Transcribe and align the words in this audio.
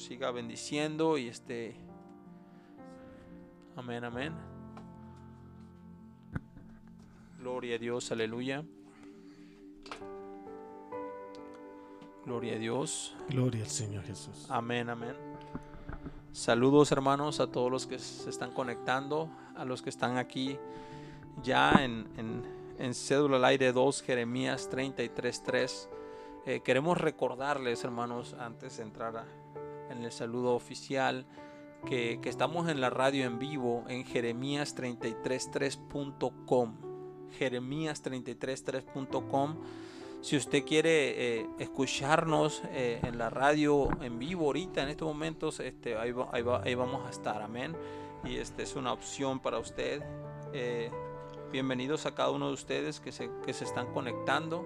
Siga 0.00 0.30
bendiciendo 0.30 1.18
y 1.18 1.28
este... 1.28 1.76
Amén, 3.76 4.02
amén. 4.02 4.32
Gloria 7.38 7.76
a 7.76 7.78
Dios, 7.78 8.10
aleluya. 8.10 8.64
Gloria 12.24 12.54
a 12.54 12.58
Dios. 12.58 13.14
Gloria 13.28 13.62
al 13.62 13.68
Señor 13.68 14.04
Jesús. 14.04 14.46
Amén, 14.48 14.88
amén. 14.88 15.14
Saludos 16.32 16.92
hermanos 16.92 17.38
a 17.40 17.50
todos 17.52 17.70
los 17.70 17.86
que 17.86 17.98
se 17.98 18.30
están 18.30 18.52
conectando, 18.52 19.28
a 19.54 19.66
los 19.66 19.82
que 19.82 19.90
están 19.90 20.16
aquí 20.16 20.56
ya 21.42 21.72
en, 21.84 22.08
en, 22.16 22.42
en 22.78 22.94
Cédula 22.94 23.36
al 23.36 23.44
Aire 23.44 23.72
2, 23.72 24.00
Jeremías 24.02 24.70
33.3. 24.70 25.88
Eh, 26.46 26.60
queremos 26.64 26.96
recordarles 26.96 27.84
hermanos, 27.84 28.34
antes 28.38 28.78
de 28.78 28.82
entrar 28.84 29.16
a- 29.18 29.26
en 29.90 30.04
el 30.04 30.12
saludo 30.12 30.54
oficial, 30.54 31.26
que, 31.86 32.20
estamos 32.24 32.68
en 32.68 32.80
la 32.80 32.90
radio 32.90 33.24
en 33.26 33.38
vivo 33.38 33.84
en 33.88 34.04
jeremías333.com. 34.04 36.74
Jeremías333.com. 37.38 39.56
Si 40.20 40.36
usted 40.36 40.64
quiere 40.64 41.38
eh, 41.40 41.46
escucharnos 41.58 42.62
eh, 42.72 43.00
en 43.02 43.16
la 43.16 43.30
radio 43.30 43.88
en 44.02 44.18
vivo 44.18 44.44
ahorita, 44.46 44.82
en 44.82 44.90
estos 44.90 45.08
momentos, 45.08 45.60
este, 45.60 45.96
ahí, 45.96 46.12
va- 46.12 46.28
ahí 46.32 46.42
va- 46.42 46.62
ahí 46.62 46.74
vamos 46.74 47.06
a 47.06 47.10
estar, 47.10 47.40
amén. 47.40 47.74
Y 48.24 48.36
este 48.36 48.64
es 48.64 48.76
una 48.76 48.92
opción 48.92 49.40
para 49.40 49.58
usted. 49.58 50.02
Eh, 50.52 50.90
bienvenidos 51.52 52.04
a 52.04 52.14
cada 52.14 52.30
uno 52.32 52.48
de 52.48 52.54
ustedes 52.54 53.00
que 53.00 53.12
se, 53.12 53.30
que 53.46 53.54
se 53.54 53.64
están 53.64 53.90
conectando, 53.94 54.62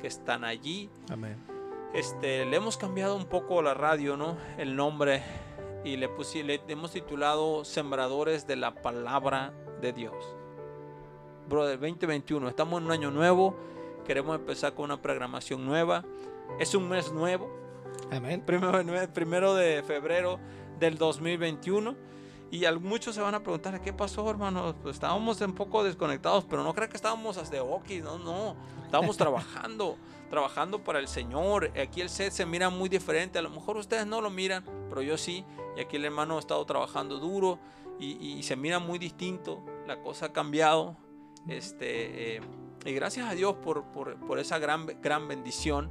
que 0.00 0.06
están 0.06 0.44
allí. 0.44 0.88
Amén. 1.10 1.55
Este, 1.94 2.44
le 2.44 2.56
hemos 2.56 2.76
cambiado 2.76 3.16
un 3.16 3.26
poco 3.26 3.62
la 3.62 3.74
radio, 3.74 4.16
¿no? 4.16 4.36
El 4.58 4.76
nombre 4.76 5.22
y 5.84 5.96
le, 5.96 6.10
pusi- 6.10 6.42
le 6.44 6.60
hemos 6.68 6.92
titulado 6.92 7.64
Sembradores 7.64 8.46
de 8.46 8.56
la 8.56 8.74
Palabra 8.74 9.52
de 9.80 9.92
Dios. 9.92 10.14
Brother, 11.48 11.78
2021, 11.78 12.48
estamos 12.48 12.80
en 12.80 12.86
un 12.86 12.92
año 12.92 13.10
nuevo, 13.10 13.56
queremos 14.04 14.36
empezar 14.36 14.74
con 14.74 14.86
una 14.86 15.00
programación 15.00 15.64
nueva. 15.64 16.04
Es 16.58 16.74
un 16.74 16.88
mes 16.88 17.12
nuevo, 17.12 17.48
Amén. 18.10 18.42
primero, 18.44 18.82
de- 18.82 19.08
primero 19.08 19.54
de 19.54 19.82
febrero 19.82 20.38
del 20.78 20.98
2021. 20.98 21.94
Y 22.50 22.64
muchos 22.80 23.14
se 23.14 23.20
van 23.20 23.34
a 23.34 23.42
preguntar, 23.42 23.80
¿qué 23.80 23.92
pasó, 23.92 24.28
hermano? 24.30 24.74
Pues 24.82 24.96
estábamos 24.96 25.40
un 25.40 25.54
poco 25.54 25.82
desconectados, 25.82 26.44
pero 26.44 26.62
no 26.62 26.72
creo 26.74 26.88
que 26.88 26.96
estábamos 26.96 27.36
hasta 27.38 27.56
de 27.56 27.60
hockey, 27.62 28.00
no, 28.00 28.18
no. 28.18 28.54
Estábamos 28.84 29.16
trabajando, 29.18 29.96
trabajando 30.30 30.82
para 30.82 31.00
el 31.00 31.08
Señor. 31.08 31.72
Aquí 31.78 32.00
el 32.00 32.08
set 32.08 32.32
se 32.32 32.46
mira 32.46 32.70
muy 32.70 32.88
diferente. 32.88 33.38
A 33.38 33.42
lo 33.42 33.50
mejor 33.50 33.76
ustedes 33.76 34.06
no 34.06 34.20
lo 34.20 34.30
miran, 34.30 34.64
pero 34.88 35.02
yo 35.02 35.18
sí. 35.18 35.44
Y 35.76 35.80
aquí 35.80 35.96
el 35.96 36.04
hermano 36.04 36.36
ha 36.36 36.40
estado 36.40 36.64
trabajando 36.64 37.18
duro 37.18 37.58
y, 37.98 38.12
y 38.38 38.42
se 38.44 38.54
mira 38.54 38.78
muy 38.78 38.98
distinto. 39.00 39.62
La 39.88 40.00
cosa 40.00 40.26
ha 40.26 40.32
cambiado. 40.32 40.96
Este, 41.48 42.36
eh, 42.36 42.40
y 42.84 42.92
gracias 42.92 43.28
a 43.28 43.34
Dios 43.34 43.56
por, 43.56 43.84
por- 43.86 44.16
por 44.26 44.38
esa 44.38 44.58
gran, 44.58 44.86
gran 45.02 45.26
bendición 45.28 45.90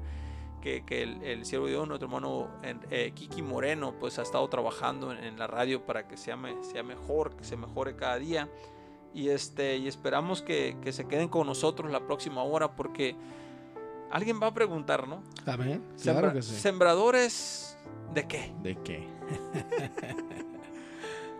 que, 0.65 0.83
que 0.83 1.03
el, 1.03 1.21
el 1.21 1.45
siervo 1.45 1.67
de 1.67 1.73
Dios, 1.73 1.87
nuestro 1.87 2.07
hermano 2.07 2.49
eh, 2.89 3.11
Kiki 3.13 3.43
Moreno, 3.43 3.93
pues 3.99 4.17
ha 4.17 4.23
estado 4.23 4.47
trabajando 4.49 5.11
en, 5.11 5.23
en 5.23 5.37
la 5.37 5.45
radio 5.45 5.85
para 5.85 6.07
que 6.07 6.17
sea, 6.17 6.39
sea 6.63 6.81
mejor, 6.81 7.35
que 7.35 7.43
se 7.43 7.55
mejore 7.55 7.95
cada 7.95 8.17
día. 8.17 8.49
Y, 9.13 9.29
este, 9.29 9.77
y 9.77 9.87
esperamos 9.87 10.41
que, 10.41 10.75
que 10.81 10.91
se 10.91 11.07
queden 11.07 11.29
con 11.29 11.45
nosotros 11.45 11.91
la 11.91 11.99
próxima 12.07 12.41
hora 12.41 12.75
porque 12.75 13.15
alguien 14.09 14.41
va 14.41 14.47
a 14.47 14.53
preguntar, 14.55 15.07
¿no? 15.07 15.21
Amén. 15.45 15.83
Sembra- 15.97 16.21
Claro 16.21 16.33
que 16.33 16.41
sí. 16.41 16.55
¿Sembradores 16.55 17.77
de 18.15 18.27
qué? 18.27 18.51
¿De 18.63 18.75
qué? 18.81 19.07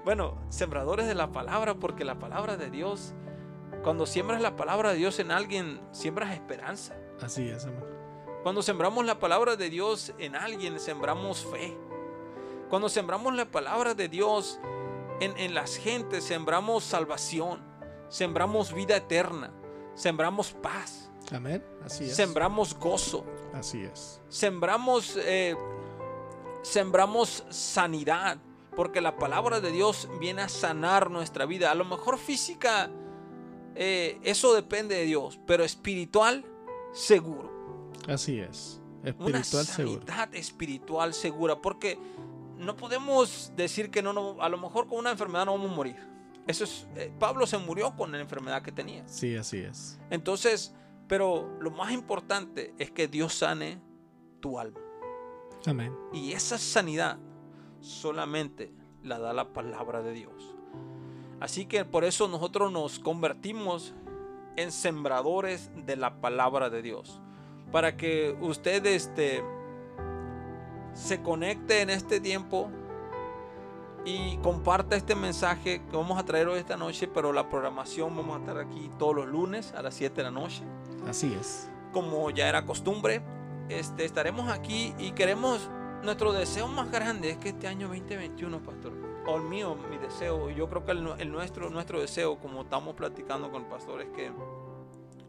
Bueno, 0.03 0.37
sembradores 0.49 1.07
de 1.07 1.15
la 1.15 1.31
palabra, 1.31 1.73
porque 1.73 2.05
la 2.05 2.19
palabra 2.19 2.57
de 2.57 2.69
Dios, 2.69 3.15
cuando 3.83 4.05
siembras 4.05 4.39
la 4.39 4.55
palabra 4.55 4.91
de 4.91 4.97
Dios 4.97 5.17
en 5.17 5.31
alguien, 5.31 5.81
siembras 5.91 6.31
esperanza. 6.31 6.95
Así 7.23 7.49
es, 7.49 7.65
amén. 7.65 7.83
Cuando 8.45 8.61
sembramos 8.61 9.03
la 9.03 9.17
palabra 9.17 9.55
de 9.55 9.71
Dios 9.71 10.13
en 10.19 10.35
alguien, 10.35 10.79
sembramos 10.79 11.43
fe. 11.47 11.75
Cuando 12.69 12.89
sembramos 12.89 13.33
la 13.33 13.45
palabra 13.45 13.95
de 13.95 14.07
Dios 14.07 14.59
en, 15.19 15.35
en 15.39 15.55
las 15.55 15.77
gentes, 15.77 16.25
sembramos 16.25 16.83
salvación, 16.83 17.59
sembramos 18.07 18.71
vida 18.71 18.97
eterna, 18.97 19.51
sembramos 19.95 20.53
paz, 20.53 21.09
Amén. 21.31 21.65
Así 21.83 22.03
es. 22.03 22.15
sembramos 22.15 22.77
gozo, 22.77 23.25
Así 23.51 23.81
es. 23.81 24.21
sembramos, 24.29 25.17
eh, 25.23 25.55
sembramos 26.61 27.45
sanidad, 27.49 28.37
porque 28.75 29.01
la 29.01 29.17
palabra 29.17 29.59
de 29.59 29.71
Dios 29.71 30.07
viene 30.19 30.43
a 30.43 30.49
sanar 30.49 31.09
nuestra 31.09 31.47
vida. 31.47 31.71
A 31.71 31.73
lo 31.73 31.83
mejor 31.85 32.19
física, 32.19 32.91
eh, 33.73 34.19
eso 34.21 34.53
depende 34.53 34.93
de 34.93 35.05
Dios, 35.05 35.39
pero 35.47 35.63
espiritual, 35.63 36.45
seguro. 36.93 37.54
Así 38.07 38.39
es. 38.39 38.81
Una 39.19 39.39
Espiritual 39.39 39.65
seguro. 39.65 40.01
sanidad 40.05 40.35
espiritual 40.35 41.13
segura, 41.13 41.61
porque 41.61 41.99
no 42.57 42.75
podemos 42.75 43.51
decir 43.55 43.91
que 43.91 44.01
no, 44.01 44.13
no, 44.13 44.41
a 44.41 44.49
lo 44.49 44.57
mejor 44.57 44.87
con 44.87 44.99
una 44.99 45.11
enfermedad 45.11 45.45
no 45.45 45.53
vamos 45.53 45.71
a 45.71 45.75
morir. 45.75 45.95
Eso 46.47 46.63
es, 46.63 46.87
eh, 46.95 47.11
Pablo 47.19 47.45
se 47.47 47.57
murió 47.57 47.95
con 47.95 48.11
la 48.11 48.19
enfermedad 48.19 48.61
que 48.61 48.71
tenía. 48.71 49.07
Sí, 49.07 49.35
así 49.35 49.59
es. 49.59 49.99
Entonces, 50.09 50.73
pero 51.07 51.57
lo 51.59 51.71
más 51.71 51.91
importante 51.91 52.73
es 52.79 52.91
que 52.91 53.07
Dios 53.07 53.33
sane 53.33 53.79
tu 54.39 54.59
alma. 54.59 54.79
Amén. 55.65 55.95
Y 56.13 56.33
esa 56.33 56.57
sanidad 56.57 57.17
solamente 57.79 58.71
la 59.03 59.19
da 59.19 59.33
la 59.33 59.53
palabra 59.53 60.01
de 60.01 60.13
Dios. 60.13 60.55
Así 61.39 61.65
que 61.65 61.85
por 61.85 62.03
eso 62.05 62.27
nosotros 62.27 62.71
nos 62.71 62.99
convertimos 62.99 63.93
en 64.55 64.71
sembradores 64.71 65.69
de 65.85 65.95
la 65.95 66.21
palabra 66.21 66.69
de 66.69 66.81
Dios. 66.81 67.21
Para 67.75 67.97
que 67.97 68.37
usted 68.39 68.85
este, 68.85 69.43
se 70.93 71.21
conecte 71.21 71.81
en 71.81 71.89
este 71.89 72.21
tiempo 72.21 72.69
y 74.05 74.37
comparta 74.37 74.95
este 74.95 75.13
mensaje 75.13 75.81
que 75.83 75.97
vamos 75.97 76.17
a 76.17 76.23
traer 76.23 76.47
hoy 76.47 76.57
esta 76.59 76.77
noche, 76.77 77.05
pero 77.09 77.33
la 77.33 77.49
programación 77.49 78.15
vamos 78.15 78.37
a 78.37 78.39
estar 78.39 78.57
aquí 78.59 78.89
todos 78.97 79.13
los 79.17 79.27
lunes 79.27 79.73
a 79.73 79.81
las 79.81 79.93
7 79.93 80.15
de 80.15 80.23
la 80.23 80.31
noche 80.31 80.63
Así 81.05 81.33
es. 81.37 81.69
como 81.91 82.29
ya 82.29 82.47
era 82.47 82.65
costumbre, 82.65 83.21
este, 83.67 84.05
estaremos 84.05 84.49
aquí 84.49 84.95
y 84.97 85.11
queremos, 85.11 85.69
nuestro 86.01 86.31
deseo 86.31 86.69
más 86.69 86.89
grande 86.89 87.31
es 87.31 87.37
que 87.39 87.49
este 87.49 87.67
año 87.67 87.89
2021, 87.89 88.63
pastor, 88.63 88.93
o 89.27 89.35
el 89.35 89.43
mío, 89.43 89.75
mi 89.91 89.97
deseo, 89.97 90.49
yo 90.49 90.69
creo 90.69 90.85
que 90.85 90.93
el, 90.93 91.03
nu- 91.03 91.15
el 91.17 91.29
nuestro, 91.29 91.69
nuestro 91.69 91.99
deseo, 91.99 92.39
como 92.39 92.61
estamos 92.61 92.95
platicando 92.95 93.51
con 93.51 93.63
el 93.63 93.67
pastor, 93.67 93.99
es 94.01 94.07
que 94.15 94.31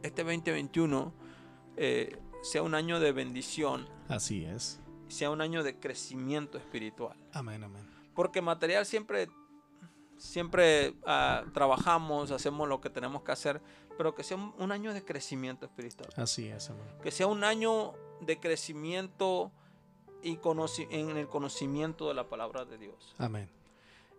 este 0.05 0.23
2021 0.23 1.13
eh, 1.79 2.17
sea 2.47 2.63
un 2.63 2.75
año 2.75 3.01
de 3.01 3.13
bendición, 3.13 3.89
Así 4.09 4.45
es. 4.45 4.81
sea 5.09 5.31
un 5.31 5.41
año 5.41 5.63
de 5.63 5.79
crecimiento 5.79 6.59
espiritual. 6.59 7.17
Amén, 7.33 7.63
amén. 7.65 7.85
Porque 8.15 8.41
material 8.41 8.87
siempre, 8.87 9.29
siempre 10.17 10.95
ah, 11.07 11.45
trabajamos, 11.53 12.31
hacemos 12.31 12.69
lo 12.69 12.81
que 12.81 12.91
tenemos 12.91 13.23
que 13.23 13.33
hacer, 13.33 13.61
pero 13.99 14.15
que 14.15 14.23
sea 14.23 14.37
un- 14.37 14.55
un 14.59 14.73
año 14.73 14.93
de 14.95 15.05
crecimiento 15.05 15.67
espiritual. 15.67 16.09
Así 16.17 16.49
es, 16.49 16.71
amén. 16.71 16.85
que 17.03 17.11
sea 17.11 17.27
un 17.27 17.45
año 17.45 17.95
de 18.21 18.39
crecimiento 18.41 19.53
y 20.23 20.39
en 20.91 21.17
el 21.17 21.29
conocimiento 21.29 22.09
de 22.09 22.15
la 22.15 22.29
palabra 22.29 22.65
de 22.65 22.79
Dios. 22.79 23.15
Amén. 23.19 23.49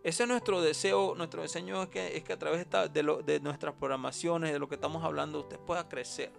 Ese 0.04 0.22
es 0.22 0.28
nuestro 0.28 0.60
deseo, 0.62 1.14
nuestro 1.16 1.42
deseo 1.42 1.82
es 1.82 1.88
que, 1.88 2.16
es 2.16 2.22
que 2.22 2.32
a 2.32 2.38
través 2.38 2.66
de, 2.92 3.02
lo- 3.02 3.22
de 3.22 3.40
nuestras 3.40 3.74
programaciones, 3.74 4.52
de 4.52 4.58
lo 4.58 4.68
que 4.68 4.76
estamos 4.76 5.02
hablando, 5.04 5.40
usted 5.40 5.58
pueda 5.58 5.88
crecer 5.88 6.32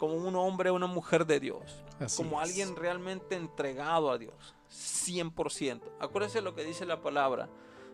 como 0.00 0.14
un 0.14 0.34
hombre 0.34 0.70
o 0.70 0.74
una 0.74 0.88
mujer 0.88 1.24
de 1.26 1.38
Dios, 1.38 1.84
Así 2.00 2.16
como 2.20 2.42
es. 2.42 2.48
alguien 2.48 2.74
realmente 2.74 3.36
entregado 3.36 4.10
a 4.10 4.18
Dios, 4.18 4.54
100%. 4.72 5.80
Acuérdese 6.00 6.40
lo 6.40 6.54
que 6.56 6.64
dice 6.64 6.84
la 6.86 7.00
palabra 7.00 7.48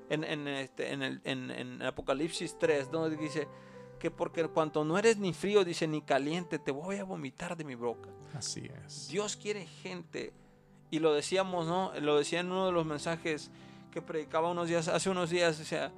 en, 0.09 0.25
en 0.25 0.49
este, 0.49 0.93
en, 0.93 1.03
el, 1.03 1.21
en, 1.25 1.51
en 1.51 1.83
Apocalipsis 1.83 2.57
3, 2.59 2.91
donde 2.91 3.17
dice 3.17 3.49
que 3.99 4.11
porque 4.11 4.47
cuanto 4.49 4.85
no 4.85 4.97
eres 4.99 5.19
ni 5.19 5.33
frío, 5.35 5.65
dice, 5.65 5.87
ni 5.89 6.01
caliente, 6.01 6.59
te 6.59 6.71
voy 6.71 6.97
a 6.97 7.05
vomitar 7.05 7.57
de 7.57 7.65
mi 7.65 7.75
boca. 7.75 8.09
Así 8.35 8.71
es. 8.87 9.09
Dios 9.09 9.37
quiere 9.37 9.67
gente, 9.67 10.33
y 10.91 10.99
lo 11.01 11.13
decíamos, 11.13 11.67
¿no? 11.67 11.93
Lo 12.01 12.17
decía 12.19 12.41
en 12.41 12.47
uno 12.53 12.67
de 12.67 12.73
los 12.73 12.87
mensajes 12.87 13.51
que 13.91 14.01
predicaba 14.03 14.51
unos 14.51 14.69
días, 14.69 14.89
hace 14.89 15.11
unos 15.11 15.31
días, 15.31 15.59
o 15.61 15.65
sea, 15.65 15.91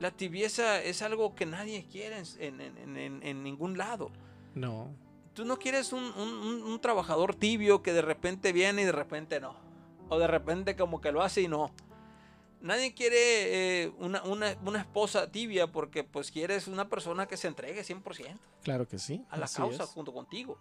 la 0.00 0.10
tibieza 0.10 0.82
es 0.82 1.00
algo 1.02 1.34
que 1.34 1.46
nadie 1.46 1.86
quiere 1.90 2.18
en, 2.38 2.60
en- 2.60 2.76
en- 2.78 2.96
en- 2.96 3.22
en 3.22 3.42
ningún 3.42 3.78
lado. 3.78 4.10
No. 4.54 4.90
Tú 5.38 5.44
no 5.44 5.56
quieres 5.56 5.92
un, 5.92 6.02
un- 6.02 6.34
un- 6.34 6.62
un 6.64 6.80
trabajador 6.80 7.32
tibio 7.32 7.80
que 7.80 7.92
de 7.92 8.02
repente 8.02 8.52
viene 8.52 8.82
y 8.82 8.84
de 8.84 8.90
repente 8.90 9.38
no. 9.38 9.54
O 10.08 10.18
de 10.18 10.26
repente 10.26 10.74
como 10.74 11.00
que 11.00 11.12
lo 11.12 11.22
hace 11.22 11.42
y 11.42 11.46
no. 11.46 11.70
Nadie 12.60 12.92
quiere 12.92 13.84
eh, 13.84 13.92
una, 14.00 14.20
una- 14.24 14.58
una 14.64 14.80
esposa 14.80 15.30
tibia 15.30 15.68
porque 15.70 16.02
pues 16.02 16.32
quieres 16.32 16.66
una 16.66 16.88
persona 16.88 17.26
que 17.28 17.36
se 17.36 17.46
entregue 17.46 17.82
100% 17.84 18.36
Claro 18.64 18.88
que 18.88 18.98
sí. 18.98 19.24
a 19.30 19.36
la 19.36 19.46
causa 19.46 19.84
es. 19.84 19.90
junto 19.90 20.12
contigo. 20.12 20.58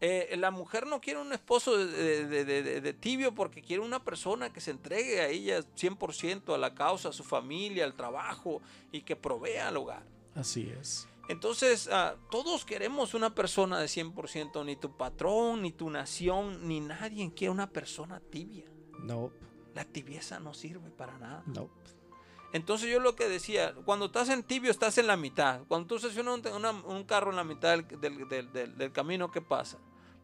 Eh, 0.00 0.36
la 0.38 0.52
mujer 0.52 0.86
no 0.86 1.00
quiere 1.00 1.18
un 1.20 1.32
esposo 1.32 1.76
de, 1.76 2.26
de- 2.28 2.44
de- 2.44 2.62
de- 2.62 2.80
de 2.80 2.92
tibio 2.92 3.34
porque 3.34 3.60
quiere 3.60 3.82
una 3.82 4.04
persona 4.04 4.52
que 4.52 4.60
se 4.60 4.70
entregue 4.70 5.20
a 5.20 5.26
ella 5.26 5.62
100% 5.74 6.54
a 6.54 6.58
la 6.58 6.76
causa, 6.76 7.08
a 7.08 7.12
su 7.12 7.24
familia, 7.24 7.82
al 7.84 7.94
trabajo 7.94 8.62
y 8.92 9.00
que 9.02 9.16
provea 9.16 9.66
al 9.66 9.76
hogar. 9.78 10.04
Así 10.36 10.72
es. 10.80 11.08
Entonces, 11.28 11.88
ah, 11.92 12.16
todos 12.30 12.64
queremos 12.64 13.12
una 13.14 13.34
persona 13.34 13.78
de 13.78 13.86
100%, 13.86 14.64
ni 14.64 14.76
tu 14.76 14.96
patrón, 14.96 15.62
ni 15.62 15.72
tu 15.72 15.90
nación, 15.90 16.66
ni 16.66 16.80
nadie 16.80 17.32
quiere 17.34 17.50
una 17.50 17.68
persona 17.70 18.20
tibia. 18.20 18.64
Nope. 19.00 19.36
La 19.74 19.84
tibieza 19.84 20.40
no 20.40 20.54
sirve 20.54 20.90
para 20.90 21.18
nada. 21.18 21.42
Nope. 21.46 21.72
Entonces 22.54 22.90
yo 22.90 22.98
lo 22.98 23.14
que 23.14 23.28
decía, 23.28 23.74
cuando 23.84 24.06
estás 24.06 24.30
en 24.30 24.42
tibio 24.42 24.70
estás 24.70 24.96
en 24.96 25.06
la 25.06 25.18
mitad. 25.18 25.60
Cuando 25.68 25.86
tú 25.86 25.96
estacionas 25.96 26.38
un, 26.40 26.46
una- 26.54 26.70
un 26.70 27.04
carro 27.04 27.30
en 27.30 27.36
la 27.36 27.44
mitad 27.44 27.76
del, 27.78 28.00
del- 28.00 28.28
del- 28.28 28.52
del- 28.52 28.78
del 28.78 28.92
camino, 28.92 29.30
¿qué 29.30 29.42
pasa? 29.42 29.76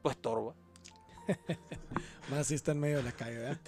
Pues 0.03 0.17
torba. 0.17 0.55
Más 2.31 2.47
si 2.47 2.55
está 2.55 2.73
en 2.73 2.81
medio 2.81 2.97
de 2.99 3.03
la 3.03 3.13
calle, 3.13 3.37
¿verdad? 3.39 3.59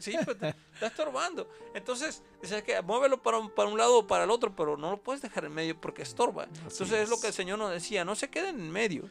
Sí, 0.00 0.16
pues, 0.24 0.38
te- 0.38 0.48
está 0.74 0.86
estorbando. 0.86 1.48
Entonces, 1.74 2.22
dices 2.40 2.62
que 2.62 2.80
muévelo 2.82 3.22
para 3.22 3.38
un, 3.38 3.50
para 3.50 3.68
un 3.68 3.76
lado 3.76 3.98
o 3.98 4.06
para 4.06 4.24
el 4.24 4.30
otro, 4.30 4.54
pero 4.56 4.76
no 4.78 4.90
lo 4.92 5.02
puedes 5.02 5.20
dejar 5.20 5.44
en 5.44 5.52
medio 5.52 5.78
porque 5.80 6.02
estorba. 6.02 6.44
Entonces 6.44 6.92
es. 6.92 7.08
lo 7.10 7.20
que 7.20 7.26
el 7.26 7.32
Señor 7.34 7.58
nos 7.58 7.70
decía, 7.70 8.04
no 8.04 8.14
se 8.16 8.28
queden 8.30 8.58
en 8.58 8.70
medio. 8.70 9.10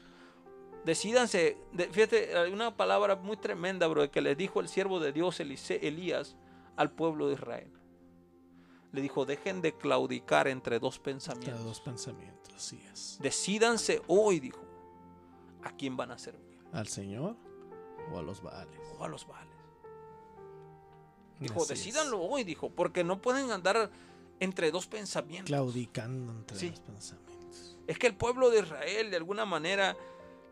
Decídanse, 0.86 1.58
de- 1.72 1.88
fíjate, 1.88 2.38
hay 2.38 2.52
una 2.52 2.76
palabra 2.76 3.16
muy 3.16 3.38
tremenda, 3.38 3.88
bro, 3.88 4.10
que 4.12 4.22
le 4.22 4.36
dijo 4.36 4.60
el 4.60 4.68
siervo 4.68 5.00
de 5.00 5.12
Dios, 5.12 5.40
Elise- 5.40 5.80
Elías, 5.82 6.36
al 6.76 6.92
pueblo 6.92 7.28
de 7.28 7.34
Israel. 7.34 7.72
Le 8.92 9.02
dijo, 9.02 9.26
dejen 9.26 9.62
de 9.62 9.76
claudicar 9.76 10.48
entre 10.48 10.80
dos 10.80 10.98
Entre 10.98 11.12
pensamientos. 11.14 11.64
dos 11.64 11.82
pensamientos, 11.82 12.54
así 12.56 12.82
es. 12.94 13.18
Decídanse 13.22 14.02
hoy, 14.08 14.40
dijo, 14.40 14.64
a 15.64 15.72
quién 15.76 15.98
van 15.98 16.12
a 16.12 16.18
servir. 16.18 16.60
¿Al 16.72 16.88
Señor 16.88 17.36
o 18.14 18.20
a 18.20 18.22
los 18.22 18.42
Baales? 18.42 18.80
O 19.00 19.04
a 19.04 19.08
los 19.08 19.28
vales. 19.28 19.54
Dijo, 21.40 21.56
Así 21.64 21.74
es. 21.74 21.80
decídanlo 21.80 22.22
hoy, 22.22 22.44
dijo, 22.44 22.70
porque 22.70 23.04
no 23.04 23.22
pueden 23.22 23.52
andar 23.52 23.90
entre 24.40 24.72
dos 24.72 24.88
pensamientos. 24.88 25.48
Claudicando 25.48 26.32
entre 26.32 26.58
Sí. 26.58 26.70
dos 26.70 26.80
pensamientos. 26.80 27.78
Es 27.88 27.98
que 28.00 28.08
el 28.08 28.16
pueblo 28.16 28.50
de 28.50 28.60
Israel, 28.60 29.12
de 29.12 29.18
alguna 29.18 29.46
manera, 29.46 29.96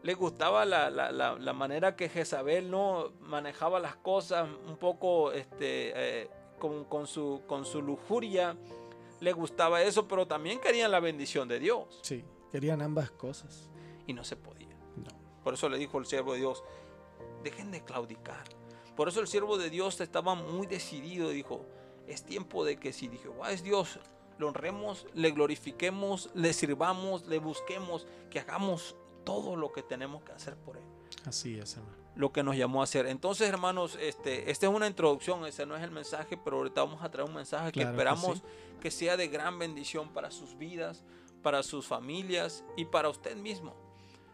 le 0.04 0.14
gustaba 0.14 0.66
la, 0.66 0.90
la- 0.90 1.12
la- 1.12 1.38
la 1.40 1.54
manera 1.54 1.96
que 1.96 2.10
Jezabel 2.10 2.70
no 2.70 3.14
manejaba 3.22 3.80
las 3.80 3.96
cosas 3.96 4.48
un 4.68 4.76
poco 4.78 5.32
este, 5.32 5.94
eh, 6.24 6.30
con, 6.60 6.84
con 6.86 7.08
su, 7.08 7.42
con 7.48 7.66
su 7.66 7.82
lujuria. 7.82 8.58
Le 9.22 9.32
gustaba 9.32 9.82
eso, 9.82 10.06
pero 10.08 10.28
también 10.28 10.60
querían 10.60 10.92
la 10.92 11.00
bendición 11.00 11.48
de 11.48 11.60
Dios 11.60 12.00
Sí, 12.02 12.26
querían 12.52 12.82
ambas 12.82 13.10
cosas. 13.12 13.70
y 14.06 14.12
no 14.12 14.26
se 14.26 14.36
podía. 14.36 14.76
No. 14.98 15.08
Por 15.46 15.54
eso 15.54 15.70
le 15.70 15.78
dijo 15.78 15.98
el 15.98 16.06
siervo 16.06 16.34
de 16.34 16.40
Dios, 16.40 16.62
dejen 17.44 17.72
de 17.72 17.84
claudicar. 17.84 18.44
Por 18.96 19.08
eso 19.10 19.20
el 19.22 19.28
siervo 19.28 19.58
de 19.58 19.70
Dios 19.70 20.00
estaba 20.02 20.36
muy 20.36 20.68
decidido 20.68 21.32
y 21.32 21.36
dijo, 21.36 21.66
es 22.08 22.24
tiempo 22.24 22.64
de 22.66 22.78
que 22.78 22.94
si 22.94 23.08
dijo, 23.08 23.34
"Ah, 23.44 23.52
es 23.52 23.64
Dios, 23.64 24.00
lo 24.38 24.48
honremos, 24.48 25.08
le 25.14 25.32
glorifiquemos, 25.32 26.30
le 26.34 26.54
sirvamos, 26.54 27.26
le 27.28 27.40
busquemos, 27.40 28.08
que 28.30 28.40
hagamos 28.40 28.96
todo 29.24 29.56
lo 29.56 29.72
que 29.72 29.84
tenemos 29.84 30.24
que 30.24 30.32
hacer 30.34 30.56
por 30.58 30.78
él. 30.78 30.84
Así 31.26 31.58
es, 31.58 31.78
hermano. 31.78 31.96
Lo 32.16 32.32
que 32.32 32.44
nos 32.44 32.56
llamó 32.56 32.82
a 32.82 32.84
hacer. 32.84 33.08
Entonces, 33.08 33.48
hermanos, 33.48 33.98
este, 34.00 34.52
esta 34.52 34.68
es 34.68 34.74
una 34.74 34.88
introducción, 34.88 35.46
ese 35.46 35.66
no 35.66 35.76
es 35.76 35.84
el 35.84 35.92
mensaje, 35.92 36.38
pero 36.38 36.58
ahorita 36.58 36.84
vamos 36.84 37.02
a 37.04 37.10
traer 37.10 37.28
un 37.30 37.36
mensaje 37.36 37.72
que 37.72 37.80
Claro 37.80 37.90
que 37.90 37.92
esperamos 37.96 38.38
sí. 38.40 38.44
que 38.82 38.92
sea 38.92 39.18
de 39.18 39.28
gran 39.30 39.58
bendición 39.58 40.10
para 40.14 40.30
sus 40.30 40.58
vidas, 40.58 41.04
para 41.42 41.64
sus 41.64 41.88
familias 41.88 42.64
y 42.76 42.86
para 42.86 43.10
usted 43.10 43.36
mismo. 43.38 43.74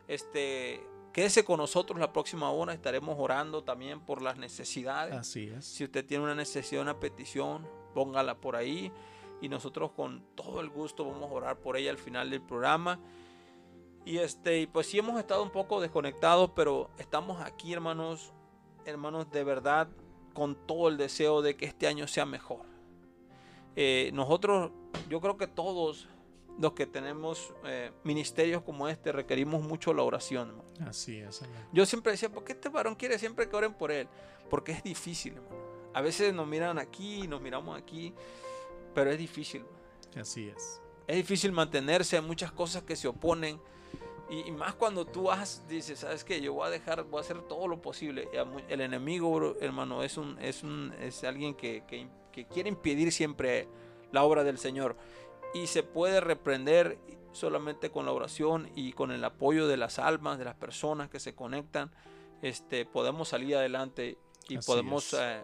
Este, 0.08 0.82
quédese 1.20 1.44
con 1.44 1.58
nosotros 1.58 2.00
la 2.00 2.14
próxima 2.14 2.50
hora, 2.50 2.74
estaremos 2.74 3.18
orando 3.20 3.62
también 3.62 4.00
por 4.00 4.22
las 4.22 4.38
necesidades. 4.38 5.14
Así 5.14 5.50
es. 5.54 5.66
Si 5.66 5.84
usted 5.84 6.06
tiene 6.06 6.24
una 6.24 6.34
necesidad, 6.34 6.82
una 6.82 6.98
petición, 6.98 7.68
póngala 7.94 8.40
por 8.40 8.56
ahí 8.56 8.90
y 9.42 9.50
nosotros 9.50 9.92
con 9.92 10.24
todo 10.34 10.62
el 10.62 10.70
gusto 10.70 11.04
vamos 11.04 11.30
a 11.30 11.34
orar 11.34 11.60
por 11.60 11.76
ella 11.76 11.92
al 11.92 11.98
final 11.98 12.30
del 12.30 12.42
programa. 12.42 13.02
Y 14.06 14.20
este, 14.20 14.66
pues 14.70 14.88
sí 14.88 14.98
hemos 14.98 15.20
estado 15.20 15.44
un 15.44 15.50
poco 15.50 15.82
desconectados, 15.82 16.52
pero 16.56 16.90
estamos 16.98 17.42
aquí, 17.42 17.74
hermanos, 17.74 18.32
hermanos, 18.86 19.30
de 19.30 19.44
verdad, 19.44 19.90
con 20.34 20.56
todo 20.56 20.88
el 20.88 20.96
deseo 20.96 21.42
de 21.42 21.58
que 21.58 21.66
este 21.66 21.88
año 21.88 22.08
sea 22.08 22.26
mejor. 22.26 22.62
Eh, 23.76 24.12
nosotros, 24.14 24.72
yo 25.10 25.20
creo 25.20 25.36
que 25.36 25.48
todos 25.48 26.08
los 26.60 26.74
que 26.74 26.86
tenemos 26.86 27.54
eh, 27.64 27.92
ministerios 28.04 28.62
como 28.64 28.88
este 28.90 29.12
requerimos 29.12 29.64
mucho 29.64 29.94
la 29.94 30.04
oración. 30.04 30.50
hermano. 30.50 30.90
Así 30.90 31.18
es, 31.18 31.42
hermano. 31.42 31.70
Yo 31.72 31.86
siempre 31.86 32.12
decía, 32.12 32.30
¿por 32.30 32.44
qué 32.44 32.52
este 32.52 32.70
varón 32.70 32.96
quiere 32.96 33.18
siempre 33.18 33.48
que 33.48 33.56
oren 33.56 33.74
por 33.74 33.92
él? 33.92 34.08
Porque 34.50 34.74
es 34.74 34.84
difícil, 34.84 35.34
hermano. 35.36 35.56
A 35.94 36.02
veces 36.02 36.34
nos 36.34 36.46
miran 36.46 36.78
aquí, 36.78 37.28
nos 37.28 37.42
miramos 37.42 37.78
aquí, 37.78 38.14
pero 38.94 39.10
es 39.10 39.18
difícil. 39.18 39.64
Así 40.20 40.50
es. 40.50 40.82
Es 41.08 41.16
difícil 41.16 41.52
mantenerse, 41.52 42.18
hay 42.18 42.24
muchas 42.24 42.52
cosas 42.52 42.84
que 42.84 42.96
se 42.96 43.08
oponen. 43.08 43.60
Y, 44.30 44.48
y 44.48 44.52
más 44.52 44.76
cuando 44.76 45.06
tú 45.06 45.32
has, 45.32 45.68
dices, 45.68 46.00
¿sabes 46.00 46.24
qué? 46.24 46.40
Yo 46.40 46.54
voy 46.54 46.68
a 46.68 46.70
dejar, 46.70 47.04
voy 47.06 47.20
a 47.20 47.22
hacer 47.22 47.42
todo 47.44 47.68
lo 47.68 47.82
posible. 47.82 48.28
El 48.68 48.82
enemigo, 48.82 49.56
hermano, 49.62 50.04
es, 50.04 50.18
un, 50.18 50.38
es, 50.40 50.62
un, 50.62 50.94
es 51.00 51.24
alguien 51.24 51.56
que, 51.56 51.84
que, 51.88 52.08
que 52.32 52.46
quiere 52.46 52.70
impedir 52.70 53.12
siempre 53.12 53.68
la 54.12 54.24
obra 54.24 54.44
del 54.44 54.60
Señor. 54.60 54.96
Y 55.54 55.68
se 55.68 55.84
puede 55.84 56.22
reprender 56.22 56.98
solamente 57.32 57.90
con 57.92 58.06
la 58.06 58.12
oración 58.12 58.70
y 58.76 58.94
con 58.94 59.12
el 59.12 59.24
apoyo 59.24 59.68
de 59.68 59.78
las 59.78 60.00
almas, 60.00 60.38
de 60.40 60.46
las 60.46 60.56
personas 60.56 61.10
que 61.10 61.20
se 61.20 61.34
conectan. 61.36 61.92
Este, 62.42 62.86
podemos 62.86 63.30
salir 63.30 63.56
adelante 63.56 64.18
y 64.48 64.58
Así 64.58 64.66
podemos 64.68 65.14
eh, 65.14 65.44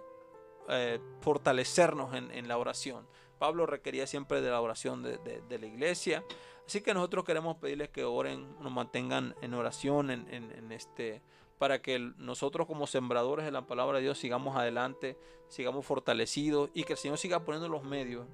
eh, 0.69 0.99
fortalecernos 1.21 2.13
en, 2.15 2.31
en 2.31 2.47
la 2.47 2.57
oración. 2.57 3.05
Pablo 3.39 3.65
requería 3.65 4.07
siempre 4.07 4.41
de 4.41 4.49
la 4.49 4.61
oración 4.61 5.03
de, 5.03 5.17
de- 5.17 5.41
de 5.41 5.59
la 5.59 5.65
iglesia. 5.65 6.23
Así 6.65 6.81
que 6.81 6.93
nosotros 6.93 7.25
queremos 7.25 7.57
pedirles 7.57 7.89
que 7.89 8.03
oren, 8.05 8.55
nos 8.61 8.71
mantengan 8.71 9.35
en 9.41 9.53
oración, 9.53 10.09
en, 10.09 10.27
en- 10.33 10.51
en 10.51 10.71
este, 10.71 11.21
para 11.59 11.81
que 11.81 11.99
nosotros 12.17 12.65
como 12.65 12.87
sembradores 12.87 13.45
de 13.45 13.51
la 13.51 13.67
palabra 13.67 13.97
de 13.97 14.03
Dios 14.03 14.17
sigamos 14.17 14.55
adelante, 14.55 15.17
sigamos 15.49 15.85
fortalecidos 15.85 16.69
y 16.73 16.83
que 16.85 16.93
el 16.93 16.99
Señor 16.99 17.17
siga 17.17 17.41
poniendo 17.43 17.67
los 17.69 17.83
medios. 17.83 18.25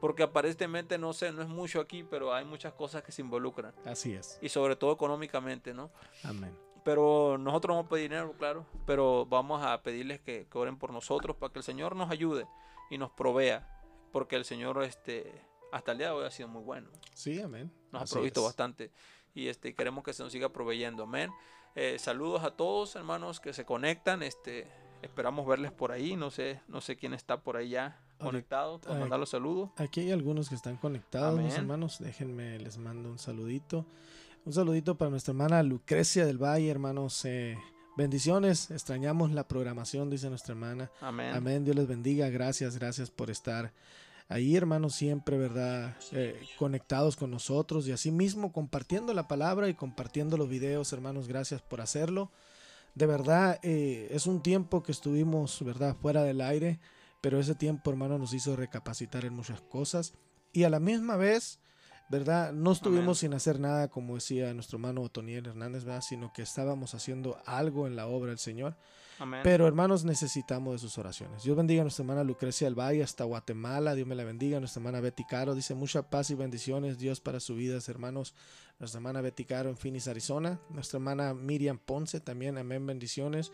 Porque 0.00 0.22
aparentemente 0.22 0.96
no 0.98 1.12
sé, 1.12 1.32
no 1.32 1.42
es 1.42 1.48
mucho 1.48 1.80
aquí, 1.80 2.04
pero 2.04 2.32
hay 2.32 2.44
muchas 2.44 2.72
cosas 2.72 3.02
que 3.02 3.10
se 3.12 3.22
involucran. 3.22 3.74
Así 3.84 4.14
es. 4.14 4.38
Y 4.40 4.48
sobre 4.48 4.76
todo 4.76 4.92
económicamente, 4.92 5.74
¿no? 5.74 5.90
Amén. 6.22 6.56
Pero 6.84 7.36
nosotros 7.38 7.70
no 7.70 7.76
vamos 7.76 7.86
a 7.86 7.90
pedir 7.90 8.10
dinero, 8.10 8.32
claro. 8.38 8.64
Pero 8.86 9.26
vamos 9.26 9.62
a 9.62 9.82
pedirles 9.82 10.20
que, 10.20 10.46
que 10.50 10.58
oren 10.58 10.78
por 10.78 10.92
nosotros 10.92 11.36
para 11.36 11.52
que 11.52 11.58
el 11.58 11.64
Señor 11.64 11.96
nos 11.96 12.10
ayude 12.10 12.46
y 12.90 12.98
nos 12.98 13.10
provea. 13.10 13.68
Porque 14.12 14.36
el 14.36 14.44
Señor, 14.44 14.82
este, 14.84 15.30
hasta 15.72 15.92
el 15.92 15.98
día 15.98 16.06
de 16.08 16.12
hoy 16.14 16.24
ha 16.26 16.30
sido 16.30 16.48
muy 16.48 16.62
bueno. 16.62 16.88
Sí, 17.12 17.40
amén. 17.40 17.70
Nos 17.92 18.02
Así 18.02 18.12
ha 18.12 18.16
provisto 18.16 18.40
es. 18.40 18.46
bastante. 18.46 18.90
Y 19.34 19.48
este, 19.48 19.74
queremos 19.74 20.04
que 20.04 20.12
se 20.12 20.22
nos 20.22 20.32
siga 20.32 20.48
proveyendo. 20.50 21.02
Amén. 21.02 21.30
Eh, 21.74 21.98
saludos 21.98 22.42
a 22.44 22.52
todos, 22.52 22.96
hermanos, 22.96 23.40
que 23.40 23.52
se 23.52 23.64
conectan. 23.66 24.22
Este, 24.22 24.66
esperamos 25.02 25.46
verles 25.46 25.72
por 25.72 25.92
ahí. 25.92 26.16
No 26.16 26.30
sé, 26.30 26.60
no 26.68 26.80
sé 26.80 26.96
quién 26.96 27.12
está 27.12 27.42
por 27.42 27.56
ahí 27.56 27.70
ya 28.18 28.24
Ahorita- 28.24 28.30
conectado. 28.30 28.80
Para 28.80 28.94
ay. 28.94 29.00
mandar 29.00 29.20
los 29.20 29.30
saludos. 29.30 29.70
Aquí 29.76 30.00
hay 30.00 30.10
algunos 30.12 30.48
que 30.48 30.54
están 30.54 30.76
conectados, 30.76 31.40
mis 31.40 31.54
hermanos. 31.54 31.98
Déjenme, 32.00 32.58
les 32.58 32.78
mando 32.78 33.10
un 33.10 33.18
saludito. 33.18 33.84
Un 34.44 34.52
saludito 34.52 34.96
para 34.96 35.10
nuestra 35.10 35.32
hermana 35.32 35.62
Lucrecia 35.62 36.24
del 36.26 36.38
Valle, 36.42 36.70
hermanos. 36.70 37.24
eh, 37.24 37.58
bendiciones. 37.96 38.70
Extrañamos 38.70 39.32
la 39.32 39.46
programación, 39.46 40.08
dice 40.10 40.28
nuestra 40.30 40.52
hermana. 40.52 40.90
Amén. 41.00 41.34
Amén. 41.34 41.64
Dios 41.64 41.76
les 41.76 41.86
bendiga. 41.88 42.28
Gracias, 42.30 42.76
gracias 42.78 43.10
por 43.10 43.28
estar 43.30 43.72
ahí, 44.28 44.54
hermanos, 44.56 44.94
siempre, 44.94 45.36
¿verdad? 45.36 45.96
Eh, 46.12 46.40
conectados 46.58 47.16
con 47.16 47.30
nosotros 47.30 47.88
y 47.88 47.92
así 47.92 48.10
mismo 48.10 48.52
compartiendo 48.52 49.12
la 49.14 49.26
palabra 49.26 49.68
y 49.68 49.74
compartiendo 49.74 50.36
los 50.36 50.48
videos, 50.48 50.92
hermanos. 50.92 51.28
Gracias 51.28 51.60
por 51.60 51.80
hacerlo. 51.80 52.30
De 52.94 53.06
verdad, 53.06 53.58
eh, 53.62 54.08
es 54.10 54.26
un 54.26 54.42
tiempo 54.42 54.82
que 54.82 54.92
estuvimos, 54.92 55.62
¿verdad?, 55.64 55.94
fuera 56.00 56.22
del 56.22 56.40
aire, 56.40 56.78
pero 57.20 57.40
ese 57.40 57.54
tiempo, 57.54 57.90
hermano, 57.90 58.18
nos 58.18 58.32
hizo 58.32 58.56
recapacitar 58.56 59.24
en 59.24 59.34
muchas 59.34 59.60
cosas 59.60 60.14
y 60.52 60.64
a 60.64 60.70
la 60.70 60.80
misma 60.80 61.16
vez, 61.16 61.60
¿verdad? 62.08 62.52
No 62.52 62.72
estuvimos 62.72 63.02
Amén. 63.02 63.14
sin 63.16 63.34
hacer 63.34 63.60
nada, 63.60 63.88
como 63.88 64.14
decía 64.14 64.52
nuestro 64.54 64.76
hermano 64.76 65.02
Otoniel 65.02 65.46
Hernández, 65.46 65.84
¿verdad? 65.84 66.02
Sino 66.02 66.32
que 66.32 66.42
estábamos 66.42 66.94
haciendo 66.94 67.38
algo 67.44 67.86
en 67.86 67.96
la 67.96 68.06
obra 68.06 68.30
del 68.30 68.38
Señor. 68.38 68.76
Amén. 69.18 69.40
Pero 69.42 69.66
hermanos, 69.66 70.04
necesitamos 70.04 70.74
de 70.74 70.78
sus 70.78 70.96
oraciones. 70.96 71.42
Dios 71.42 71.56
bendiga 71.56 71.82
a 71.82 71.84
nuestra 71.84 72.04
hermana 72.04 72.22
Lucrecia 72.22 72.66
del 72.66 72.78
Valle 72.78 73.02
hasta 73.02 73.24
Guatemala. 73.24 73.94
Dios 73.94 74.06
me 74.06 74.14
la 74.14 74.24
bendiga. 74.24 74.60
Nuestra 74.60 74.80
hermana 74.80 75.00
Betty 75.00 75.24
Caro 75.24 75.56
dice 75.56 75.74
mucha 75.74 76.08
paz 76.08 76.30
y 76.30 76.34
bendiciones. 76.34 76.98
Dios 76.98 77.20
para 77.20 77.40
sus 77.40 77.56
vidas, 77.56 77.88
hermanos. 77.88 78.34
Nuestra 78.78 78.98
hermana 78.98 79.20
Betty 79.20 79.44
Caro 79.44 79.70
en 79.70 79.76
Phoenix, 79.76 80.06
Arizona. 80.06 80.60
Nuestra 80.70 80.98
hermana 80.98 81.34
Miriam 81.34 81.78
Ponce 81.78 82.20
también. 82.20 82.58
Amén, 82.58 82.86
bendiciones. 82.86 83.50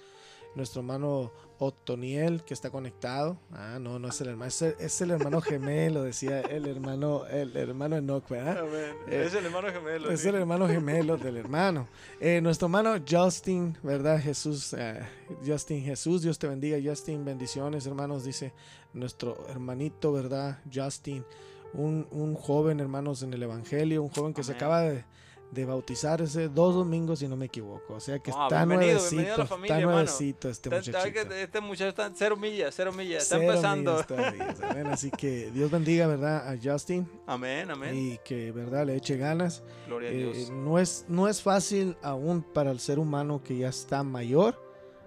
Nuestro 0.54 0.80
hermano 0.80 1.32
Otoniel 1.58 2.42
que 2.44 2.54
está 2.54 2.70
conectado. 2.70 3.38
Ah, 3.52 3.78
no, 3.80 3.98
no 3.98 4.08
es 4.08 4.20
el 4.20 4.28
hermano, 4.28 4.48
es 4.48 4.62
el, 4.62 4.74
es 4.78 5.00
el 5.00 5.10
hermano 5.10 5.40
gemelo, 5.40 6.02
decía 6.02 6.40
el 6.40 6.66
hermano, 6.66 7.26
el 7.26 7.56
hermano 7.56 7.96
Enoch, 7.96 8.28
¿verdad? 8.28 8.64
Eh, 9.08 9.24
es 9.26 9.34
el 9.34 9.46
hermano 9.46 9.72
gemelo. 9.72 10.10
Es 10.10 10.20
sí. 10.20 10.28
el 10.28 10.34
hermano 10.34 10.68
gemelo 10.68 11.16
del 11.16 11.36
hermano. 11.36 11.88
Eh, 12.20 12.40
nuestro 12.40 12.66
hermano 12.66 12.96
Justin, 13.08 13.76
¿verdad? 13.82 14.20
Jesús, 14.20 14.74
eh, 14.76 15.00
Justin 15.46 15.82
Jesús, 15.82 16.22
Dios 16.22 16.38
te 16.38 16.48
bendiga, 16.48 16.78
Justin, 16.82 17.24
bendiciones, 17.24 17.86
hermanos, 17.86 18.24
dice 18.24 18.52
nuestro 18.92 19.46
hermanito, 19.48 20.12
¿verdad? 20.12 20.58
Justin, 20.72 21.24
un, 21.72 22.06
un 22.10 22.34
joven, 22.34 22.80
hermanos, 22.80 23.22
en 23.22 23.32
el 23.32 23.42
Evangelio, 23.42 24.02
un 24.02 24.10
joven 24.10 24.34
que 24.34 24.42
se 24.42 24.52
acaba 24.52 24.82
de, 24.82 25.04
de 25.50 25.64
bautizarse 25.64 26.48
dos 26.48 26.74
domingos, 26.74 27.20
si 27.20 27.28
no 27.28 27.36
me 27.36 27.46
equivoco. 27.46 27.94
O 27.94 28.00
sea 28.00 28.18
que 28.18 28.32
Ah, 28.34 28.44
está 28.44 28.64
bienvenido, 28.64 28.94
nuevecito, 28.98 29.10
bienvenido 29.16 29.34
a 29.34 29.38
la 29.38 29.46
familia, 29.46 29.74
está 29.76 29.86
nuevecito 29.86 30.48
este 30.48 30.70
muchachito. 30.70 31.34
Este 31.34 31.60
muchacho 31.60 31.88
está 31.88 32.10
cero 32.14 32.36
millas, 32.36 32.74
cero 32.74 32.92
millas. 32.92 33.22
Está 33.22 33.36
Cero 33.38 33.50
empezando. 33.52 34.04
millas. 34.32 34.86
Así 34.92 35.10
que 35.10 35.50
Dios 35.52 35.70
bendiga, 35.70 36.06
¿verdad? 36.08 36.48
A 36.48 36.56
Justin 36.62 37.08
Amén, 37.26 37.70
amén. 37.70 37.94
y 37.96 38.18
que, 38.24 38.50
¿verdad? 38.52 38.86
Le 38.86 38.96
eche 38.96 39.16
ganas. 39.16 39.62
Gloria 39.86 40.08
a 40.10 40.12
Eh, 40.12 40.16
Dios. 40.16 40.50
no, 40.50 40.78
es, 40.78 41.04
no 41.08 41.28
es 41.28 41.40
fácil 41.40 41.96
aún 42.02 42.42
para 42.42 42.70
el 42.72 42.80
ser 42.80 42.98
humano 42.98 43.40
que 43.44 43.56
ya 43.56 43.68
está 43.68 44.02
mayor, 44.02 44.60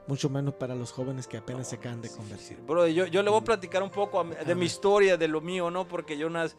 mucho 0.07 0.29
menos 0.29 0.53
para 0.53 0.75
los 0.75 0.93
jóvenes 0.93 1.27
que 1.27 1.35
apenas 1.35 1.67
se 1.67 1.75
acaban 1.75 2.01
de 2.01 2.09
convertir. 2.09 2.57
Bro, 2.65 2.87
yo, 2.87 3.05
yo 3.07 3.21
le 3.21 3.29
voy 3.29 3.41
a 3.41 3.43
platicar 3.43 3.83
un 3.83 3.89
poco 3.89 4.21
a 4.21 4.23
de 4.23 4.39
Amén. 4.43 4.59
mi 4.59 4.65
historia, 4.65 5.17
de 5.17 5.27
lo 5.27 5.41
mío, 5.41 5.69
¿no? 5.69 5.85
Porque 5.85 6.17
yo 6.17 6.29
nací, 6.29 6.55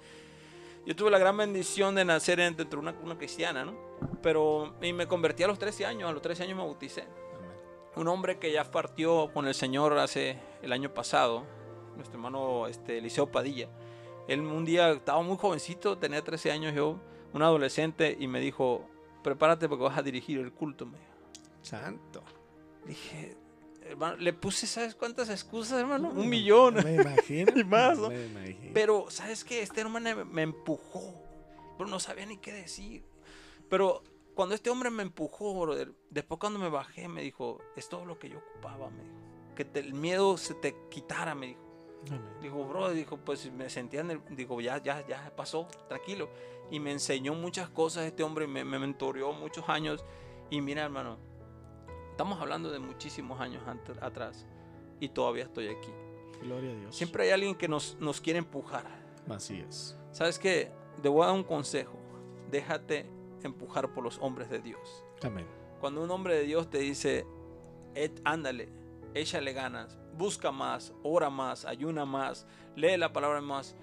yo 0.88 0.96
tuve 0.96 1.10
la 1.10 1.18
gran 1.18 1.36
bendición 1.36 1.94
de 1.94 2.02
nacer 2.02 2.40
en- 2.40 2.56
dentro 2.56 2.80
de 2.80 2.88
una, 2.88 2.98
una 3.02 3.18
cristiana, 3.18 3.62
¿no? 3.62 3.74
Pero 4.22 4.74
y 4.80 4.94
me 4.94 5.06
convertí 5.06 5.42
a 5.42 5.46
los 5.46 5.58
13 5.58 5.84
años, 5.84 6.08
a 6.08 6.12
los 6.12 6.22
13 6.22 6.44
años 6.44 6.56
me 6.56 6.64
bauticé. 6.64 7.04
Un 7.94 8.08
hombre 8.08 8.38
que 8.38 8.50
ya 8.50 8.64
partió 8.64 9.30
con 9.34 9.46
el 9.46 9.54
Señor 9.54 9.98
hace 9.98 10.38
el 10.62 10.72
año 10.72 10.94
pasado, 10.94 11.44
nuestro 11.94 12.14
hermano 12.16 12.66
este, 12.68 12.96
Eliseo 12.98 13.30
Padilla. 13.30 13.68
Él 14.28 14.40
un 14.40 14.64
día 14.64 14.90
estaba 14.92 15.20
muy 15.22 15.36
jovencito, 15.36 15.98
tenía 15.98 16.24
13 16.24 16.52
años 16.52 16.74
yo, 16.74 16.98
un 17.34 17.42
adolescente, 17.42 18.16
y 18.18 18.26
me 18.26 18.40
dijo, 18.40 18.84
prepárate 19.22 19.68
porque 19.68 19.84
vas 19.84 19.98
a 19.98 20.02
dirigir 20.02 20.38
el 20.38 20.52
culto. 20.52 20.86
Me 20.86 20.96
dijo. 20.98 21.12
Santo. 21.60 22.22
Dije, 22.86 23.36
hermano, 23.88 24.16
le 24.16 24.32
puse, 24.32 24.66
¿sabes 24.66 24.94
cuántas 24.94 25.28
excusas, 25.30 25.80
hermano? 25.80 26.10
Un 26.10 26.28
millón. 26.28 26.74
Me 26.84 26.94
imagino. 26.94 27.52
Y 27.56 27.64
más, 27.64 27.98
¿no? 27.98 28.08
Me 28.10 28.26
imagino. 28.26 28.70
Pero, 28.74 29.06
¿sabes 29.10 29.44
qué? 29.44 29.62
Este 29.62 29.80
hermano 29.80 30.16
me, 30.16 30.24
me 30.24 30.42
empujó. 30.42 31.14
Pero 31.76 31.88
no 31.88 32.00
sabía 32.00 32.26
ni 32.26 32.36
qué 32.38 32.52
decir. 32.52 33.04
Pero 33.68 34.02
cuando 34.34 34.54
este 34.54 34.70
hombre 34.70 34.90
me 34.90 35.02
empujó, 35.02 35.58
brother, 35.60 35.92
después 36.10 36.38
cuando 36.38 36.58
me 36.58 36.68
bajé, 36.68 37.08
me 37.08 37.22
dijo, 37.22 37.58
es 37.76 37.88
todo 37.88 38.04
lo 38.04 38.18
que 38.18 38.28
yo 38.30 38.38
ocupaba, 38.38 38.90
me 38.90 39.02
dijo. 39.02 39.14
Que 39.56 39.64
te- 39.64 39.80
el 39.80 39.94
miedo 39.94 40.36
se 40.36 40.54
te 40.54 40.76
quitara, 40.90 41.34
me 41.34 41.48
dijo. 41.48 41.60
Amén. 42.06 42.22
Dijo, 42.40 42.64
bro, 42.64 42.90
dijo, 42.90 43.16
pues 43.16 43.50
me 43.52 43.68
sentía 43.68 44.00
en 44.00 44.12
el, 44.12 44.20
digo, 44.30 44.60
ya, 44.60 44.80
ya, 44.82 45.04
ya 45.06 45.32
pasó, 45.34 45.66
tranquilo. 45.88 46.28
Y 46.70 46.78
me 46.80 46.92
enseñó 46.92 47.34
muchas 47.34 47.68
cosas 47.70 48.04
este 48.06 48.22
hombre, 48.22 48.46
me, 48.46 48.64
me 48.64 48.78
mentoreó 48.78 49.32
muchos 49.32 49.68
años. 49.68 50.04
Y 50.50 50.60
mira, 50.60 50.84
hermano, 50.84 51.18
estamos 52.18 52.40
hablando 52.40 52.68
de 52.72 52.80
muchísimos 52.80 53.40
años 53.40 53.62
ante- 53.68 53.92
atrás. 54.04 54.44
Y 54.98 55.08
todavía 55.10 55.44
estoy 55.44 55.68
aquí. 55.68 55.92
Gloria 56.42 56.72
a 56.72 56.74
Dios. 56.74 56.96
Siempre 56.96 57.22
hay 57.22 57.30
alguien 57.30 57.54
que 57.54 57.68
nos, 57.68 57.96
nos 58.00 58.20
quiere 58.20 58.40
empujar. 58.40 58.84
Así 59.30 59.60
es. 59.60 59.96
¿Sabes 60.10 60.36
qué? 60.40 60.72
Te 61.00 61.08
voy 61.08 61.22
a 61.22 61.26
dar 61.26 61.36
un 61.36 61.44
consejo. 61.44 61.96
Déjate 62.50 63.08
empujar 63.44 63.92
por 63.94 64.02
los 64.02 64.18
hombres 64.18 64.50
de 64.50 64.58
Dios. 64.58 65.04
Amén. 65.22 65.46
Cuando 65.78 66.02
un 66.02 66.10
hombre 66.10 66.34
de 66.34 66.42
Dios 66.42 66.68
te 66.68 66.78
dice, 66.78 67.24
"Et- 67.94 68.20
ándale, 68.24 68.68
échale 69.14 69.52
ganas, 69.52 69.96
busca 70.14 70.50
más, 70.50 70.92
ora 71.04 71.30
más, 71.30 71.64
ayuna 71.66 72.04
más, 72.04 72.48
lee 72.74 72.96
la 72.96 73.12
palabra 73.12 73.40
más, 73.40 73.76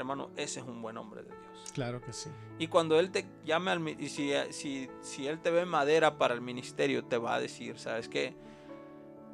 hermano, 0.00 0.30
ese 0.36 0.60
es 0.60 0.66
un 0.66 0.82
buen 0.82 0.96
hombre 0.96 1.22
de 1.22 1.28
Dios. 1.28 1.72
Claro 1.72 2.00
que 2.00 2.12
sí. 2.12 2.30
Y 2.58 2.66
cuando 2.66 2.98
Él 2.98 3.10
te 3.10 3.26
llame 3.44 3.70
al 3.70 3.88
y 3.88 4.08
si, 4.08 4.32
si, 4.50 4.88
si 5.00 5.26
Él 5.26 5.40
te 5.40 5.50
ve 5.50 5.64
madera 5.64 6.18
para 6.18 6.34
el 6.34 6.40
ministerio, 6.40 7.04
te 7.04 7.16
va 7.16 7.34
a 7.34 7.40
decir, 7.40 7.78
¿sabes 7.78 8.08
qué? 8.08 8.34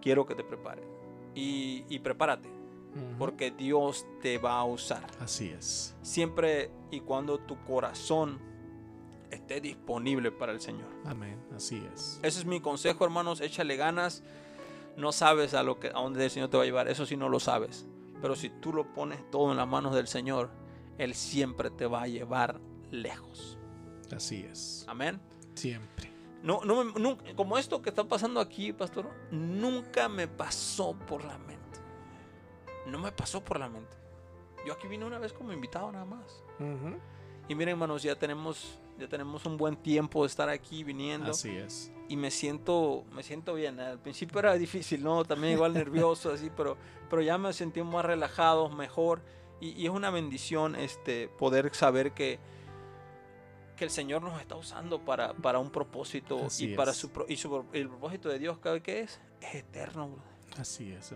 Quiero 0.01 0.27
que 0.27 0.35
te 0.35 0.45
prepares. 0.45 0.85
Y, 1.35 1.85
y 1.89 1.99
prepárate, 1.99 2.49
porque 3.19 3.51
Dios 3.51 4.07
te 4.23 4.39
va 4.39 4.59
a 4.59 4.65
usar. 4.65 5.07
Así 5.21 5.51
es. 5.51 5.95
Siempre 6.03 6.71
y 6.91 7.01
cuando 7.01 7.39
tu 7.39 7.63
corazón 7.65 8.39
esté 9.31 9.61
disponible 9.61 10.31
para 10.31 10.53
el 10.53 10.61
Señor. 10.61 10.89
Amén. 11.05 11.39
Así 11.55 11.87
es. 11.93 12.21
Ese 12.23 12.41
es 12.41 12.47
mi 12.47 12.61
consejo, 12.61 13.05
hermanos. 13.05 13.41
Échale 13.41 13.77
ganas. 13.77 14.23
No 14.97 15.13
sabes 15.13 15.53
a 15.53 15.63
lo 15.63 15.79
que 15.79 15.89
a 15.89 15.93
dónde 15.93 16.25
el 16.25 16.31
Señor 16.31 16.49
te 16.49 16.57
va 16.57 16.63
a 16.63 16.67
llevar. 16.67 16.89
Eso 16.89 17.05
sí 17.05 17.17
no 17.17 17.29
lo 17.29 17.39
sabes. 17.39 17.87
Pero 18.21 18.35
si 18.35 18.51
tú 18.51 18.73
lo 18.73 18.93
pones 18.93 19.31
todo 19.31 19.51
en 19.51 19.57
las 19.57 19.69
manos 19.69 19.95
del 19.95 20.09
Señor, 20.09 20.51
Él 20.99 21.15
siempre 21.15 21.71
te 21.71 21.87
va 21.87 22.03
a 22.03 22.07
llevar 22.07 22.61
lejos. 22.91 23.59
Así 24.15 24.45
es. 24.45 24.85
Amén. 24.89 25.21
Siempre. 25.55 26.13
No, 26.43 26.61
no, 26.65 27.19
como 27.35 27.59
esto 27.59 27.83
que 27.83 27.91
está 27.91 28.05
pasando 28.05 28.41
aquí, 28.41 28.73
pastor, 28.73 29.11
nunca 29.31 30.09
me 30.09 30.29
pasó 30.29 30.95
por 30.95 31.25
la 31.25 31.39
mente. 31.39 31.81
No 32.87 32.99
me 32.99 33.11
pasó 33.11 33.43
por 33.43 33.59
la 33.59 33.69
mente. 33.69 33.97
Yo 34.65 34.75
aquí 34.75 34.87
vine 34.87 35.05
una 35.05 35.19
vez 35.19 35.33
como 35.33 35.53
invitado 35.53 35.91
nada 35.91 36.05
más. 36.05 36.45
Y 37.49 37.55
miren, 37.55 37.73
hermanos, 37.73 38.03
ya 38.03 38.17
tenemos, 38.17 38.79
ya 38.99 39.09
tenemos 39.09 39.45
un 39.47 39.57
buen 39.57 39.77
tiempo 39.77 40.23
de 40.23 40.29
estar 40.29 40.49
aquí 40.49 40.85
viniendo. 40.85 41.31
Así 41.33 41.51
es. 41.57 41.93
y 42.09 42.17
me 42.17 42.31
siento, 42.31 43.05
me 43.13 43.23
siento 43.23 43.55
bien. 43.55 43.79
Al 43.81 43.99
principio 43.99 44.39
era 44.39 44.55
difícil, 44.55 45.03
¿no? 45.03 45.25
También 45.25 45.55
igual 45.55 45.73
nervioso, 45.75 46.31
así, 46.33 46.51
pero, 46.57 46.77
pero 47.11 47.23
ya 47.23 47.37
me 47.39 47.53
sentí 47.53 47.83
más 47.83 48.05
relajado, 48.05 48.69
mejor. 48.69 49.23
Y, 49.61 49.71
y 49.71 49.87
es 49.87 49.91
una 49.91 50.11
bendición 50.11 50.75
este, 50.77 51.29
poder 51.29 51.75
saber 51.75 52.13
que, 52.13 52.39
que 53.77 53.85
el 53.85 53.91
Señor 53.91 54.23
nos 54.23 54.41
está 54.41 54.55
usando 54.57 55.05
para, 55.05 55.35
para 55.35 55.59
un 55.59 55.71
propósito 55.71 56.45
Así 56.47 56.73
y 56.73 56.77
para 56.77 56.91
es. 56.93 56.97
su, 56.97 57.11
y 57.29 57.37
su- 57.37 57.65
el 57.73 57.89
propósito 57.89 58.29
de 58.29 58.39
Dios, 58.39 58.59
¿sabe 58.63 58.83
qué 58.83 59.01
es? 59.01 59.21
Es 59.41 59.55
eterno, 59.57 60.09
brother. 60.09 60.61
Así 60.61 60.93
es. 60.93 61.15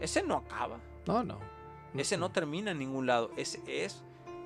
Ese 0.00 0.22
no 0.22 0.36
acaba, 0.38 0.80
No, 1.06 1.22
no. 1.22 1.38
ese 1.94 2.16
no 2.16 2.30
termina 2.32 2.72
en 2.72 2.78
ningún 2.78 3.06
lado, 3.06 3.30
ese 3.36 3.60
es 3.66 4.02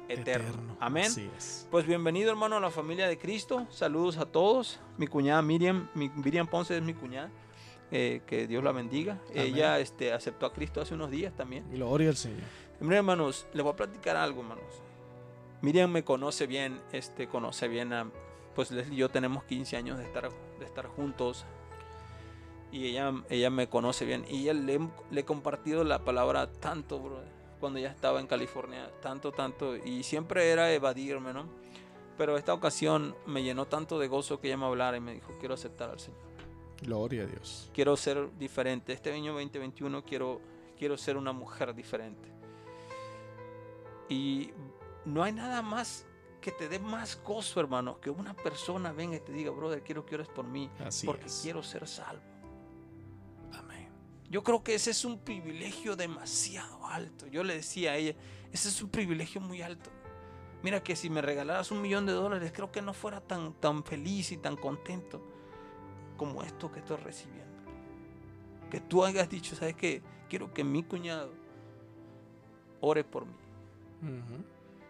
eterno. 0.09 0.77
Amén. 0.81 1.07
Así 1.07 1.29
es. 1.37 1.67
Pues 1.71 1.87
bienvenido 1.87 2.31
hermano 2.31 2.57
a 2.57 2.61
la 2.61 2.71
familia 2.71 3.09
de 3.09 3.19
Cristo. 3.19 3.67
Saludos 3.71 4.17
a 4.19 4.27
todos. 4.27 4.81
Mi 4.99 5.07
cuñada 5.07 5.43
Miriam, 5.43 5.89
mi- 5.95 6.09
Miriam 6.11 6.47
Ponce 6.47 6.77
es 6.77 6.83
mi 6.83 6.95
cuñada. 6.95 7.31
Eh, 7.93 8.23
que 8.27 8.47
Dios 8.47 8.65
la 8.65 8.73
bendiga. 8.73 9.21
Amén. 9.31 9.43
Ella 9.47 9.79
este, 9.79 10.13
aceptó 10.13 10.47
a 10.47 10.53
Cristo 10.53 10.81
hace 10.81 10.95
unos 10.95 11.11
días 11.11 11.33
también. 11.37 11.65
Gloria 11.71 12.09
al 12.09 12.17
Señor. 12.17 12.41
Miren, 12.81 12.99
hermanos, 12.99 13.47
les 13.55 13.63
voy 13.63 13.73
a 13.73 13.77
platicar 13.77 14.17
algo, 14.17 14.41
hermanos. 14.43 14.65
Miriam 15.63 15.91
me 15.91 16.05
conoce 16.05 16.47
bien, 16.47 16.81
este, 16.93 17.29
conoce 17.29 17.69
bien 17.69 17.93
a, 17.93 18.11
pues 18.55 18.71
Leslie 18.71 18.95
y 18.95 18.99
yo 18.99 19.09
tenemos 19.09 19.45
15 19.45 19.77
años 19.77 19.99
de 19.99 20.05
estar, 20.05 20.29
de 20.59 20.65
estar 20.65 20.87
juntos. 20.87 21.47
Y 22.73 22.87
ella, 22.87 23.13
ella 23.31 23.51
me 23.51 23.69
conoce 23.69 24.05
bien. 24.05 24.25
Y 24.29 24.43
ella 24.43 24.53
le, 24.55 24.81
le 25.11 25.21
he 25.21 25.25
compartido 25.25 25.85
la 25.85 26.05
palabra 26.05 26.51
tanto, 26.53 26.99
brother, 26.99 27.29
cuando 27.61 27.79
ya 27.79 27.91
estaba 27.91 28.21
en 28.21 28.27
California. 28.27 28.91
Tanto, 29.01 29.33
tanto. 29.33 29.77
Y 29.77 30.03
siempre 30.03 30.51
era 30.51 30.73
evadirme, 30.73 31.33
¿no? 31.33 31.47
Pero 32.19 32.37
esta 32.39 32.55
ocasión 32.55 33.15
me 33.27 33.43
llenó 33.43 33.67
tanto 33.67 33.99
de 33.99 34.09
gozo 34.09 34.41
que 34.41 34.49
ella 34.49 34.57
me 34.57 34.67
hablara 34.67 34.97
y 34.97 35.01
me 35.01 35.15
dijo, 35.15 35.33
quiero 35.39 35.55
aceptar 35.55 35.91
al 35.91 36.01
Señor. 36.01 36.21
Gloria 36.83 37.23
a 37.25 37.27
Dios. 37.27 37.71
Quiero 37.75 37.97
ser 37.97 38.31
diferente. 38.39 38.93
Este 38.93 39.13
año 39.13 39.33
2021 39.35 40.05
quiero, 40.05 40.41
quiero 40.79 40.97
ser 40.97 41.17
una 41.17 41.33
mujer 41.33 41.75
diferente. 41.75 42.31
Y 44.09 44.51
no 45.05 45.23
hay 45.23 45.33
nada 45.33 45.63
más 45.63 46.07
que 46.41 46.53
te 46.53 46.69
dé 46.69 46.79
más 46.79 47.21
gozo, 47.25 47.59
hermano, 47.61 47.99
que 48.01 48.09
una 48.09 48.35
persona 48.35 48.93
venga 48.93 49.17
y 49.17 49.21
te 49.21 49.33
diga, 49.33 49.51
brother, 49.51 49.83
quiero 49.83 50.07
que 50.07 50.15
ores 50.15 50.29
por 50.29 50.47
mí, 50.47 50.71
Así 50.79 51.07
porque 51.07 51.27
es. 51.27 51.41
quiero 51.43 51.63
ser 51.63 51.87
salvo. 51.89 52.23
Yo 54.31 54.43
creo 54.43 54.63
que 54.63 54.75
ese 54.75 54.91
es 54.91 55.05
un 55.05 55.19
privilegio 55.19 55.97
demasiado 55.97 56.87
alto. 56.87 57.27
Yo 57.29 57.45
le 57.45 57.55
decía 57.55 57.93
a 57.93 57.97
ella, 57.97 58.15
ese 58.53 58.69
es 58.69 58.83
un 58.83 58.91
privilegio 58.91 59.41
muy 59.41 59.63
alto. 59.63 59.91
Mira 60.63 60.83
que 60.83 60.97
si 60.97 61.11
me 61.11 61.23
regalaras 61.23 61.71
un 61.71 61.81
millón 61.81 62.07
de 62.07 62.13
dólares, 62.13 62.53
creo 62.53 62.73
que 62.73 62.83
no 62.83 62.93
fuera 62.93 63.21
tan, 63.21 63.53
tan 63.55 63.85
feliz 63.85 64.33
y 64.33 64.37
tan 64.37 64.57
contento 64.57 65.23
como 66.17 66.43
esto 66.43 66.73
que 66.73 66.81
estoy 66.81 66.97
recibiendo. 66.97 67.45
Que 68.71 68.81
tú 68.81 69.05
hayas 69.05 69.29
dicho, 69.29 69.55
¿sabes 69.55 69.77
qué? 69.77 70.03
Quiero 70.29 70.53
que 70.53 70.65
mi 70.65 70.83
cuñado 70.83 71.33
ore 72.81 73.05
por 73.05 73.27
mí. 73.27 73.35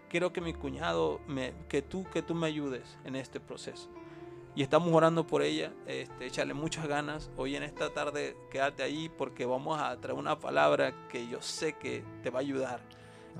Quiero 0.08 0.32
que 0.32 0.40
mi 0.40 0.54
cuñado, 0.54 1.20
me, 1.26 1.52
que 1.68 1.82
tú, 1.82 2.04
que 2.04 2.22
tú 2.22 2.34
me 2.34 2.46
ayudes 2.46 2.96
en 3.04 3.16
este 3.16 3.40
proceso. 3.40 3.90
Y 4.56 4.62
estamos 4.62 4.92
orando 4.92 5.26
por 5.26 5.42
ella, 5.42 5.72
este, 5.86 6.26
échale 6.26 6.54
muchas 6.54 6.88
ganas. 6.88 7.30
Hoy 7.36 7.56
en 7.56 7.62
esta 7.62 7.92
tarde 7.92 8.36
quédate 8.50 8.82
ahí 8.82 9.10
porque 9.10 9.44
vamos 9.44 9.78
a 9.78 9.94
traer 10.00 10.18
una 10.18 10.38
palabra 10.38 11.08
que 11.08 11.28
yo 11.28 11.42
sé 11.42 11.74
que 11.74 12.02
te 12.22 12.30
va 12.30 12.38
a 12.38 12.40
ayudar 12.40 12.80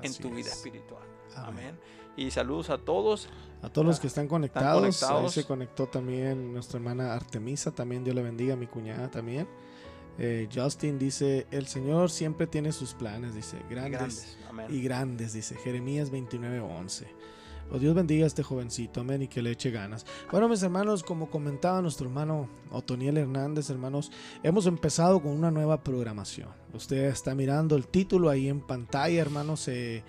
en 0.02 0.10
Así 0.10 0.22
tu 0.22 0.28
vida 0.28 0.48
es. 0.50 0.56
espiritual. 0.56 1.02
Amén. 1.34 1.68
Amén. 1.68 1.78
Y 2.18 2.30
saludos 2.30 2.68
a 2.68 2.76
todos. 2.76 3.30
A 3.62 3.70
todos 3.70 3.86
los 3.86 3.98
que 3.98 4.08
están 4.08 4.28
conectados, 4.28 4.80
conectados. 4.80 5.22
ahí 5.24 5.42
se 5.42 5.46
conectó 5.46 5.86
también 5.86 6.52
nuestra 6.52 6.78
hermana 6.78 7.14
Artemisa, 7.14 7.70
también 7.74 8.04
Dios 8.04 8.14
le 8.14 8.22
bendiga, 8.22 8.54
mi 8.54 8.66
cuñada 8.66 9.10
también. 9.10 9.48
Eh, 10.18 10.48
Justin 10.54 10.98
dice, 10.98 11.46
el 11.50 11.66
Señor 11.66 12.10
siempre 12.10 12.46
tiene 12.46 12.72
sus 12.72 12.92
planes, 12.94 13.34
dice, 13.34 13.58
grandes, 13.70 14.36
Grandes. 14.50 14.70
Y 14.70 14.82
grandes, 14.82 15.32
dice 15.32 15.56
Jeremías 15.56 16.10
29:11. 16.12 17.06
Oh, 17.72 17.78
Dios 17.78 17.94
bendiga 17.94 18.24
a 18.24 18.26
este 18.28 18.42
jovencito, 18.42 19.00
amén, 19.00 19.22
y 19.22 19.28
que 19.28 19.42
le 19.42 19.50
eche 19.50 19.70
ganas. 19.70 20.06
Bueno, 20.30 20.48
mis 20.48 20.62
hermanos, 20.62 21.02
como 21.02 21.28
comentaba 21.28 21.82
nuestro 21.82 22.06
hermano 22.06 22.48
Otoniel 22.70 23.16
Hernández, 23.16 23.70
hermanos, 23.70 24.12
hemos 24.42 24.66
empezado 24.66 25.20
con 25.20 25.32
una 25.32 25.50
nueva 25.50 25.82
programación. 25.82 26.48
Usted 26.72 27.04
está 27.06 27.34
mirando 27.34 27.76
el 27.76 27.88
título 27.88 28.30
ahí 28.30 28.48
en 28.48 28.60
pantalla, 28.60 29.20
hermanos. 29.20 29.66
eh, 29.68 30.04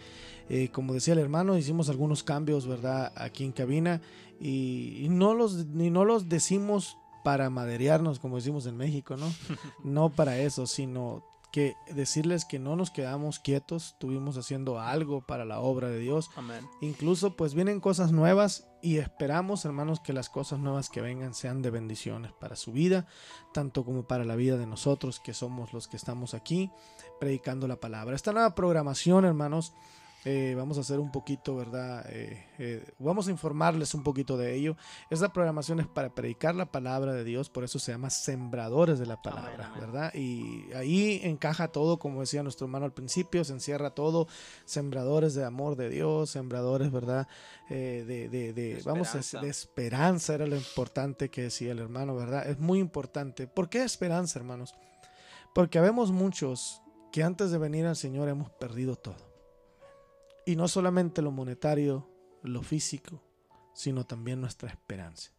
eh, 0.50 0.70
como 0.70 0.94
decía 0.94 1.14
el 1.14 1.20
hermano, 1.20 1.58
hicimos 1.58 1.90
algunos 1.90 2.24
cambios, 2.24 2.68
¿verdad? 2.68 3.12
Aquí 3.16 3.44
en 3.44 3.52
cabina 3.52 4.02
y, 4.40 5.00
y 5.04 5.10
no 5.10 5.34
los, 5.34 5.66
ni 5.68 5.90
no 5.90 6.06
los 6.06 6.30
decimos 6.30 6.98
para 7.24 7.50
maderearnos, 7.50 8.20
como 8.20 8.38
decimos 8.38 8.66
en 8.66 8.78
México, 8.78 9.18
¿no? 9.18 9.28
no 9.84 10.10
para 10.10 10.40
eso, 10.40 10.66
sino 10.66 11.24
que 11.52 11.76
decirles 11.88 12.46
que 12.46 12.60
no 12.60 12.76
nos 12.76 12.92
quedamos 12.92 13.40
quietos, 13.40 13.94
estuvimos 13.94 14.38
haciendo 14.38 14.80
algo 14.80 15.22
para 15.22 15.46
la 15.46 15.60
obra 15.60 15.90
de 15.90 16.00
Dios. 16.00 16.30
Amén. 16.36 16.68
Incluso 16.82 17.36
pues 17.36 17.54
vienen 17.54 17.80
cosas 17.80 18.12
nuevas 18.12 18.68
y 18.82 18.98
esperamos 18.98 19.66
hermanos 19.66 20.00
que 20.00 20.14
las 20.14 20.30
cosas 20.30 20.60
nuevas 20.60 20.90
que 20.90 21.02
vengan 21.02 21.34
sean 21.34 21.62
de 21.62 21.72
bendiciones 21.72 22.32
para 22.34 22.56
su 22.56 22.72
vida, 22.72 23.08
tanto 23.54 23.86
como 23.86 24.04
para 24.08 24.26
la 24.26 24.36
vida 24.36 24.58
de 24.58 24.68
nosotros 24.68 25.20
que 25.20 25.34
somos 25.34 25.74
los 25.74 25.88
que 25.88 25.98
estamos 25.98 26.34
aquí 26.34 26.70
predicando 27.20 27.68
la 27.68 27.78
palabra. 27.78 28.16
Esta 28.16 28.34
nueva 28.34 28.54
programación 28.54 29.26
hermanos, 29.26 29.74
eh, 30.30 30.56
vamos 30.56 30.78
a 30.78 30.82
hacer 30.82 31.00
un 31.00 31.10
poquito, 31.10 31.56
¿verdad? 31.56 32.06
Eh, 32.10 32.46
eh, 32.60 32.86
vamos 33.00 33.28
a 33.30 33.32
informarles 33.32 33.94
un 33.94 34.04
poquito 34.04 34.36
de 34.36 34.56
ello. 34.56 34.76
Esta 35.10 35.32
programación 35.32 35.80
es 35.80 35.88
para 35.88 36.14
predicar 36.14 36.54
la 36.54 36.66
palabra 36.66 37.14
de 37.14 37.24
Dios, 37.24 37.50
por 37.50 37.64
eso 37.64 37.80
se 37.80 37.94
llama 37.94 38.10
Sembradores 38.10 39.00
de 39.00 39.06
la 39.06 39.22
Palabra. 39.22 39.72
¿verdad? 39.80 40.14
Y 40.14 40.72
ahí 40.74 41.22
encaja 41.24 41.70
todo, 41.70 41.98
como 41.98 42.20
decía 42.20 42.44
nuestro 42.44 42.66
hermano 42.66 42.84
al 42.86 42.94
principio, 42.94 43.44
se 43.46 43.54
encierra 43.54 43.92
todo, 43.92 44.28
sembradores 44.66 45.34
de 45.34 45.46
amor 45.46 45.78
de 45.78 45.90
Dios, 45.90 46.30
sembradores, 46.32 46.92
¿verdad? 46.92 47.28
De, 47.70 48.04
de, 48.06 48.28
de- 48.30 48.54
De 48.54 48.82
vamos 48.86 49.14
a 49.16 49.20
de 49.42 49.50
esperanza, 49.50 50.34
era 50.34 50.46
lo 50.46 50.56
importante 50.58 51.30
que 51.30 51.44
decía 51.44 51.72
el 51.72 51.80
hermano, 51.80 52.16
¿verdad? 52.16 52.50
Es 52.50 52.60
muy 52.60 52.80
importante. 52.80 53.48
¿Por 53.48 53.70
qué 53.70 53.84
esperanza, 53.84 54.40
hermanos? 54.40 54.76
Porque 55.54 55.80
habemos 55.80 56.12
muchos 56.12 56.82
que 57.12 57.24
antes 57.24 57.50
de 57.52 57.58
venir 57.58 57.86
al 57.86 57.96
Señor 57.96 58.28
hemos 58.30 58.50
perdido 58.50 58.96
todo. 58.98 59.27
Y 60.48 60.56
no 60.56 60.68
solamente 60.68 61.22
lo 61.22 61.32
monetario, 61.32 62.10
lo 62.42 62.62
físico, 62.64 63.22
sino 63.74 64.06
también 64.06 64.40
nuestra 64.42 64.70
esperanza. 64.70 65.32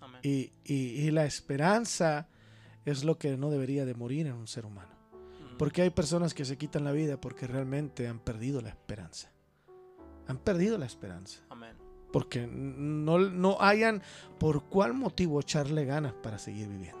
Amén. 0.00 0.20
Y, 0.24 0.52
y- 0.64 1.06
y 1.06 1.10
la 1.12 1.24
esperanza 1.24 2.28
es 2.84 3.04
lo 3.04 3.18
que 3.18 3.36
no 3.36 3.50
debería 3.50 3.84
de 3.86 3.94
morir 3.94 4.26
en 4.26 4.32
un 4.34 4.48
ser 4.48 4.66
humano. 4.66 4.90
Ujú. 5.12 5.56
Porque 5.58 5.82
hay 5.82 5.90
personas 5.90 6.34
que 6.34 6.44
se 6.44 6.58
quitan 6.58 6.82
la 6.84 6.90
vida 6.92 7.20
porque 7.20 7.46
realmente 7.46 8.08
han 8.08 8.18
perdido 8.18 8.60
la 8.60 8.70
esperanza. 8.70 9.30
Han 10.26 10.38
perdido 10.38 10.76
la 10.76 10.86
esperanza. 10.86 11.40
Amén. 11.48 11.76
Porque 12.12 12.46
no, 12.46 13.18
no 13.18 13.56
hayan 13.60 14.02
por 14.38 14.64
cuál 14.68 14.92
motivo 14.92 15.40
echarle 15.40 15.84
ganas 15.84 16.12
para 16.14 16.38
seguir 16.38 16.68
viviendo. 16.68 17.00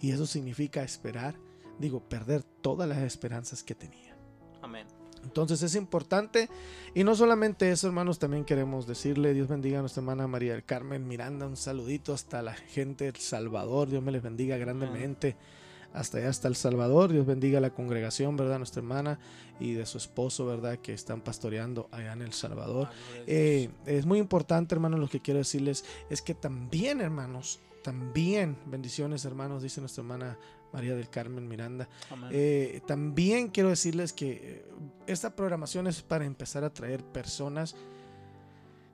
Y 0.00 0.10
eso 0.12 0.26
significa 0.26 0.82
esperar, 0.82 1.38
digo, 1.78 2.08
perder 2.08 2.42
todas 2.42 2.88
las 2.88 2.98
esperanzas 2.98 3.62
que 3.62 3.74
tenía. 3.74 4.16
Amén. 4.62 4.86
Entonces 5.22 5.62
es 5.62 5.74
importante. 5.74 6.48
Y 6.94 7.04
no 7.04 7.14
solamente 7.14 7.70
eso, 7.70 7.86
hermanos, 7.86 8.18
también 8.18 8.44
queremos 8.44 8.86
decirle, 8.86 9.34
Dios 9.34 9.48
bendiga 9.48 9.78
a 9.78 9.80
nuestra 9.82 10.00
hermana 10.00 10.26
María 10.26 10.52
del 10.52 10.64
Carmen 10.64 11.06
Miranda, 11.06 11.46
un 11.46 11.56
saludito 11.56 12.12
hasta 12.12 12.42
la 12.42 12.54
gente 12.54 13.04
del 13.04 13.16
Salvador, 13.16 13.88
Dios 13.88 14.02
me 14.02 14.12
les 14.12 14.22
bendiga 14.22 14.56
grandemente. 14.56 15.36
Hasta 15.92 16.18
allá, 16.18 16.28
hasta 16.28 16.46
El 16.46 16.54
Salvador, 16.54 17.10
Dios 17.10 17.26
bendiga 17.26 17.58
a 17.58 17.60
la 17.60 17.70
congregación, 17.70 18.36
¿verdad? 18.36 18.58
Nuestra 18.58 18.80
hermana 18.80 19.18
y 19.58 19.72
de 19.72 19.86
su 19.86 19.98
esposo, 19.98 20.46
¿verdad? 20.46 20.78
Que 20.78 20.92
están 20.92 21.20
pastoreando 21.20 21.88
allá 21.90 22.12
en 22.12 22.22
El 22.22 22.32
Salvador. 22.32 22.88
Ah. 22.90 23.24
Eh, 23.26 23.70
es 23.86 24.06
muy 24.06 24.20
importante, 24.20 24.72
hermanos, 24.72 25.00
lo 25.00 25.08
que 25.08 25.20
quiero 25.20 25.38
decirles 25.38 25.84
es 26.08 26.22
que 26.22 26.34
también, 26.34 27.00
hermanos, 27.00 27.58
también, 27.82 28.56
bendiciones, 28.66 29.24
hermanos, 29.24 29.62
dice 29.62 29.80
nuestra 29.80 30.02
hermana 30.02 30.38
María 30.72 30.94
del 30.94 31.08
Carmen 31.08 31.48
Miranda. 31.48 31.88
Eh, 32.30 32.80
también 32.86 33.48
quiero 33.48 33.70
decirles 33.70 34.12
que 34.12 34.64
esta 35.06 35.34
programación 35.34 35.86
es 35.86 36.02
para 36.02 36.24
empezar 36.24 36.64
a 36.64 36.72
traer 36.72 37.04
personas 37.04 37.74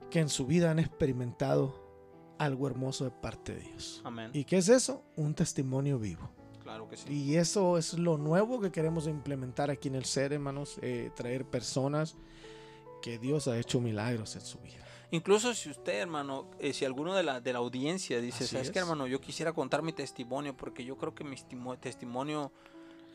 que 0.09 0.19
en 0.19 0.29
su 0.29 0.45
vida 0.45 0.71
han 0.71 0.79
experimentado 0.79 1.85
algo 2.37 2.67
hermoso 2.67 3.03
de 3.05 3.11
parte 3.11 3.55
de 3.55 3.61
Dios. 3.61 4.01
Amén. 4.05 4.31
¿Y 4.33 4.43
qué 4.45 4.57
es 4.57 4.69
eso? 4.69 5.03
Un 5.15 5.33
testimonio 5.33 5.99
vivo. 5.99 6.29
claro 6.61 6.87
que 6.87 6.97
sí. 6.97 7.11
Y 7.11 7.35
eso 7.35 7.77
es 7.77 7.93
lo 7.97 8.17
nuevo 8.17 8.59
que 8.59 8.71
queremos 8.71 9.07
implementar 9.07 9.69
aquí 9.71 9.87
en 9.87 9.95
el 9.95 10.05
ser, 10.05 10.33
hermanos, 10.33 10.77
eh, 10.81 11.11
traer 11.15 11.45
personas 11.45 12.15
que 13.01 13.17
Dios 13.19 13.47
ha 13.47 13.57
hecho 13.57 13.79
milagros 13.81 14.35
en 14.35 14.41
su 14.41 14.59
vida. 14.59 14.83
Incluso 15.11 15.53
si 15.53 15.69
usted, 15.69 16.01
hermano, 16.01 16.49
eh, 16.59 16.73
si 16.73 16.83
alguno 16.83 17.15
de 17.15 17.23
la, 17.23 17.39
de 17.39 17.53
la 17.53 17.59
audiencia 17.59 18.19
dice, 18.19 18.43
Así 18.43 18.53
¿sabes 18.55 18.71
qué, 18.71 18.79
es. 18.79 18.83
hermano? 18.83 19.07
Yo 19.07 19.21
quisiera 19.21 19.53
contar 19.53 19.81
mi 19.81 19.93
testimonio 19.93 20.55
porque 20.55 20.83
yo 20.83 20.97
creo 20.97 21.15
que 21.15 21.23
mi 21.23 21.35
estimo- 21.35 21.77
testimonio 21.79 22.51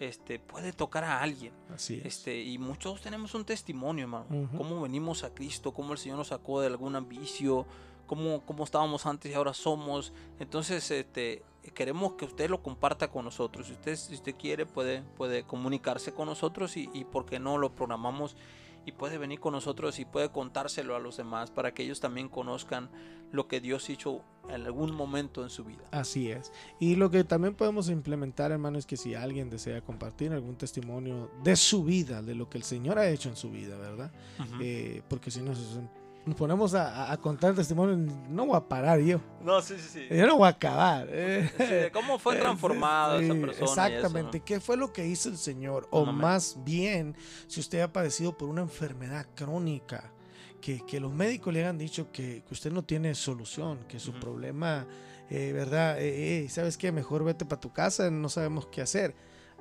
este, 0.09 0.39
puede 0.39 0.73
tocar 0.73 1.05
a 1.05 1.21
alguien. 1.21 1.53
Así 1.73 1.99
es. 1.99 2.07
Este, 2.07 2.43
y 2.43 2.59
muchos 2.59 3.01
tenemos 3.01 3.35
un 3.35 3.45
testimonio, 3.45 4.05
hermano. 4.05 4.49
Cómo 4.57 4.81
venimos 4.83 5.25
a 5.25 5.33
Cristo, 5.33 5.73
cómo 5.73 5.93
el 5.93 5.99
Señor 5.99 6.19
nos 6.19 6.29
sacó 6.29 6.61
de 6.61 6.67
algún 6.67 7.09
vicio, 7.09 7.67
cómo, 8.07 8.45
cómo 8.45 8.65
estábamos 8.65 9.07
antes 9.07 9.31
y 9.31 9.35
ahora 9.35 9.55
somos. 9.55 10.13
Entonces, 10.39 10.91
este, 10.91 11.43
queremos 11.75 12.15
que 12.15 12.25
usted 12.25 12.51
lo 12.51 12.63
comparta 12.63 13.09
con 13.11 13.25
nosotros. 13.25 13.67
Si 13.67 13.73
usted, 13.73 13.97
si 13.97 14.15
usted 14.15 14.35
quiere, 14.37 14.67
puede, 14.67 15.03
puede 15.17 15.45
comunicarse 15.45 16.13
con 16.13 16.27
nosotros 16.27 16.77
y, 16.77 16.91
y 16.93 17.05
por 17.05 17.25
qué 17.25 17.39
no 17.39 17.59
lo 17.59 17.75
programamos 17.75 18.37
y 18.85 18.93
puede 18.93 19.19
venir 19.19 19.41
con 19.41 19.53
nosotros 19.53 19.99
y 19.99 20.05
puede 20.05 20.31
contárselo 20.31 20.97
a 20.97 21.01
los 21.01 21.17
demás 21.17 21.51
para 21.51 21.73
que 21.73 21.83
ellos 21.83 22.01
también 22.01 22.29
conozcan 22.29 22.91
lo 23.31 23.49
que 23.49 23.61
Dios 23.61 23.89
hizo 23.91 24.23
en 24.49 24.67
algún 24.67 24.95
momento 24.95 25.43
en 25.43 25.51
su 25.51 25.65
vida. 25.65 25.85
Así 25.91 26.31
es. 26.31 26.53
Y 26.79 26.97
lo 26.97 27.11
que 27.11 27.25
también 27.25 27.55
podemos 27.55 27.89
implementar, 27.89 28.53
hermano, 28.53 28.79
es 28.79 28.87
que 28.87 28.97
si 28.97 29.15
alguien 29.15 29.49
desea 29.51 29.81
compartir 29.81 30.33
algún 30.33 30.57
testimonio 30.57 31.31
de 31.43 31.57
su 31.57 31.85
vida, 31.85 32.23
de 32.23 32.35
lo 32.35 32.51
que 32.51 32.59
el 32.59 32.65
Señor 32.65 32.99
ha 32.99 33.09
hecho 33.09 33.29
en 33.29 33.37
su 33.37 33.51
vida, 33.51 33.77
¿verdad? 33.79 34.13
Eh, 34.61 35.03
porque 35.09 35.31
si 35.31 35.41
nos, 35.41 35.81
nos 36.25 36.37
ponemos 36.37 36.75
a, 36.75 37.17
contar 37.21 37.55
testimonio, 37.55 37.97
no 38.29 38.47
voy 38.47 38.57
a 38.57 38.61
parar 38.61 39.01
yo. 39.01 39.21
no, 39.43 39.61
sí, 39.61 39.75
sí, 39.79 40.07
sí. 40.09 40.17
Yo 40.17 40.27
no 40.27 40.37
voy 40.37 40.47
a 40.47 40.51
acabar. 40.51 41.09
eh. 41.11 41.51
Sí, 41.59 41.91
¿Cómo 41.93 42.19
fue 42.19 42.37
transformado 42.37 43.19
Sí, 43.19 43.25
esa 43.25 43.35
persona? 43.35 43.53
eso, 43.53 43.65
Exactamente. 43.65 44.39
¿no? 44.39 44.45
¿Qué 44.45 44.61
fue 44.61 44.77
lo 44.77 44.93
que 44.93 45.07
hizo 45.07 45.29
el 45.29 45.37
Señor? 45.37 45.89
O 45.91 46.05
más 46.07 46.59
bien, 46.65 47.17
si 47.49 47.61
usted 47.61 47.81
ha 47.81 47.93
padecido 47.93 48.37
por 48.37 48.49
una 48.49 48.63
enfermedad 48.63 49.27
crónica, 49.35 50.13
que, 50.61 50.87
que 50.87 51.01
los 51.01 51.13
médicos 51.13 51.53
le 51.53 51.67
han 51.67 51.77
dicho 51.77 52.13
que, 52.13 52.45
que 52.47 52.55
usted 52.55 52.71
no 52.71 52.85
tiene 52.85 53.17
solución, 53.17 53.81
que 53.89 53.99
su 53.99 54.13
problema, 54.13 54.87
eh, 55.29 55.51
¿verdad? 55.53 56.01
Eh, 56.01 56.45
eh, 56.45 56.49
¿Sabes 56.49 56.79
qué? 56.79 56.93
Mejor 56.93 57.25
vete 57.25 57.45
para 57.45 57.61
tu 57.61 57.73
casa, 57.73 58.11
no 58.13 58.29
sabemos 58.29 58.67
qué 58.67 58.81
hacer. 58.81 59.17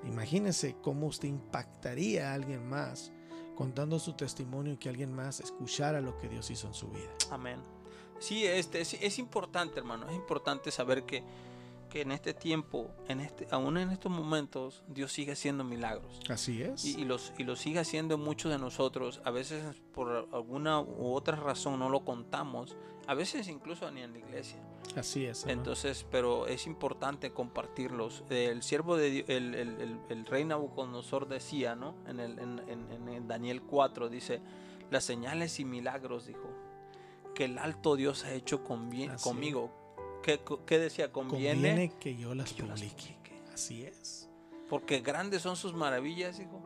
Imagínese 0.05 0.75
cómo 0.81 1.07
usted 1.07 1.27
impactaría 1.27 2.29
a 2.31 2.33
alguien 2.35 2.67
más 2.69 3.11
contando 3.61 3.99
su 3.99 4.13
testimonio 4.13 4.73
y 4.73 4.77
que 4.77 4.89
alguien 4.89 5.13
más 5.13 5.39
escuchara 5.39 6.01
lo 6.01 6.17
que 6.17 6.27
Dios 6.27 6.49
hizo 6.49 6.65
en 6.65 6.73
su 6.73 6.87
vida. 6.87 7.11
Amén. 7.29 7.59
Sí, 8.17 8.43
este, 8.43 8.81
es, 8.81 8.95
es 8.95 9.19
importante, 9.19 9.77
hermano. 9.77 10.09
Es 10.09 10.15
importante 10.15 10.71
saber 10.71 11.03
que, 11.03 11.23
que 11.87 12.01
en 12.01 12.11
este 12.11 12.33
tiempo, 12.33 12.89
en 13.07 13.19
este, 13.19 13.47
aún 13.51 13.77
en 13.77 13.91
estos 13.91 14.11
momentos, 14.11 14.83
Dios 14.87 15.11
sigue 15.11 15.33
haciendo 15.33 15.63
milagros. 15.63 16.21
Así 16.27 16.63
es. 16.63 16.83
Y, 16.83 17.01
y 17.01 17.05
los, 17.05 17.33
y 17.37 17.43
lo 17.43 17.55
sigue 17.55 17.77
haciendo 17.77 18.15
en 18.15 18.21
muchos 18.21 18.51
de 18.51 18.57
nosotros. 18.57 19.21
A 19.25 19.29
veces 19.29 19.63
por 19.93 20.27
alguna 20.33 20.81
u 20.81 21.13
otra 21.13 21.35
razón 21.35 21.77
no 21.77 21.89
lo 21.89 22.03
contamos. 22.03 22.75
A 23.07 23.13
veces 23.15 23.47
incluso 23.47 23.89
ni 23.91 24.01
en 24.01 24.13
la 24.13 24.19
iglesia. 24.19 24.57
Así 24.95 25.25
es. 25.25 25.45
Entonces, 25.47 26.05
pero 26.09 26.47
es 26.47 26.65
importante 26.67 27.31
compartirlos. 27.31 28.23
El 28.29 28.61
siervo 28.63 28.95
de 28.97 29.09
Dios, 29.09 29.25
el, 29.29 29.55
el, 29.55 29.81
el, 29.81 29.99
el 30.09 30.25
rey 30.25 30.43
Nabucodonosor 30.45 31.27
decía, 31.27 31.75
¿no? 31.75 31.95
En, 32.07 32.19
el, 32.19 32.39
en, 32.39 32.59
en- 32.67 32.91
en 32.91 33.09
el 33.09 33.27
Daniel 33.27 33.61
4 33.63 34.09
dice, 34.09 34.41
las 34.89 35.03
señales 35.03 35.59
y 35.59 35.65
milagros, 35.65 36.27
dijo, 36.27 36.49
que 37.35 37.45
el 37.45 37.57
alto 37.57 37.95
Dios 37.95 38.23
ha 38.25 38.33
hecho 38.33 38.63
convie- 38.63 39.09
Así 39.09 39.23
conmigo. 39.29 39.71
¿Qué, 40.23 40.39
qué 40.65 40.77
decía? 40.79 41.11
Conviene, 41.11 41.53
Conviene 41.69 41.93
que 41.99 42.15
yo 42.15 42.35
las 42.35 42.51
que 42.53 42.59
yo 42.61 42.67
las 42.67 42.79
publique. 42.81 43.17
Así 43.53 43.83
es. 43.83 44.29
Porque 44.69 44.99
grandes 45.01 45.41
son 45.41 45.55
sus 45.55 45.73
maravillas, 45.73 46.39
hijo, 46.39 46.61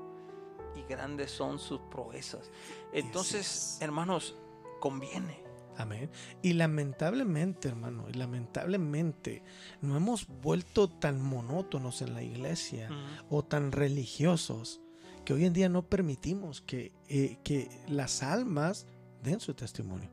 y 0.76 0.82
grandes 0.92 1.32
son 1.32 1.60
sus 1.60 1.80
proezas. 1.80 2.52
Entonces, 2.92 3.76
es. 3.76 3.82
hermanos, 3.82 4.36
conviene. 4.80 5.45
Amén. 5.78 6.10
Y 6.42 6.54
lamentablemente, 6.54 7.68
hermano, 7.68 8.06
y 8.10 8.14
lamentablemente 8.14 9.44
no 9.82 9.98
hemos 9.98 10.28
vuelto 10.28 10.90
tan 10.90 11.22
monótonos 11.22 12.02
en 12.02 12.14
la 12.14 12.24
iglesia 12.24 12.90
o 13.30 13.44
tan 13.44 13.72
religiosos 13.72 14.82
que 15.26 15.34
hoy 15.34 15.46
en 15.46 15.54
día 15.54 15.70
no 15.70 15.88
permitimos 15.88 16.62
que, 16.62 16.94
eh, 17.10 17.40
que 17.44 17.70
las 17.88 18.24
almas 18.24 18.86
den 19.24 19.40
su 19.40 19.54
testimonio. 19.54 20.10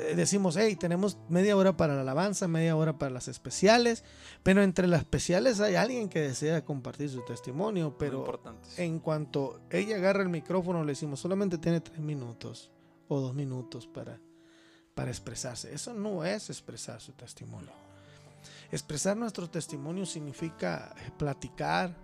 Eh, 0.00 0.14
decimos, 0.16 0.56
hey, 0.56 0.76
tenemos 0.76 1.18
media 1.28 1.56
hora 1.56 1.76
para 1.76 1.94
la 1.94 2.00
alabanza, 2.00 2.48
media 2.48 2.74
hora 2.74 2.98
para 2.98 3.12
las 3.12 3.28
especiales, 3.28 4.02
pero 4.42 4.62
entre 4.62 4.86
las 4.88 5.00
especiales 5.00 5.60
hay 5.60 5.76
alguien 5.76 6.08
que 6.08 6.20
desea 6.20 6.64
compartir 6.64 7.10
su 7.10 7.22
testimonio, 7.24 7.96
pero 7.98 8.40
en 8.76 8.98
cuanto 8.98 9.60
ella 9.70 9.96
agarra 9.96 10.22
el 10.22 10.30
micrófono 10.30 10.82
le 10.84 10.92
decimos, 10.92 11.20
solamente 11.20 11.58
tiene 11.58 11.80
tres 11.80 12.00
minutos 12.00 12.72
o 13.08 13.20
dos 13.20 13.34
minutos 13.34 13.86
para, 13.86 14.20
para 14.94 15.10
expresarse. 15.10 15.72
Eso 15.74 15.92
no 15.92 16.24
es 16.24 16.50
expresar 16.50 17.00
su 17.00 17.12
testimonio. 17.12 17.72
Expresar 18.70 19.16
nuestro 19.16 19.48
testimonio 19.48 20.06
significa 20.06 20.94
platicar, 21.18 21.94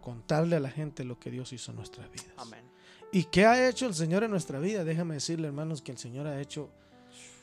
contarle 0.00 0.56
a 0.56 0.60
la 0.60 0.70
gente 0.70 1.04
lo 1.04 1.18
que 1.18 1.30
Dios 1.30 1.52
hizo 1.52 1.70
en 1.72 1.76
nuestras 1.76 2.10
vidas. 2.10 2.32
Amén. 2.36 2.64
¿Y 3.12 3.24
qué 3.24 3.46
ha 3.46 3.68
hecho 3.68 3.86
el 3.86 3.94
Señor 3.94 4.24
en 4.24 4.30
nuestra 4.30 4.58
vida? 4.58 4.84
Déjame 4.84 5.14
decirle, 5.14 5.48
hermanos, 5.48 5.82
que 5.82 5.92
el 5.92 5.98
Señor 5.98 6.26
ha 6.26 6.40
hecho 6.40 6.70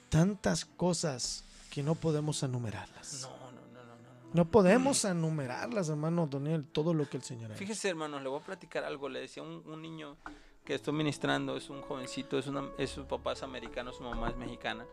tantas 0.09 0.65
cosas 0.65 1.45
que 1.71 1.81
no 1.81 1.95
podemos 1.95 2.43
enumerarlas. 2.43 3.21
No, 3.21 3.51
no, 3.51 3.51
no, 3.51 3.83
no. 3.83 3.95
No, 3.95 4.29
no 4.33 4.51
podemos 4.51 5.03
enumerarlas, 5.05 5.89
hermano 5.89 6.27
Daniel, 6.27 6.65
todo 6.65 6.93
lo 6.93 7.09
que 7.09 7.17
el 7.17 7.23
Señor 7.23 7.51
ha 7.51 7.55
Fíjese, 7.55 7.89
hermanos, 7.89 8.21
le 8.21 8.29
voy 8.29 8.39
a 8.39 8.43
platicar 8.43 8.83
algo. 8.83 9.09
Le 9.09 9.21
decía 9.21 9.41
un, 9.41 9.63
un 9.65 9.81
niño 9.81 10.17
que 10.63 10.75
estoy 10.75 10.93
ministrando, 10.93 11.57
es 11.57 11.69
un 11.69 11.81
jovencito, 11.81 12.37
es, 12.37 12.47
una, 12.47 12.69
es 12.77 12.91
su 12.91 13.05
papá 13.05 13.33
es 13.33 13.43
americano, 13.43 13.91
su 13.91 14.03
mamá 14.03 14.29
es 14.29 14.37
mexicana. 14.37 14.85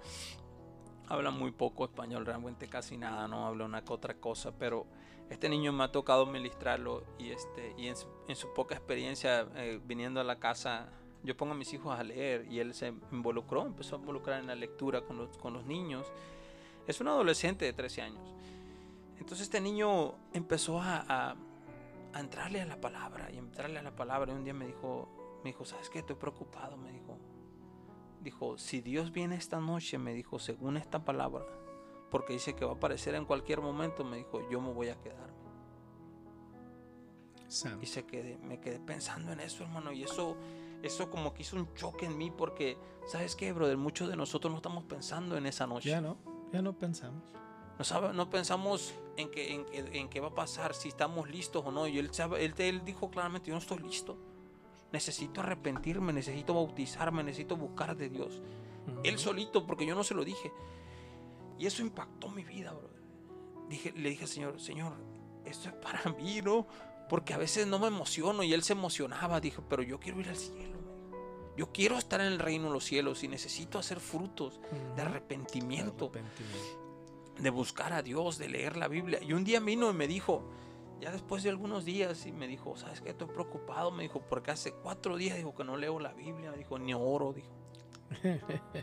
Habla 1.09 1.31
muy 1.31 1.51
poco 1.51 1.85
español, 1.85 2.27
realmente 2.27 2.69
casi 2.69 2.97
nada, 2.97 3.27
no 3.29 3.47
habla 3.47 3.65
una 3.65 3.83
otra 3.89 4.15
cosa, 4.15 4.53
pero 4.57 4.87
este 5.29 5.49
niño 5.49 5.73
me 5.73 5.85
ha 5.85 5.93
tocado 5.93 6.27
ministrarlo 6.27 7.05
y, 7.19 7.31
este, 7.31 7.75
y 7.77 7.87
en, 7.89 7.97
su, 7.97 8.09
en 8.29 8.37
su 8.37 8.53
poca 8.53 8.75
experiencia 8.75 9.47
eh, 9.57 9.81
viniendo 9.85 10.21
a 10.21 10.25
la 10.25 10.39
casa 10.39 10.89
yo 11.23 11.37
pongo 11.37 11.53
a 11.53 11.57
mis 11.57 11.73
hijos 11.75 11.99
a 11.99 12.03
leer 12.03 12.47
y 12.51 12.61
él 12.61 12.75
se 12.75 12.95
involucró, 13.13 13.67
empezó 13.67 13.97
a 13.97 13.99
involucrar 13.99 14.41
en 14.41 14.47
la 14.47 14.55
lectura 14.55 15.03
con 15.03 15.19
los, 15.19 15.37
con 15.37 15.53
los 15.53 15.67
niños. 15.67 16.11
Es 16.87 17.01
un 17.01 17.09
adolescente 17.09 17.65
de 17.65 17.73
13 17.73 18.03
años. 18.03 18.35
Entonces 19.19 19.43
este 19.43 19.61
niño 19.61 20.15
empezó 20.33 20.81
a, 20.81 21.05
a, 21.07 21.37
a, 22.15 22.21
entrarle 22.21 22.63
a 22.63 22.65
la 22.65 22.81
palabra 22.81 23.31
y 23.31 23.37
entrarle 23.37 23.79
a 23.79 23.83
la 23.83 23.95
palabra. 23.95 24.33
Y 24.33 24.37
un 24.37 24.45
día 24.45 24.55
me 24.55 24.67
dijo, 24.67 25.09
me 25.43 25.51
dijo, 25.51 25.65
¿sabes 25.65 25.91
qué? 25.91 26.01
Estoy 26.01 26.17
preocupado, 26.17 26.77
me 26.77 26.93
dijo. 26.93 27.19
Dijo, 28.23 28.59
si 28.59 28.81
Dios 28.81 29.13
viene 29.13 29.37
esta 29.37 29.61
noche, 29.61 29.99
me 29.99 30.13
dijo, 30.13 30.39
según 30.39 30.77
esta 30.77 31.05
palabra, 31.05 31.45
porque 32.11 32.35
dice 32.35 32.55
que 32.55 32.65
va 32.65 32.73
a 32.73 32.75
aparecer 32.75 33.15
en 33.15 33.25
cualquier 33.25 33.61
momento, 33.61 34.05
me 34.05 34.19
dijo, 34.19 34.49
yo 34.51 34.61
me 34.61 34.73
voy 34.73 34.89
a 34.89 35.01
quedar. 35.01 35.31
Y 37.81 37.87
se 37.87 38.07
quedé, 38.07 38.39
me 38.39 38.61
quedé 38.61 38.79
pensando 38.79 39.33
en 39.33 39.41
eso, 39.41 39.65
hermano, 39.65 39.91
y 39.93 40.05
eso 40.05 40.37
eso 40.83 41.11
como 41.11 41.35
que 41.35 41.43
hizo 41.43 41.57
un 41.57 41.73
choque 41.75 42.07
en 42.07 42.17
mí 42.17 42.31
porque, 42.31 42.79
¿sabes 43.07 43.37
qué, 43.37 43.53
brother? 43.53 43.77
Muchos 43.77 44.09
de 44.09 44.17
nosotros 44.17 44.51
no 44.51 44.59
estamos 44.59 44.85
pensando 44.85 45.37
en 45.37 45.47
esa 45.47 45.67
noche. 45.67 45.91
Ya 45.91 46.01
no, 46.01 46.17
ya 46.53 46.63
no 46.63 46.73
pensamos. 46.79 47.23
No, 47.79 47.85
sabe, 47.85 48.13
no 48.13 48.29
pensamos 48.31 48.95
en 49.17 49.31
qué 49.31 49.55
en, 49.55 49.67
en 49.73 50.09
qué 50.09 50.21
va 50.21 50.29
a 50.29 50.35
pasar, 50.35 50.75
si 50.75 50.89
estamos 50.89 51.29
listos 51.29 51.65
o 51.65 51.71
no. 51.71 51.87
Y 51.87 51.99
él, 51.99 52.11
él, 52.39 52.55
él 52.57 52.85
dijo 52.85 53.11
claramente, 53.11 53.49
yo 53.49 53.55
no 53.55 53.61
estoy 53.61 53.79
listo. 53.79 54.19
Necesito 54.93 55.41
arrepentirme, 55.41 56.13
necesito 56.13 56.55
bautizarme, 56.55 57.23
necesito 57.23 57.57
buscar 57.57 57.97
de 57.97 58.09
Dios. 58.09 58.43
Él 59.05 59.19
solito, 59.19 59.67
porque 59.67 59.87
yo 59.87 59.95
no 59.95 60.05
se 60.05 60.15
lo 60.15 60.25
dije. 60.25 60.53
Y 61.59 61.67
eso 61.67 61.83
impactó 61.83 62.29
mi 62.31 62.43
vida, 62.43 62.73
brother. 62.73 63.01
Dije, 63.69 63.93
le 63.93 64.11
dije 64.11 64.23
al 64.23 64.29
Señor, 64.29 64.61
Señor, 64.61 64.93
esto 65.45 65.69
es 65.69 65.75
para 65.75 66.11
mí, 66.19 66.41
¿no? 66.43 66.67
Porque 67.09 67.35
a 67.35 67.39
veces 67.39 67.67
no 67.67 67.79
me 67.79 67.87
emociono 67.87 68.43
y 68.43 68.53
él 68.53 68.63
se 68.63 68.73
emocionaba. 68.73 69.41
Dije, 69.41 69.63
pero 69.69 69.83
yo 69.83 70.01
quiero 70.01 70.21
ir 70.21 70.29
al 70.29 70.37
cielo. 70.37 70.79
Yo 71.57 71.73
quiero 71.73 71.99
estar 71.99 72.21
en 72.21 72.29
el 72.29 72.39
reino 72.39 72.69
de 72.69 72.73
los 72.73 72.85
cielos 72.85 73.23
y 73.23 73.29
necesito 73.29 73.79
hacer 73.79 74.01
frutos 74.01 74.61
de 74.97 75.03
arrepentimiento, 75.03 76.11
de 77.39 77.51
buscar 77.51 77.93
a 77.93 78.03
Dios, 78.03 78.39
de 78.39 78.49
leer 78.49 78.77
la 78.77 78.89
Biblia. 78.89 79.23
Y 79.23 79.33
un 79.35 79.45
día 79.45 79.61
vino 79.61 79.91
y 79.91 79.95
me 79.95 80.07
dijo, 80.07 80.49
ya 81.01 81.11
después 81.11 81.43
de 81.43 81.51
algunos 81.51 81.85
días, 81.85 82.27
y 82.27 82.33
me 82.33 82.47
dijo, 82.47 82.77
¿sabes 82.77 83.01
qué? 83.01 83.11
Estoy 83.11 83.29
preocupado. 83.29 83.91
Me 83.91 84.03
dijo, 84.03 84.21
porque 84.21 84.51
hace 84.51 84.73
cuatro 84.73 85.17
días 85.17 85.37
dijo 85.37 85.55
que 85.55 85.65
no 85.65 85.77
leo 85.77 85.99
la 85.99 86.13
Biblia. 86.13 86.51
Me 86.51 86.59
dijo, 86.59 86.79
ni 86.79 86.93
oro, 86.95 87.33
dijo. 87.33 87.49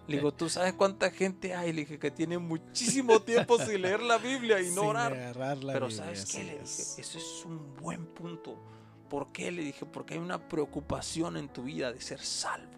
Le 0.07 0.15
digo, 0.15 0.33
¿tú 0.33 0.49
sabes 0.49 0.73
cuánta 0.73 1.11
gente 1.11 1.53
hay? 1.53 1.73
Le 1.73 1.81
dije 1.81 1.99
que 1.99 2.11
tiene 2.11 2.37
muchísimo 2.37 3.19
tiempo 3.21 3.59
sin 3.59 3.81
leer 3.81 4.01
la 4.01 4.17
Biblia 4.17 4.61
y 4.61 4.71
no 4.71 4.83
orar. 4.83 5.35
Pero 5.61 5.91
¿sabes 5.91 6.25
qué? 6.25 6.43
Le 6.43 6.51
dije, 6.53 6.61
eso 6.61 7.17
es 7.17 7.45
un 7.45 7.75
buen 7.75 8.05
punto. 8.05 8.57
¿Por 9.09 9.31
qué? 9.31 9.51
Le 9.51 9.63
dije, 9.63 9.85
porque 9.85 10.15
hay 10.15 10.19
una 10.19 10.47
preocupación 10.47 11.37
en 11.37 11.49
tu 11.49 11.63
vida 11.63 11.91
de 11.91 12.01
ser 12.01 12.19
salvo. 12.19 12.71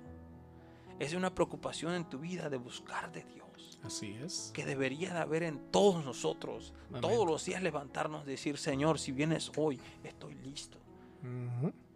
Es 0.99 1.13
una 1.13 1.34
preocupación 1.34 1.93
en 1.93 2.10
tu 2.10 2.19
vida 2.19 2.49
de 2.49 2.58
buscar 2.58 3.12
de 3.12 3.23
Dios. 3.23 3.48
Así 3.83 4.17
es. 4.23 4.51
Que 4.53 4.65
debería 4.65 5.13
de 5.13 5.19
haber 5.19 5.43
en 5.43 5.71
todos 5.71 6.03
nosotros. 6.03 6.73
Todos 7.01 7.25
los 7.25 7.45
días 7.45 7.63
levantarnos 7.63 8.23
y 8.23 8.31
decir, 8.31 8.57
Señor, 8.57 8.99
si 8.99 9.11
vienes 9.11 9.51
hoy, 9.57 9.79
estoy 10.03 10.35
listo. 10.35 10.77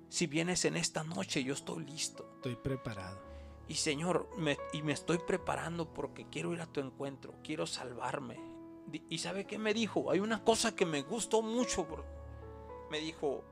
Si 0.10 0.28
vienes 0.28 0.66
en 0.66 0.78
esta 0.78 1.04
noche, 1.04 1.44
yo 1.44 1.54
estoy 1.54 1.86
listo. 1.86 2.26
Estoy 2.36 2.56
preparado. 2.56 3.20
Y 3.68 3.76
Señor, 3.76 4.30
me, 4.38 4.58
y 4.74 4.82
me 4.82 4.94
estoy 4.94 5.18
preparando 5.18 5.92
porque 5.92 6.28
quiero 6.30 6.54
ir 6.54 6.62
a 6.62 6.68
tu 6.68 6.82
encuentro, 6.82 7.34
quiero 7.44 7.66
salvarme. 7.66 8.38
¿Y 9.10 9.18
sabe 9.18 9.46
qué 9.46 9.58
me 9.58 9.74
dijo? 9.74 10.12
Hay 10.12 10.20
una 10.20 10.44
cosa 10.44 10.76
que 10.76 10.86
me 10.86 11.02
gustó 11.02 11.42
mucho, 11.42 11.86
bro. 11.86 12.04
Me 12.92 13.00
dijo, 13.00 13.44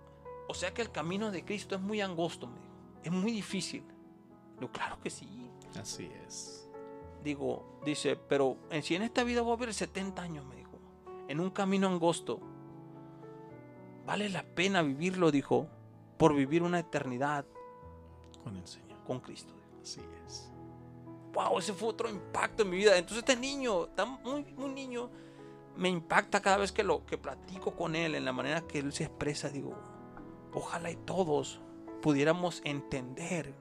o 0.47 0.54
sea 0.54 0.74
que 0.74 0.82
el 0.82 0.91
camino 0.91 1.32
de 1.32 1.43
Cristo 1.43 1.76
es 1.76 1.82
muy 1.82 2.02
angosto, 2.02 2.47
me 2.47 2.60
dijo. 2.60 2.71
Es 3.04 3.12
muy 3.12 3.32
difícil. 3.32 3.84
Digo, 4.60 4.71
claro 4.71 5.00
que 5.02 5.10
sí. 5.10 5.50
Así 5.80 6.12
es. 6.28 6.61
Digo, 7.24 7.80
dice, 7.86 8.16
pero 8.16 8.58
en 8.70 8.84
si 8.84 8.96
en 8.96 9.04
esta 9.04 9.24
vida 9.24 9.42
voy 9.42 9.54
a 9.54 9.58
ver 9.58 9.74
70 9.74 10.22
años, 10.22 10.46
me 10.46 10.56
dijo. 10.56 10.72
En 11.28 11.40
un 11.40 11.50
camino 11.52 11.88
angosto. 11.88 12.40
Vale 14.06 14.30
la 14.30 14.44
pena 14.44 14.82
vivirlo, 14.82 15.32
dijo, 15.32 15.68
por 16.18 16.36
vivir 16.36 16.64
una 16.64 16.80
eternidad 16.80 17.46
con 18.44 18.58
el 18.58 18.68
Señor. 18.68 19.00
Con 19.06 19.20
Cristo. 19.20 19.54
Así 19.82 20.02
es. 20.26 20.52
Wow, 21.34 21.60
ese 21.60 21.74
fue 21.74 21.90
otro 21.90 22.10
impacto 22.10 22.64
en 22.64 22.70
mi 22.70 22.78
vida. 22.78 22.98
Entonces 22.98 23.20
este 23.20 23.36
niño, 23.36 23.88
tan 23.88 24.22
muy, 24.24 24.44
muy 24.56 24.70
niño, 24.70 25.10
me 25.78 25.90
impacta 25.90 26.42
cada 26.42 26.58
vez 26.58 26.72
que 26.72 26.84
lo 26.84 27.06
que 27.06 27.18
platico 27.18 27.76
con 27.76 27.96
él, 27.96 28.16
en 28.16 28.26
la 28.26 28.34
manera 28.34 28.62
que 28.62 28.80
él 28.80 28.92
se 28.92 29.06
expresa. 29.06 29.50
Digo, 29.50 29.76
ojalá 30.54 30.92
y 30.92 30.96
todos 30.96 31.62
pudiéramos 32.02 32.62
entender 32.66 33.54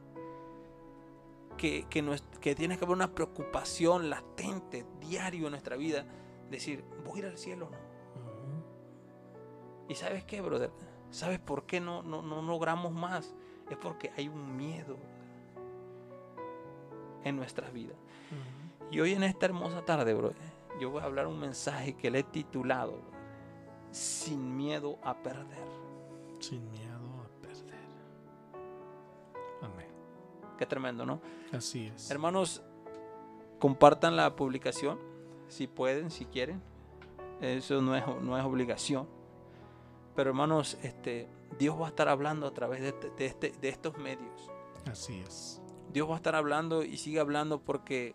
que, 1.61 1.85
que, 1.90 2.03
que 2.40 2.55
tiene 2.55 2.79
que 2.79 2.87
haber 2.87 2.96
una 2.96 3.14
preocupación 3.14 4.09
latente, 4.09 4.87
diario 4.99 5.44
en 5.44 5.51
nuestra 5.51 5.77
vida. 5.77 6.07
Decir, 6.51 6.83
voy 7.05 7.16
a 7.16 7.18
ir 7.18 7.27
al 7.27 7.37
cielo 7.37 7.66
o 7.66 7.70
no. 7.70 7.77
¿Y 9.87 9.94
sabes 9.94 10.25
qué, 10.25 10.40
brother? 10.40 10.70
¿Sabes 11.11 11.38
por 11.38 11.66
qué 11.66 11.79
no, 11.79 12.03
no, 12.03 12.23
no 12.23 12.40
logramos 12.40 12.92
más? 12.92 13.35
Es 13.68 13.77
porque 13.77 14.11
hay 14.16 14.29
un 14.29 14.57
miedo 14.57 14.96
en 17.25 17.37
nuestras 17.37 17.75
vidas. 17.75 17.99
Y 18.90 19.01
hoy 19.01 19.12
en 19.12 19.23
esta 19.23 19.44
hermosa 19.44 19.85
tarde, 19.85 20.14
bro, 20.14 20.33
yo 20.81 20.88
voy 20.88 21.03
a 21.03 21.05
hablar 21.05 21.27
un 21.27 21.38
mensaje 21.38 21.94
que 21.94 22.11
le 22.11 22.20
he 22.20 22.25
titulado 22.25 23.03
Sin 23.90 24.57
miedo 24.57 24.99
a 25.03 25.14
perder. 25.23 25.68
Sin 26.38 26.70
miedo 26.70 26.89
Qué 30.61 30.66
tremendo, 30.66 31.07
¿no? 31.07 31.23
Así 31.55 31.87
es. 31.87 32.11
Hermanos, 32.11 32.61
compartan 33.59 34.14
la 34.14 34.37
publicación, 34.37 34.99
si 35.49 35.66
pueden, 35.66 36.11
si 36.11 36.27
quieren. 36.27 36.61
Eso 37.40 37.81
no 37.81 37.96
es, 37.96 38.07
no 38.20 38.37
es 38.37 38.44
obligación. 38.44 39.09
Pero 40.14 40.29
hermanos, 40.29 40.77
este, 40.83 41.31
Dios 41.59 41.81
va 41.81 41.87
a 41.87 41.88
estar 41.88 42.11
hablando 42.11 42.46
a 42.46 42.53
través 42.53 42.83
de, 42.83 42.92
de, 42.92 43.25
este, 43.25 43.55
de 43.59 43.70
estos 43.70 43.96
medios. 43.96 44.51
Así 44.85 45.18
es. 45.27 45.62
Dios 45.94 46.07
va 46.07 46.12
a 46.12 46.16
estar 46.16 46.37
hablando 46.37 46.83
y 46.85 46.99
sigue 46.99 47.20
hablando 47.20 47.62
porque 47.62 48.14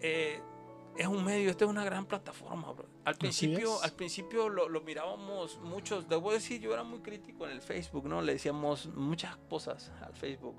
eh, 0.00 0.40
es 0.98 1.06
un 1.06 1.24
medio, 1.24 1.48
esta 1.48 1.64
es 1.64 1.70
una 1.70 1.84
gran 1.84 2.06
plataforma. 2.06 2.74
Al 3.04 3.14
principio, 3.14 3.80
al 3.80 3.92
principio 3.92 4.48
lo, 4.48 4.68
lo, 4.68 4.80
mirábamos 4.80 5.60
muchos, 5.60 6.08
debo 6.08 6.32
decir, 6.32 6.60
yo 6.60 6.74
era 6.74 6.82
muy 6.82 6.98
crítico 6.98 7.46
en 7.46 7.52
el 7.52 7.62
Facebook, 7.62 8.08
¿no? 8.08 8.20
Le 8.20 8.32
decíamos 8.32 8.86
muchas 8.86 9.36
cosas 9.48 9.92
al 10.02 10.12
Facebook. 10.12 10.56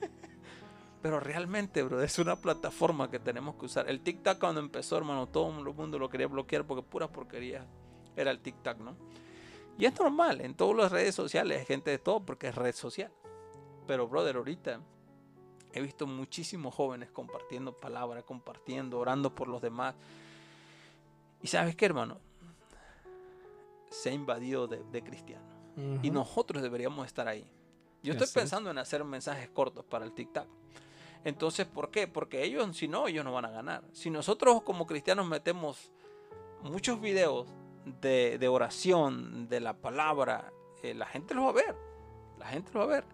Pero 1.02 1.20
realmente, 1.20 1.82
bro, 1.82 2.02
es 2.02 2.18
una 2.18 2.40
plataforma 2.40 3.10
que 3.10 3.18
tenemos 3.18 3.56
que 3.56 3.66
usar. 3.66 3.86
El 3.90 4.00
TikTok 4.00 4.38
cuando 4.38 4.62
empezó, 4.62 4.96
hermano, 4.96 5.28
todo 5.28 5.50
el 5.50 5.74
mundo 5.74 5.98
lo 5.98 6.08
quería 6.08 6.28
bloquear 6.28 6.66
porque 6.66 6.82
pura 6.82 7.12
porquería 7.12 7.66
era 8.16 8.30
el 8.30 8.40
TikTok, 8.40 8.78
¿no? 8.78 8.96
Y 9.76 9.84
es 9.84 10.00
normal, 10.00 10.40
en 10.40 10.54
todas 10.54 10.78
las 10.78 10.92
redes 10.92 11.14
sociales 11.14 11.58
hay 11.58 11.66
gente 11.66 11.90
de 11.90 11.98
todo 11.98 12.24
porque 12.24 12.48
es 12.48 12.54
red 12.54 12.74
social. 12.74 13.12
Pero, 13.86 14.08
brother, 14.08 14.36
ahorita 14.36 14.80
he 15.74 15.80
visto 15.80 16.06
muchísimos 16.06 16.72
jóvenes 16.72 17.10
compartiendo 17.10 17.72
palabras, 17.72 18.22
compartiendo, 18.24 18.98
orando 18.98 19.34
por 19.34 19.48
los 19.48 19.60
demás. 19.60 19.96
Y 21.42 21.48
sabes 21.48 21.74
qué, 21.74 21.86
hermano? 21.86 22.18
Se 23.90 24.10
ha 24.10 24.12
invadido 24.12 24.68
de, 24.68 25.02
cristianos. 25.02 25.52
Y 26.02 26.10
nosotros 26.10 26.62
deberíamos 26.62 27.06
estar 27.06 27.26
ahí. 27.26 27.44
Yo 28.02 28.12
estoy 28.12 28.28
pensando 28.32 28.70
en 28.70 28.78
hacer 28.78 29.02
mensajes 29.02 29.48
cortos 29.48 29.84
para 29.84 30.04
el 30.04 30.12
TikTok. 30.12 30.46
Entonces, 31.24 31.66
¿por 31.66 31.90
qué? 31.90 32.06
Porque 32.06 32.44
ellos, 32.44 32.76
si 32.76 32.86
no, 32.86 33.08
ellos 33.08 33.24
no 33.24 33.32
van 33.32 33.46
a 33.46 33.50
ganar. 33.50 33.82
Si 33.92 34.10
nosotros 34.10 34.62
como 34.62 34.86
cristianos 34.86 35.26
metemos 35.26 35.90
muchos 36.62 37.00
videos 37.00 37.48
de, 38.00 38.38
de 38.38 38.46
oración, 38.48 39.48
de 39.48 39.58
la 39.58 39.74
palabra, 39.74 40.52
eh, 40.82 40.94
la 40.94 41.06
gente 41.06 41.34
lo 41.34 41.44
va 41.44 41.50
a 41.50 41.54
ver. 41.54 41.76
La 42.38 42.46
gente 42.46 42.70
lo 42.72 42.80
va 42.80 42.84
a 42.84 42.88
ver. 42.88 43.04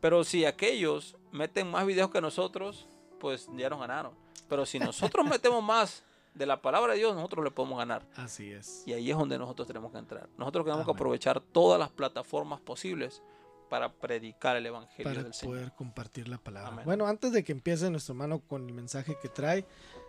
Pero 0.00 0.24
si 0.24 0.44
aquellos 0.44 1.16
meten 1.32 1.70
más 1.70 1.86
videos 1.86 2.10
que 2.10 2.20
nosotros, 2.20 2.86
pues 3.18 3.48
ya 3.56 3.68
nos 3.70 3.80
ganaron. 3.80 4.12
Pero 4.48 4.66
si 4.66 4.78
nosotros 4.78 5.26
metemos 5.26 5.62
más 5.62 6.02
de 6.34 6.46
la 6.46 6.60
palabra 6.60 6.92
de 6.92 6.98
Dios, 7.00 7.14
nosotros 7.14 7.44
le 7.44 7.50
podemos 7.50 7.78
ganar. 7.78 8.02
Así 8.16 8.50
es. 8.52 8.82
Y 8.86 8.92
ahí 8.92 9.10
es 9.10 9.16
donde 9.16 9.38
nosotros 9.38 9.66
tenemos 9.66 9.92
que 9.92 9.98
entrar. 9.98 10.28
Nosotros 10.38 10.64
tenemos 10.64 10.84
que 10.84 10.90
Amén. 10.90 10.96
aprovechar 10.98 11.40
todas 11.40 11.78
las 11.78 11.90
plataformas 11.90 12.60
posibles 12.60 13.22
para 13.68 13.90
predicar 13.92 14.56
el 14.56 14.66
Evangelio 14.66 15.04
Para 15.10 15.22
del 15.22 15.32
Señor. 15.34 15.56
poder 15.56 15.72
compartir 15.72 16.28
la 16.28 16.38
palabra. 16.38 16.68
Amén. 16.72 16.84
Bueno, 16.84 17.06
antes 17.06 17.32
de 17.32 17.42
que 17.44 17.52
empiece 17.52 17.88
nuestro 17.90 18.12
hermano 18.12 18.40
con 18.40 18.66
el 18.66 18.74
mensaje 18.74 19.16
que 19.20 19.28
trae, 19.28 19.64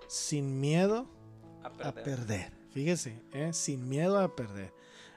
sin 0.07 0.59
miedo 0.59 1.07
A 1.63 1.67
a 1.67 1.71
perder. 1.93 2.03
perder. 2.03 2.53
Fíjese, 2.73 3.21
¿eh? 3.33 3.53
sin 3.53 3.87
miedo 3.87 4.19
a 4.19 4.35
perder. 4.35 4.73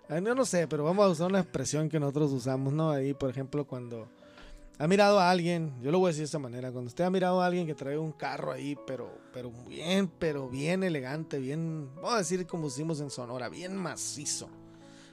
Ah, 0.08 0.20
Yo 0.20 0.34
no 0.34 0.44
sé, 0.44 0.68
pero 0.68 0.84
vamos 0.84 1.04
a 1.04 1.08
usar 1.08 1.26
una 1.28 1.40
expresión 1.40 1.88
que 1.88 1.98
nosotros 1.98 2.30
usamos, 2.32 2.72
¿no? 2.72 2.90
Ahí, 2.90 3.14
por 3.14 3.30
ejemplo, 3.30 3.66
cuando 3.66 4.06
ha 4.78 4.86
mirado 4.86 5.18
a 5.18 5.30
alguien, 5.30 5.72
yo 5.80 5.90
lo 5.90 5.98
voy 5.98 6.08
a 6.08 6.10
decir 6.10 6.20
de 6.22 6.26
esta 6.26 6.38
manera, 6.38 6.70
cuando 6.70 6.88
usted 6.88 7.04
ha 7.04 7.10
mirado 7.10 7.40
a 7.40 7.46
alguien 7.46 7.66
que 7.66 7.74
trae 7.74 7.96
un 7.96 8.12
carro 8.12 8.52
ahí, 8.52 8.76
pero, 8.86 9.10
pero 9.32 9.50
bien, 9.66 10.08
pero 10.18 10.48
bien 10.48 10.82
elegante, 10.82 11.38
bien, 11.38 11.90
vamos 11.96 12.14
a 12.14 12.18
decir 12.18 12.46
como 12.46 12.66
decimos 12.68 13.00
en 13.00 13.10
Sonora, 13.10 13.48
bien 13.48 13.76
macizo, 13.76 14.48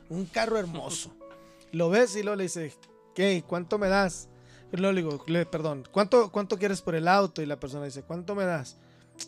un 0.10 0.26
carro 0.26 0.58
hermoso. 0.58 1.13
Lo 1.71 1.89
ves 1.89 2.15
y 2.15 2.23
luego 2.23 2.36
le 2.36 2.43
dices, 2.43 2.78
¿qué? 3.15 3.43
¿Cuánto 3.47 3.78
me 3.80 3.88
das? 3.88 4.28
Y 4.71 4.78
luego 4.78 4.91
le 4.93 5.02
digo, 5.02 5.23
le- 5.28 5.45
perdón, 5.45 5.84
¿cuánto, 5.91 6.32
¿cuánto 6.32 6.58
quieres 6.58 6.82
por 6.82 6.95
el 6.95 7.08
auto? 7.08 7.41
Y 7.41 7.45
la 7.45 7.60
persona 7.60 7.86
dice, 7.86 8.04
¿cuánto 8.04 8.36
me 8.36 8.43
das? 8.45 8.78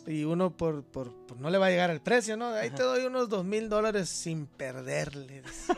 Y 0.06 0.24
uno 0.24 0.50
por, 0.56 0.82
por, 0.82 1.12
por 1.26 1.38
no 1.38 1.48
le 1.48 1.58
va 1.58 1.66
a 1.66 1.70
llegar 1.70 1.90
el 1.90 2.00
precio, 2.00 2.36
¿no? 2.36 2.46
Ahí 2.48 2.70
te 2.70 2.82
doy 2.82 3.04
unos 3.04 3.28
dos 3.28 3.44
mil 3.44 3.68
dólares 3.68 4.08
sin 4.08 4.46
perderle. 4.46 5.42
dice. 5.42 5.72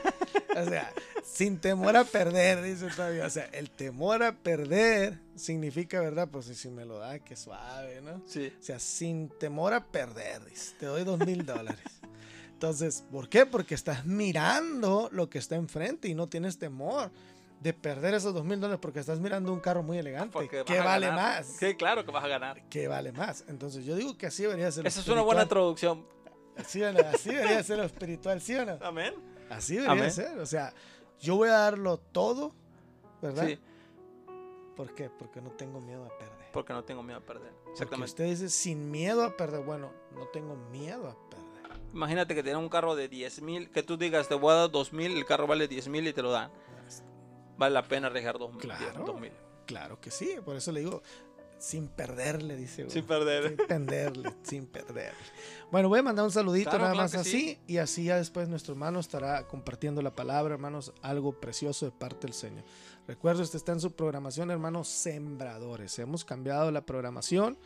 o 0.58 0.64
sea, 0.64 0.90
sin 1.30 1.58
temor 1.60 1.96
a 1.96 2.04
perder, 2.04 2.62
dice 2.62 2.88
todavía. 2.94 3.26
O 3.26 3.30
sea, 3.30 3.44
el 3.52 3.70
temor 3.70 4.22
a 4.22 4.32
perder 4.32 5.18
significa, 5.36 6.00
¿verdad? 6.00 6.28
Pues 6.30 6.46
si- 6.46 6.68
me 6.70 6.84
lo 6.84 6.98
da, 6.98 7.18
que 7.18 7.36
suave, 7.36 8.00
¿no? 8.00 8.22
Sí. 8.26 8.52
O 8.58 8.62
sea, 8.62 8.78
sin 8.78 9.28
temor 9.38 9.72
a 9.74 9.84
perder, 9.84 10.44
dice, 10.44 10.74
te 10.78 10.86
doy 10.86 11.04
dos 11.04 11.18
mil 11.20 11.44
dólares. 11.46 11.80
Entonces, 12.52 13.04
¿por 13.12 13.28
qué? 13.28 13.46
Porque 13.46 13.74
estás 13.74 14.04
mirando 14.04 15.08
lo 15.12 15.28
que 15.30 15.38
está 15.38 15.54
enfrente 15.56 16.08
y 16.08 16.14
no 16.14 16.28
tienes 16.28 16.58
temor 16.58 17.10
de 17.60 17.72
perder 17.72 18.14
esos 18.14 18.34
dos 18.34 18.44
mil 18.44 18.58
dólares 18.60 18.80
porque 18.80 18.98
estás 19.00 19.20
mirando 19.20 19.52
un 19.52 19.60
carro 19.60 19.82
muy 19.82 19.98
elegante. 19.98 20.36
¿Qué 20.66 20.80
vale 20.80 21.06
ganar. 21.08 21.40
más? 21.40 21.46
Sí, 21.58 21.74
claro 21.74 22.04
que 22.04 22.10
vas 22.10 22.24
a 22.24 22.28
ganar. 22.28 22.62
¿Qué 22.68 22.88
vale 22.88 23.12
más? 23.12 23.44
Entonces, 23.48 23.84
yo 23.84 23.94
digo 23.96 24.16
que 24.16 24.26
así 24.26 24.42
debería 24.42 24.70
ser 24.72 24.86
Esa 24.86 25.00
es 25.00 25.08
una 25.08 25.22
buena 25.22 25.42
espiritual. 25.42 25.76
introducción. 25.98 26.18
¿Sí 26.66 26.82
o 26.82 26.92
no? 26.92 26.98
Así 27.00 27.30
debería 27.30 27.62
ser 27.62 27.78
lo 27.78 27.84
espiritual, 27.84 28.40
¿sí 28.40 28.54
o 28.56 28.64
no? 28.66 28.78
Amén. 28.84 29.14
Así 29.50 29.74
debería 29.74 29.92
Amén. 29.92 30.10
ser. 30.10 30.38
O 30.38 30.46
sea, 30.46 30.74
yo 31.20 31.37
voy 31.37 31.48
a 31.48 31.59
darlo 31.59 31.98
todo, 31.98 32.52
¿verdad? 33.22 33.46
Sí, 33.46 33.59
¿Por 34.76 34.94
qué? 34.94 35.11
Porque 35.11 35.40
no 35.40 35.50
tengo 35.50 35.81
miedo 35.81 36.04
a 36.04 36.18
perder. 36.18 36.52
porque 36.52 36.72
no 36.72 36.85
tengo 36.85 37.02
miedo 37.02 37.18
a 37.18 37.22
perder. 37.22 37.50
Porque 37.52 37.70
Exactamente. 37.72 38.11
usted 38.11 38.24
dice 38.26 38.48
sin 38.48 38.90
miedo 38.92 39.24
a 39.24 39.37
perder. 39.37 39.64
Bueno, 39.64 39.90
no 40.14 40.28
tengo 40.28 40.54
miedo 40.70 41.09
a 41.09 41.28
perder. 41.31 41.48
Imagínate 41.92 42.35
que 42.35 42.42
tienes 42.42 42.62
un 42.62 42.68
carro 42.68 42.94
de 42.94 43.09
10 43.09 43.42
mil, 43.42 43.70
que 43.70 43.83
tú 43.83 43.96
digas, 43.96 44.28
te 44.28 44.35
voy 44.35 44.52
a 44.52 44.57
dar 44.57 44.70
2 44.70 44.92
mil, 44.92 45.16
el 45.16 45.24
carro 45.24 45.46
vale 45.46 45.66
10 45.66 45.88
mil 45.88 46.07
y 46.07 46.12
te 46.12 46.22
lo 46.22 46.31
dan. 46.31 46.50
Vale 47.57 47.74
la 47.74 47.83
pena 47.83 48.07
arriesgar 48.07 48.38
2 48.38 48.52
mil. 48.52 48.61
Claro. 48.61 49.20
Claro 49.66 50.00
que 50.00 50.11
sí, 50.11 50.37
por 50.44 50.54
eso 50.57 50.70
le 50.72 50.81
digo, 50.81 51.02
sin 51.58 51.88
perderle, 51.88 52.56
dice. 52.56 52.88
Sin 52.90 53.04
perder. 53.04 53.48
Sin 53.56 53.66
perderle, 53.66 54.34
sin 54.42 54.66
perderle. 54.66 55.18
Bueno, 55.70 55.88
voy 55.88 55.98
a 55.98 56.02
mandar 56.02 56.24
un 56.24 56.30
saludito 56.30 56.70
Claro, 56.70 56.84
nada 56.84 56.94
claro 56.94 57.04
más 57.04 57.14
así 57.14 57.30
sí. 57.30 57.58
y 57.66 57.76
así 57.78 58.04
ya 58.04 58.16
después 58.16 58.48
nuestro 58.48 58.72
hermano 58.72 59.00
estará 59.00 59.46
compartiendo 59.46 60.00
la 60.02 60.14
palabra, 60.14 60.54
hermanos, 60.54 60.92
algo 61.02 61.38
precioso 61.40 61.84
de 61.86 61.92
parte 61.92 62.26
del 62.26 62.34
Señor. 62.34 62.64
Recuerdo, 63.06 63.42
este 63.42 63.56
está 63.56 63.72
en 63.72 63.80
su 63.80 63.92
programación, 63.92 64.50
hermanos, 64.50 64.88
sembradores. 64.88 65.98
Hemos 65.98 66.24
cambiado 66.24 66.70
la 66.70 66.84
programación. 66.86 67.58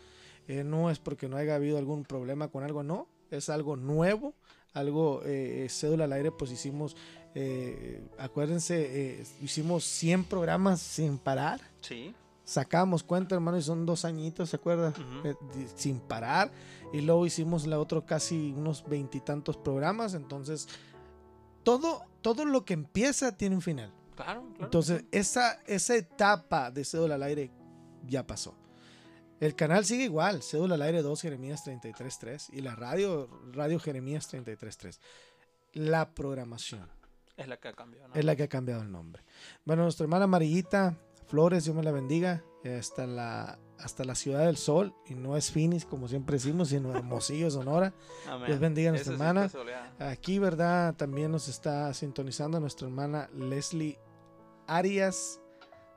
eh, 0.48 0.64
no 0.64 0.90
es 0.90 0.98
porque 0.98 1.28
no 1.28 1.37
haya 1.37 1.55
habido 1.55 1.78
algún 1.78 2.05
problema 2.05 2.48
con 2.48 2.64
algo, 2.64 2.83
no. 2.83 3.07
Es 3.31 3.48
algo 3.48 3.76
nuevo, 3.76 4.35
algo 4.72 5.22
eh, 5.24 5.66
cédula 5.70 6.05
al 6.05 6.12
aire, 6.12 6.33
pues 6.33 6.50
hicimos, 6.50 6.96
eh, 7.35 8.02
acuérdense, 8.18 9.20
eh, 9.20 9.24
hicimos 9.40 9.85
100 9.85 10.24
programas 10.24 10.81
sin 10.81 11.16
parar 11.18 11.61
Sí. 11.81 12.14
Sacamos 12.44 13.02
cuenta, 13.02 13.35
hermano, 13.35 13.59
y 13.59 13.62
son 13.62 13.87
dos 13.87 14.05
añitos, 14.05 14.50
¿se 14.50 14.57
acuerda? 14.57 14.92
Eh, 15.24 15.35
sin 15.74 16.00
parar. 16.00 16.50
Y 16.92 17.00
luego 17.00 17.26
hicimos 17.26 17.66
la 17.66 17.78
otro 17.78 18.05
casi 18.05 18.52
unos 18.52 18.85
veintitantos 18.88 19.57
programas. 19.57 20.14
Entonces, 20.14 20.68
todo, 21.62 22.05
todo 22.20 22.44
lo 22.44 22.64
que 22.64 22.74
empieza 22.74 23.37
tiene 23.37 23.55
un 23.55 23.62
final. 23.62 23.92
Claro, 24.14 24.42
claro. 24.42 24.64
Entonces, 24.64 25.05
esa, 25.11 25.61
esa 25.66 25.96
etapa 25.96 26.70
de 26.70 26.85
Cédula 26.85 27.14
al 27.14 27.22
Aire 27.22 27.50
ya 28.07 28.26
pasó. 28.26 28.55
El 29.40 29.57
canal 29.57 29.85
sigue 29.85 30.05
igual, 30.05 30.42
Cédula 30.42 30.76
al 30.76 30.83
Aire 30.83 31.02
2, 31.02 31.20
Jeremías 31.20 31.66
33.3 31.66 32.50
y 32.52 32.61
la 32.61 32.76
radio, 32.76 33.28
Radio 33.52 33.81
Jeremías 33.81 34.33
33.3. 34.33 35.00
La 35.72 36.14
programación 36.14 36.88
es 37.37 37.48
la 37.48 37.57
que 37.57 37.68
ha 37.68 37.72
cambiado. 37.72 38.09
¿no? 38.09 38.14
es 38.14 38.24
la 38.24 38.37
que 38.37 38.44
ha 38.44 38.48
cambiado 38.48 38.83
el 38.83 38.92
nombre. 38.92 39.24
Bueno, 39.64 39.83
nuestra 39.83 40.05
hermana 40.05 40.24
Amarillita 40.24 40.96
Flores, 41.27 41.65
Dios 41.65 41.77
me 41.77 41.83
la 41.83 41.93
bendiga, 41.93 42.45
hasta 42.79 43.07
la, 43.07 43.59
hasta 43.79 44.05
la 44.05 44.15
Ciudad 44.15 44.47
del 44.47 44.57
Sol, 44.57 44.95
y 45.07 45.15
no 45.15 45.37
es 45.37 45.51
Phoenix, 45.51 45.85
como 45.85 46.09
siempre 46.09 46.35
decimos, 46.35 46.69
sino 46.69 46.95
Hermosillo, 46.95 47.51
Sonora. 47.51 47.93
Amén. 48.29 48.47
Dios 48.47 48.61
bendiga 48.61 48.91
a 48.91 48.93
nuestra 48.93 49.13
hermana. 49.13 49.51
Aquí, 49.99 50.39
¿verdad? 50.39 50.95
También 50.95 51.33
nos 51.33 51.49
está 51.49 51.93
sintonizando 51.95 52.61
nuestra 52.61 52.87
hermana 52.87 53.29
Leslie 53.35 53.99
Arias. 54.67 55.41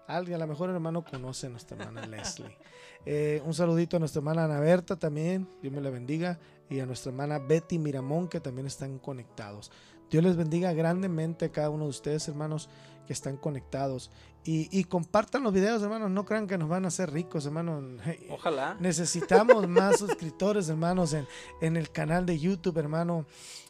Alguien, 0.07 0.35
a 0.35 0.39
lo 0.39 0.47
mejor 0.47 0.69
el 0.69 0.75
hermano 0.75 1.03
conoce 1.03 1.47
a 1.47 1.49
nuestra 1.49 1.77
hermana 1.77 2.05
Leslie. 2.07 2.57
Eh, 3.05 3.41
un 3.45 3.53
saludito 3.53 3.97
a 3.97 3.99
nuestra 3.99 4.19
hermana 4.19 4.45
Ana 4.45 4.59
Berta 4.59 4.95
también, 4.95 5.47
Dios 5.61 5.73
me 5.73 5.81
la 5.81 5.89
bendiga. 5.89 6.39
Y 6.69 6.79
a 6.79 6.85
nuestra 6.87 7.11
hermana 7.11 7.37
Betty 7.37 7.77
Miramón, 7.77 8.27
que 8.27 8.39
también 8.39 8.65
están 8.65 8.97
conectados. 8.97 9.71
Dios 10.09 10.23
les 10.23 10.35
bendiga 10.35 10.73
grandemente 10.73 11.45
a 11.45 11.51
cada 11.51 11.69
uno 11.69 11.85
de 11.85 11.89
ustedes, 11.91 12.27
hermanos, 12.27 12.69
que 13.05 13.13
están 13.13 13.37
conectados. 13.37 14.11
Y, 14.43 14.69
y 14.77 14.83
compartan 14.83 15.43
los 15.43 15.53
videos, 15.53 15.81
hermanos. 15.81 16.11
No 16.11 16.25
crean 16.25 16.47
que 16.47 16.57
nos 16.57 16.69
van 16.69 16.85
a 16.85 16.89
hacer 16.89 17.11
ricos, 17.11 17.45
hermanos. 17.45 17.83
Ojalá. 18.29 18.77
Necesitamos 18.79 19.67
más 19.69 19.97
suscriptores, 19.97 20.69
hermanos, 20.69 21.13
en, 21.13 21.27
en 21.61 21.77
el 21.77 21.89
canal 21.91 22.25
de 22.25 22.37
YouTube, 22.37 22.77
hermano. 22.77 23.25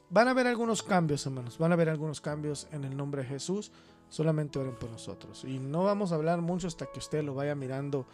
Van 0.09 0.27
a 0.27 0.31
haber 0.31 0.47
algunos 0.47 0.83
cambios, 0.83 1.25
hermanos. 1.25 1.57
Van 1.57 1.71
a 1.71 1.75
haber 1.75 1.89
algunos 1.89 2.21
cambios 2.21 2.67
en 2.71 2.83
el 2.83 2.95
nombre 2.95 3.23
de 3.23 3.29
Jesús. 3.29 3.71
Solamente 4.09 4.59
oren 4.59 4.75
por 4.75 4.89
nosotros. 4.91 5.43
Y 5.45 5.59
no 5.59 5.83
vamos 5.83 6.11
a 6.11 6.15
hablar 6.15 6.41
mucho 6.41 6.67
hasta 6.67 6.85
que 6.85 6.99
usted 6.99 7.23
lo 7.23 7.33
vaya 7.33 7.55
mirando. 7.55 8.05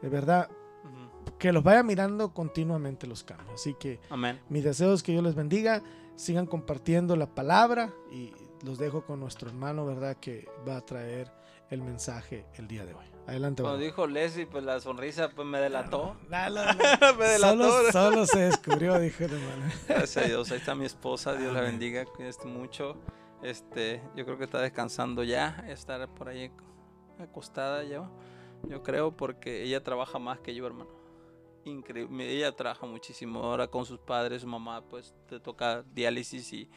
De 0.00 0.08
verdad, 0.08 0.48
que 1.38 1.52
los 1.52 1.62
vaya 1.62 1.82
mirando 1.82 2.32
continuamente 2.32 3.06
los 3.06 3.24
cambios. 3.24 3.54
Así 3.54 3.74
que 3.74 4.00
Amén. 4.10 4.40
mi 4.48 4.60
deseo 4.60 4.92
es 4.94 5.02
que 5.02 5.12
Dios 5.12 5.24
les 5.24 5.34
bendiga. 5.34 5.82
Sigan 6.14 6.46
compartiendo 6.46 7.16
la 7.16 7.34
palabra. 7.34 7.92
Y 8.10 8.32
los 8.62 8.78
dejo 8.78 9.04
con 9.04 9.20
nuestro 9.20 9.48
hermano, 9.48 9.84
¿verdad? 9.84 10.16
Que 10.16 10.48
va 10.66 10.76
a 10.76 10.80
traer 10.80 11.32
el 11.70 11.82
mensaje 11.82 12.46
el 12.56 12.68
día 12.68 12.84
de 12.84 12.94
hoy. 12.94 13.06
Adelante, 13.26 13.62
Cuando 13.62 13.80
dijo 13.80 14.06
Leslie, 14.06 14.46
pues 14.46 14.64
la 14.64 14.80
sonrisa 14.80 15.30
pues 15.30 15.46
me 15.46 15.58
delató. 15.58 16.16
No, 16.28 16.50
no, 16.50 16.64
no. 16.64 16.72
me 17.18 17.24
delató. 17.24 17.70
Solo, 17.70 17.92
solo 17.92 18.26
se 18.26 18.40
descubrió, 18.40 18.98
dijo 18.98 19.24
el 19.24 19.32
hermano. 19.32 19.72
Gracias 19.88 20.24
a 20.24 20.28
Dios. 20.28 20.50
Ahí 20.50 20.58
está 20.58 20.74
mi 20.74 20.84
esposa. 20.84 21.34
Dios 21.34 21.52
la 21.52 21.60
bendiga. 21.60 22.04
Cuídate 22.04 22.46
mucho. 22.46 22.96
Este, 23.42 24.02
yo 24.16 24.24
creo 24.24 24.38
que 24.38 24.44
está 24.44 24.60
descansando 24.60 25.22
ya. 25.22 25.64
Estar 25.68 26.12
por 26.14 26.28
ahí 26.28 26.50
acostada 27.18 27.84
yo. 27.84 28.10
Yo 28.68 28.82
creo 28.82 29.16
porque 29.16 29.62
ella 29.62 29.82
trabaja 29.82 30.18
más 30.18 30.40
que 30.40 30.54
yo, 30.54 30.66
hermano. 30.66 30.90
Increíble. 31.64 32.28
Ella 32.28 32.52
trabaja 32.52 32.86
muchísimo. 32.86 33.44
Ahora 33.44 33.68
con 33.68 33.86
sus 33.86 33.98
padres, 33.98 34.42
su 34.42 34.48
mamá, 34.48 34.82
pues 34.82 35.14
te 35.28 35.38
toca 35.38 35.84
diálisis 35.94 36.52
y, 36.52 36.68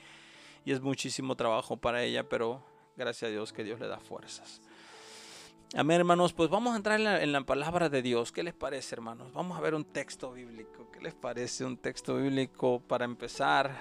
y 0.65 0.71
es 0.71 0.81
muchísimo 0.81 1.35
trabajo 1.35 1.77
para 1.77 2.03
ella. 2.03 2.27
Pero 2.27 2.61
gracias 2.97 3.29
a 3.29 3.31
Dios 3.31 3.53
que 3.53 3.63
Dios 3.63 3.79
le 3.79 3.87
da 3.87 3.99
fuerzas. 3.99 4.61
Amén, 5.75 5.99
hermanos. 5.99 6.33
Pues 6.33 6.49
vamos 6.49 6.73
a 6.73 6.77
entrar 6.77 6.99
en 6.99 7.31
la, 7.31 7.41
palabra 7.41 7.89
de 7.89 8.01
Dios. 8.01 8.31
¿Qué 8.31 8.43
les 8.43 8.53
parece, 8.53 8.95
hermanos? 8.95 9.33
Vamos 9.33 9.57
a 9.57 9.61
ver 9.61 9.75
un 9.75 9.83
texto 9.83 10.31
bíblico. 10.31 10.89
¿Qué 10.91 11.01
les 11.01 11.13
parece 11.13 11.65
un 11.65 11.77
texto 11.77 12.15
bíblico 12.15 12.81
para 12.87 13.05
empezar 13.05 13.71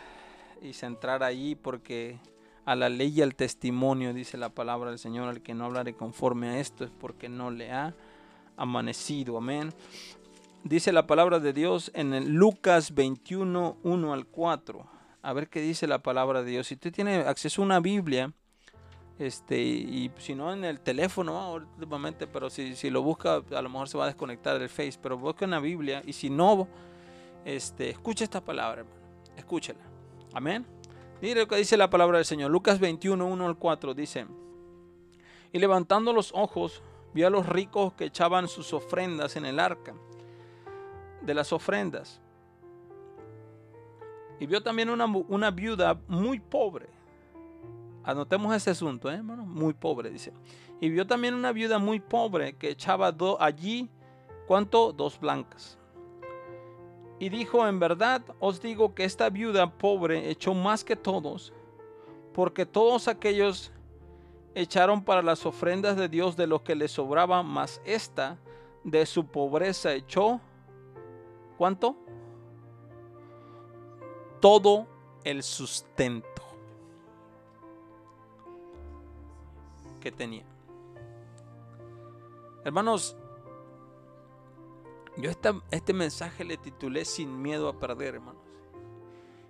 y 0.61 0.73
centrar 0.73 1.23
ahí? 1.23 1.55
Porque 1.55 2.19
a 2.65 2.75
la 2.75 2.89
ley 2.89 3.13
y 3.17 3.23
al 3.23 3.35
testimonio, 3.35 4.13
dice 4.13 4.39
la 4.39 4.49
palabra 4.49 4.91
del 4.91 4.99
Señor, 4.99 5.29
al 5.29 5.43
que 5.43 5.55
no 5.55 5.67
hablare 5.67 5.95
conforme 5.95 6.49
a 6.49 6.59
esto 6.59 6.85
es 6.85 6.91
porque 6.91 7.29
no 7.29 7.51
le 7.51 7.71
ha 7.71 7.95
amanecido. 8.57 9.37
Amén. 9.37 9.73
Dice 10.65 10.93
la 10.93 11.07
palabra 11.07 11.39
de 11.39 11.53
Dios 11.53 11.93
en 11.95 12.35
Lucas 12.35 12.95
21, 12.95 13.77
1 13.83 14.13
al 14.13 14.27
4. 14.27 14.94
A 15.25 15.33
ver 15.33 15.49
qué 15.49 15.63
dice 15.63 15.87
la 15.87 16.01
palabra 16.01 16.43
de 16.43 16.51
Dios. 16.51 16.67
Si 16.67 16.75
usted 16.75 16.93
tiene 16.93 17.17
acceso 17.17 17.63
a 17.63 17.65
una 17.65 17.81
Biblia, 17.81 18.33
Este, 19.17 19.61
y 19.61 20.11
si 20.19 20.35
no 20.35 20.53
en 20.53 20.65
el 20.65 20.81
teléfono 20.81 21.53
últimamente, 21.53 22.27
pero 22.27 22.51
si, 22.51 22.75
si, 22.75 22.91
lo 22.91 23.01
busca, 23.01 23.43
a 23.49 23.63
lo 23.63 23.69
mejor 23.71 23.89
se 23.89 23.97
va 23.97 24.05
a 24.05 24.07
desconectar 24.09 24.59
del 24.59 24.69
Face, 24.69 24.99
pero 25.01 25.17
busca 25.17 25.45
en 25.45 25.53
la 25.53 25.61
Biblia 25.61 26.03
y 26.05 26.13
si 26.13 26.31
no, 26.31 26.67
este, 27.45 27.91
escucha 27.91 28.25
esta 28.25 28.45
palabra, 28.45 28.81
hermano, 28.81 29.01
escúchela. 29.37 29.79
Amén. 30.33 30.67
Mire 31.23 31.43
lo 31.43 31.47
que 31.47 31.57
dice 31.57 31.77
la 31.77 31.89
palabra 31.89 32.19
del 32.19 32.27
Señor. 32.27 32.51
Lucas 32.51 32.81
21, 32.81 33.25
1 33.25 33.47
al 33.47 33.57
4 33.57 33.95
dice, 33.95 34.27
y 35.53 35.59
levantando 35.61 36.13
los 36.13 36.33
ojos, 36.35 36.83
vio 37.15 37.29
a 37.29 37.31
los 37.31 37.47
ricos 37.47 37.93
que 37.95 38.07
echaban 38.07 38.49
sus 38.49 38.73
ofrendas 38.73 39.37
en 39.37 39.47
el 39.47 39.61
arca 39.61 39.95
de 41.23 41.35
las 41.35 41.53
ofrendas. 41.53 42.21
Y 44.41 44.47
vio 44.47 44.63
también 44.63 44.91
una, 44.91 45.07
una 45.07 45.51
viuda 45.51 45.99
muy 46.09 46.41
pobre 46.41 46.89
Anotemos 48.05 48.55
ese 48.55 48.71
asunto, 48.71 49.11
¿eh, 49.11 49.15
hermano. 49.15 49.47
Muy 49.47 49.73
pobre, 49.73 50.11
dice. 50.11 50.33
Y 50.81 50.91
vio 50.91 51.07
también 51.07 51.35
una 51.35 51.53
viuda 51.53 51.79
muy 51.79 52.01
pobre 52.01 52.55
que 52.55 52.69
echaba 52.69 53.15
allí, 53.41 53.89
¿cuánto? 54.47 54.93
Dos 54.93 55.19
blancas. 55.19 55.79
Y 57.19 57.31
dijo, 57.31 57.67
en 57.67 57.79
verdad 57.79 58.23
os 58.41 58.61
digo 58.61 58.95
que 58.95 59.05
esta 59.05 59.31
viuda 59.31 59.71
pobre 59.71 60.31
echó 60.31 60.53
más 60.53 60.85
que 60.85 60.97
todos, 60.97 61.55
porque 62.35 62.67
todos 62.67 63.09
aquellos 63.09 63.73
echaron 64.55 65.03
para 65.03 65.23
las 65.23 65.47
ofrendas 65.47 65.97
de 65.97 66.09
Dios 66.09 66.37
de 66.37 66.47
lo 66.47 66.63
que 66.63 66.75
le 66.75 66.89
sobraba, 66.89 67.43
más 67.43 67.81
esta 67.87 68.37
de 68.83 69.07
su 69.07 69.27
pobreza 69.27 69.95
echó, 69.95 70.41
¿cuánto? 71.57 71.97
Todo 74.45 74.87
el 75.25 75.43
sustento. 75.43 76.29
que 80.03 80.13
tenía. 80.13 80.45
Hermanos, 82.63 83.17
yo 85.17 85.31
este 85.71 85.93
mensaje 85.95 86.45
le 86.45 86.59
titulé 86.59 87.07
Sin 87.07 87.41
miedo 87.41 87.71
a 87.71 87.81
perder, 87.81 88.17
hermanos. 88.17 88.43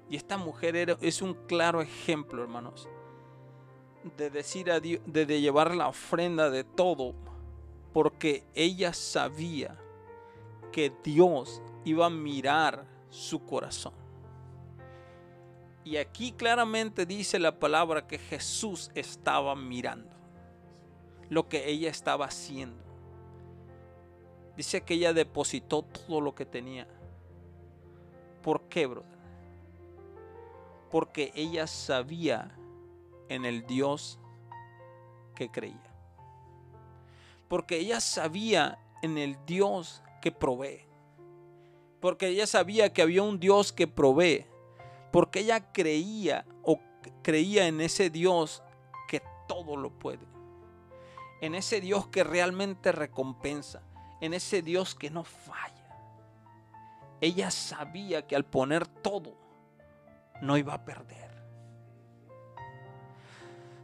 Y 0.08 0.14
esta 0.14 0.38
mujer 0.38 0.76
era, 0.76 0.96
es 1.00 1.22
un 1.22 1.34
claro 1.48 1.82
ejemplo, 1.82 2.40
hermanos, 2.40 2.88
de 4.16 4.30
decir 4.30 4.70
a 4.70 4.78
Dios, 4.78 5.02
de 5.06 5.40
llevar 5.40 5.74
la 5.74 5.88
ofrenda 5.88 6.50
de 6.50 6.62
todo, 6.62 7.16
porque 7.92 8.46
ella 8.54 8.92
sabía 8.92 9.76
que 10.70 10.92
Dios 11.02 11.60
iba 11.84 12.06
a 12.06 12.10
mirar 12.10 12.86
su 13.10 13.44
corazón. 13.44 14.03
Y 15.84 15.98
aquí 15.98 16.32
claramente 16.32 17.04
dice 17.04 17.38
la 17.38 17.58
palabra 17.58 18.06
que 18.06 18.18
Jesús 18.18 18.90
estaba 18.94 19.54
mirando 19.54 20.14
lo 21.28 21.48
que 21.48 21.68
ella 21.68 21.90
estaba 21.90 22.26
haciendo. 22.26 22.82
Dice 24.56 24.82
que 24.82 24.94
ella 24.94 25.12
depositó 25.12 25.82
todo 25.82 26.20
lo 26.20 26.34
que 26.34 26.46
tenía. 26.46 26.86
¿Por 28.42 28.62
qué, 28.68 28.86
brother? 28.86 29.18
Porque 30.90 31.32
ella 31.34 31.66
sabía 31.66 32.56
en 33.28 33.44
el 33.44 33.66
Dios 33.66 34.18
que 35.34 35.50
creía. 35.50 35.90
Porque 37.48 37.78
ella 37.78 38.00
sabía 38.00 38.78
en 39.02 39.18
el 39.18 39.36
Dios 39.44 40.02
que 40.22 40.30
provee. 40.30 40.86
Porque 42.00 42.28
ella 42.28 42.46
sabía 42.46 42.92
que 42.92 43.02
había 43.02 43.22
un 43.22 43.40
Dios 43.40 43.72
que 43.72 43.88
provee. 43.88 44.46
Porque 45.14 45.40
ella 45.40 45.72
creía 45.72 46.44
o 46.62 46.78
creía 47.22 47.68
en 47.68 47.80
ese 47.80 48.10
Dios 48.10 48.62
que 49.08 49.22
todo 49.46 49.76
lo 49.76 49.90
puede 49.90 50.34
en 51.44 51.54
ese 51.54 51.82
Dios 51.82 52.06
que 52.06 52.24
realmente 52.24 52.90
recompensa, 52.90 53.82
en 54.22 54.32
ese 54.32 54.62
Dios 54.62 54.94
que 54.94 55.10
no 55.10 55.24
falla. 55.24 55.74
Ella 57.20 57.50
sabía 57.50 58.26
que 58.26 58.34
al 58.34 58.46
poner 58.46 58.86
todo, 58.86 59.36
no 60.40 60.56
iba 60.56 60.72
a 60.72 60.86
perder. 60.86 61.30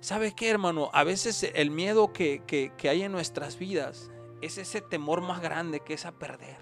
¿Sabes 0.00 0.32
qué, 0.32 0.48
hermano? 0.48 0.88
A 0.94 1.04
veces 1.04 1.50
el 1.54 1.70
miedo 1.70 2.14
que, 2.14 2.42
que 2.46 2.88
hay 2.88 3.02
en 3.02 3.12
nuestras 3.12 3.58
vidas 3.58 4.10
es 4.40 4.56
ese 4.56 4.80
temor 4.80 5.20
más 5.20 5.42
grande 5.42 5.80
que 5.80 5.92
es 5.92 6.06
a 6.06 6.12
perder. 6.12 6.56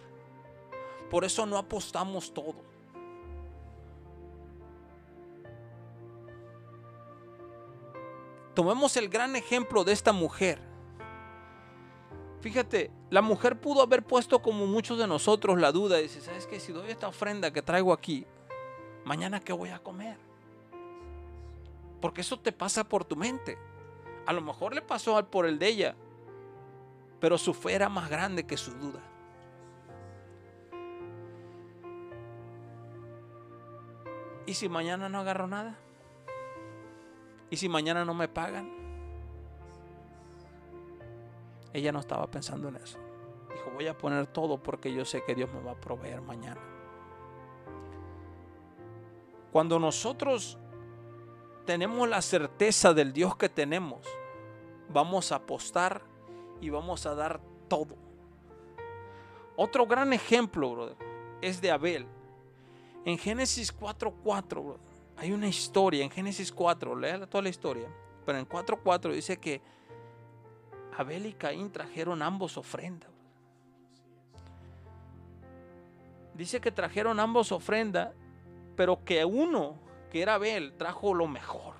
Por 1.10 1.24
eso 1.24 1.46
no 1.46 1.58
apostamos 1.58 2.34
todo. 2.34 2.67
Tomemos 8.58 8.96
el 8.96 9.08
gran 9.08 9.36
ejemplo 9.36 9.84
de 9.84 9.92
esta 9.92 10.12
mujer. 10.12 10.58
Fíjate, 12.40 12.90
la 13.08 13.22
mujer 13.22 13.60
pudo 13.60 13.82
haber 13.82 14.02
puesto 14.02 14.42
como 14.42 14.66
muchos 14.66 14.98
de 14.98 15.06
nosotros 15.06 15.60
la 15.60 15.70
duda. 15.70 15.98
Dice, 15.98 16.20
¿sabes 16.20 16.48
qué? 16.48 16.58
Si 16.58 16.72
doy 16.72 16.90
esta 16.90 17.06
ofrenda 17.06 17.52
que 17.52 17.62
traigo 17.62 17.92
aquí, 17.92 18.26
mañana 19.04 19.38
qué 19.38 19.52
voy 19.52 19.68
a 19.68 19.78
comer. 19.78 20.18
Porque 22.00 22.22
eso 22.22 22.36
te 22.40 22.50
pasa 22.50 22.82
por 22.82 23.04
tu 23.04 23.14
mente. 23.14 23.56
A 24.26 24.32
lo 24.32 24.40
mejor 24.40 24.74
le 24.74 24.82
pasó 24.82 25.24
por 25.30 25.46
el 25.46 25.60
de 25.60 25.68
ella, 25.68 25.94
pero 27.20 27.38
su 27.38 27.54
fe 27.54 27.74
era 27.74 27.88
más 27.88 28.10
grande 28.10 28.44
que 28.44 28.56
su 28.56 28.72
duda. 28.72 29.04
¿Y 34.46 34.54
si 34.54 34.68
mañana 34.68 35.08
no 35.08 35.20
agarro 35.20 35.46
nada? 35.46 35.78
¿Y 37.50 37.56
si 37.56 37.68
mañana 37.68 38.04
no 38.04 38.14
me 38.14 38.28
pagan? 38.28 38.70
Ella 41.72 41.92
no 41.92 42.00
estaba 42.00 42.26
pensando 42.26 42.68
en 42.68 42.76
eso. 42.76 42.98
Dijo, 43.52 43.70
voy 43.70 43.86
a 43.86 43.96
poner 43.96 44.26
todo 44.26 44.62
porque 44.62 44.92
yo 44.92 45.04
sé 45.04 45.22
que 45.24 45.34
Dios 45.34 45.50
me 45.52 45.60
va 45.60 45.72
a 45.72 45.80
proveer 45.80 46.20
mañana. 46.20 46.60
Cuando 49.52 49.78
nosotros 49.78 50.58
tenemos 51.64 52.08
la 52.08 52.22
certeza 52.22 52.92
del 52.94 53.12
Dios 53.12 53.36
que 53.36 53.48
tenemos, 53.48 54.00
vamos 54.88 55.32
a 55.32 55.36
apostar 55.36 56.02
y 56.60 56.70
vamos 56.70 57.06
a 57.06 57.14
dar 57.14 57.40
todo. 57.68 57.96
Otro 59.56 59.86
gran 59.86 60.12
ejemplo, 60.12 60.70
brother, 60.70 60.96
es 61.40 61.60
de 61.60 61.70
Abel. 61.70 62.06
En 63.04 63.18
Génesis 63.18 63.76
4.4, 63.76 64.76
hay 65.18 65.32
una 65.32 65.48
historia, 65.48 66.04
en 66.04 66.10
Génesis 66.10 66.52
4, 66.52 66.96
lea 66.96 67.26
toda 67.26 67.42
la 67.42 67.48
historia, 67.48 67.88
pero 68.24 68.38
en 68.38 68.48
4.4 68.48 69.12
dice 69.12 69.36
que 69.38 69.60
Abel 70.96 71.26
y 71.26 71.32
Caín 71.32 71.70
trajeron 71.70 72.22
ambos 72.22 72.56
ofrendas. 72.56 73.10
Dice 76.34 76.60
que 76.60 76.70
trajeron 76.70 77.18
ambos 77.18 77.50
ofrenda, 77.50 78.14
pero 78.76 79.04
que 79.04 79.24
uno, 79.24 79.76
que 80.12 80.22
era 80.22 80.34
Abel, 80.34 80.72
trajo 80.74 81.12
lo 81.14 81.26
mejor. 81.26 81.74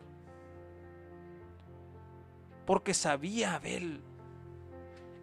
Porque 2.66 2.92
sabía 2.92 3.54
Abel 3.54 4.00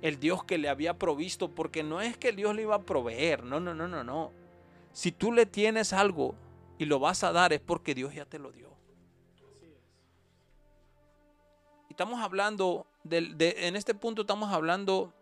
el 0.02 0.20
Dios 0.20 0.46
que 0.46 0.58
le 0.58 0.70
había 0.70 0.98
provisto, 0.98 1.52
porque 1.52 1.84
no 1.84 2.00
es 2.00 2.16
que 2.16 2.32
Dios 2.32 2.56
le 2.56 2.62
iba 2.62 2.76
a 2.76 2.84
proveer, 2.84 3.44
no, 3.44 3.60
no, 3.60 3.74
no, 3.74 3.90
no, 3.90 4.06
no. 4.06 4.32
Si 4.94 5.12
tú 5.12 5.34
le 5.34 5.46
tienes 5.46 5.92
algo 5.92 6.36
y 6.78 6.86
lo 6.86 7.00
vas 7.00 7.24
a 7.24 7.32
dar 7.32 7.54
es 7.54 7.62
porque 7.62 7.96
Dios 7.96 8.14
ya 8.14 8.26
te 8.26 8.40
lo 8.40 8.52
dio. 8.52 8.76
estamos 11.96 12.20
hablando, 12.22 12.88
de, 13.06 13.56
en 13.60 13.78
este 13.78 13.96
punto 13.96 14.24
estamos 14.24 14.52
hablando 14.52 15.14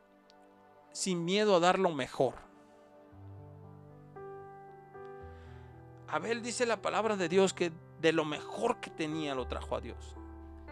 sin 0.92 1.24
miedo 1.24 1.56
a 1.56 1.60
dar 1.60 1.78
lo 1.78 1.92
mejor. 1.92 2.34
Abel 6.08 6.42
dice 6.42 6.66
la 6.66 6.82
palabra 6.82 7.16
de 7.16 7.30
Dios 7.30 7.54
que 7.54 7.72
de 8.02 8.12
lo 8.12 8.26
mejor 8.26 8.80
que 8.80 8.90
tenía 8.90 9.36
lo 9.36 9.48
trajo 9.48 9.76
a 9.76 9.82
Dios. 9.82 10.16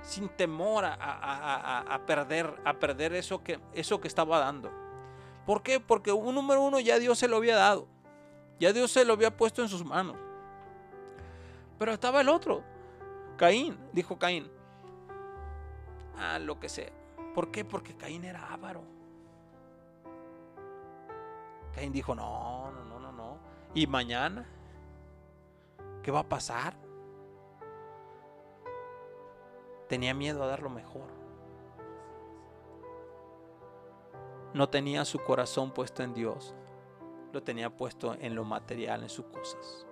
Sin 0.01 0.27
temor 0.29 0.85
a, 0.85 2.01
perder, 2.07 2.59
a 2.65 2.79
perder 2.79 3.13
eso 3.13 3.43
que, 3.43 3.59
eso 3.75 4.01
que 4.01 4.07
estaba 4.07 4.39
dando. 4.39 4.71
¿Por 5.45 5.61
qué? 5.61 5.79
Porque 5.79 6.11
un 6.11 6.33
número 6.33 6.63
uno 6.63 6.79
ya 6.79 6.97
Dios 6.97 7.19
se 7.19 7.27
lo 7.27 7.37
había 7.37 7.55
dado. 7.55 7.87
Ya 8.59 8.73
Dios 8.73 8.89
se 8.91 9.05
lo 9.05 9.13
había 9.13 9.37
puesto 9.37 9.61
en 9.61 9.69
sus 9.69 9.85
manos. 9.85 10.17
Pero 11.81 11.93
estaba 11.93 12.21
el 12.21 12.29
otro. 12.29 12.61
Caín, 13.37 13.75
dijo 13.91 14.19
Caín 14.19 14.47
lo 16.41 16.59
que 16.59 16.69
sea. 16.69 16.91
¿Por 17.33 17.49
qué? 17.49 17.65
Porque 17.65 17.97
Caín 17.97 18.23
era 18.23 18.53
avaro. 18.53 18.83
Caín 21.73 21.91
dijo, 21.91 22.13
no, 22.13 22.69
no, 22.69 22.85
no, 22.85 22.99
no, 22.99 23.11
no. 23.11 23.37
¿Y 23.73 23.87
mañana? 23.87 24.45
¿Qué 26.03 26.11
va 26.11 26.19
a 26.19 26.29
pasar? 26.29 26.75
Tenía 29.89 30.13
miedo 30.13 30.43
a 30.43 30.45
dar 30.45 30.61
lo 30.61 30.69
mejor. 30.69 31.09
No 34.53 34.69
tenía 34.69 35.03
su 35.03 35.17
corazón 35.17 35.71
puesto 35.71 36.03
en 36.03 36.13
Dios. 36.13 36.53
Lo 37.33 37.41
tenía 37.41 37.75
puesto 37.75 38.13
en 38.13 38.35
lo 38.35 38.43
material, 38.43 39.01
en 39.01 39.09
sus 39.09 39.25
cosas. 39.25 39.87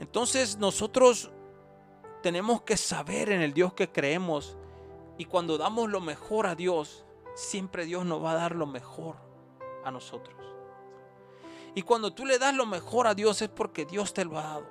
Entonces 0.00 0.58
nosotros 0.58 1.30
tenemos 2.22 2.62
que 2.62 2.76
saber 2.76 3.30
en 3.30 3.42
el 3.42 3.52
Dios 3.52 3.74
que 3.74 3.90
creemos. 3.90 4.56
Y 5.18 5.26
cuando 5.26 5.58
damos 5.58 5.90
lo 5.90 6.00
mejor 6.00 6.46
a 6.46 6.54
Dios, 6.54 7.04
siempre 7.34 7.84
Dios 7.84 8.04
nos 8.04 8.22
va 8.22 8.32
a 8.32 8.36
dar 8.36 8.54
lo 8.54 8.66
mejor 8.66 9.16
a 9.84 9.90
nosotros. 9.90 10.34
Y 11.74 11.82
cuando 11.82 12.12
tú 12.12 12.24
le 12.24 12.38
das 12.38 12.54
lo 12.54 12.66
mejor 12.66 13.06
a 13.06 13.14
Dios 13.14 13.42
es 13.42 13.48
porque 13.48 13.84
Dios 13.84 14.14
te 14.14 14.24
lo 14.24 14.38
ha 14.38 14.42
dado. 14.42 14.66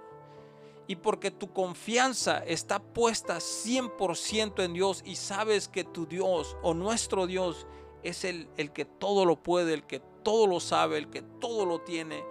Y 0.88 0.96
porque 0.98 1.32
tu 1.32 1.54
confianza 1.54 2.40
está 2.40 2.80
puesta 2.80 3.38
100% 3.38 4.64
en 4.64 4.74
Dios 4.74 5.02
y 5.06 5.16
sabes 5.16 5.68
que 5.68 5.84
tu 5.84 6.06
Dios 6.06 6.58
o 6.62 6.74
nuestro 6.74 7.26
Dios 7.28 7.68
es 8.04 8.26
el, 8.26 8.50
el 8.58 8.74
que 8.74 8.86
todo 8.86 9.26
lo 9.26 9.42
puede, 9.42 9.74
el 9.74 9.86
que 9.86 10.02
todo 10.24 10.48
lo 10.48 10.60
sabe, 10.60 10.98
el 10.98 11.10
que 11.10 11.22
todo 11.22 11.66
lo 11.66 11.82
tiene 11.82 12.24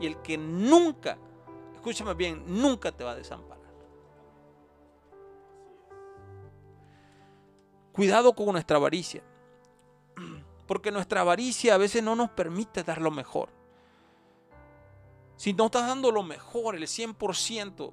y 0.00 0.06
el 0.06 0.20
que 0.22 0.38
nunca, 0.38 1.18
escúchame 1.80 2.12
bien, 2.14 2.44
nunca 2.46 2.92
te 2.92 3.02
va 3.02 3.12
a 3.12 3.16
desamparar. 3.16 3.60
Cuidado 7.92 8.34
con 8.34 8.52
nuestra 8.52 8.76
avaricia. 8.76 9.22
Porque 10.66 10.92
nuestra 10.92 11.22
avaricia 11.22 11.74
a 11.74 11.78
veces 11.78 12.02
no 12.02 12.14
nos 12.14 12.30
permite 12.30 12.84
dar 12.84 13.00
lo 13.00 13.10
mejor. 13.10 13.48
Si 15.36 15.52
no 15.54 15.66
estás 15.66 15.86
dando 15.86 16.12
lo 16.12 16.22
mejor, 16.22 16.76
el 16.76 16.82
100%, 16.82 17.92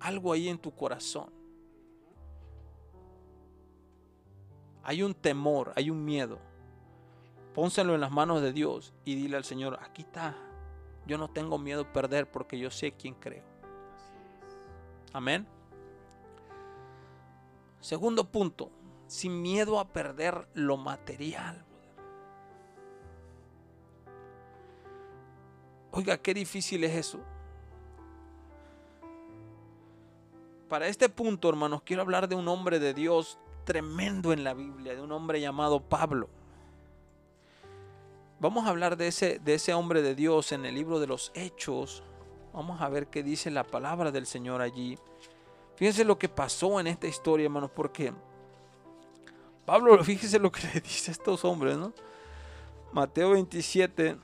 algo 0.00 0.32
ahí 0.32 0.48
en 0.48 0.58
tu 0.58 0.74
corazón. 0.74 1.30
Hay 4.84 5.02
un 5.02 5.12
temor, 5.12 5.72
hay 5.76 5.90
un 5.90 6.04
miedo. 6.04 6.38
Pónselo 7.52 7.94
en 7.94 8.00
las 8.00 8.12
manos 8.12 8.40
de 8.40 8.52
Dios 8.52 8.94
y 9.04 9.16
dile 9.16 9.36
al 9.36 9.44
Señor, 9.44 9.78
aquí 9.82 10.02
está. 10.02 10.47
Yo 11.08 11.16
no 11.16 11.28
tengo 11.28 11.58
miedo 11.58 11.80
a 11.80 11.92
perder 11.92 12.30
porque 12.30 12.58
yo 12.58 12.70
sé 12.70 12.92
quién 12.92 13.14
creo. 13.14 13.42
Amén. 15.14 15.46
Segundo 17.80 18.30
punto, 18.30 18.70
sin 19.06 19.40
miedo 19.40 19.80
a 19.80 19.88
perder 19.88 20.46
lo 20.52 20.76
material. 20.76 21.64
Oiga, 25.92 26.18
qué 26.18 26.34
difícil 26.34 26.84
es 26.84 26.94
eso. 26.94 27.20
Para 30.68 30.88
este 30.88 31.08
punto, 31.08 31.48
hermanos, 31.48 31.80
quiero 31.84 32.02
hablar 32.02 32.28
de 32.28 32.34
un 32.34 32.46
hombre 32.48 32.78
de 32.78 32.92
Dios 32.92 33.38
tremendo 33.64 34.34
en 34.34 34.44
la 34.44 34.52
Biblia, 34.52 34.94
de 34.94 35.00
un 35.00 35.12
hombre 35.12 35.40
llamado 35.40 35.80
Pablo. 35.80 36.28
Vamos 38.40 38.66
a 38.66 38.70
hablar 38.70 38.96
de 38.96 39.08
ese, 39.08 39.40
de 39.40 39.54
ese 39.54 39.74
hombre 39.74 40.00
de 40.00 40.14
Dios 40.14 40.52
en 40.52 40.64
el 40.64 40.76
libro 40.76 41.00
de 41.00 41.08
los 41.08 41.32
Hechos. 41.34 42.04
Vamos 42.52 42.80
a 42.80 42.88
ver 42.88 43.08
qué 43.08 43.24
dice 43.24 43.50
la 43.50 43.64
palabra 43.64 44.12
del 44.12 44.26
Señor 44.26 44.60
allí. 44.60 44.96
Fíjense 45.74 46.04
lo 46.04 46.18
que 46.18 46.28
pasó 46.28 46.78
en 46.78 46.86
esta 46.86 47.08
historia, 47.08 47.46
hermanos, 47.46 47.72
porque 47.74 48.12
Pablo, 49.66 50.02
fíjese 50.04 50.38
lo 50.38 50.52
que 50.52 50.60
le 50.72 50.80
dice 50.80 51.10
a 51.10 51.12
estos 51.12 51.44
hombres, 51.44 51.76
¿no? 51.76 51.92
Mateo 52.92 53.32
27, 53.32 54.16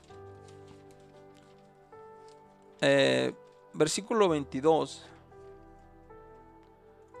eh, 2.81 3.33
versículo 3.73 4.29
22. 4.29 5.05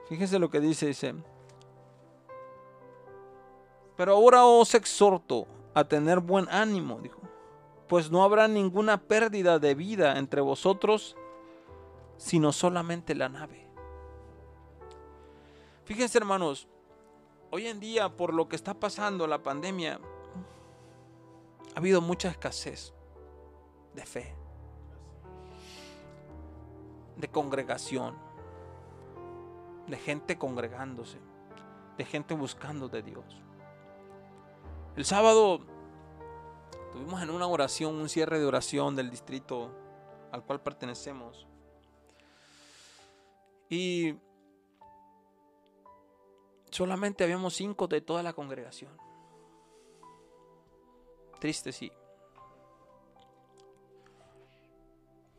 Fíjese 0.07 0.39
lo 0.39 0.49
que 0.49 0.61
dice, 0.61 0.87
dice. 0.87 1.13
Pero 3.97 4.13
ahora 4.13 4.45
os 4.45 4.73
exhorto 4.75 5.45
a 5.75 5.83
tener 5.83 6.19
buen 6.21 6.49
ánimo, 6.49 6.99
dijo, 7.01 7.21
pues 7.87 8.09
no 8.09 8.23
habrá 8.23 8.47
ninguna 8.47 8.97
pérdida 8.97 9.59
de 9.59 9.75
vida 9.75 10.17
entre 10.17 10.41
vosotros, 10.41 11.15
sino 12.17 12.51
solamente 12.51 13.13
la 13.13 13.29
nave. 13.29 13.67
Fíjense 15.83 16.17
hermanos, 16.17 16.67
Hoy 17.51 17.67
en 17.67 17.79
día, 17.79 18.09
por 18.09 18.33
lo 18.33 18.49
que 18.49 18.57
está 18.57 18.73
pasando 18.73 19.27
la 19.27 19.41
pandemia, 19.41 19.97
ha 21.73 21.79
habido 21.79 22.01
mucha 22.01 22.27
escasez 22.27 22.93
de 23.93 24.05
fe, 24.05 24.35
de 27.15 27.29
congregación, 27.29 28.13
de 29.87 29.95
gente 29.95 30.37
congregándose, 30.37 31.19
de 31.97 32.03
gente 32.03 32.33
buscando 32.33 32.89
de 32.89 33.03
Dios. 33.03 33.41
El 34.95 35.05
sábado 35.05 35.61
tuvimos 36.91 37.21
en 37.21 37.29
una 37.29 37.47
oración, 37.47 37.95
un 37.95 38.09
cierre 38.09 38.39
de 38.39 38.45
oración 38.45 38.95
del 38.95 39.09
distrito 39.09 39.71
al 40.31 40.43
cual 40.43 40.61
pertenecemos. 40.61 41.47
Y 43.69 44.15
Solamente 46.75 47.23
habíamos 47.23 47.53
cinco 47.53 47.87
de 47.87 48.01
toda 48.01 48.21
la 48.21 48.33
congregación. 48.33 48.91
Triste, 51.39 51.71
sí. 51.71 51.89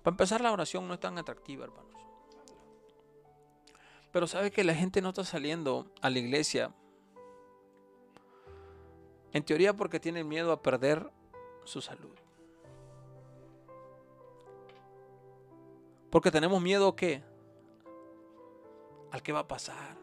Para 0.02 0.14
empezar, 0.14 0.40
la 0.40 0.52
oración 0.52 0.88
no 0.88 0.94
es 0.94 1.00
tan 1.00 1.18
atractiva, 1.18 1.64
hermanos. 1.64 1.92
Pero 4.12 4.26
sabe 4.26 4.50
que 4.50 4.64
la 4.64 4.74
gente 4.74 5.02
no 5.02 5.10
está 5.10 5.24
saliendo 5.24 5.92
a 6.00 6.08
la 6.08 6.20
iglesia. 6.20 6.74
En 9.36 9.44
teoría 9.44 9.76
porque 9.76 10.00
tienen 10.00 10.26
miedo 10.26 10.50
a 10.50 10.62
perder 10.62 11.10
su 11.64 11.82
salud. 11.82 12.16
Porque 16.08 16.30
tenemos 16.30 16.62
miedo 16.62 16.88
a 16.88 16.96
qué? 16.96 17.22
Al 19.10 19.22
que 19.22 19.32
va 19.32 19.40
a 19.40 19.46
pasar. 19.46 19.98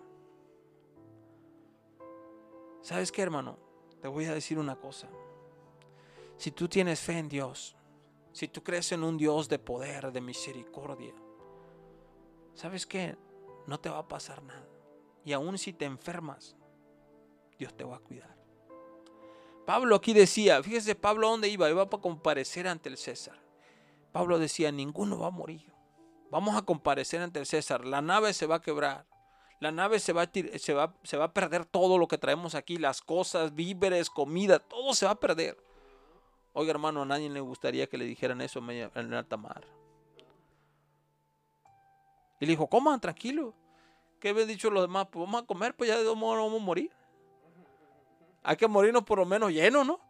¿Sabes 2.83 3.11
qué, 3.11 3.23
hermano? 3.23 3.57
Te 4.03 4.07
voy 4.07 4.25
a 4.25 4.35
decir 4.35 4.59
una 4.59 4.75
cosa. 4.75 5.09
Si 6.37 6.51
tú 6.51 6.69
tienes 6.69 6.99
fe 6.99 7.17
en 7.17 7.27
Dios, 7.27 7.75
si 8.33 8.47
tú 8.47 8.63
crees 8.63 8.91
en 8.91 9.03
un 9.03 9.17
Dios 9.17 9.49
de 9.49 9.57
poder, 9.57 10.11
de 10.11 10.21
misericordia, 10.21 11.15
¿sabes 12.53 12.85
qué? 12.85 13.17
No 13.65 13.79
te 13.79 13.89
va 13.89 13.97
a 13.97 14.07
pasar 14.07 14.43
nada. 14.43 14.67
Y 15.25 15.33
aun 15.33 15.57
si 15.57 15.73
te 15.73 15.85
enfermas, 15.85 16.55
Dios 17.57 17.75
te 17.75 17.83
va 17.83 17.95
a 17.95 17.99
cuidar. 17.99 18.42
Pablo 19.65 19.95
aquí 19.95 20.13
decía, 20.13 20.61
fíjese 20.61 20.95
Pablo 20.95 21.29
dónde 21.29 21.47
iba, 21.47 21.69
iba 21.69 21.89
para 21.89 22.01
comparecer 22.01 22.67
ante 22.67 22.89
el 22.89 22.97
César. 22.97 23.37
Pablo 24.11 24.37
decía, 24.39 24.71
ninguno 24.71 25.19
va 25.19 25.27
a 25.27 25.31
morir. 25.31 25.71
Vamos 26.29 26.55
a 26.55 26.63
comparecer 26.63 27.21
ante 27.21 27.39
el 27.39 27.45
César. 27.45 27.85
La 27.85 28.01
nave 28.01 28.33
se 28.33 28.45
va 28.45 28.55
a 28.55 28.61
quebrar 28.61 29.05
la 29.63 29.71
nave 29.71 29.99
se 29.99 30.11
va, 30.11 30.23
a, 30.23 30.29
se, 30.57 30.73
va, 30.73 30.93
se 31.03 31.15
va 31.15 31.23
a 31.23 31.33
perder 31.33 31.63
todo 31.63 31.97
lo 31.97 32.09
que 32.09 32.17
traemos 32.17 32.53
aquí, 32.53 32.75
las 32.75 33.01
cosas, 33.01 33.55
víveres, 33.55 34.09
comida, 34.09 34.59
todo 34.59 34.93
se 34.93 35.05
va 35.05 35.13
a 35.13 35.19
perder. 35.19 35.57
Oiga, 36.51 36.71
hermano, 36.71 37.03
a 37.03 37.05
nadie 37.05 37.29
le 37.29 37.39
gustaría 37.39 37.87
que 37.87 37.97
le 37.97 38.03
dijeran 38.03 38.41
eso 38.41 38.59
en 38.59 39.13
alta 39.13 39.37
mar. 39.37 39.65
Y 42.41 42.45
le 42.45 42.51
dijo, 42.51 42.67
coman, 42.67 42.99
tranquilo. 42.99 43.53
¿Qué 44.19 44.29
habían 44.29 44.49
dicho 44.49 44.69
los 44.69 44.83
demás? 44.83 45.07
Pues 45.09 45.25
vamos 45.25 45.43
a 45.43 45.45
comer, 45.45 45.73
pues 45.77 45.89
ya 45.89 45.97
de 45.97 46.13
modo 46.13 46.35
no 46.35 46.43
vamos 46.43 46.61
a 46.61 46.65
morir. 46.65 46.91
Hay 48.43 48.57
que 48.57 48.67
morirnos 48.67 49.03
por 49.03 49.19
lo 49.19 49.25
menos 49.25 49.51
llenos, 49.51 49.87
¿no? 49.87 50.01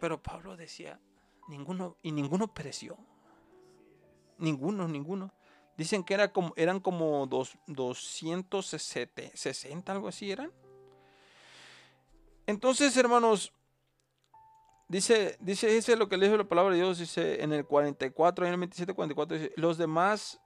Pero 0.00 0.22
Pablo 0.22 0.56
decía, 0.56 0.98
ninguno, 1.48 1.98
y 2.02 2.12
ninguno 2.12 2.48
pereció. 2.48 2.96
Ninguno, 4.38 4.88
ninguno. 4.88 5.34
Dicen 5.76 6.02
que 6.04 6.14
era 6.14 6.32
como, 6.32 6.54
eran 6.56 6.80
como 6.80 7.26
dos, 7.26 7.58
260, 7.66 9.92
algo 9.92 10.08
así 10.08 10.32
eran. 10.32 10.50
Entonces, 12.46 12.96
hermanos, 12.96 13.52
dice, 14.88 15.36
dice, 15.40 15.68
dice 15.68 15.96
lo 15.96 16.08
que 16.08 16.16
le 16.16 16.24
dijo 16.26 16.38
la 16.38 16.48
palabra 16.48 16.72
de 16.72 16.80
Dios, 16.80 16.98
dice 16.98 17.42
en 17.42 17.52
el 17.52 17.66
44, 17.66 18.46
en 18.46 18.54
el 18.54 18.58
27, 18.58 18.94
44, 18.94 19.38
dice, 19.38 19.52
los 19.56 19.76
demás 19.76 20.40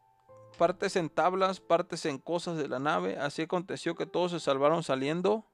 partes 0.59 0.96
en 0.96 1.09
tablas, 1.09 1.61
partes 1.61 2.07
en 2.07 2.18
cosas 2.18 2.57
de 2.57 2.68
la 2.68 2.78
nave, 2.78 3.18
así 3.18 3.42
aconteció 3.42 3.94
que 3.94 4.07
todos 4.07 4.32
se 4.32 4.40
salvaron 4.40 4.82
saliendo 4.82 5.44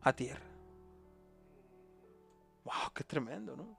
a 0.00 0.12
tierra. 0.12 0.46
Wow, 2.64 2.92
qué 2.94 3.04
tremendo, 3.04 3.56
¿no? 3.56 3.78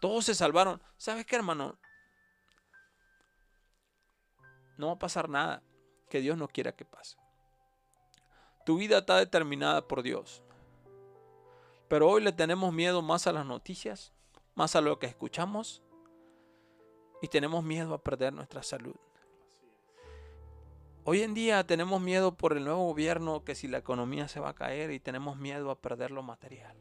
Todos 0.00 0.26
se 0.26 0.34
salvaron. 0.34 0.82
¿Sabes 0.96 1.24
qué, 1.24 1.36
hermano? 1.36 1.78
no 4.76 4.88
va 4.88 4.92
a 4.94 4.98
pasar 4.98 5.28
nada 5.28 5.62
que 6.08 6.20
Dios 6.20 6.36
no 6.36 6.48
quiera 6.48 6.72
que 6.72 6.84
pase. 6.84 7.16
Tu 8.64 8.76
vida 8.76 8.98
está 8.98 9.16
determinada 9.16 9.86
por 9.86 10.02
Dios. 10.02 10.42
Pero 11.88 12.08
hoy 12.08 12.22
le 12.22 12.32
tenemos 12.32 12.72
miedo 12.72 13.02
más 13.02 13.26
a 13.26 13.32
las 13.32 13.44
noticias, 13.44 14.12
más 14.54 14.74
a 14.74 14.80
lo 14.80 14.98
que 14.98 15.06
escuchamos 15.06 15.82
y 17.20 17.28
tenemos 17.28 17.62
miedo 17.62 17.94
a 17.94 18.02
perder 18.02 18.32
nuestra 18.32 18.62
salud. 18.62 18.96
Hoy 21.06 21.20
en 21.20 21.34
día 21.34 21.66
tenemos 21.66 22.00
miedo 22.00 22.34
por 22.34 22.56
el 22.56 22.64
nuevo 22.64 22.86
gobierno 22.86 23.44
que 23.44 23.54
si 23.54 23.68
la 23.68 23.76
economía 23.76 24.26
se 24.26 24.40
va 24.40 24.50
a 24.50 24.54
caer 24.54 24.90
y 24.90 25.00
tenemos 25.00 25.36
miedo 25.36 25.70
a 25.70 25.78
perder 25.78 26.10
lo 26.10 26.22
material. 26.22 26.74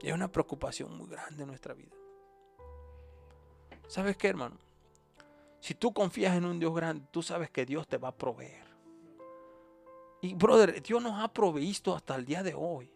Y 0.00 0.08
es 0.08 0.14
una 0.14 0.30
preocupación 0.30 0.96
muy 0.96 1.08
grande 1.08 1.42
en 1.42 1.48
nuestra 1.48 1.74
vida. 1.74 1.96
¿Sabes 3.88 4.16
qué, 4.16 4.28
hermano? 4.28 4.58
Si 5.58 5.74
tú 5.74 5.92
confías 5.92 6.36
en 6.36 6.44
un 6.44 6.60
Dios 6.60 6.72
grande, 6.72 7.04
tú 7.10 7.20
sabes 7.20 7.50
que 7.50 7.66
Dios 7.66 7.88
te 7.88 7.98
va 7.98 8.08
a 8.08 8.16
proveer. 8.16 8.62
Y 10.20 10.34
brother, 10.34 10.80
Dios 10.80 11.02
nos 11.02 11.20
ha 11.20 11.32
proveído 11.32 11.96
hasta 11.96 12.14
el 12.14 12.24
día 12.24 12.44
de 12.44 12.54
hoy. 12.54 12.92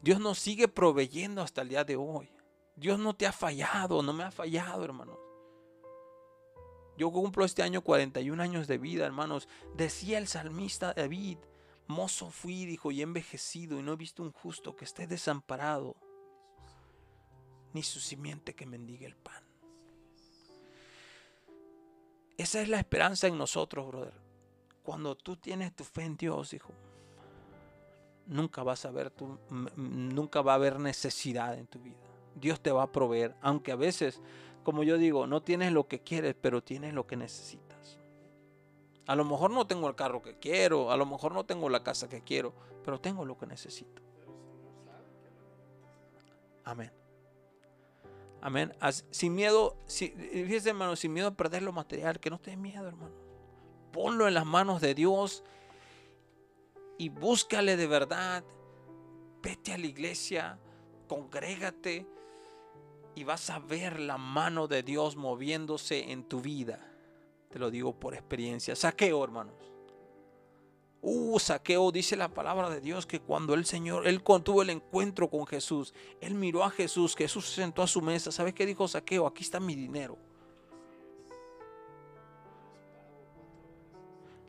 Dios 0.00 0.18
nos 0.20 0.38
sigue 0.38 0.68
proveyendo 0.68 1.42
hasta 1.42 1.60
el 1.60 1.68
día 1.68 1.84
de 1.84 1.96
hoy. 1.96 2.32
Dios 2.76 2.98
no 2.98 3.14
te 3.14 3.26
ha 3.26 3.32
fallado, 3.32 4.02
no 4.02 4.14
me 4.14 4.24
ha 4.24 4.30
fallado, 4.30 4.82
hermanos. 4.82 5.18
Yo 7.00 7.10
cumplo 7.10 7.46
este 7.46 7.62
año 7.62 7.80
41 7.80 8.42
años 8.42 8.68
de 8.68 8.76
vida, 8.76 9.06
hermanos. 9.06 9.48
Decía 9.74 10.18
el 10.18 10.26
salmista 10.26 10.92
David, 10.92 11.38
mozo 11.86 12.28
fui, 12.28 12.66
dijo, 12.66 12.90
y 12.90 13.00
envejecido, 13.00 13.80
y 13.80 13.82
no 13.82 13.94
he 13.94 13.96
visto 13.96 14.22
un 14.22 14.32
justo 14.32 14.76
que 14.76 14.84
esté 14.84 15.06
desamparado, 15.06 15.96
ni 17.72 17.82
su 17.82 18.00
simiente 18.00 18.54
que 18.54 18.66
mendigue 18.66 19.06
el 19.06 19.16
pan. 19.16 19.42
Esa 22.36 22.60
es 22.60 22.68
la 22.68 22.78
esperanza 22.78 23.28
en 23.28 23.38
nosotros, 23.38 23.86
brother. 23.86 24.20
Cuando 24.82 25.16
tú 25.16 25.36
tienes 25.36 25.74
tu 25.74 25.84
fe 25.84 26.02
en 26.02 26.18
Dios, 26.18 26.52
hijo, 26.52 26.74
nunca 28.26 28.62
vas 28.62 28.84
a 28.84 28.90
ver 28.90 29.10
tu, 29.10 29.38
nunca 29.74 30.42
va 30.42 30.52
a 30.52 30.56
haber 30.56 30.78
necesidad 30.78 31.58
en 31.58 31.66
tu 31.66 31.78
vida. 31.80 31.96
Dios 32.34 32.60
te 32.60 32.70
va 32.70 32.82
a 32.82 32.92
proveer, 32.92 33.34
aunque 33.40 33.72
a 33.72 33.76
veces, 33.76 34.20
como 34.62 34.82
yo 34.82 34.98
digo, 34.98 35.26
no 35.26 35.42
tienes 35.42 35.72
lo 35.72 35.88
que 35.88 36.00
quieres, 36.00 36.34
pero 36.40 36.62
tienes 36.62 36.94
lo 36.94 37.06
que 37.06 37.16
necesitas. 37.16 37.98
A 39.06 39.16
lo 39.16 39.24
mejor 39.24 39.50
no 39.50 39.66
tengo 39.66 39.88
el 39.88 39.94
carro 39.94 40.22
que 40.22 40.38
quiero, 40.38 40.92
a 40.92 40.96
lo 40.96 41.06
mejor 41.06 41.32
no 41.32 41.44
tengo 41.44 41.68
la 41.68 41.82
casa 41.82 42.08
que 42.08 42.22
quiero, 42.22 42.52
pero 42.84 43.00
tengo 43.00 43.24
lo 43.24 43.36
que 43.38 43.46
necesito. 43.46 44.02
Amén. 46.64 46.92
Amén. 48.42 48.72
Sin 49.10 49.34
miedo, 49.34 49.76
fíjese 49.86 50.70
hermano, 50.70 50.96
sin 50.96 51.12
miedo 51.12 51.28
a 51.28 51.34
perder 51.34 51.62
lo 51.62 51.72
material, 51.72 52.20
que 52.20 52.30
no 52.30 52.38
te 52.38 52.56
miedo, 52.56 52.86
hermano. 52.86 53.14
Ponlo 53.92 54.28
en 54.28 54.34
las 54.34 54.46
manos 54.46 54.80
de 54.80 54.94
Dios 54.94 55.42
y 56.96 57.08
búscale 57.08 57.76
de 57.76 57.86
verdad. 57.86 58.44
Vete 59.42 59.72
a 59.72 59.78
la 59.78 59.86
iglesia, 59.86 60.58
congrégate 61.08 62.06
y 63.20 63.24
vas 63.24 63.50
a 63.50 63.58
ver 63.58 64.00
la 64.00 64.16
mano 64.16 64.66
de 64.66 64.82
Dios 64.82 65.14
moviéndose 65.14 66.10
en 66.10 66.24
tu 66.24 66.40
vida. 66.40 66.90
Te 67.50 67.58
lo 67.58 67.70
digo 67.70 67.92
por 67.92 68.14
experiencia. 68.14 68.74
Saqueo, 68.74 69.22
hermanos. 69.22 69.54
Uh, 71.02 71.38
saqueo, 71.38 71.92
dice 71.92 72.16
la 72.16 72.32
palabra 72.32 72.70
de 72.70 72.80
Dios 72.80 73.04
que 73.04 73.20
cuando 73.20 73.52
el 73.52 73.66
Señor, 73.66 74.06
él 74.06 74.22
tuvo 74.22 74.62
el 74.62 74.70
encuentro 74.70 75.28
con 75.28 75.46
Jesús, 75.46 75.92
él 76.22 76.34
miró 76.34 76.64
a 76.64 76.70
Jesús, 76.70 77.14
Jesús 77.14 77.46
se 77.46 77.56
sentó 77.56 77.82
a 77.82 77.86
su 77.86 78.00
mesa. 78.00 78.32
¿Sabes 78.32 78.54
qué 78.54 78.64
dijo 78.64 78.88
saqueo? 78.88 79.26
Aquí 79.26 79.42
está 79.42 79.60
mi 79.60 79.74
dinero. 79.74 80.16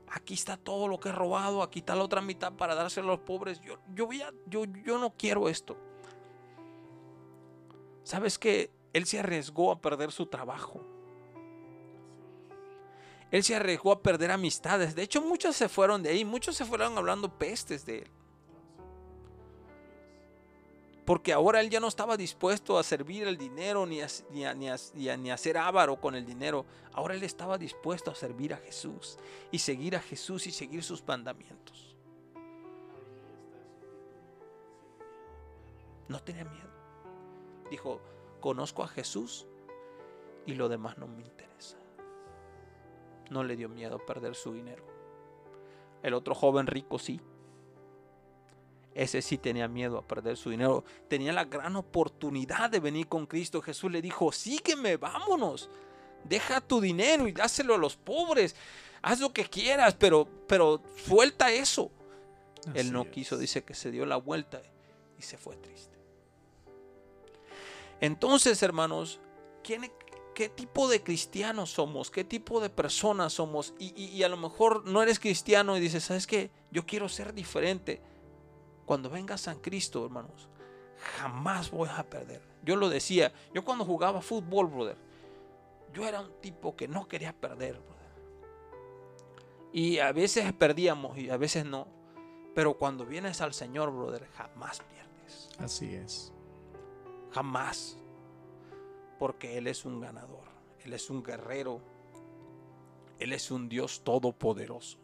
Aquí 0.07 0.33
está 0.33 0.55
todo 0.55 0.87
lo 0.87 0.97
que 0.97 1.09
he 1.09 1.13
robado, 1.13 1.61
aquí 1.61 1.79
está 1.79 1.93
la 1.93 2.05
otra 2.05 2.21
mitad 2.21 2.53
para 2.53 2.75
dárselo 2.75 3.09
a 3.09 3.15
los 3.17 3.25
pobres. 3.25 3.59
Yo, 3.59 3.79
yo, 3.93 4.05
voy 4.05 4.21
a, 4.21 4.31
yo, 4.45 4.63
yo 4.85 4.97
no 4.97 5.11
quiero 5.17 5.49
esto. 5.49 5.75
¿Sabes 8.11 8.37
qué? 8.37 8.69
Él 8.91 9.05
se 9.05 9.19
arriesgó 9.19 9.71
a 9.71 9.79
perder 9.79 10.11
su 10.11 10.25
trabajo. 10.25 10.81
Él 13.31 13.41
se 13.41 13.55
arriesgó 13.55 13.93
a 13.93 14.01
perder 14.01 14.31
amistades. 14.31 14.95
De 14.95 15.03
hecho, 15.03 15.21
muchos 15.21 15.55
se 15.55 15.69
fueron 15.69 16.03
de 16.03 16.09
ahí. 16.09 16.25
Muchos 16.25 16.57
se 16.57 16.65
fueron 16.65 16.97
hablando 16.97 17.29
pestes 17.29 17.85
de 17.85 17.99
él. 17.99 18.11
Porque 21.05 21.31
ahora 21.31 21.61
él 21.61 21.69
ya 21.69 21.79
no 21.79 21.87
estaba 21.87 22.17
dispuesto 22.17 22.77
a 22.77 22.83
servir 22.83 23.25
el 23.25 23.37
dinero 23.37 23.85
ni 23.85 24.01
a, 24.01 24.53
ni, 24.55 25.37
ser 25.37 25.57
avaro 25.57 25.95
con 25.95 26.13
el 26.13 26.25
dinero. 26.25 26.65
Ahora 26.91 27.13
él 27.13 27.23
estaba 27.23 27.57
dispuesto 27.57 28.11
a 28.11 28.15
servir 28.15 28.53
a 28.53 28.57
Jesús 28.57 29.17
y 29.51 29.59
seguir 29.59 29.95
a 29.95 30.01
Jesús 30.01 30.47
y 30.47 30.51
seguir 30.51 30.83
sus 30.83 31.01
mandamientos. 31.07 31.95
No 36.09 36.21
tenía 36.21 36.43
miedo. 36.43 36.70
Dijo, 37.71 37.99
conozco 38.39 38.83
a 38.83 38.87
Jesús 38.87 39.47
y 40.45 40.53
lo 40.53 40.69
demás 40.69 40.99
no 40.99 41.07
me 41.07 41.23
interesa 41.23 41.41
no 43.31 43.43
le 43.43 43.55
dio 43.55 43.69
miedo 43.69 43.97
perder 43.97 44.35
su 44.35 44.53
dinero. 44.53 44.83
El 46.03 46.13
otro 46.13 46.35
joven 46.35 46.67
rico 46.67 46.99
sí. 46.99 47.19
Ese 48.93 49.21
sí 49.21 49.37
tenía 49.37 49.69
miedo 49.69 49.97
a 49.97 50.07
perder 50.07 50.35
su 50.35 50.49
dinero. 50.49 50.83
Tenía 51.07 51.31
la 51.31 51.45
gran 51.45 51.77
oportunidad 51.77 52.69
de 52.69 52.81
venir 52.81 53.07
con 53.07 53.25
Cristo. 53.25 53.61
Jesús 53.61 53.89
le 53.89 54.01
dijo, 54.01 54.31
sígueme, 54.31 54.97
vámonos. 54.97 55.69
Deja 56.25 56.59
tu 56.59 56.81
dinero 56.81 57.27
y 57.27 57.31
dáselo 57.31 57.75
a 57.75 57.77
los 57.77 57.95
pobres. 57.95 58.55
Haz 59.01 59.21
lo 59.21 59.31
que 59.31 59.45
quieras, 59.45 59.95
pero, 59.97 60.27
pero 60.47 60.81
suelta 60.97 61.51
eso. 61.51 61.89
Él 62.75 62.91
no 62.91 63.09
quiso, 63.09 63.37
dice 63.37 63.63
que 63.63 63.73
se 63.73 63.89
dio 63.89 64.05
la 64.05 64.17
vuelta 64.17 64.61
y 65.17 65.23
se 65.23 65.37
fue 65.37 65.55
triste. 65.55 65.97
Entonces, 68.01 68.61
hermanos, 68.63 69.21
¿quién, 69.63 69.89
qué 70.33 70.49
tipo 70.49 70.89
de 70.89 71.03
cristianos 71.03 71.71
somos, 71.71 72.09
qué 72.09 72.23
tipo 72.23 72.59
de 72.59 72.69
personas 72.69 73.33
somos. 73.33 73.73
Y, 73.77 74.23
a 74.23 74.29
lo 74.29 74.37
mejor 74.37 74.85
no 74.85 75.01
eres 75.01 75.19
cristiano 75.19 75.77
y 75.77 75.79
dices, 75.79 76.03
¿sabes 76.03 76.27
qué? 76.27 76.51
Yo 76.71 76.85
quiero 76.85 77.09
ser 77.09 77.33
diferente. 77.33 78.01
Cuando 78.85 79.09
venga 79.09 79.37
San 79.37 79.59
Cristo, 79.59 80.03
hermanos, 80.05 80.49
jamás 81.17 81.71
voy 81.71 81.89
a 81.95 82.09
perder. 82.09 82.41
Yo 82.63 82.75
lo 82.75 82.89
decía, 82.89 83.31
yo 83.53 83.63
cuando 83.63 83.85
jugaba 83.85 84.21
fútbol, 84.21 84.67
brother, 84.67 84.97
yo 85.93 86.07
era 86.07 86.21
un 86.21 86.31
tipo 86.41 86.75
que 86.75 86.87
no 86.87 87.07
quería 87.07 87.33
perder, 87.33 87.73
brother. 87.73 87.91
Y 89.73 89.99
a 89.99 90.11
veces 90.11 90.51
perdíamos 90.53 91.17
y 91.17 91.29
a 91.29 91.37
veces 91.37 91.65
no. 91.65 91.87
Pero 92.53 92.77
cuando 92.77 93.05
vienes 93.05 93.39
al 93.41 93.53
Señor, 93.53 93.91
brother, 93.91 94.27
jamás 94.35 94.81
pierdes. 94.81 95.49
Así 95.57 95.95
es. 95.95 96.33
Jamás 97.31 97.97
porque 99.19 99.57
Él 99.57 99.67
es 99.67 99.85
un 99.85 100.01
ganador, 100.01 100.45
Él 100.83 100.93
es 100.93 101.09
un 101.09 101.21
guerrero, 101.21 101.79
Él 103.19 103.33
es 103.33 103.51
un 103.51 103.69
Dios 103.69 104.03
todopoderoso. 104.03 104.97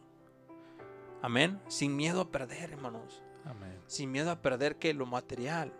Amén. 1.22 1.62
Sin 1.68 1.96
miedo 1.96 2.22
a 2.22 2.32
perder, 2.32 2.72
hermanos. 2.72 3.22
Amén. 3.46 3.80
Sin 3.88 4.12
miedo 4.12 4.32
a 4.32 4.42
perder 4.42 4.78
que 4.78 4.94
lo 4.94 5.06
material. 5.06 5.74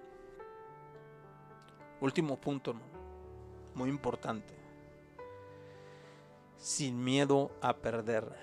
Último 2.00 2.40
punto, 2.40 2.76
Muy 3.74 3.90
importante. 3.90 4.56
Sin 6.58 7.04
miedo 7.04 7.52
a 7.62 7.76
perder 7.76 8.36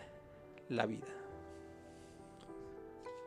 la 0.68 0.86
vida. 0.86 1.14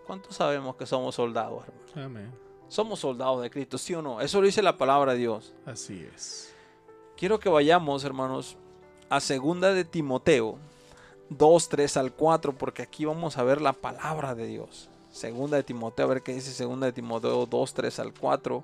¿Cuántos 0.06 0.36
sabemos 0.36 0.78
que 0.78 0.86
somos 0.86 1.16
soldados, 1.16 1.66
hermanos? 1.68 1.98
Amén. 1.98 2.47
Somos 2.70 2.99
soldados 2.99 3.41
de 3.41 3.49
Cristo, 3.49 3.78
¿sí 3.78 3.93
o 3.93 4.01
no? 4.01 4.22
Eso 4.22 4.41
lo 4.41 4.45
dice 4.45 4.61
la 4.61 4.78
palabra 4.78 5.13
de 5.13 5.20
Dios. 5.20 5.53
Así 5.65 6.05
es. 6.13 6.53
Quiero 7.15 7.39
que 7.39 7.49
vayamos, 7.49 8.03
hermanos, 8.03 8.57
a 9.09 9.20
segunda 9.20 9.74
de 9.74 9.86
Timoteo 9.86 10.57
2, 11.30 11.70
3 11.70 11.97
al 11.97 12.13
4, 12.13 12.57
porque 12.57 12.82
aquí 12.82 13.05
vamos 13.05 13.38
a 13.38 13.43
ver 13.43 13.61
la 13.61 13.74
palabra 13.74 14.36
de 14.36 14.47
Dios. 14.47 14.89
Segunda 15.11 15.57
de 15.57 15.63
Timoteo, 15.63 16.05
a 16.05 16.09
ver 16.09 16.22
qué 16.22 16.34
dice 16.34 16.51
segunda 16.51 16.86
de 16.86 16.93
Timoteo 16.93 17.45
2, 17.45 17.74
3 17.74 17.99
al 17.99 18.13
4. 18.13 18.63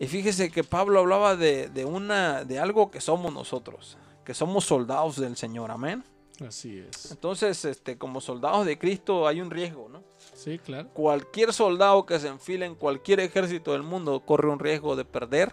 Y 0.00 0.06
fíjese 0.06 0.50
que 0.50 0.62
Pablo 0.62 1.00
hablaba 1.00 1.36
de, 1.36 1.84
una, 1.84 2.44
de 2.44 2.58
algo 2.58 2.90
que 2.90 3.00
somos 3.00 3.32
nosotros, 3.32 3.96
que 4.24 4.34
somos 4.34 4.64
soldados 4.64 5.16
del 5.16 5.36
Señor, 5.36 5.70
amén. 5.70 6.04
Así 6.46 6.78
es. 6.78 7.10
Entonces, 7.10 7.64
este, 7.64 7.98
como 7.98 8.20
soldados 8.20 8.64
de 8.64 8.78
Cristo 8.78 9.26
hay 9.26 9.40
un 9.40 9.50
riesgo, 9.50 9.88
¿no? 9.88 10.04
Sí, 10.34 10.58
claro. 10.58 10.88
Cualquier 10.90 11.52
soldado 11.52 12.06
que 12.06 12.18
se 12.20 12.28
enfile 12.28 12.64
en 12.66 12.74
cualquier 12.74 13.20
ejército 13.20 13.72
del 13.72 13.82
mundo 13.82 14.20
corre 14.20 14.48
un 14.48 14.58
riesgo 14.58 14.94
de 14.94 15.04
perder 15.04 15.52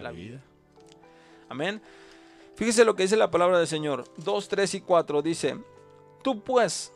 la, 0.00 0.10
vida. 0.10 0.40
Amén. 1.48 1.80
Fíjese 2.56 2.84
lo 2.84 2.94
que 2.94 3.04
dice 3.04 3.16
la 3.16 3.30
palabra 3.30 3.58
del 3.58 3.66
Señor. 3.66 4.04
2, 4.18 4.48
3 4.48 4.74
y 4.74 4.80
4 4.80 5.22
dice, 5.22 5.56
tú 6.22 6.40
pues 6.40 6.92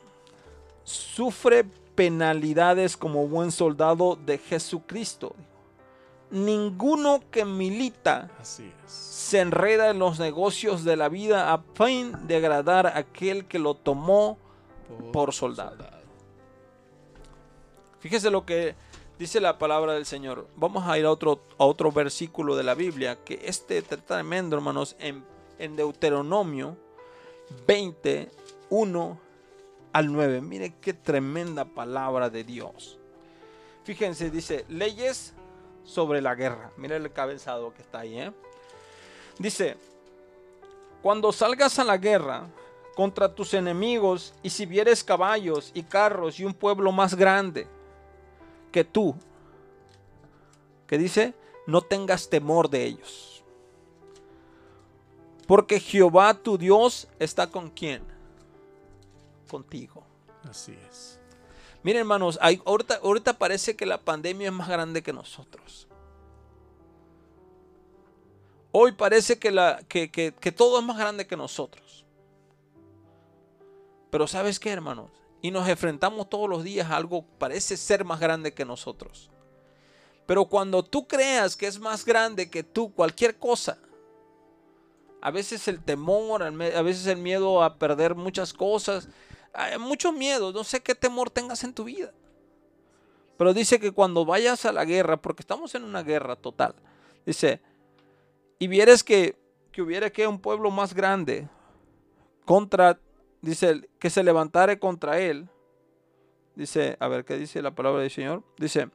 sufre 0.84 1.64
penalidades 1.94 2.96
como 2.96 3.26
buen 3.26 3.50
soldado 3.50 4.16
de 4.16 4.38
Jesucristo. 4.38 5.34
Ninguno 6.30 7.22
que 7.30 7.44
milita 7.44 8.30
se 8.42 9.40
enreda 9.40 9.90
en 9.90 9.98
los 9.98 10.18
negocios 10.18 10.84
de 10.84 10.96
la 10.96 11.08
vida 11.08 11.52
a 11.52 11.62
fin 11.74 12.12
de 12.26 12.36
agradar 12.36 12.86
a 12.86 12.98
aquel 12.98 13.46
que 13.46 13.58
lo 13.58 13.74
tomó 13.74 14.38
por, 15.12 15.32
soldado. 15.32 15.70
soldado. 15.76 15.98
Fíjese 18.00 18.30
lo 18.30 18.44
que 18.44 18.74
Dice 19.18 19.40
la 19.40 19.58
palabra 19.58 19.94
del 19.94 20.06
Señor. 20.06 20.46
Vamos 20.54 20.86
a 20.86 20.96
ir 20.96 21.04
a 21.04 21.10
otro, 21.10 21.40
a 21.58 21.64
otro 21.64 21.90
versículo 21.90 22.54
de 22.54 22.62
la 22.62 22.76
Biblia, 22.76 23.18
que 23.24 23.40
este 23.44 23.82
tremendo, 23.82 24.56
hermanos, 24.56 24.94
en, 25.00 25.24
en 25.58 25.74
Deuteronomio 25.74 26.76
21 27.66 29.18
al 29.92 30.12
9. 30.12 30.40
Mire 30.40 30.74
qué 30.80 30.94
tremenda 30.94 31.64
palabra 31.64 32.30
de 32.30 32.44
Dios. 32.44 33.00
Fíjense, 33.82 34.30
dice, 34.30 34.64
leyes 34.68 35.34
sobre 35.89 36.20
la 36.20 36.34
guerra. 36.34 36.70
Mire 36.76 36.97
el 36.97 37.11
cabezado 37.12 37.72
que 37.72 37.82
está 37.82 38.01
ahí. 38.01 38.20
¿eh? 38.20 38.32
Dice, 39.39 39.76
Cuando 41.03 41.32
salgas 41.32 41.78
a 41.78 41.84
la 41.84 41.97
guerra 41.97 42.47
contra 42.95 43.34
tus 43.34 43.55
enemigos 43.55 44.34
y 44.43 44.51
si 44.51 44.66
vieres 44.66 45.03
caballos 45.03 45.70
y 45.72 45.82
carros 45.82 46.39
y 46.39 46.45
un 46.45 46.53
pueblo 46.53 46.93
más 46.93 47.14
grande 47.14 47.66
que 48.70 48.84
tú, 48.84 49.14
que 50.86 50.99
dice, 50.99 51.34
no 51.66 51.80
tengas 51.80 52.28
temor 52.28 52.68
de 52.68 52.84
ellos. 52.84 53.43
Porque 55.47 55.80
Jehová 55.80 56.34
tu 56.34 56.59
Dios 56.59 57.09
está 57.18 57.47
con 57.47 57.70
quién? 57.70 58.03
Contigo. 59.49 60.03
Así 60.49 60.76
es. 60.91 61.17
Miren 61.82 62.00
hermanos, 62.00 62.38
ahorita, 62.42 63.38
parece 63.38 63.76
que 63.76 63.86
la 63.86 63.98
pandemia 63.98 64.48
es 64.48 64.52
más 64.52 64.68
grande 64.68 65.02
que 65.02 65.12
nosotros. 65.12 65.88
Hoy 68.72 68.92
parece 68.92 69.38
que, 69.38 70.10
que 70.10 70.52
todo 70.52 70.78
es 70.78 70.84
más 70.84 70.98
grande 70.98 71.26
que 71.26 71.36
nosotros. 71.36 72.04
Pero 74.10 74.26
¿sabes 74.26 74.58
qué, 74.58 74.70
hermanos? 74.70 75.10
Y 75.40 75.50
nos 75.50 75.68
enfrentamos 75.68 76.28
todos 76.28 76.48
los 76.48 76.64
días 76.64 76.90
a 76.90 76.96
algo 76.96 77.22
que 77.22 77.32
parece 77.38 77.76
ser 77.76 78.04
más 78.04 78.20
grande 78.20 78.52
que 78.54 78.64
nosotros. 78.64 79.30
Pero 80.26 80.46
cuando 80.46 80.82
tú 80.82 81.06
creas 81.06 81.56
que 81.56 81.66
es 81.66 81.78
más 81.78 82.04
grande 82.04 82.50
que 82.50 82.62
tú 82.62 82.92
cualquier 82.92 83.38
cosa, 83.38 83.78
a 85.20 85.30
veces 85.30 85.68
el 85.68 85.82
temor, 85.82 86.42
a 86.42 86.82
veces 86.82 87.06
el 87.06 87.18
miedo 87.18 87.62
a 87.62 87.76
perder 87.78 88.14
muchas 88.14 88.52
cosas, 88.52 89.08
hay 89.53 89.78
mucho 89.78 90.12
miedo, 90.12 90.53
no 90.53 90.64
sé 90.64 90.80
qué 90.80 90.94
temor 90.94 91.30
tengas 91.30 91.64
en 91.64 91.72
tu 91.72 91.84
vida. 91.84 92.12
Pero 93.36 93.55
dice 93.55 93.78
que 93.78 93.92
cuando 93.92 94.24
vayas 94.24 94.64
a 94.64 94.72
la 94.72 94.84
guerra, 94.84 95.16
porque 95.16 95.42
estamos 95.42 95.74
en 95.74 95.84
una 95.84 96.03
guerra 96.03 96.36
total, 96.36 96.74
dice, 97.24 97.61
y 98.59 98.66
vieres 98.66 99.05
que, 99.05 99.36
que 99.70 99.80
hubiera 99.80 100.11
que 100.11 100.26
un 100.26 100.40
pueblo 100.40 100.70
más 100.70 100.92
grande 100.92 101.49
contra, 102.44 102.99
dice, 103.40 103.88
que 104.01 104.11
se 104.11 104.24
levantare 104.24 104.78
contra 104.80 105.20
él, 105.20 105.49
dice, 106.57 106.96
a 106.99 107.07
ver, 107.07 107.24
¿qué 107.24 107.36
dice 107.36 107.62
la 107.62 107.70
palabra 107.70 108.03
del 108.03 108.11
Señor? 108.11 108.42
Dice, 108.59 108.90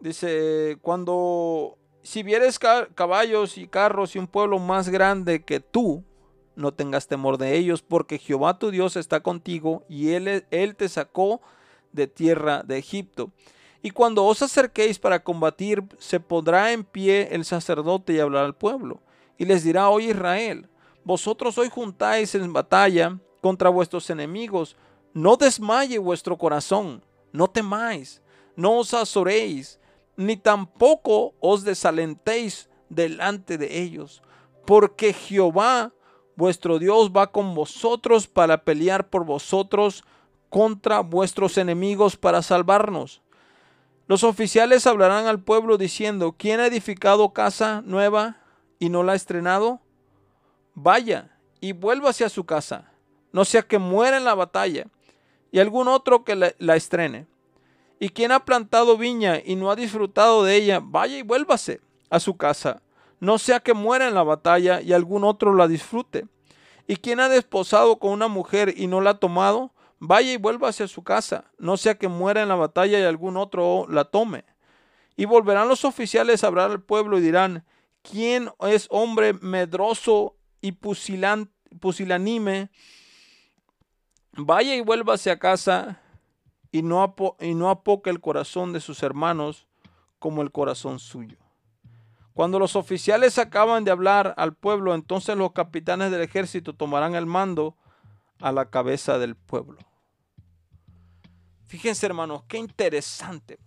dice, 0.00 0.76
cuando, 0.82 1.78
si 2.02 2.22
vieres 2.22 2.58
caballos 2.58 3.56
y 3.56 3.66
carros 3.66 4.14
y 4.14 4.18
un 4.18 4.26
pueblo 4.26 4.58
más 4.58 4.90
grande 4.90 5.42
que 5.42 5.60
tú, 5.60 6.04
no 6.56 6.72
tengas 6.72 7.06
temor 7.06 7.38
de 7.38 7.56
ellos, 7.56 7.82
porque 7.82 8.18
Jehová 8.18 8.58
tu 8.58 8.70
Dios 8.70 8.96
está 8.96 9.20
contigo 9.20 9.84
y 9.88 10.10
él, 10.10 10.44
él 10.50 10.76
te 10.76 10.88
sacó 10.88 11.40
de 11.92 12.06
tierra 12.06 12.62
de 12.62 12.78
Egipto. 12.78 13.30
Y 13.82 13.90
cuando 13.90 14.24
os 14.24 14.40
acerquéis 14.40 14.98
para 14.98 15.22
combatir, 15.22 15.84
se 15.98 16.18
pondrá 16.18 16.72
en 16.72 16.84
pie 16.84 17.28
el 17.32 17.44
sacerdote 17.44 18.14
y 18.14 18.18
hablará 18.18 18.46
al 18.46 18.56
pueblo. 18.56 19.02
Y 19.36 19.44
les 19.44 19.62
dirá, 19.62 19.90
hoy 19.90 20.10
Israel, 20.10 20.68
vosotros 21.04 21.58
hoy 21.58 21.68
juntáis 21.68 22.34
en 22.34 22.52
batalla 22.52 23.18
contra 23.42 23.68
vuestros 23.68 24.08
enemigos. 24.08 24.76
No 25.12 25.36
desmaye 25.36 25.98
vuestro 25.98 26.38
corazón, 26.38 27.04
no 27.30 27.48
temáis, 27.48 28.22
no 28.56 28.78
os 28.78 28.94
azoréis, 28.94 29.78
ni 30.16 30.36
tampoco 30.36 31.34
os 31.40 31.62
desalentéis 31.62 32.70
delante 32.88 33.58
de 33.58 33.82
ellos, 33.82 34.22
porque 34.64 35.12
Jehová 35.12 35.92
vuestro 36.36 36.78
Dios 36.78 37.10
va 37.10 37.30
con 37.32 37.54
vosotros 37.54 38.26
para 38.26 38.64
pelear 38.64 39.08
por 39.08 39.24
vosotros 39.24 40.04
contra 40.50 41.00
vuestros 41.00 41.58
enemigos 41.58 42.16
para 42.16 42.42
salvarnos. 42.42 43.22
Los 44.06 44.22
oficiales 44.22 44.86
hablarán 44.86 45.26
al 45.26 45.42
pueblo 45.42 45.78
diciendo, 45.78 46.34
¿quién 46.38 46.60
ha 46.60 46.66
edificado 46.66 47.32
casa 47.32 47.82
nueva 47.84 48.36
y 48.78 48.90
no 48.90 49.02
la 49.02 49.12
ha 49.12 49.16
estrenado? 49.16 49.80
Vaya 50.74 51.38
y 51.60 51.72
vuélvase 51.72 52.24
a 52.24 52.28
su 52.28 52.44
casa, 52.44 52.92
no 53.32 53.44
sea 53.44 53.62
que 53.62 53.78
muera 53.78 54.16
en 54.18 54.24
la 54.24 54.34
batalla, 54.34 54.86
y 55.50 55.58
algún 55.60 55.88
otro 55.88 56.24
que 56.24 56.34
la, 56.34 56.52
la 56.58 56.76
estrene. 56.76 57.26
Y 57.98 58.10
quien 58.10 58.32
ha 58.32 58.44
plantado 58.44 58.98
viña 58.98 59.40
y 59.42 59.56
no 59.56 59.70
ha 59.70 59.76
disfrutado 59.76 60.44
de 60.44 60.56
ella, 60.56 60.80
vaya 60.82 61.16
y 61.16 61.22
vuélvase 61.22 61.80
a 62.10 62.20
su 62.20 62.36
casa, 62.36 62.82
no 63.24 63.38
sea 63.38 63.60
que 63.60 63.74
muera 63.74 64.06
en 64.06 64.14
la 64.14 64.22
batalla 64.22 64.80
y 64.80 64.92
algún 64.92 65.24
otro 65.24 65.54
la 65.54 65.68
disfrute. 65.68 66.26
Y 66.86 66.96
quien 66.96 67.20
ha 67.20 67.28
desposado 67.28 67.98
con 67.98 68.12
una 68.12 68.28
mujer 68.28 68.74
y 68.76 68.86
no 68.86 69.00
la 69.00 69.10
ha 69.10 69.18
tomado, 69.18 69.72
vaya 69.98 70.32
y 70.32 70.36
vuelva 70.36 70.68
hacia 70.68 70.86
su 70.86 71.02
casa, 71.02 71.50
no 71.58 71.76
sea 71.76 71.96
que 71.96 72.08
muera 72.08 72.42
en 72.42 72.48
la 72.48 72.54
batalla 72.56 72.98
y 73.00 73.02
algún 73.02 73.36
otro 73.36 73.86
la 73.88 74.04
tome. 74.04 74.44
Y 75.16 75.24
volverán 75.24 75.68
los 75.68 75.84
oficiales 75.84 76.44
a 76.44 76.48
hablar 76.48 76.70
al 76.70 76.82
pueblo 76.82 77.18
y 77.18 77.22
dirán, 77.22 77.64
¿quién 78.02 78.50
es 78.60 78.86
hombre 78.90 79.32
medroso 79.32 80.36
y 80.60 80.72
pusilánime? 80.72 82.70
Vaya 84.32 84.74
y 84.74 84.80
vuelva 84.80 85.14
hacia 85.14 85.38
casa 85.38 86.00
y 86.72 86.82
no, 86.82 87.14
y 87.40 87.54
no 87.54 87.70
apoque 87.70 88.10
el 88.10 88.20
corazón 88.20 88.72
de 88.72 88.80
sus 88.80 89.02
hermanos 89.02 89.68
como 90.18 90.42
el 90.42 90.50
corazón 90.50 90.98
suyo. 90.98 91.43
Cuando 92.34 92.58
los 92.58 92.76
oficiales 92.76 93.38
acaban 93.38 93.84
de 93.84 93.92
hablar 93.92 94.34
al 94.36 94.54
pueblo, 94.54 94.94
entonces 94.94 95.36
los 95.36 95.52
capitanes 95.52 96.10
del 96.10 96.20
ejército 96.20 96.74
tomarán 96.74 97.14
el 97.14 97.26
mando 97.26 97.76
a 98.40 98.52
la 98.52 98.70
cabeza 98.70 99.18
del 99.18 99.36
pueblo. 99.36 99.78
Fíjense 101.64 102.06
hermanos, 102.06 102.42
qué 102.48 102.58
interesante. 102.58 103.58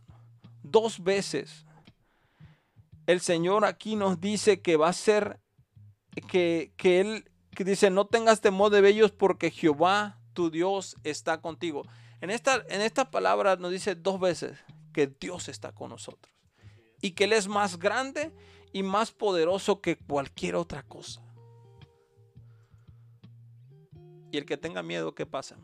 Dos 0.62 1.02
veces 1.02 1.66
el 3.06 3.22
Señor 3.22 3.64
aquí 3.64 3.96
nos 3.96 4.20
dice 4.20 4.62
que 4.62 4.76
va 4.76 4.90
a 4.90 4.94
ser, 4.94 5.40
que, 6.28 6.74
que 6.76 7.00
Él 7.00 7.32
que 7.58 7.64
dice, 7.64 7.90
no 7.90 8.06
tengas 8.06 8.40
temor 8.40 8.70
de 8.70 8.88
ellos 8.88 9.12
porque 9.12 9.50
Jehová 9.50 10.20
tu 10.34 10.52
Dios 10.52 10.96
está 11.04 11.42
contigo. 11.42 11.82
En 12.22 12.30
esta, 12.30 12.64
en 12.70 12.82
esta 12.82 13.10
palabra 13.10 13.56
nos 13.56 13.72
dice 13.72 13.96
dos 13.96 14.20
veces 14.20 14.60
que 14.94 15.08
Dios 15.08 15.50
está 15.50 15.72
con 15.72 15.90
nosotros 15.90 16.32
y 17.02 17.12
que 17.12 17.24
Él 17.24 17.34
es 17.34 17.48
más 17.48 17.80
grande 17.80 18.32
y 18.78 18.84
más 18.84 19.12
poderoso 19.12 19.82
que 19.82 19.98
cualquier 19.98 20.56
otra 20.56 20.84
cosa. 20.84 21.24
Y 24.32 24.38
el 24.38 24.46
que 24.46 24.56
tenga 24.56 24.84
miedo, 24.84 25.16
¿qué 25.16 25.26
pasa? 25.26 25.58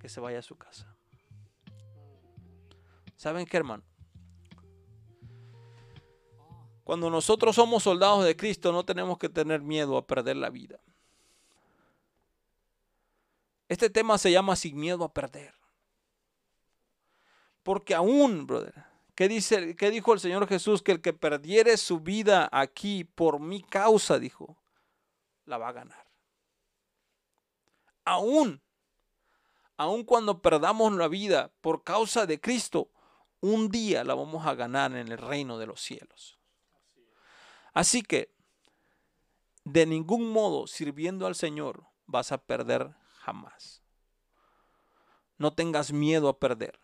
Que 0.00 0.08
se 0.08 0.18
vaya 0.18 0.38
a 0.38 0.42
su 0.42 0.56
casa. 0.56 0.96
¿Saben 3.16 3.44
qué, 3.44 3.58
hermano? 3.58 3.82
Cuando 6.84 7.10
nosotros 7.10 7.54
somos 7.54 7.82
soldados 7.82 8.24
de 8.24 8.34
Cristo, 8.34 8.72
no 8.72 8.86
tenemos 8.86 9.18
que 9.18 9.28
tener 9.28 9.60
miedo 9.60 9.98
a 9.98 10.06
perder 10.06 10.36
la 10.36 10.48
vida. 10.48 10.80
Este 13.68 13.90
tema 13.90 14.16
se 14.16 14.32
llama 14.32 14.56
sin 14.56 14.80
miedo 14.80 15.04
a 15.04 15.12
perder. 15.12 15.52
Porque 17.62 17.94
aún, 17.94 18.46
brother, 18.46 18.91
¿Qué, 19.14 19.28
dice, 19.28 19.76
¿Qué 19.76 19.90
dijo 19.90 20.12
el 20.14 20.20
Señor 20.20 20.48
Jesús? 20.48 20.82
Que 20.82 20.92
el 20.92 21.02
que 21.02 21.12
perdiere 21.12 21.76
su 21.76 22.00
vida 22.00 22.48
aquí 22.50 23.04
por 23.04 23.40
mi 23.40 23.62
causa, 23.62 24.18
dijo, 24.18 24.56
la 25.44 25.58
va 25.58 25.68
a 25.68 25.72
ganar. 25.72 26.06
Aún, 28.04 28.62
aún 29.76 30.04
cuando 30.04 30.40
perdamos 30.40 30.92
la 30.94 31.08
vida 31.08 31.52
por 31.60 31.84
causa 31.84 32.24
de 32.26 32.40
Cristo, 32.40 32.90
un 33.40 33.68
día 33.68 34.02
la 34.02 34.14
vamos 34.14 34.46
a 34.46 34.54
ganar 34.54 34.92
en 34.92 35.08
el 35.08 35.18
reino 35.18 35.58
de 35.58 35.66
los 35.66 35.80
cielos. 35.80 36.38
Así 37.74 38.02
que, 38.02 38.34
de 39.64 39.84
ningún 39.84 40.30
modo, 40.30 40.66
sirviendo 40.66 41.26
al 41.26 41.34
Señor, 41.34 41.84
vas 42.06 42.32
a 42.32 42.38
perder 42.38 42.94
jamás. 43.18 43.82
No 45.36 45.52
tengas 45.52 45.92
miedo 45.92 46.28
a 46.28 46.38
perder. 46.38 46.78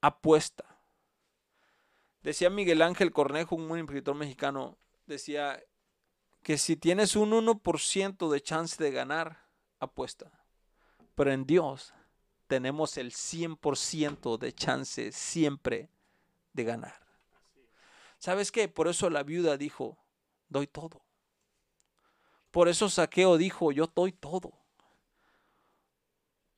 Apuesta 0.00 0.79
Decía 2.22 2.50
Miguel 2.50 2.82
Ángel 2.82 3.12
Cornejo, 3.12 3.56
un 3.56 3.78
escritor 3.78 4.14
mexicano, 4.14 4.76
decía 5.06 5.62
que 6.42 6.58
si 6.58 6.76
tienes 6.76 7.16
un 7.16 7.32
1% 7.32 8.30
de 8.30 8.40
chance 8.42 8.82
de 8.82 8.90
ganar, 8.90 9.46
apuesta. 9.78 10.30
Pero 11.14 11.32
en 11.32 11.46
Dios 11.46 11.94
tenemos 12.46 12.96
el 12.98 13.12
100% 13.12 14.38
de 14.38 14.52
chance 14.52 15.12
siempre 15.12 15.90
de 16.52 16.64
ganar. 16.64 17.00
¿Sabes 18.18 18.52
qué? 18.52 18.68
Por 18.68 18.88
eso 18.88 19.08
la 19.08 19.22
viuda 19.22 19.56
dijo, 19.56 19.96
doy 20.48 20.66
todo. 20.66 21.02
Por 22.50 22.68
eso 22.68 22.90
Saqueo 22.90 23.38
dijo, 23.38 23.72
yo 23.72 23.86
doy 23.86 24.12
todo. 24.12 24.52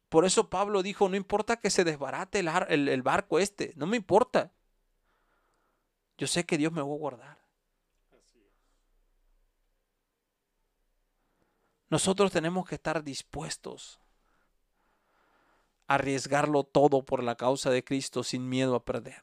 Por 0.09 0.25
eso 0.25 0.51
Pablo 0.51 0.83
dijo, 0.83 1.09
no 1.09 1.17
importa 1.17 1.59
que 1.59 1.71
se 1.71 1.85
desbarate 1.85 2.41
el, 2.41 2.89
el 2.89 3.03
barco 3.03 3.39
este, 3.39 3.73
no 3.77 3.87
me 3.87 3.97
importa. 3.97 4.53
Yo 6.23 6.29
sé 6.29 6.47
que 6.47 6.57
Dios 6.57 6.71
me 6.71 6.81
va 6.81 6.87
a 6.87 6.99
guardar. 6.99 7.37
Nosotros 11.91 12.31
tenemos 12.31 12.65
que 12.65 12.77
estar 12.77 13.03
dispuestos 13.03 13.99
a 15.89 15.95
arriesgarlo 15.95 16.63
todo 16.63 17.05
por 17.05 17.25
la 17.25 17.35
causa 17.35 17.71
de 17.71 17.83
Cristo 17.83 18.23
sin 18.23 18.49
miedo 18.49 18.77
a 18.77 18.85
perder. 18.85 19.21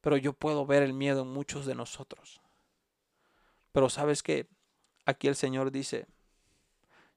Pero 0.00 0.16
yo 0.16 0.32
puedo 0.32 0.64
ver 0.64 0.82
el 0.82 0.94
miedo 0.94 1.20
en 1.20 1.28
muchos 1.28 1.66
de 1.66 1.74
nosotros. 1.74 2.40
Pero 3.72 3.90
sabes 3.90 4.22
que 4.22 4.48
aquí 5.04 5.28
el 5.28 5.36
Señor 5.36 5.70
dice, 5.70 6.06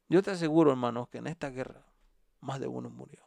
yo 0.09 0.21
te 0.21 0.31
aseguro, 0.31 0.71
hermano, 0.71 1.07
que 1.09 1.19
en 1.19 1.27
esta 1.27 1.51
guerra 1.51 1.85
más 2.41 2.59
de 2.59 2.67
uno 2.67 2.89
murió. 2.89 3.25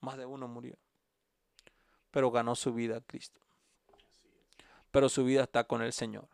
Más 0.00 0.16
de 0.16 0.24
uno 0.24 0.48
murió. 0.48 0.78
Pero 2.10 2.30
ganó 2.30 2.54
su 2.54 2.72
vida 2.72 3.00
Cristo. 3.00 3.40
Pero 4.90 5.08
su 5.08 5.24
vida 5.24 5.42
está 5.42 5.64
con 5.64 5.82
el 5.82 5.92
Señor. 5.92 6.26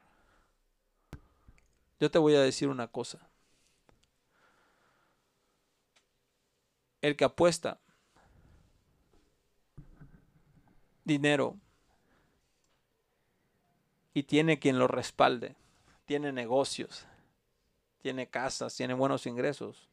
Yo 2.01 2.11
te 2.11 2.18
voy 2.18 2.35
a 2.35 2.41
decir 2.41 2.68
una 2.68 2.89
cosa. 2.89 3.18
El 7.01 7.16
que 7.16 7.25
apuesta 7.25 7.79
dinero 11.05 11.57
y 14.14 14.22
tiene 14.22 14.59
quien 14.59 14.79
lo 14.79 14.87
respalde, 14.89 15.55
tiene 16.07 16.33
negocios, 16.33 17.07
tiene 18.01 18.29
casas, 18.29 18.75
tiene 18.77 18.95
buenos 18.95 19.27
ingresos 19.27 19.89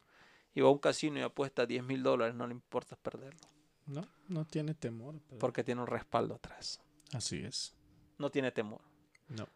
y 0.54 0.60
va 0.60 0.68
a 0.68 0.72
un 0.72 0.78
casino 0.78 1.18
y 1.18 1.22
apuesta 1.22 1.66
10 1.66 1.84
mil 1.84 2.02
dólares, 2.02 2.34
no 2.34 2.46
le 2.46 2.52
importa 2.52 2.96
perderlo. 2.96 3.51
No, 3.86 4.06
no 4.28 4.44
tiene 4.44 4.74
temor. 4.74 5.20
Porque 5.38 5.64
tiene 5.64 5.80
un 5.80 5.86
respaldo 5.86 6.34
atrás. 6.34 6.80
Así 7.12 7.42
es. 7.42 7.74
No 8.18 8.30
tiene 8.30 8.52
temor. 8.52 8.80
No. 9.28 9.48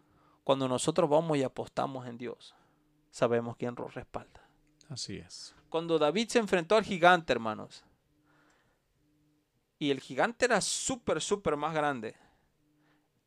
Cuando 0.45 0.69
nosotros 0.69 1.09
vamos 1.09 1.37
y 1.39 1.43
apostamos 1.43 2.07
en 2.07 2.19
Dios, 2.19 2.55
sabemos 3.11 3.57
quién 3.57 3.75
nos 3.75 3.95
respalda. 3.95 4.49
Así 4.89 5.17
es. 5.17 5.55
Cuando 5.69 5.99
David 5.99 6.29
se 6.29 6.39
enfrentó 6.39 6.77
al 6.77 6.85
gigante, 6.85 7.33
hermanos, 7.33 7.85
y 9.79 9.91
el 9.91 10.01
gigante 10.01 10.45
era 10.45 10.61
súper, 10.61 11.21
súper 11.21 11.57
más 11.57 11.75
grande, 11.75 12.17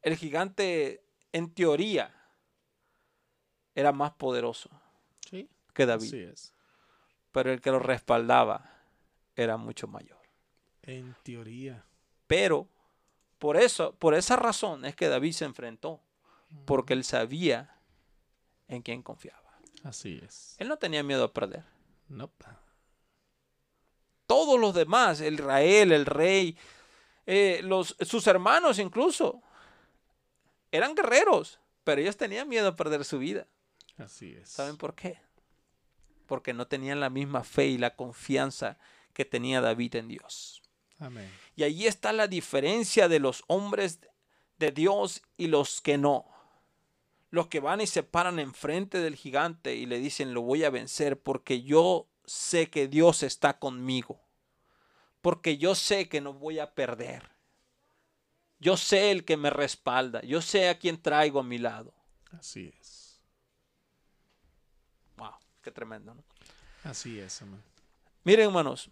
el 0.01 0.15
gigante, 0.15 1.03
en 1.31 1.53
teoría, 1.53 2.15
era 3.75 3.91
más 3.91 4.11
poderoso 4.11 4.69
sí, 5.29 5.49
que 5.73 5.85
David. 5.85 6.07
Así 6.07 6.19
es. 6.19 6.53
Pero 7.31 7.51
el 7.51 7.61
que 7.61 7.71
lo 7.71 7.79
respaldaba 7.79 8.63
era 9.35 9.57
mucho 9.57 9.87
mayor. 9.87 10.18
En 10.89 11.15
teoría. 11.23 11.85
Pero 12.27 12.67
por 13.37 13.57
eso, 13.57 13.93
por 13.95 14.13
esa 14.15 14.35
razón 14.35 14.85
es 14.85 14.95
que 14.95 15.07
David 15.07 15.33
se 15.33 15.45
enfrentó, 15.45 16.01
porque 16.65 16.93
él 16.93 17.03
sabía 17.03 17.77
en 18.67 18.81
quién 18.81 19.01
confiaba. 19.01 19.59
Así 19.83 20.19
es. 20.23 20.55
Él 20.57 20.67
no 20.67 20.77
tenía 20.77 21.03
miedo 21.03 21.23
a 21.23 21.33
perder. 21.33 21.63
No. 22.07 22.31
Todos 24.25 24.59
los 24.59 24.73
demás, 24.73 25.21
el 25.21 25.35
Israel, 25.35 25.91
el 25.91 26.05
rey, 26.05 26.57
eh, 27.25 27.61
los, 27.63 27.95
sus 28.01 28.27
hermanos 28.27 28.79
incluso, 28.79 29.41
eran 30.71 30.95
guerreros, 30.95 31.59
pero 31.83 32.01
ellos 32.01 32.17
tenían 32.17 32.49
miedo 32.49 32.67
a 32.67 32.75
perder 32.75 33.05
su 33.05 33.19
vida. 33.19 33.47
Así 33.97 34.33
es. 34.33 34.49
¿Saben 34.49 34.77
por 34.77 34.95
qué? 34.95 35.19
Porque 36.25 36.53
no 36.53 36.67
tenían 36.67 36.99
la 36.99 37.09
misma 37.09 37.43
fe 37.43 37.67
y 37.67 37.77
la 37.77 37.95
confianza 37.95 38.77
que 39.13 39.25
tenía 39.25 39.61
David 39.61 39.95
en 39.95 40.07
Dios. 40.07 40.61
Amén. 40.99 41.31
Y 41.55 41.63
ahí 41.63 41.87
está 41.87 42.13
la 42.13 42.27
diferencia 42.27 43.07
de 43.07 43.19
los 43.19 43.43
hombres 43.47 43.99
de 44.57 44.71
Dios 44.71 45.21
y 45.37 45.47
los 45.47 45.81
que 45.81 45.97
no. 45.97 46.25
Los 47.31 47.47
que 47.47 47.59
van 47.59 47.81
y 47.81 47.87
se 47.87 48.03
paran 48.03 48.39
enfrente 48.39 48.99
del 48.99 49.15
gigante 49.15 49.75
y 49.75 49.85
le 49.85 49.99
dicen, 49.99 50.33
lo 50.33 50.41
voy 50.41 50.63
a 50.63 50.69
vencer 50.69 51.19
porque 51.19 51.63
yo 51.63 52.07
sé 52.25 52.69
que 52.69 52.87
Dios 52.87 53.23
está 53.23 53.59
conmigo. 53.59 54.21
Porque 55.21 55.57
yo 55.57 55.75
sé 55.75 56.09
que 56.09 56.21
no 56.21 56.33
voy 56.33 56.59
a 56.59 56.73
perder. 56.73 57.29
Yo 58.59 58.77
sé 58.77 59.11
el 59.11 59.25
que 59.25 59.37
me 59.37 59.49
respalda. 59.49 60.21
Yo 60.21 60.41
sé 60.41 60.69
a 60.69 60.79
quién 60.79 61.01
traigo 61.01 61.39
a 61.39 61.43
mi 61.43 61.57
lado. 61.57 61.93
Así 62.31 62.73
es. 62.79 63.21
Wow, 65.17 65.35
qué 65.61 65.71
tremendo, 65.71 66.13
¿no? 66.13 66.23
Así 66.83 67.19
es, 67.19 67.41
amén. 67.41 67.61
Miren, 68.23 68.47
hermanos, 68.47 68.89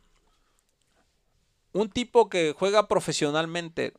un 1.77 1.89
tipo 1.89 2.27
que 2.29 2.55
juega 2.57 2.87
profesionalmente 2.87 3.93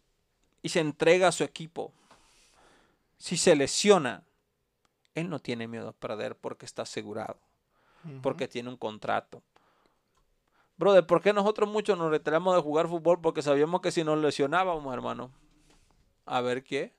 y 0.62 0.70
se 0.70 0.80
entrega 0.80 1.28
a 1.28 1.32
su 1.32 1.44
equipo, 1.44 1.92
si 3.18 3.36
se 3.36 3.54
lesiona, 3.56 4.24
él 5.14 5.30
no 5.30 5.38
tiene 5.38 5.68
miedo 5.68 5.88
a 5.88 5.92
perder 5.92 6.36
porque 6.36 6.66
está 6.66 6.82
asegurado, 6.82 7.38
porque 8.22 8.48
tiene 8.48 8.68
un 8.68 8.76
contrato. 8.76 9.42
Brother, 10.76 11.06
¿por 11.06 11.22
qué 11.22 11.32
nosotros 11.32 11.68
muchos 11.68 11.98
nos 11.98 12.10
retiramos 12.10 12.54
de 12.54 12.62
jugar 12.62 12.88
fútbol? 12.88 13.20
Porque 13.20 13.42
sabíamos 13.42 13.80
que 13.80 13.90
si 13.90 14.04
nos 14.04 14.18
lesionábamos, 14.18 14.92
hermano, 14.94 15.32
a 16.26 16.40
ver 16.40 16.62
qué. 16.62 16.94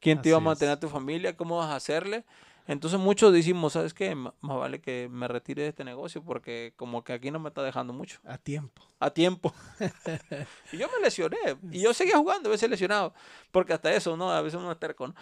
¿Quién 0.00 0.22
te 0.22 0.30
iba 0.30 0.38
a 0.38 0.38
Así 0.38 0.44
mantener 0.44 0.72
es. 0.72 0.76
a 0.76 0.80
tu 0.80 0.88
familia? 0.88 1.36
¿Cómo 1.36 1.58
vas 1.58 1.70
a 1.70 1.76
hacerle? 1.76 2.24
Entonces 2.70 3.00
muchos 3.00 3.32
decimos, 3.32 3.72
¿sabes 3.72 3.92
qué? 3.94 4.06
M- 4.10 4.30
Más 4.40 4.56
vale 4.56 4.80
que 4.80 5.08
me 5.10 5.26
retire 5.26 5.62
de 5.62 5.68
este 5.70 5.82
negocio 5.84 6.22
porque 6.22 6.72
como 6.76 7.02
que 7.02 7.12
aquí 7.12 7.30
no 7.32 7.40
me 7.40 7.48
está 7.48 7.62
dejando 7.64 7.92
mucho 7.92 8.20
A 8.24 8.38
tiempo. 8.38 8.82
a 9.00 9.10
tiempo. 9.10 9.52
y 10.72 10.76
yo 10.78 10.86
me 10.94 11.02
lesioné. 11.02 11.36
Y 11.72 11.80
yo 11.80 11.92
seguía 11.92 12.16
jugando, 12.16 12.48
a 12.48 12.52
veces 12.52 12.70
lesionado. 12.70 13.12
Porque 13.50 13.72
hasta 13.72 13.92
eso, 13.92 14.16
¿no? 14.16 14.30
A 14.30 14.40
veces 14.40 14.58
uno 14.60 14.70
es 14.70 14.78
terco, 14.78 15.08
¿no? 15.08 15.14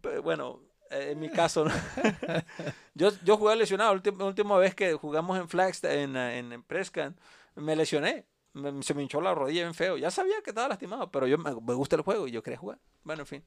Pero 0.00 0.22
bueno, 0.22 0.60
eh, 0.90 1.08
en 1.12 1.18
mi 1.18 1.28
caso, 1.30 1.64
¿no? 1.64 1.72
yo, 2.94 3.10
yo 3.24 3.36
jugué 3.36 3.56
lesionado. 3.56 3.90
La 3.94 4.24
última, 4.24 4.56
vez 4.58 4.74
que 4.74 4.94
jugamos 4.94 5.36
en 5.38 5.48
Flagstaff, 5.48 5.90
en, 5.92 6.16
eh, 6.16 6.38
en, 6.38 6.52
en 6.52 6.62
Prescan, 6.62 7.16
me 7.56 7.74
lesioné. 7.74 8.24
Me- 8.52 8.82
se 8.82 8.94
me 8.94 9.02
hinchó 9.02 9.20
la 9.20 9.34
rodilla 9.34 9.62
bien 9.62 9.74
feo. 9.74 9.96
Ya 9.96 10.10
sabía 10.10 10.40
que 10.42 10.50
estaba 10.50 10.68
lastimado, 10.68 11.10
pero 11.10 11.26
yo 11.26 11.38
me, 11.38 11.50
me 11.50 11.74
gusta 11.74 11.96
el 11.96 12.02
juego 12.02 12.28
y 12.28 12.30
yo 12.30 12.42
quería 12.42 12.58
jugar. 12.58 12.78
Bueno, 13.02 13.22
en 13.22 13.26
fin. 13.26 13.44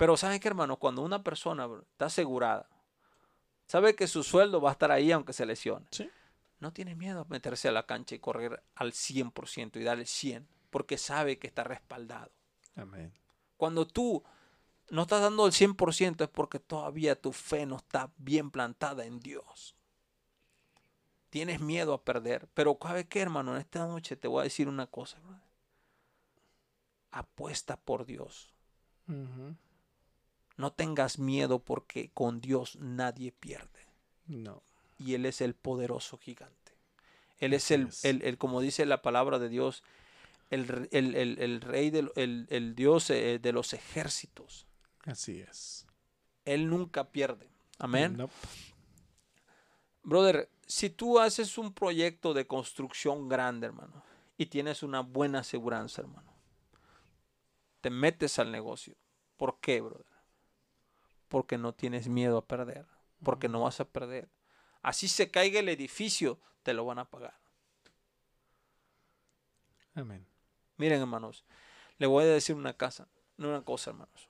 Pero 0.00 0.16
¿saben 0.16 0.40
qué, 0.40 0.48
hermano? 0.48 0.78
Cuando 0.78 1.02
una 1.02 1.22
persona 1.22 1.66
bro, 1.66 1.82
está 1.82 2.06
asegurada, 2.06 2.66
sabe 3.66 3.94
que 3.94 4.06
su 4.06 4.22
sueldo 4.22 4.58
va 4.58 4.70
a 4.70 4.72
estar 4.72 4.90
ahí 4.90 5.12
aunque 5.12 5.34
se 5.34 5.44
lesione 5.44 5.86
Sí. 5.90 6.08
no 6.58 6.72
tiene 6.72 6.94
miedo 6.94 7.20
a 7.20 7.24
meterse 7.28 7.68
a 7.68 7.72
la 7.72 7.84
cancha 7.84 8.14
y 8.14 8.18
correr 8.18 8.62
al 8.76 8.92
100% 8.92 9.78
y 9.78 9.84
darle 9.84 10.06
100, 10.06 10.48
porque 10.70 10.96
sabe 10.96 11.38
que 11.38 11.46
está 11.46 11.64
respaldado. 11.64 12.32
Amén. 12.76 13.12
Cuando 13.58 13.86
tú 13.86 14.24
no 14.88 15.02
estás 15.02 15.20
dando 15.20 15.44
el 15.44 15.52
100% 15.52 16.24
es 16.24 16.30
porque 16.30 16.58
todavía 16.58 17.20
tu 17.20 17.32
fe 17.32 17.66
no 17.66 17.76
está 17.76 18.10
bien 18.16 18.50
plantada 18.50 19.04
en 19.04 19.20
Dios. 19.20 19.76
Tienes 21.28 21.60
miedo 21.60 21.92
a 21.92 22.02
perder, 22.02 22.48
pero 22.54 22.78
¿sabe 22.80 23.06
qué, 23.06 23.20
hermano? 23.20 23.52
En 23.52 23.60
esta 23.60 23.86
noche 23.86 24.16
te 24.16 24.28
voy 24.28 24.40
a 24.40 24.44
decir 24.44 24.66
una 24.66 24.86
cosa, 24.86 25.20
brother. 25.20 25.42
Apuesta 27.10 27.76
por 27.76 28.06
Dios. 28.06 28.54
No 30.60 30.72
tengas 30.72 31.18
miedo 31.18 31.58
porque 31.58 32.10
con 32.12 32.40
Dios 32.40 32.76
nadie 32.76 33.32
pierde. 33.32 33.86
No. 34.26 34.62
y 34.98 35.14
Él 35.14 35.24
es 35.26 35.40
el 35.40 35.54
poderoso 35.54 36.18
gigante. 36.18 36.72
Él 37.38 37.54
es 37.54 37.70
el, 37.70 37.88
es. 37.88 38.04
el- 38.04 38.22
el- 38.22 38.36
como 38.38 38.60
dice 38.60 38.84
la 38.84 39.00
palabra 39.00 39.38
de 39.38 39.48
Dios, 39.48 39.82
el, 40.50 40.88
el- 40.92 41.60
rey, 41.62 41.88
del, 41.90 42.12
el, 42.16 42.46
el 42.50 42.74
Dios 42.74 43.08
eh, 43.10 43.38
de 43.40 43.52
los 43.52 43.72
ejércitos. 43.72 44.66
Así 45.04 45.40
es. 45.40 45.86
Él 46.44 46.68
nunca 46.68 47.10
pierde. 47.10 47.48
Amén. 47.78 48.16
Nope. 48.18 48.34
Brother, 50.02 50.50
si 50.66 50.90
tú 50.90 51.18
haces 51.18 51.56
un 51.58 51.72
proyecto 51.72 52.34
de 52.34 52.46
construcción 52.46 53.28
grande, 53.28 53.66
hermano, 53.68 54.02
y 54.36 54.46
tienes 54.46 54.82
una 54.82 55.00
buena 55.00 55.40
aseguranza, 55.40 56.02
hermano, 56.02 56.32
te 57.80 57.90
metes 57.90 58.38
al 58.38 58.50
negocio. 58.52 58.94
¿Por 59.36 59.58
qué, 59.60 59.80
brother? 59.80 60.04
Porque 61.30 61.56
no 61.56 61.72
tienes 61.72 62.08
miedo 62.08 62.36
a 62.36 62.44
perder. 62.44 62.86
Porque 63.22 63.48
no 63.48 63.62
vas 63.62 63.78
a 63.78 63.84
perder. 63.84 64.28
Así 64.82 65.06
se 65.06 65.30
caiga 65.30 65.60
el 65.60 65.68
edificio, 65.68 66.40
te 66.64 66.74
lo 66.74 66.84
van 66.84 66.98
a 66.98 67.04
pagar. 67.04 67.38
Amén. 69.94 70.26
Miren, 70.76 71.00
hermanos, 71.00 71.44
le 71.98 72.08
voy 72.08 72.24
a 72.24 72.26
decir 72.26 72.56
una 72.56 72.72
casa, 72.72 73.06
una 73.38 73.62
cosa, 73.62 73.90
hermanos. 73.90 74.28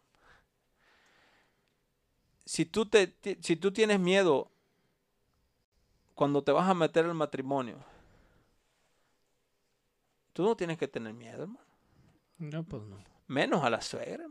Si 2.44 2.66
tú, 2.66 2.84
te, 2.84 3.16
si 3.40 3.56
tú 3.56 3.72
tienes 3.72 3.98
miedo 3.98 4.50
cuando 6.14 6.44
te 6.44 6.52
vas 6.52 6.68
a 6.68 6.74
meter 6.74 7.06
al 7.06 7.14
matrimonio, 7.14 7.78
tú 10.34 10.42
no 10.42 10.54
tienes 10.54 10.76
que 10.76 10.88
tener 10.88 11.14
miedo, 11.14 11.44
hermano. 11.44 11.66
No, 12.36 12.62
pues 12.62 12.82
no. 12.82 13.02
Menos 13.26 13.64
a 13.64 13.70
la 13.70 13.80
suegra. 13.80 14.26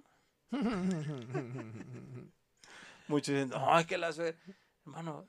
hermano. 0.52 2.32
Muchos 3.10 3.34
dicen, 3.34 3.50
no, 3.50 3.80
es 3.80 3.88
que 3.88 3.98
la 3.98 4.14
suegra. 4.14 4.40
Hermano, 4.86 5.28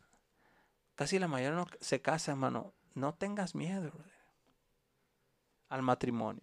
casi 0.94 1.18
la 1.18 1.28
mayoría 1.28 1.56
no 1.56 1.66
se 1.80 2.02
casa, 2.02 2.32
hermano. 2.32 2.74
No 2.94 3.14
tengas 3.14 3.54
miedo, 3.54 3.90
brother, 3.90 4.12
al 5.70 5.80
matrimonio. 5.80 6.42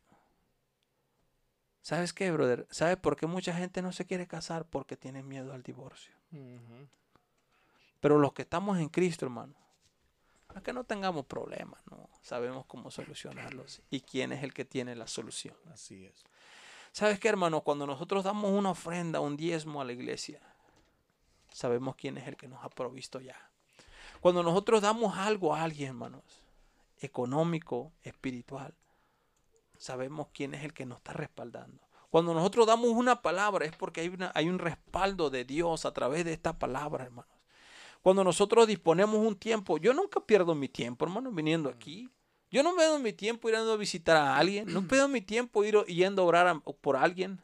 ¿Sabes 1.82 2.12
qué, 2.12 2.32
brother? 2.32 2.68
¿Sabes 2.72 2.98
por 2.98 3.16
qué 3.16 3.28
mucha 3.28 3.54
gente 3.54 3.84
no 3.84 3.92
se 3.92 4.06
quiere 4.06 4.26
casar? 4.26 4.66
Porque 4.66 4.98
tiene 4.98 5.22
miedo 5.22 5.54
al 5.54 5.62
divorcio. 5.62 6.16
Pero 8.00 8.18
los 8.18 8.34
que 8.34 8.42
estamos 8.42 8.80
en 8.80 8.90
Cristo, 8.90 9.26
hermano, 9.26 9.54
no 10.50 10.56
es 10.56 10.64
que 10.64 10.74
no 10.74 10.86
tengamos 10.86 11.28
problemas, 11.28 11.86
¿no? 11.92 12.10
Sabemos 12.24 12.66
cómo 12.66 12.90
solucionarlos 12.90 13.84
y 13.92 14.02
quién 14.02 14.32
es 14.32 14.44
el 14.44 14.56
que 14.56 14.66
tiene 14.66 14.96
la 14.96 15.06
solución. 15.06 15.56
Así 15.72 16.04
es. 16.04 16.24
¿Sabes 16.92 17.20
qué, 17.20 17.30
hermano? 17.30 17.62
Cuando 17.62 17.86
nosotros 17.86 18.24
damos 18.24 18.50
una 18.50 18.72
ofrenda, 18.72 19.20
un 19.20 19.38
diezmo 19.38 19.82
a 19.82 19.86
la 19.86 19.94
iglesia, 19.94 20.42
sabemos 21.52 21.96
quién 21.96 22.18
es 22.18 22.28
el 22.28 22.36
que 22.36 22.48
nos 22.48 22.64
ha 22.64 22.70
provisto 22.70 23.20
ya. 23.20 23.38
Cuando 24.22 24.44
nosotros 24.44 24.82
damos 24.82 25.18
algo 25.18 25.54
a 25.54 25.64
alguien, 25.64 25.90
hermanos, 25.90 26.24
económico, 27.00 27.92
espiritual, 28.04 28.74
sabemos 29.78 30.28
quién 30.34 30.54
es 30.54 30.64
el 30.64 30.74
que 30.74 30.86
nos 30.86 30.98
está 30.98 31.14
respaldando. 31.14 31.82
Cuando 32.10 32.34
nosotros 32.34 32.66
damos 32.66 32.90
una 32.92 33.22
palabra 33.22 33.66
es 33.66 33.76
porque 33.76 34.02
hay, 34.02 34.08
una, 34.08 34.32
hay 34.34 34.50
un 34.50 34.60
respaldo 34.60 35.30
de 35.30 35.46
Dios 35.46 35.86
a 35.86 35.94
través 35.94 36.26
de 36.26 36.34
esta 36.34 36.58
palabra, 36.58 37.06
hermanos. 37.06 37.32
Cuando 38.02 38.24
nosotros 38.24 38.68
disponemos 38.68 39.20
un 39.20 39.36
tiempo, 39.36 39.78
yo 39.78 39.94
nunca 39.94 40.20
pierdo 40.22 40.56
mi 40.56 40.70
tiempo, 40.70 41.06
hermano, 41.06 41.32
viniendo 41.32 41.70
aquí. 41.70 42.10
Yo 42.50 42.64
no 42.64 42.76
pierdo 42.76 43.00
mi 43.00 43.12
tiempo 43.12 43.50
ir 43.50 43.56
a 43.56 43.76
visitar 43.76 44.16
a 44.16 44.38
alguien, 44.38 44.72
no 44.72 44.82
pierdo 44.88 45.10
mi 45.10 45.22
tiempo 45.22 45.64
ir 45.66 45.84
yendo 45.86 46.22
a 46.22 46.26
orar 46.26 46.62
por 46.82 46.96
alguien, 46.96 47.42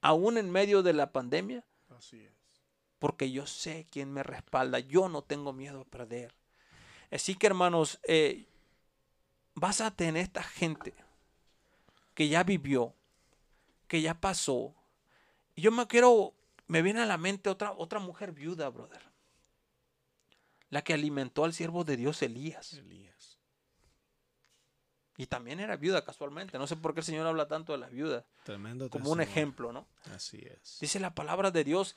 aún 0.00 0.38
en 0.38 0.50
medio 0.50 0.82
de 0.82 0.94
la 0.94 1.12
pandemia. 1.12 1.64
Así 1.96 2.20
es. 2.20 2.35
Porque 2.98 3.30
yo 3.30 3.46
sé 3.46 3.86
quién 3.90 4.12
me 4.12 4.22
respalda, 4.22 4.78
yo 4.78 5.08
no 5.08 5.22
tengo 5.22 5.52
miedo 5.52 5.82
a 5.82 5.84
perder. 5.84 6.34
Así 7.10 7.34
que 7.34 7.46
hermanos, 7.46 8.00
eh, 8.04 8.46
vas 9.54 9.80
a 9.80 9.90
tener 9.90 10.22
esta 10.22 10.42
gente 10.42 10.94
que 12.14 12.28
ya 12.28 12.42
vivió, 12.42 12.94
que 13.88 14.00
ya 14.00 14.14
pasó. 14.14 14.74
Y 15.54 15.62
yo 15.62 15.70
me 15.70 15.86
quiero, 15.86 16.34
me 16.66 16.82
viene 16.82 17.02
a 17.02 17.06
la 17.06 17.18
mente 17.18 17.50
otra, 17.50 17.72
otra 17.72 17.98
mujer 17.98 18.32
viuda, 18.32 18.68
brother. 18.70 19.02
La 20.70 20.82
que 20.82 20.94
alimentó 20.94 21.44
al 21.44 21.52
siervo 21.52 21.84
de 21.84 21.96
Dios 21.96 22.22
Elías. 22.22 22.72
Elías. 22.72 23.38
Y 25.18 25.26
también 25.26 25.60
era 25.60 25.76
viuda 25.76 26.04
casualmente. 26.04 26.58
No 26.58 26.66
sé 26.66 26.76
por 26.76 26.92
qué 26.92 27.00
el 27.00 27.06
Señor 27.06 27.26
habla 27.26 27.48
tanto 27.48 27.72
de 27.72 27.78
las 27.78 27.90
viudas. 27.90 28.24
Tremendo. 28.44 28.90
Como 28.90 29.10
un 29.10 29.20
ejemplo, 29.20 29.72
¿no? 29.72 29.86
Así 30.14 30.38
es. 30.38 30.78
Dice 30.80 31.00
la 31.00 31.14
palabra 31.14 31.50
de 31.50 31.64
Dios 31.64 31.96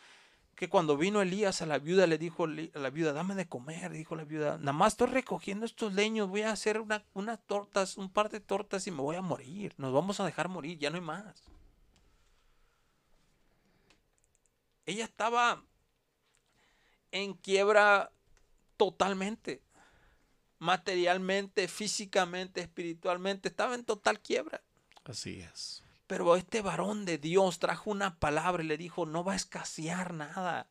que 0.59 0.67
cuando 0.67 0.97
vino 0.97 1.21
Elías 1.21 1.61
a 1.61 1.65
la 1.65 1.79
viuda 1.79 2.05
le 2.05 2.17
dijo 2.17 2.43
a 2.43 2.79
la 2.79 2.89
viuda, 2.89 3.13
dame 3.13 3.33
de 3.33 3.47
comer, 3.47 3.93
dijo 3.93 4.17
la 4.17 4.25
viuda, 4.25 4.57
nada 4.57 4.73
más 4.73 4.91
estoy 4.91 5.07
recogiendo 5.07 5.65
estos 5.65 5.93
leños, 5.93 6.27
voy 6.27 6.41
a 6.41 6.51
hacer 6.51 6.81
una, 6.81 7.05
unas 7.13 7.39
tortas, 7.47 7.95
un 7.95 8.11
par 8.11 8.29
de 8.29 8.41
tortas 8.41 8.85
y 8.85 8.91
me 8.91 8.97
voy 8.97 9.15
a 9.15 9.21
morir, 9.21 9.73
nos 9.77 9.93
vamos 9.93 10.19
a 10.19 10.25
dejar 10.25 10.49
morir, 10.49 10.77
ya 10.77 10.89
no 10.89 10.97
hay 10.97 11.01
más. 11.01 11.45
Ella 14.85 15.05
estaba 15.05 15.63
en 17.11 17.35
quiebra 17.35 18.11
totalmente, 18.75 19.61
materialmente, 20.57 21.69
físicamente, 21.69 22.59
espiritualmente, 22.59 23.47
estaba 23.47 23.75
en 23.75 23.85
total 23.85 24.19
quiebra. 24.19 24.61
Así 25.05 25.39
es. 25.39 25.85
Pero 26.09 26.35
este 26.35 26.63
varón 26.63 27.05
de 27.05 27.19
Dios 27.19 27.59
trajo 27.59 27.91
una 27.91 28.19
palabra 28.19 28.63
y 28.63 28.65
le 28.65 28.79
dijo, 28.79 29.05
no 29.05 29.23
va 29.23 29.33
a 29.33 29.35
escasear 29.35 30.15
nada. 30.15 30.67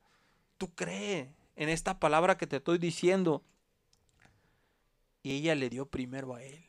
Tú 0.57 0.75
cree 0.75 1.33
en 1.55 1.69
esta 1.69 2.01
palabra 2.01 2.37
que 2.37 2.49
te 2.49 2.57
estoy 2.57 2.79
diciendo. 2.79 3.45
Y 5.23 5.37
ella 5.37 5.55
le 5.55 5.71
dio 5.71 5.87
primero 5.87 6.35
a 6.35 6.43
él. 6.43 6.69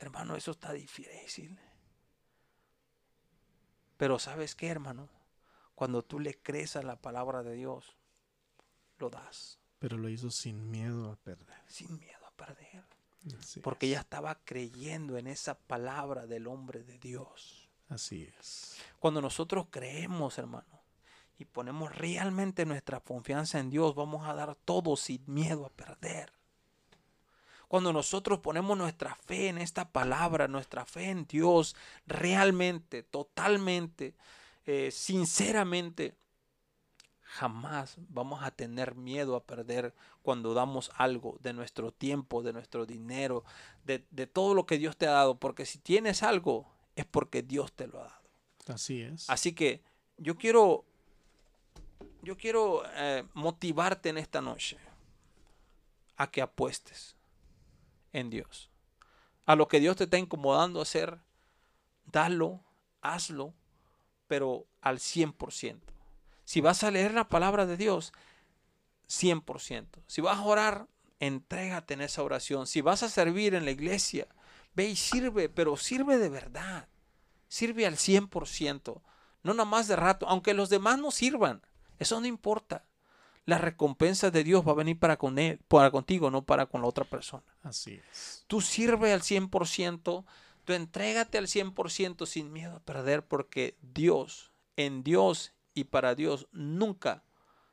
Hermano, 0.00 0.34
eso 0.34 0.50
está 0.50 0.72
difícil. 0.72 1.56
Pero 3.98 4.18
sabes 4.18 4.56
qué, 4.56 4.66
hermano, 4.66 5.08
cuando 5.76 6.02
tú 6.02 6.18
le 6.18 6.36
crees 6.42 6.74
a 6.74 6.82
la 6.82 6.96
palabra 6.96 7.44
de 7.44 7.54
Dios, 7.54 7.96
lo 8.98 9.10
das. 9.10 9.60
Pero 9.78 9.96
lo 9.96 10.08
hizo 10.08 10.28
sin 10.32 10.72
miedo 10.72 11.12
a 11.12 11.14
perder. 11.14 11.62
Sin 11.68 12.00
miedo 12.00 12.26
a 12.26 12.32
perder. 12.32 12.84
Así 13.38 13.60
Porque 13.60 13.86
es. 13.86 13.92
ella 13.92 14.00
estaba 14.00 14.38
creyendo 14.44 15.16
en 15.18 15.26
esa 15.26 15.58
palabra 15.58 16.26
del 16.26 16.46
hombre 16.46 16.82
de 16.82 16.98
Dios. 16.98 17.68
Así 17.88 18.28
es. 18.38 18.76
Cuando 18.98 19.20
nosotros 19.20 19.66
creemos, 19.70 20.38
hermano, 20.38 20.82
y 21.38 21.44
ponemos 21.44 21.94
realmente 21.94 22.64
nuestra 22.64 23.00
confianza 23.00 23.58
en 23.58 23.70
Dios, 23.70 23.94
vamos 23.94 24.26
a 24.26 24.34
dar 24.34 24.54
todo 24.54 24.96
sin 24.96 25.22
miedo 25.26 25.66
a 25.66 25.70
perder. 25.70 26.32
Cuando 27.68 27.92
nosotros 27.92 28.40
ponemos 28.40 28.76
nuestra 28.76 29.14
fe 29.14 29.48
en 29.48 29.58
esta 29.58 29.90
palabra, 29.90 30.46
nuestra 30.46 30.84
fe 30.84 31.10
en 31.10 31.26
Dios, 31.26 31.74
realmente, 32.06 33.02
totalmente, 33.02 34.14
eh, 34.66 34.90
sinceramente, 34.92 36.14
jamás 37.32 37.96
vamos 38.10 38.42
a 38.42 38.50
tener 38.50 38.94
miedo 38.94 39.36
a 39.36 39.44
perder 39.44 39.94
cuando 40.22 40.52
damos 40.52 40.90
algo 40.96 41.38
de 41.40 41.54
nuestro 41.54 41.90
tiempo, 41.90 42.42
de 42.42 42.52
nuestro 42.52 42.84
dinero, 42.84 43.42
de, 43.84 44.04
de 44.10 44.26
todo 44.26 44.52
lo 44.52 44.66
que 44.66 44.76
Dios 44.76 44.98
te 44.98 45.06
ha 45.06 45.12
dado. 45.12 45.38
Porque 45.38 45.64
si 45.64 45.78
tienes 45.78 46.22
algo, 46.22 46.66
es 46.94 47.06
porque 47.06 47.42
Dios 47.42 47.72
te 47.72 47.86
lo 47.86 48.00
ha 48.00 48.04
dado. 48.04 48.22
Así 48.68 49.00
es. 49.00 49.28
Así 49.30 49.54
que 49.54 49.82
yo 50.18 50.36
quiero, 50.36 50.84
yo 52.22 52.36
quiero 52.36 52.82
eh, 52.96 53.24
motivarte 53.32 54.10
en 54.10 54.18
esta 54.18 54.42
noche 54.42 54.76
a 56.16 56.30
que 56.30 56.42
apuestes 56.42 57.16
en 58.12 58.28
Dios. 58.28 58.68
A 59.46 59.56
lo 59.56 59.68
que 59.68 59.80
Dios 59.80 59.96
te 59.96 60.04
está 60.04 60.18
incomodando 60.18 60.82
hacer, 60.82 61.18
dalo, 62.04 62.60
hazlo, 63.00 63.54
pero 64.28 64.66
al 64.82 64.98
100%. 64.98 65.91
Si 66.52 66.60
vas 66.60 66.84
a 66.84 66.90
leer 66.90 67.14
la 67.14 67.30
palabra 67.30 67.64
de 67.64 67.78
Dios, 67.78 68.12
100%. 69.08 69.86
Si 70.06 70.20
vas 70.20 70.36
a 70.36 70.42
orar, 70.42 70.86
entrégate 71.18 71.94
en 71.94 72.02
esa 72.02 72.22
oración. 72.22 72.66
Si 72.66 72.82
vas 72.82 73.02
a 73.02 73.08
servir 73.08 73.54
en 73.54 73.64
la 73.64 73.70
iglesia, 73.70 74.28
ve 74.74 74.86
y 74.86 74.94
sirve, 74.94 75.48
pero 75.48 75.78
sirve 75.78 76.18
de 76.18 76.28
verdad. 76.28 76.88
Sirve 77.48 77.86
al 77.86 77.94
100%. 77.94 79.00
No 79.42 79.54
nada 79.54 79.64
más 79.64 79.88
de 79.88 79.96
rato, 79.96 80.28
aunque 80.28 80.52
los 80.52 80.68
demás 80.68 80.98
no 80.98 81.10
sirvan. 81.10 81.62
Eso 81.98 82.20
no 82.20 82.26
importa. 82.26 82.84
La 83.46 83.56
recompensa 83.56 84.30
de 84.30 84.44
Dios 84.44 84.62
va 84.68 84.72
a 84.72 84.74
venir 84.74 84.98
para, 84.98 85.16
con 85.16 85.38
él, 85.38 85.58
para 85.68 85.90
contigo, 85.90 86.30
no 86.30 86.44
para 86.44 86.66
con 86.66 86.82
la 86.82 86.88
otra 86.88 87.06
persona. 87.06 87.44
Así 87.62 87.98
es. 88.10 88.44
Tú 88.46 88.60
sirve 88.60 89.14
al 89.14 89.22
100%, 89.22 90.24
tú 90.66 90.72
entrégate 90.74 91.38
al 91.38 91.46
100% 91.46 92.26
sin 92.26 92.52
miedo 92.52 92.76
a 92.76 92.80
perder, 92.80 93.26
porque 93.26 93.78
Dios, 93.80 94.52
en 94.76 95.02
Dios 95.02 95.54
y 95.74 95.84
para 95.84 96.14
Dios, 96.14 96.46
nunca, 96.52 97.22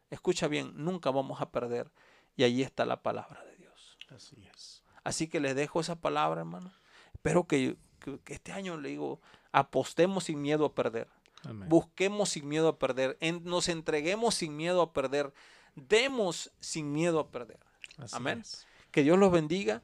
escucha 0.10 0.48
bien, 0.48 0.72
nunca 0.76 1.12
vamos 1.12 1.42
a 1.42 1.52
perder. 1.52 1.92
Y 2.36 2.44
ahí 2.44 2.62
está 2.62 2.86
la 2.86 3.02
palabra 3.04 3.44
de 3.46 3.56
Dios. 3.58 3.98
Así 4.10 4.48
es. 4.54 4.84
Así 5.04 5.28
que 5.28 5.40
les 5.40 5.56
dejo 5.56 5.80
esa 5.82 6.00
palabra, 6.00 6.42
hermano. 6.42 6.72
Espero 7.14 7.46
que, 7.48 7.76
que- 8.00 8.20
que 8.20 8.34
este 8.34 8.52
año, 8.54 8.78
le 8.78 8.90
digo, 8.90 9.20
apostemos 9.52 10.26
sin 10.26 10.42
miedo 10.42 10.66
a 10.66 10.74
perder. 10.76 11.08
Amén. 11.44 11.68
Busquemos 11.70 12.30
sin 12.30 12.48
miedo 12.48 12.68
a 12.70 12.80
perder. 12.80 13.18
en- 13.20 13.44
nos 13.44 13.68
entreguemos 13.70 14.36
sin 14.36 14.56
miedo 14.56 14.82
a 14.82 14.94
perder. 14.94 15.34
Demos 15.76 16.52
sin 16.60 16.92
miedo 16.92 17.20
a 17.20 17.30
perder. 17.32 17.60
Así 17.98 18.16
amén. 18.16 18.40
es. 18.42 18.66
Que 18.92 19.04
Dios 19.04 19.18
los 19.18 19.32
bendiga. 19.32 19.82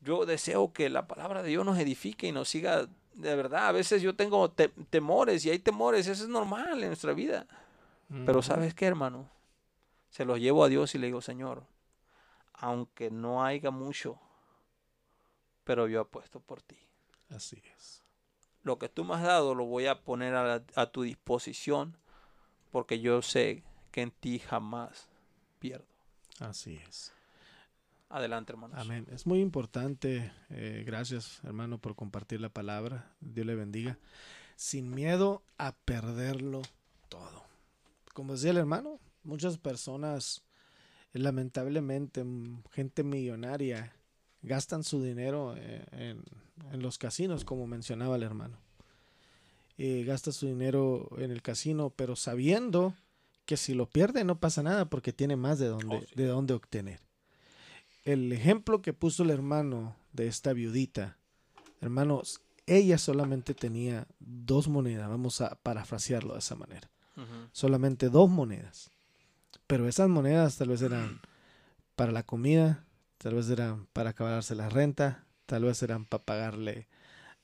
Yo 0.00 0.26
deseo 0.26 0.72
que 0.72 0.88
la 0.90 1.06
palabra 1.06 1.42
de 1.42 1.50
Dios 1.50 1.64
nos 1.64 1.78
edifique 1.78 2.26
y 2.26 2.32
nos 2.32 2.48
siga 2.48 2.88
de 3.14 3.34
verdad. 3.36 3.68
A 3.68 3.72
veces 3.72 4.02
yo 4.02 4.14
tengo 4.16 4.50
te- 4.50 4.68
temores 4.90 5.44
y 5.44 5.50
hay 5.50 5.58
temores. 5.58 6.06
Eso 6.06 6.22
es 6.24 6.28
normal 6.28 6.82
en 6.82 6.88
nuestra 6.88 7.12
vida. 7.12 7.46
Pero. 8.26 8.42
¿sabes 8.42 8.74
qué, 8.74 8.86
hermano? 8.86 9.28
Se 10.10 10.24
los 10.24 10.38
llevo 10.38 10.64
a 10.64 10.68
Dios 10.68 10.94
y 10.94 10.98
le 10.98 11.06
digo, 11.06 11.20
Señor, 11.22 11.64
aunque 12.52 13.10
no 13.10 13.44
haya 13.44 13.70
mucho, 13.70 14.18
pero 15.64 15.88
yo 15.88 16.00
apuesto 16.00 16.40
por 16.40 16.60
ti. 16.62 16.76
Así 17.30 17.62
es. 17.76 18.02
Lo 18.62 18.78
que 18.78 18.88
tú 18.88 19.04
me 19.04 19.14
has 19.14 19.22
dado 19.22 19.54
lo 19.54 19.64
voy 19.64 19.86
a 19.86 20.02
poner 20.02 20.34
a, 20.34 20.44
la- 20.44 20.64
a 20.74 20.86
tu 20.86 21.02
disposición 21.02 21.96
porque 22.70 23.00
yo 23.00 23.22
sé 23.22 23.62
que 23.90 24.02
en 24.02 24.10
ti 24.10 24.38
jamás 24.38 25.08
pierdo. 25.58 25.86
Así 26.40 26.76
es. 26.86 27.12
Adelante, 28.12 28.52
hermanos. 28.52 28.78
Amén. 28.78 29.06
Es 29.10 29.26
muy 29.26 29.40
importante. 29.40 30.30
eh, 30.50 30.82
gracias, 30.86 31.40
hermano, 31.44 31.78
por 31.78 31.94
compartir 31.94 32.40
la 32.40 32.50
palabra. 32.50 33.10
Dios 33.20 33.46
le 33.46 33.54
bendiga. 33.54 33.98
Sin 34.56 34.90
miedo 34.90 35.42
a 35.56 35.72
perderlo 35.72 36.60
todo. 37.08 37.42
Como 38.12 38.34
decía 38.34 38.50
el 38.50 38.58
hermano, 38.58 39.00
muchas 39.24 39.56
personas, 39.56 40.42
lamentablemente, 41.14 42.22
gente 42.70 43.02
millonaria, 43.02 43.94
gastan 44.42 44.84
su 44.84 45.02
dinero 45.02 45.54
eh, 45.56 45.84
en, 45.92 46.22
en 46.70 46.82
los 46.82 46.98
casinos, 46.98 47.44
como 47.46 47.66
mencionaba 47.66 48.16
el 48.16 48.22
hermano. 48.24 48.58
Eh, 49.78 50.04
gasta 50.04 50.32
su 50.32 50.46
dinero 50.46 51.08
en 51.16 51.30
el 51.30 51.40
casino, 51.40 51.88
pero 51.90 52.14
sabiendo 52.14 52.94
que 53.46 53.56
si 53.56 53.72
lo 53.72 53.88
pierde 53.88 54.22
no 54.22 54.38
pasa 54.38 54.62
nada 54.62 54.84
porque 54.84 55.14
tiene 55.14 55.36
más 55.36 55.58
de 55.58 55.68
donde, 55.68 55.96
Oh, 55.96 56.00
sí. 56.06 56.14
de 56.14 56.26
dónde 56.26 56.52
obtener 56.54 57.00
el 58.04 58.32
ejemplo 58.32 58.82
que 58.82 58.92
puso 58.92 59.22
el 59.22 59.30
hermano 59.30 59.96
de 60.12 60.26
esta 60.26 60.52
viudita, 60.52 61.18
hermanos, 61.80 62.40
ella 62.66 62.98
solamente 62.98 63.54
tenía 63.54 64.06
dos 64.20 64.68
monedas, 64.68 65.08
vamos 65.08 65.40
a 65.40 65.56
parafrasearlo 65.56 66.34
de 66.34 66.40
esa 66.40 66.54
manera, 66.54 66.90
solamente 67.52 68.08
dos 68.08 68.30
monedas, 68.30 68.90
pero 69.66 69.88
esas 69.88 70.08
monedas 70.08 70.56
tal 70.56 70.68
vez 70.68 70.82
eran 70.82 71.20
para 71.96 72.12
la 72.12 72.22
comida, 72.24 72.84
tal 73.18 73.34
vez 73.34 73.48
eran 73.50 73.86
para 73.92 74.10
acabarse 74.10 74.54
la 74.54 74.68
renta, 74.68 75.24
tal 75.46 75.64
vez 75.64 75.82
eran 75.82 76.04
para 76.04 76.24
pagarle 76.24 76.88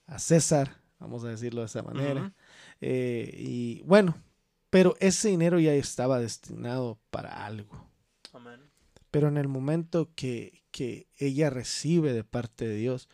a 0.07 0.19
César, 0.19 0.81
vamos 0.99 1.25
a 1.25 1.29
decirlo 1.29 1.61
de 1.61 1.67
esa 1.67 1.83
manera. 1.83 2.33
Eh, 2.81 3.35
y 3.37 3.83
bueno, 3.83 4.17
pero 4.71 4.97
ese 5.01 5.29
dinero 5.29 5.59
ya 5.59 5.75
estaba 5.75 6.19
destinado 6.19 6.99
para 7.11 7.45
algo. 7.47 7.89
Pero 9.11 9.29
en 9.29 9.37
el 9.37 9.49
momento 9.49 10.11
que, 10.15 10.65
que 10.71 11.09
ella 11.17 11.51
recibe 11.51 12.13
de 12.13 12.25
parte 12.25 12.67
de 12.69 12.77
Dios, 12.77 13.09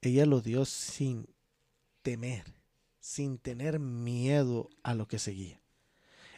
ella 0.00 0.26
lo 0.26 0.40
dio 0.40 0.64
sin 0.64 1.28
temer, 2.02 2.54
sin 3.00 3.38
tener 3.38 3.80
miedo 3.80 4.70
a 4.82 4.94
lo 4.94 5.08
que 5.08 5.18
seguía. 5.18 5.60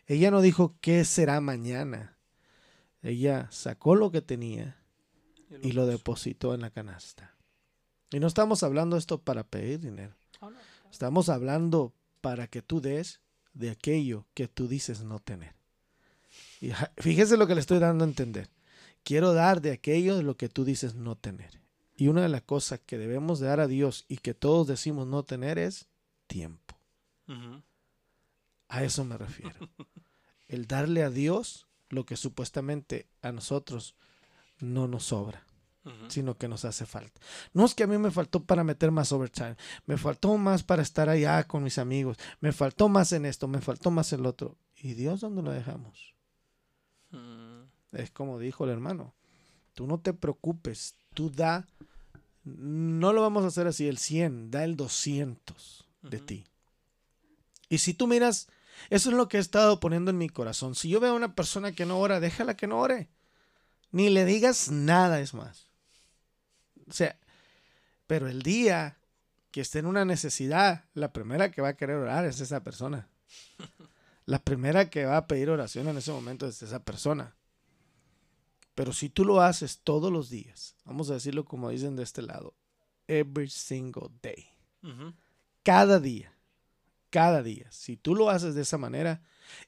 Ella 0.06 0.30
no 0.30 0.40
dijo 0.40 0.76
qué 0.80 1.04
será 1.04 1.40
mañana. 1.40 2.18
Ella 3.02 3.48
sacó 3.50 3.94
lo 3.94 4.10
que 4.10 4.22
tenía 4.22 4.76
y 5.62 5.72
lo, 5.72 5.86
depositó 5.86 6.54
en 6.54 6.62
la 6.62 6.70
canasta. 6.70 7.36
Y 8.10 8.18
no 8.18 8.26
estamos 8.26 8.62
hablando 8.62 8.96
esto 8.96 9.22
para 9.22 9.44
pedir 9.44 9.80
dinero. 9.80 10.14
Oh, 10.40 10.50
estamos 10.90 11.28
hablando 11.28 11.94
para 12.20 12.46
que 12.46 12.62
tú 12.62 12.80
des 12.80 13.20
de 13.54 13.70
aquello 13.70 14.26
que 14.34 14.48
tú 14.48 14.68
dices 14.68 15.02
no 15.02 15.20
tener. 15.20 15.54
Y 16.60 16.72
fíjese 16.96 17.36
lo 17.36 17.46
que 17.46 17.54
le 17.54 17.60
estoy 17.60 17.78
dando 17.78 18.04
a 18.04 18.08
entender. 18.08 18.50
Quiero 19.02 19.32
dar 19.32 19.60
de 19.60 19.72
aquello 19.72 20.16
de 20.16 20.22
lo 20.22 20.36
que 20.36 20.48
tú 20.48 20.64
dices 20.64 20.94
no 20.94 21.16
tener. 21.16 21.60
Y 21.96 22.08
una 22.08 22.22
de 22.22 22.28
las 22.28 22.42
cosas 22.42 22.80
que 22.80 22.98
debemos 22.98 23.40
de 23.40 23.48
dar 23.48 23.60
a 23.60 23.66
Dios 23.66 24.04
y 24.08 24.18
que 24.18 24.34
todos 24.34 24.66
decimos 24.66 25.06
no 25.06 25.22
tener 25.22 25.58
es 25.58 25.88
tiempo. 26.26 26.76
A 28.68 28.84
eso 28.84 29.04
me 29.04 29.18
refiero. 29.18 29.54
El 30.48 30.66
darle 30.66 31.02
a 31.02 31.10
Dios 31.10 31.66
lo 31.90 32.06
que 32.06 32.16
supuestamente 32.16 33.06
a 33.20 33.32
nosotros 33.32 33.94
no 34.60 34.88
nos 34.88 35.04
sobra, 35.06 35.44
sino 36.08 36.36
que 36.36 36.48
nos 36.48 36.64
hace 36.64 36.86
falta. 36.86 37.20
No 37.52 37.64
es 37.64 37.74
que 37.74 37.84
a 37.84 37.86
mí 37.86 37.98
me 37.98 38.10
faltó 38.10 38.44
para 38.44 38.64
meter 38.64 38.90
más 38.90 39.12
overtime, 39.12 39.56
me 39.86 39.96
faltó 39.96 40.36
más 40.38 40.62
para 40.62 40.82
estar 40.82 41.08
allá 41.08 41.44
con 41.44 41.62
mis 41.62 41.78
amigos, 41.78 42.16
me 42.40 42.52
faltó 42.52 42.88
más 42.88 43.12
en 43.12 43.26
esto, 43.26 43.48
me 43.48 43.60
faltó 43.60 43.90
más 43.90 44.12
en 44.12 44.22
lo 44.22 44.30
otro. 44.30 44.56
¿Y 44.76 44.94
Dios 44.94 45.20
dónde 45.20 45.42
lo 45.42 45.50
dejamos? 45.50 46.14
Es 47.92 48.10
como 48.10 48.38
dijo 48.38 48.64
el 48.64 48.70
hermano, 48.70 49.14
tú 49.74 49.86
no 49.86 49.98
te 49.98 50.12
preocupes, 50.12 50.94
tú 51.14 51.30
da, 51.30 51.66
no 52.44 53.12
lo 53.12 53.22
vamos 53.22 53.44
a 53.44 53.48
hacer 53.48 53.66
así, 53.66 53.88
el 53.88 53.98
100, 53.98 54.50
da 54.50 54.64
el 54.64 54.76
200 54.76 55.84
de 56.02 56.18
ti. 56.18 56.46
Y 57.68 57.78
si 57.78 57.94
tú 57.94 58.06
miras, 58.06 58.48
eso 58.88 59.10
es 59.10 59.16
lo 59.16 59.28
que 59.28 59.36
he 59.36 59.40
estado 59.40 59.80
poniendo 59.80 60.10
en 60.10 60.18
mi 60.18 60.28
corazón. 60.28 60.74
Si 60.74 60.88
yo 60.88 61.00
veo 61.00 61.12
a 61.12 61.16
una 61.16 61.34
persona 61.34 61.72
que 61.72 61.86
no 61.86 61.98
ora, 61.98 62.20
déjala 62.20 62.56
que 62.56 62.66
no 62.66 62.80
ore. 62.80 63.08
Ni 63.92 64.08
le 64.08 64.24
digas 64.24 64.70
nada, 64.70 65.20
es 65.20 65.34
más. 65.34 65.68
O 66.88 66.92
sea, 66.92 67.16
pero 68.06 68.28
el 68.28 68.42
día 68.42 68.98
que 69.50 69.60
esté 69.60 69.80
en 69.80 69.86
una 69.86 70.04
necesidad, 70.04 70.84
la 70.94 71.12
primera 71.12 71.50
que 71.50 71.62
va 71.62 71.68
a 71.68 71.76
querer 71.76 71.96
orar 71.96 72.24
es 72.24 72.40
esa 72.40 72.62
persona. 72.62 73.08
La 74.26 74.38
primera 74.38 74.90
que 74.90 75.06
va 75.06 75.16
a 75.16 75.26
pedir 75.26 75.50
oración 75.50 75.88
en 75.88 75.96
ese 75.96 76.12
momento 76.12 76.46
es 76.46 76.62
esa 76.62 76.84
persona. 76.84 77.34
Pero 78.80 78.94
si 78.94 79.10
tú 79.10 79.26
lo 79.26 79.42
haces 79.42 79.80
todos 79.84 80.10
los 80.10 80.30
días, 80.30 80.74
vamos 80.86 81.10
a 81.10 81.12
decirlo 81.12 81.44
como 81.44 81.68
dicen 81.68 81.96
de 81.96 82.02
este 82.02 82.22
lado, 82.22 82.54
every 83.08 83.50
single 83.50 84.08
day, 84.22 84.48
cada 85.62 86.00
día, 86.00 86.32
cada 87.10 87.42
día, 87.42 87.70
si 87.70 87.98
tú 87.98 88.14
lo 88.14 88.30
haces 88.30 88.54
de 88.54 88.62
esa 88.62 88.78
manera, 88.78 89.20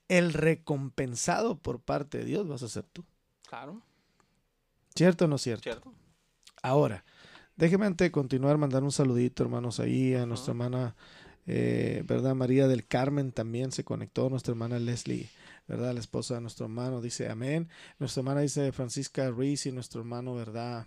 el 0.08 0.32
recompensado 0.32 1.58
por 1.58 1.78
parte 1.78 2.16
de 2.16 2.24
Dios 2.24 2.48
vas 2.48 2.62
a 2.62 2.70
ser 2.70 2.84
tú. 2.84 3.04
Claro. 3.46 3.82
¿Cierto 4.94 5.26
o 5.26 5.28
no 5.28 5.36
cierto? 5.36 5.64
Cierto. 5.64 5.92
Ahora, 6.62 7.04
déjeme 7.54 7.84
antes 7.84 8.06
de 8.06 8.12
continuar 8.12 8.56
mandar 8.56 8.82
un 8.82 8.92
saludito, 8.92 9.42
hermanos, 9.42 9.78
ahí 9.78 10.14
a 10.14 10.24
nuestra 10.24 10.52
hermana, 10.52 10.96
eh, 11.46 12.02
¿verdad? 12.06 12.34
María 12.34 12.66
del 12.66 12.86
Carmen 12.86 13.30
también 13.30 13.72
se 13.72 13.84
conectó, 13.84 14.30
nuestra 14.30 14.52
hermana 14.52 14.78
Leslie 14.78 15.28
¿verdad? 15.66 15.94
La 15.94 16.00
esposa 16.00 16.34
de 16.34 16.40
nuestro 16.40 16.66
hermano 16.66 17.00
dice 17.00 17.28
amén. 17.28 17.68
Nuestra 17.98 18.20
hermana 18.20 18.40
dice 18.40 18.72
Francisca 18.72 19.28
Ruiz 19.30 19.66
y 19.66 19.72
nuestro 19.72 20.00
hermano, 20.00 20.34
¿verdad? 20.34 20.86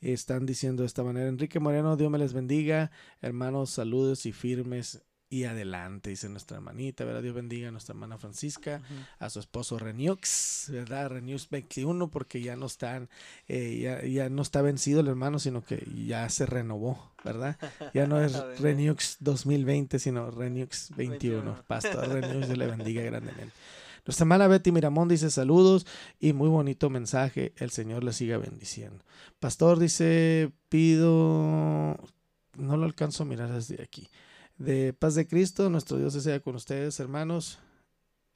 Están 0.00 0.46
diciendo 0.46 0.82
de 0.82 0.86
esta 0.86 1.02
manera. 1.02 1.28
Enrique 1.28 1.58
Moreno, 1.58 1.96
Dios 1.96 2.10
me 2.10 2.18
les 2.18 2.32
bendiga. 2.32 2.90
Hermanos, 3.20 3.70
saludos 3.70 4.26
y 4.26 4.32
firmes 4.32 5.02
y 5.30 5.44
adelante, 5.44 6.10
dice 6.10 6.28
nuestra 6.28 6.56
hermanita, 6.56 7.04
¿verdad? 7.04 7.22
Dios 7.22 7.34
bendiga 7.34 7.68
a 7.68 7.70
nuestra 7.70 7.92
hermana 7.92 8.16
Francisca, 8.16 8.80
a 9.18 9.28
su 9.28 9.40
esposo 9.40 9.78
Reniux, 9.78 10.68
¿verdad? 10.70 11.10
Reniux 11.10 11.50
21, 11.50 12.10
porque 12.10 12.40
ya 12.40 12.56
no 12.56 12.66
están, 12.66 13.10
eh, 13.46 13.78
ya, 13.82 14.02
ya, 14.04 14.30
no 14.30 14.40
está 14.40 14.62
vencido 14.62 15.00
el 15.00 15.08
hermano, 15.08 15.38
sino 15.38 15.62
que 15.62 15.86
ya 16.06 16.28
se 16.30 16.46
renovó, 16.46 17.12
¿verdad? 17.24 17.58
Ya 17.92 18.06
no 18.06 18.22
es 18.22 18.32
Reniux 18.60 19.18
2020, 19.20 19.98
sino 19.98 20.30
Reniux 20.30 20.96
21. 20.96 21.62
Pastor 21.66 22.08
Reniux, 22.20 22.48
le 22.48 22.66
bendiga 22.66 23.02
grandemente. 23.02 23.52
Nuestra 24.06 24.24
hermana 24.24 24.48
Betty 24.48 24.72
Miramón 24.72 25.08
dice 25.08 25.30
saludos 25.30 25.86
y 26.18 26.32
muy 26.32 26.48
bonito 26.48 26.88
mensaje. 26.88 27.52
El 27.58 27.70
Señor 27.70 28.02
le 28.02 28.14
siga 28.14 28.38
bendiciendo. 28.38 29.04
Pastor 29.38 29.78
dice, 29.78 30.50
pido, 30.70 31.98
no 32.56 32.76
lo 32.78 32.86
alcanzo 32.86 33.24
a 33.24 33.26
mirar 33.26 33.52
desde 33.52 33.82
aquí 33.82 34.08
de 34.58 34.92
paz 34.92 35.14
de 35.14 35.26
Cristo. 35.26 35.70
Nuestro 35.70 35.96
Dios 35.96 36.12
sea 36.14 36.40
con 36.40 36.56
ustedes, 36.56 37.00
hermanos, 37.00 37.58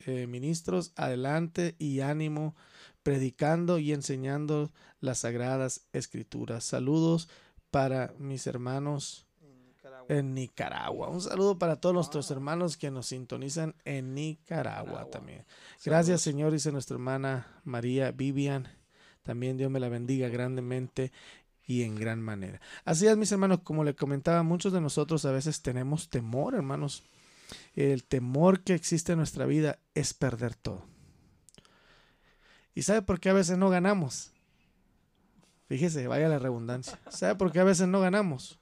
eh, 0.01 0.27
ministros, 0.27 0.93
adelante 0.97 1.77
y 1.79 2.01
ánimo, 2.01 2.57
predicando 3.03 3.79
y 3.79 3.93
enseñando 3.93 4.73
las 5.01 5.19
sagradas 5.19 5.83
escrituras. 5.93 6.65
Saludos 6.65 7.29
para 7.71 8.15
mis 8.19 8.47
hermanos 8.47 9.27
en 10.09 10.35
Nicaragua. 10.35 11.09
Un 11.09 11.21
saludo 11.21 11.59
para 11.59 11.77
todos 11.77 11.95
nuestros 11.95 12.31
ah. 12.31 12.35
hermanos 12.35 12.77
que 12.77 12.91
nos 12.91 13.07
sintonizan 13.07 13.75
en 13.85 14.15
Nicaragua, 14.15 15.09
también. 15.11 15.45
Gracias, 15.85 16.21
Señor, 16.23 16.53
dice 16.53 16.73
nuestra 16.73 16.95
hermana 16.95 17.61
María 17.65 18.11
Vivian. 18.13 18.69
También 19.23 19.57
Dios 19.57 19.71
me 19.71 19.81
la 19.81 19.89
bendiga 19.89 20.29
grandemente 20.29 21.13
y 21.67 21.83
en 21.83 21.95
gran 21.95 22.21
manera. 22.21 22.61
Así 22.85 23.07
es, 23.07 23.17
mis 23.17 23.33
hermanos, 23.33 23.61
como 23.63 23.85
le 23.85 23.95
comentaba, 23.95 24.43
muchos 24.43 24.73
de 24.73 24.81
nosotros 24.81 25.25
a 25.25 25.33
veces 25.33 25.63
tenemos 25.63 26.09
temor, 26.11 26.55
hermanos. 26.55 27.05
El 27.75 28.05
temor 28.05 28.61
que 28.61 28.75
existe 28.75 29.13
en 29.13 29.19
nuestra 29.19 29.47
vida 29.47 29.79
es 29.95 30.15
perder 30.15 30.55
todo. 30.55 30.85
¿Y 32.75 32.83
sabe 32.83 33.03
por 33.03 33.21
qué 33.21 33.31
a 33.31 33.35
veces 33.35 33.59
no 33.59 33.69
ganamos? 33.69 34.33
Fíjese, 35.69 36.07
vaya 36.07 36.29
la 36.29 36.39
redundancia. 36.39 36.99
¿Sabe 37.09 37.35
por 37.35 37.53
qué 37.53 37.61
a 37.61 37.65
veces 37.65 37.89
no 37.89 38.01
ganamos? 38.01 38.59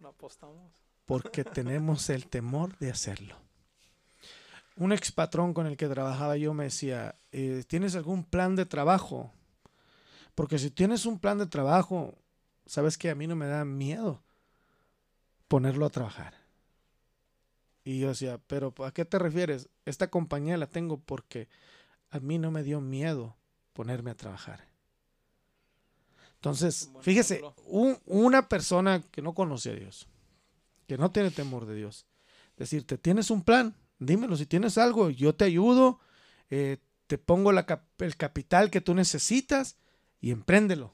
No 0.00 0.08
apostamos. 0.08 0.72
Porque 1.04 1.44
tenemos 1.44 2.10
el 2.10 2.26
temor 2.26 2.76
de 2.78 2.90
hacerlo. 2.90 3.36
Un 4.76 4.92
ex 4.92 5.12
patrón 5.12 5.54
con 5.54 5.66
el 5.66 5.76
que 5.76 5.88
trabajaba 5.88 6.36
yo 6.36 6.52
me 6.52 6.64
decía, 6.64 7.14
eh, 7.32 7.64
¿tienes 7.66 7.94
algún 7.94 8.24
plan 8.24 8.56
de 8.56 8.66
trabajo? 8.66 9.32
Porque 10.36 10.58
si 10.58 10.70
tienes 10.70 11.06
un 11.06 11.18
plan 11.18 11.38
de 11.38 11.46
trabajo, 11.46 12.14
sabes 12.66 12.98
que 12.98 13.08
a 13.08 13.14
mí 13.14 13.26
no 13.26 13.34
me 13.34 13.46
da 13.46 13.64
miedo 13.64 14.22
ponerlo 15.48 15.86
a 15.86 15.90
trabajar. 15.90 16.34
Y 17.84 18.00
yo 18.00 18.08
decía, 18.08 18.38
pero 18.46 18.74
¿a 18.84 18.92
qué 18.92 19.06
te 19.06 19.18
refieres? 19.18 19.70
Esta 19.86 20.10
compañía 20.10 20.58
la 20.58 20.66
tengo 20.66 20.98
porque 20.98 21.48
a 22.10 22.20
mí 22.20 22.38
no 22.38 22.50
me 22.50 22.62
dio 22.62 22.82
miedo 22.82 23.34
ponerme 23.72 24.10
a 24.10 24.16
trabajar. 24.16 24.68
Entonces, 26.34 26.90
fíjese, 27.00 27.42
una 28.04 28.46
persona 28.46 29.02
que 29.10 29.22
no 29.22 29.32
conoce 29.32 29.70
a 29.70 29.74
Dios, 29.74 30.06
que 30.86 30.98
no 30.98 31.12
tiene 31.12 31.30
temor 31.30 31.64
de 31.64 31.76
Dios, 31.76 32.04
decirte, 32.58 32.98
¿tienes 32.98 33.30
un 33.30 33.42
plan? 33.42 33.74
Dímelo, 33.98 34.36
si 34.36 34.44
tienes 34.44 34.76
algo, 34.76 35.08
yo 35.08 35.34
te 35.34 35.46
ayudo, 35.46 35.98
eh, 36.50 36.76
te 37.06 37.16
pongo 37.16 37.52
el 37.52 38.16
capital 38.16 38.70
que 38.70 38.82
tú 38.82 38.94
necesitas 38.94 39.78
y 40.26 40.32
empréndelo. 40.32 40.92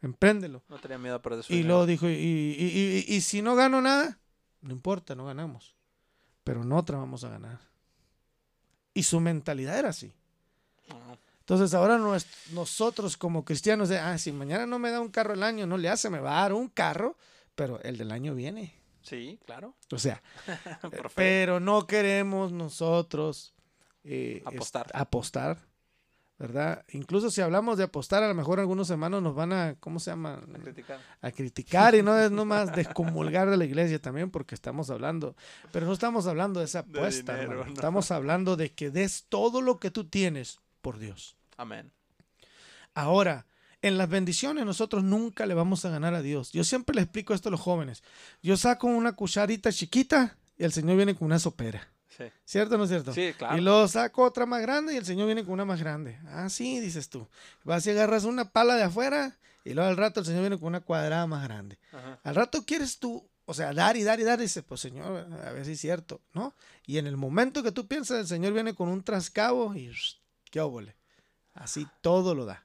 Empréndelo. 0.00 0.62
No 0.70 0.78
tenía 0.78 0.96
miedo 0.96 1.16
a 1.16 1.20
perder 1.20 1.44
Y 1.50 1.64
luego 1.64 1.84
dijo, 1.84 2.08
y, 2.08 2.14
y, 2.14 3.04
y, 3.06 3.20
si 3.20 3.42
no 3.42 3.54
gano 3.54 3.82
nada, 3.82 4.18
no 4.62 4.72
importa, 4.72 5.14
no 5.14 5.26
ganamos. 5.26 5.76
Pero 6.42 6.62
en 6.62 6.72
otra 6.72 6.96
vamos 6.96 7.24
a 7.24 7.28
ganar. 7.28 7.60
Y 8.94 9.02
su 9.02 9.20
mentalidad 9.20 9.78
era 9.78 9.90
así. 9.90 10.14
Entonces 11.40 11.74
ahora 11.74 11.98
nosotros 12.52 13.18
como 13.18 13.44
cristianos, 13.44 13.90
de, 13.90 13.98
ah, 13.98 14.16
si 14.16 14.32
mañana 14.32 14.64
no 14.64 14.78
me 14.78 14.90
da 14.90 15.02
un 15.02 15.10
carro 15.10 15.34
el 15.34 15.42
año, 15.42 15.66
no 15.66 15.76
le 15.76 15.90
hace, 15.90 16.08
me 16.08 16.18
va 16.18 16.38
a 16.38 16.42
dar 16.42 16.54
un 16.54 16.68
carro, 16.68 17.18
pero 17.54 17.82
el 17.82 17.98
del 17.98 18.12
año 18.12 18.34
viene. 18.34 18.80
Sí, 19.02 19.38
claro. 19.44 19.74
O 19.92 19.98
sea, 19.98 20.22
pero 21.14 21.60
no 21.60 21.86
queremos 21.86 22.50
nosotros 22.50 23.54
eh, 24.04 24.42
apostar. 24.46 24.90
apostar 24.94 25.75
¿verdad? 26.38 26.84
Incluso 26.90 27.30
si 27.30 27.40
hablamos 27.40 27.78
de 27.78 27.84
apostar, 27.84 28.22
a 28.22 28.28
lo 28.28 28.34
mejor 28.34 28.60
algunos 28.60 28.90
hermanos 28.90 29.22
nos 29.22 29.34
van 29.34 29.52
a, 29.52 29.74
¿cómo 29.80 29.98
se 30.00 30.10
llama? 30.10 30.42
A 30.54 30.58
criticar. 30.58 31.00
A 31.22 31.30
criticar 31.30 31.94
y 31.94 32.02
no 32.02 32.18
es 32.18 32.30
nomás 32.30 32.74
descomulgar 32.74 33.48
de 33.48 33.56
la 33.56 33.64
iglesia 33.64 34.00
también 34.00 34.30
porque 34.30 34.54
estamos 34.54 34.90
hablando, 34.90 35.34
pero 35.72 35.86
no 35.86 35.92
estamos 35.92 36.26
hablando 36.26 36.60
de 36.60 36.66
esa 36.66 36.80
apuesta, 36.80 37.40
estamos 37.66 38.10
hablando 38.10 38.56
de 38.56 38.72
que 38.72 38.90
des 38.90 39.24
todo 39.28 39.62
lo 39.62 39.78
que 39.78 39.90
tú 39.90 40.04
tienes 40.04 40.58
por 40.82 40.98
Dios. 40.98 41.36
Amén. 41.56 41.90
Ahora, 42.94 43.46
En 43.82 43.98
las 43.98 44.08
bendiciones 44.08 44.64
nosotros 44.64 45.04
nunca 45.04 45.46
le 45.46 45.54
vamos 45.54 45.84
a 45.84 45.90
ganar 45.90 46.14
a 46.14 46.22
Dios. 46.22 46.50
Yo 46.50 46.64
siempre 46.64 46.96
le 46.96 47.02
explico 47.02 47.34
esto 47.34 47.50
a 47.50 47.52
los 47.52 47.60
jóvenes. 47.60 48.02
Yo 48.42 48.56
saco 48.56 48.86
una 48.88 49.12
cucharita 49.12 49.70
chiquita 49.70 50.38
y 50.58 50.64
el 50.64 50.72
Señor 50.72 50.96
viene 50.96 51.14
con 51.14 51.26
una 51.26 51.38
sopera. 51.38 51.88
Sí. 52.16 52.24
¿Cierto 52.44 52.76
o 52.76 52.78
no 52.78 52.84
es 52.84 52.90
cierto? 52.90 53.12
Sí, 53.12 53.34
claro. 53.36 53.58
Y 53.58 53.60
luego 53.60 53.86
saco 53.88 54.22
otra 54.22 54.46
más 54.46 54.62
grande 54.62 54.94
y 54.94 54.96
el 54.96 55.04
Señor 55.04 55.26
viene 55.26 55.44
con 55.44 55.54
una 55.54 55.64
más 55.64 55.80
grande. 55.80 56.18
Ah, 56.28 56.48
sí, 56.48 56.80
dices 56.80 57.08
tú. 57.08 57.28
Vas 57.64 57.86
y 57.86 57.90
agarras 57.90 58.24
una 58.24 58.50
pala 58.50 58.76
de 58.76 58.84
afuera 58.84 59.36
y 59.64 59.74
luego 59.74 59.90
al 59.90 59.96
rato 59.96 60.20
el 60.20 60.26
Señor 60.26 60.40
viene 60.42 60.58
con 60.58 60.68
una 60.68 60.80
cuadrada 60.80 61.26
más 61.26 61.42
grande. 61.44 61.78
Ajá. 61.92 62.18
Al 62.22 62.34
rato 62.34 62.64
quieres 62.64 62.98
tú, 62.98 63.28
o 63.44 63.52
sea, 63.52 63.72
dar 63.72 63.96
y 63.96 64.02
dar 64.04 64.18
y 64.20 64.24
dar, 64.24 64.38
y 64.38 64.42
dices, 64.42 64.64
pues 64.66 64.80
Señor, 64.80 65.26
a 65.44 65.52
ver 65.52 65.64
si 65.66 65.72
es 65.72 65.80
cierto, 65.80 66.20
¿no? 66.32 66.54
Y 66.86 66.98
en 66.98 67.06
el 67.06 67.16
momento 67.16 67.62
que 67.62 67.72
tú 67.72 67.86
piensas, 67.86 68.20
el 68.20 68.26
Señor 68.26 68.52
viene 68.54 68.74
con 68.74 68.88
un 68.88 69.02
trascabo 69.02 69.74
y 69.74 69.90
qué 70.50 70.60
óvole. 70.60 70.96
Así 71.52 71.86
todo 72.00 72.34
lo 72.34 72.46
da. 72.46 72.64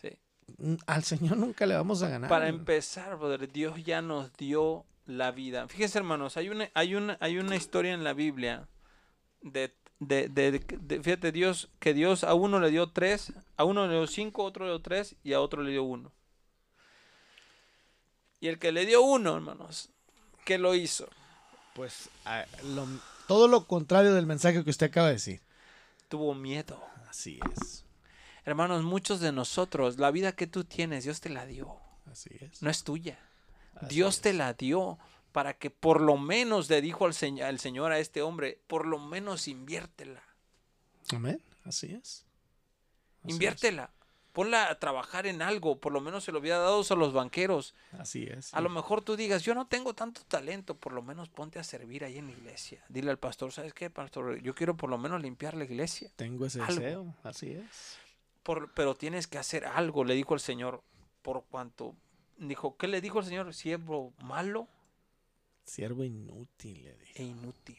Sí. 0.00 0.10
Mm, 0.58 0.74
Al 0.86 1.02
Señor 1.02 1.36
nunca 1.36 1.66
le 1.66 1.74
vamos 1.74 2.02
a 2.02 2.08
ganar. 2.08 2.28
Para 2.28 2.48
empezar, 2.48 3.16
brother, 3.16 3.50
Dios 3.50 3.82
ya 3.84 4.02
nos 4.02 4.32
dio 4.36 4.84
la 5.06 5.30
vida. 5.32 5.66
Fíjense, 5.68 5.98
hermanos, 5.98 6.36
hay 6.36 6.48
una, 6.48 6.68
hay 6.74 6.94
una, 6.94 7.16
hay 7.20 7.38
una 7.38 7.56
historia 7.56 7.92
en 7.92 8.04
la 8.04 8.12
Biblia 8.12 8.68
de, 9.44 9.72
de, 10.00 10.28
de- 10.28 11.02
fíjate, 11.02 11.30
Dios, 11.32 11.68
que 11.78 11.94
Dios 11.94 12.24
a 12.24 12.34
uno 12.34 12.58
le 12.60 12.70
dio 12.70 12.90
tres, 12.90 13.32
a 13.56 13.64
uno 13.64 13.86
le 13.86 13.92
dio 13.94 14.06
cinco, 14.06 14.42
a 14.42 14.46
otro 14.46 14.64
le 14.64 14.72
dio 14.72 14.80
tres 14.82 15.14
y 15.22 15.32
a 15.34 15.40
otro 15.40 15.62
le 15.62 15.70
dio 15.70 15.84
uno. 15.84 16.10
Y 18.40 18.48
el 18.48 18.58
que 18.58 18.72
le 18.72 18.84
dio 18.86 19.02
uno, 19.02 19.34
hermanos, 19.36 19.90
¿qué 20.44 20.58
lo 20.58 20.74
hizo? 20.74 21.08
Pues 21.74 22.08
a- 22.24 22.44
lo- 22.74 22.86
todo 23.26 23.48
lo 23.48 23.66
contrario 23.66 24.12
del 24.14 24.26
mensaje 24.26 24.62
que 24.64 24.70
usted 24.70 24.86
acaba 24.86 25.08
de 25.08 25.14
decir. 25.14 25.40
Tuvo 26.08 26.34
miedo. 26.34 26.82
Así 27.08 27.40
es. 27.56 27.84
Hermanos, 28.44 28.82
muchos 28.82 29.20
de 29.20 29.32
nosotros, 29.32 29.98
la 29.98 30.10
vida 30.10 30.32
que 30.32 30.46
tú 30.46 30.64
tienes, 30.64 31.04
Dios 31.04 31.20
te 31.20 31.30
la 31.30 31.46
dio, 31.46 31.76
Así 32.10 32.30
es. 32.40 32.60
no 32.62 32.68
es 32.70 32.84
tuya. 32.84 33.18
Así 33.76 33.94
Dios 33.94 34.20
te 34.20 34.32
la 34.34 34.52
dio 34.52 34.98
para 35.34 35.54
que 35.54 35.68
por 35.68 36.00
lo 36.00 36.16
menos 36.16 36.70
le 36.70 36.80
dijo 36.80 37.06
al 37.06 37.12
señor, 37.12 37.48
al 37.48 37.58
señor 37.58 37.90
a 37.90 37.98
este 37.98 38.22
hombre, 38.22 38.60
por 38.68 38.86
lo 38.86 39.00
menos 39.00 39.48
inviértela. 39.48 40.22
Amén. 41.12 41.42
Así 41.64 41.92
es. 41.92 42.24
Así 43.24 43.32
Inviértela. 43.32 43.90
Ponla 44.32 44.70
a 44.70 44.78
trabajar 44.78 45.26
en 45.26 45.42
algo. 45.42 45.80
Por 45.80 45.92
lo 45.92 46.00
menos 46.00 46.22
se 46.22 46.30
lo 46.30 46.38
había 46.38 46.58
dado 46.58 46.84
a 46.88 46.94
los 46.94 47.12
banqueros. 47.12 47.74
Así 47.98 48.28
es. 48.30 48.54
A 48.54 48.60
lo 48.60 48.68
mejor 48.68 49.02
tú 49.02 49.16
digas, 49.16 49.42
yo 49.42 49.56
no 49.56 49.66
tengo 49.66 49.92
tanto 49.92 50.20
talento. 50.28 50.76
Por 50.76 50.92
lo 50.92 51.02
menos 51.02 51.30
ponte 51.30 51.58
a 51.58 51.64
servir 51.64 52.04
ahí 52.04 52.16
en 52.18 52.26
la 52.26 52.32
iglesia. 52.32 52.84
Dile 52.88 53.10
al 53.10 53.18
pastor, 53.18 53.50
¿sabes 53.50 53.74
qué, 53.74 53.90
pastor? 53.90 54.40
Yo 54.40 54.54
quiero 54.54 54.76
por 54.76 54.88
lo 54.88 54.98
menos 54.98 55.20
limpiar 55.20 55.54
la 55.54 55.64
iglesia. 55.64 56.12
Tengo 56.14 56.46
ese 56.46 56.60
algo. 56.60 56.74
deseo. 56.80 57.14
Así 57.24 57.50
es. 57.50 57.98
Por- 58.44 58.72
pero 58.74 58.94
tienes 58.94 59.26
que 59.26 59.38
hacer 59.38 59.66
algo, 59.66 60.04
le 60.04 60.14
dijo 60.14 60.32
el 60.34 60.40
Señor. 60.40 60.80
Por 61.22 61.42
cuanto. 61.46 61.96
Dijo, 62.38 62.76
¿qué 62.76 62.86
le 62.86 63.00
dijo 63.00 63.18
el 63.18 63.24
Señor? 63.24 63.52
Siervo 63.52 64.12
malo 64.22 64.68
Siervo 65.64 66.04
inútil, 66.04 66.84
le 66.84 66.96
dije. 66.96 67.22
e 67.22 67.24
inútil. 67.24 67.78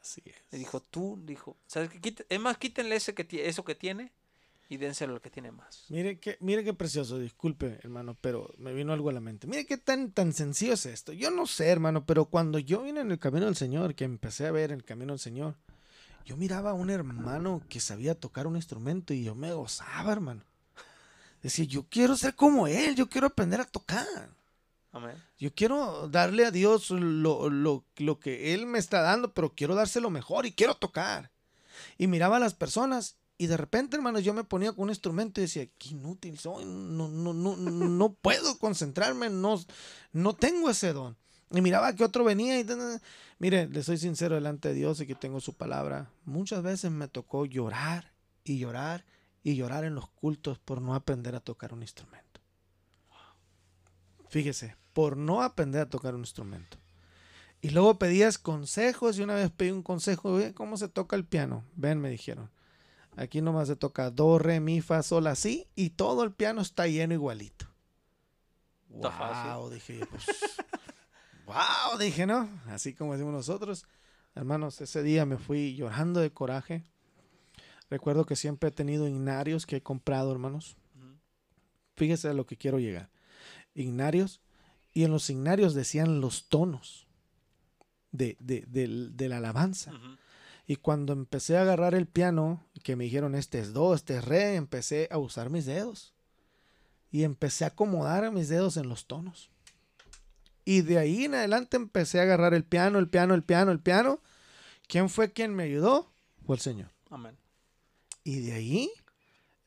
Así 0.00 0.22
es. 0.24 0.34
Le 0.50 0.58
dijo, 0.58 0.80
tú, 0.80 1.18
dijo, 1.24 1.56
¿sabes 1.66 1.90
qué? 1.90 2.14
Es 2.28 2.40
más, 2.40 2.58
quítenle 2.58 2.96
ese 2.96 3.14
que, 3.14 3.48
eso 3.48 3.64
que 3.64 3.74
tiene 3.74 4.12
y 4.68 4.76
dénselo 4.76 5.14
al 5.14 5.20
que 5.20 5.30
tiene 5.30 5.52
más. 5.52 5.84
Mire 5.88 6.18
qué, 6.18 6.36
mire 6.40 6.64
qué 6.64 6.74
precioso, 6.74 7.18
disculpe, 7.18 7.78
hermano, 7.82 8.16
pero 8.20 8.52
me 8.58 8.72
vino 8.72 8.92
algo 8.92 9.10
a 9.10 9.12
la 9.12 9.20
mente. 9.20 9.46
Mire 9.46 9.66
qué 9.66 9.76
tan, 9.76 10.12
tan 10.12 10.32
sencillo 10.32 10.74
es 10.74 10.86
esto. 10.86 11.12
Yo 11.12 11.30
no 11.30 11.46
sé, 11.46 11.68
hermano, 11.68 12.04
pero 12.04 12.26
cuando 12.26 12.58
yo 12.58 12.82
vine 12.82 13.00
en 13.00 13.10
el 13.10 13.18
camino 13.18 13.46
del 13.46 13.56
Señor, 13.56 13.94
que 13.94 14.04
empecé 14.04 14.46
a 14.46 14.52
ver 14.52 14.72
el 14.72 14.84
camino 14.84 15.12
del 15.12 15.20
Señor, 15.20 15.56
yo 16.24 16.36
miraba 16.36 16.70
a 16.70 16.74
un 16.74 16.90
hermano 16.90 17.62
que 17.68 17.78
sabía 17.78 18.16
tocar 18.16 18.46
un 18.46 18.56
instrumento 18.56 19.14
y 19.14 19.22
yo 19.22 19.34
me 19.34 19.52
gozaba, 19.52 20.12
hermano. 20.12 20.42
Decía, 21.42 21.64
yo 21.64 21.86
quiero 21.88 22.16
ser 22.16 22.34
como 22.34 22.66
él, 22.66 22.96
yo 22.96 23.08
quiero 23.08 23.28
aprender 23.28 23.60
a 23.60 23.64
tocar. 23.64 24.30
Yo 25.38 25.54
quiero 25.54 26.08
darle 26.08 26.46
a 26.46 26.50
Dios 26.50 26.90
lo, 26.90 27.48
lo, 27.50 27.84
lo 27.96 28.20
que 28.20 28.54
Él 28.54 28.66
me 28.66 28.78
está 28.78 29.02
dando, 29.02 29.32
pero 29.34 29.54
quiero 29.54 29.74
dárselo 29.74 30.10
mejor 30.10 30.46
y 30.46 30.52
quiero 30.52 30.74
tocar. 30.74 31.30
Y 31.98 32.06
miraba 32.06 32.36
a 32.36 32.40
las 32.40 32.54
personas 32.54 33.18
y 33.38 33.48
de 33.48 33.56
repente, 33.56 33.96
hermanos, 33.96 34.24
yo 34.24 34.32
me 34.32 34.44
ponía 34.44 34.72
con 34.72 34.84
un 34.84 34.88
instrumento 34.88 35.40
y 35.40 35.44
decía, 35.44 35.66
qué 35.78 35.90
inútil 35.90 36.38
soy, 36.38 36.64
no, 36.64 37.08
no, 37.08 37.34
no, 37.34 37.56
no 37.56 38.12
puedo 38.14 38.58
concentrarme, 38.58 39.28
no, 39.28 39.60
no 40.12 40.34
tengo 40.34 40.70
ese 40.70 40.92
don. 40.92 41.16
Y 41.50 41.60
miraba 41.60 41.94
que 41.94 42.04
otro 42.04 42.24
venía 42.24 42.58
y... 42.58 42.66
Mire, 43.38 43.68
le 43.68 43.82
soy 43.82 43.98
sincero 43.98 44.34
delante 44.34 44.68
de 44.68 44.74
Dios 44.74 45.00
y 45.00 45.06
que 45.06 45.14
tengo 45.14 45.40
su 45.40 45.52
palabra. 45.52 46.10
Muchas 46.24 46.62
veces 46.62 46.90
me 46.90 47.08
tocó 47.08 47.44
llorar 47.44 48.12
y 48.42 48.58
llorar 48.58 49.04
y 49.42 49.54
llorar 49.54 49.84
en 49.84 49.94
los 49.94 50.08
cultos 50.08 50.58
por 50.58 50.80
no 50.80 50.94
aprender 50.94 51.36
a 51.36 51.40
tocar 51.40 51.74
un 51.74 51.82
instrumento. 51.82 52.40
Fíjese, 54.28 54.76
por 54.96 55.18
no 55.18 55.42
aprender 55.42 55.82
a 55.82 55.90
tocar 55.90 56.14
un 56.14 56.22
instrumento. 56.22 56.78
Y 57.60 57.68
luego 57.68 57.98
pedías 57.98 58.38
consejos 58.38 59.18
y 59.18 59.22
una 59.22 59.34
vez 59.34 59.50
pedí 59.50 59.70
un 59.70 59.82
consejo, 59.82 60.30
"Oye, 60.30 60.54
¿cómo 60.54 60.78
se 60.78 60.88
toca 60.88 61.16
el 61.16 61.26
piano? 61.26 61.64
Ven, 61.74 62.00
me 62.00 62.08
dijeron. 62.08 62.50
Aquí 63.14 63.42
nomás 63.42 63.68
se 63.68 63.76
toca 63.76 64.10
do, 64.10 64.38
re, 64.38 64.58
mi, 64.58 64.80
fa, 64.80 65.02
sol, 65.02 65.26
así 65.26 65.68
y 65.74 65.90
todo 65.90 66.24
el 66.24 66.32
piano 66.32 66.62
está 66.62 66.86
lleno 66.86 67.12
igualito. 67.12 67.66
Está 68.90 69.10
fácil. 69.10 69.52
Wow, 69.52 69.68
dije 69.68 69.98
yo, 69.98 70.06
pues. 70.08 70.24
wow, 71.44 71.98
dije, 71.98 72.26
¿no? 72.26 72.48
Así 72.68 72.94
como 72.94 73.12
decimos 73.12 73.34
nosotros. 73.34 73.84
Hermanos, 74.34 74.80
ese 74.80 75.02
día 75.02 75.26
me 75.26 75.36
fui 75.36 75.76
llorando 75.76 76.20
de 76.20 76.32
coraje. 76.32 76.84
Recuerdo 77.90 78.24
que 78.24 78.34
siempre 78.34 78.70
he 78.70 78.72
tenido 78.72 79.06
ignarios 79.06 79.66
que 79.66 79.76
he 79.76 79.82
comprado, 79.82 80.32
hermanos. 80.32 80.78
Fíjese 81.96 82.28
a 82.28 82.32
lo 82.32 82.46
que 82.46 82.56
quiero 82.56 82.78
llegar. 82.78 83.10
Ignarios. 83.74 84.40
Y 84.96 85.04
en 85.04 85.10
los 85.10 85.28
ignarios 85.28 85.74
decían 85.74 86.22
los 86.22 86.48
tonos 86.48 87.06
de, 88.12 88.38
de, 88.40 88.64
del- 88.66 89.14
de 89.14 89.28
la 89.28 89.36
alabanza. 89.36 89.92
Y 90.66 90.76
cuando 90.76 91.12
empecé 91.12 91.58
a 91.58 91.60
agarrar 91.60 91.94
el 91.94 92.06
piano, 92.06 92.64
que 92.82 92.96
me 92.96 93.04
dijeron 93.04 93.34
este 93.34 93.58
es 93.58 93.74
do, 93.74 93.92
este 93.92 94.16
es 94.16 94.24
re, 94.24 94.54
empecé 94.54 95.06
a 95.10 95.18
usar 95.18 95.50
mis 95.50 95.66
dedos. 95.66 96.14
Y 97.10 97.24
empecé 97.24 97.64
a 97.64 97.68
acomodar 97.68 98.32
mis 98.32 98.48
dedos 98.48 98.78
en 98.78 98.88
los 98.88 99.06
tonos. 99.06 99.50
Y 100.64 100.80
de 100.80 100.96
ahí 100.96 101.26
en 101.26 101.34
adelante 101.34 101.76
empecé 101.76 102.18
a 102.18 102.22
agarrar 102.22 102.54
el 102.54 102.64
piano, 102.64 102.98
el 102.98 103.10
piano, 103.10 103.34
el 103.34 103.42
piano, 103.42 103.72
el 103.72 103.80
piano. 103.80 104.22
¿Quién 104.88 105.10
fue 105.10 105.30
quien 105.30 105.54
me 105.54 105.64
ayudó? 105.64 106.10
Fue 106.46 106.56
el 106.56 106.62
Señor. 106.62 106.90
Amén. 107.10 107.36
Y 108.24 108.40
de 108.40 108.54
ahí, 108.54 108.90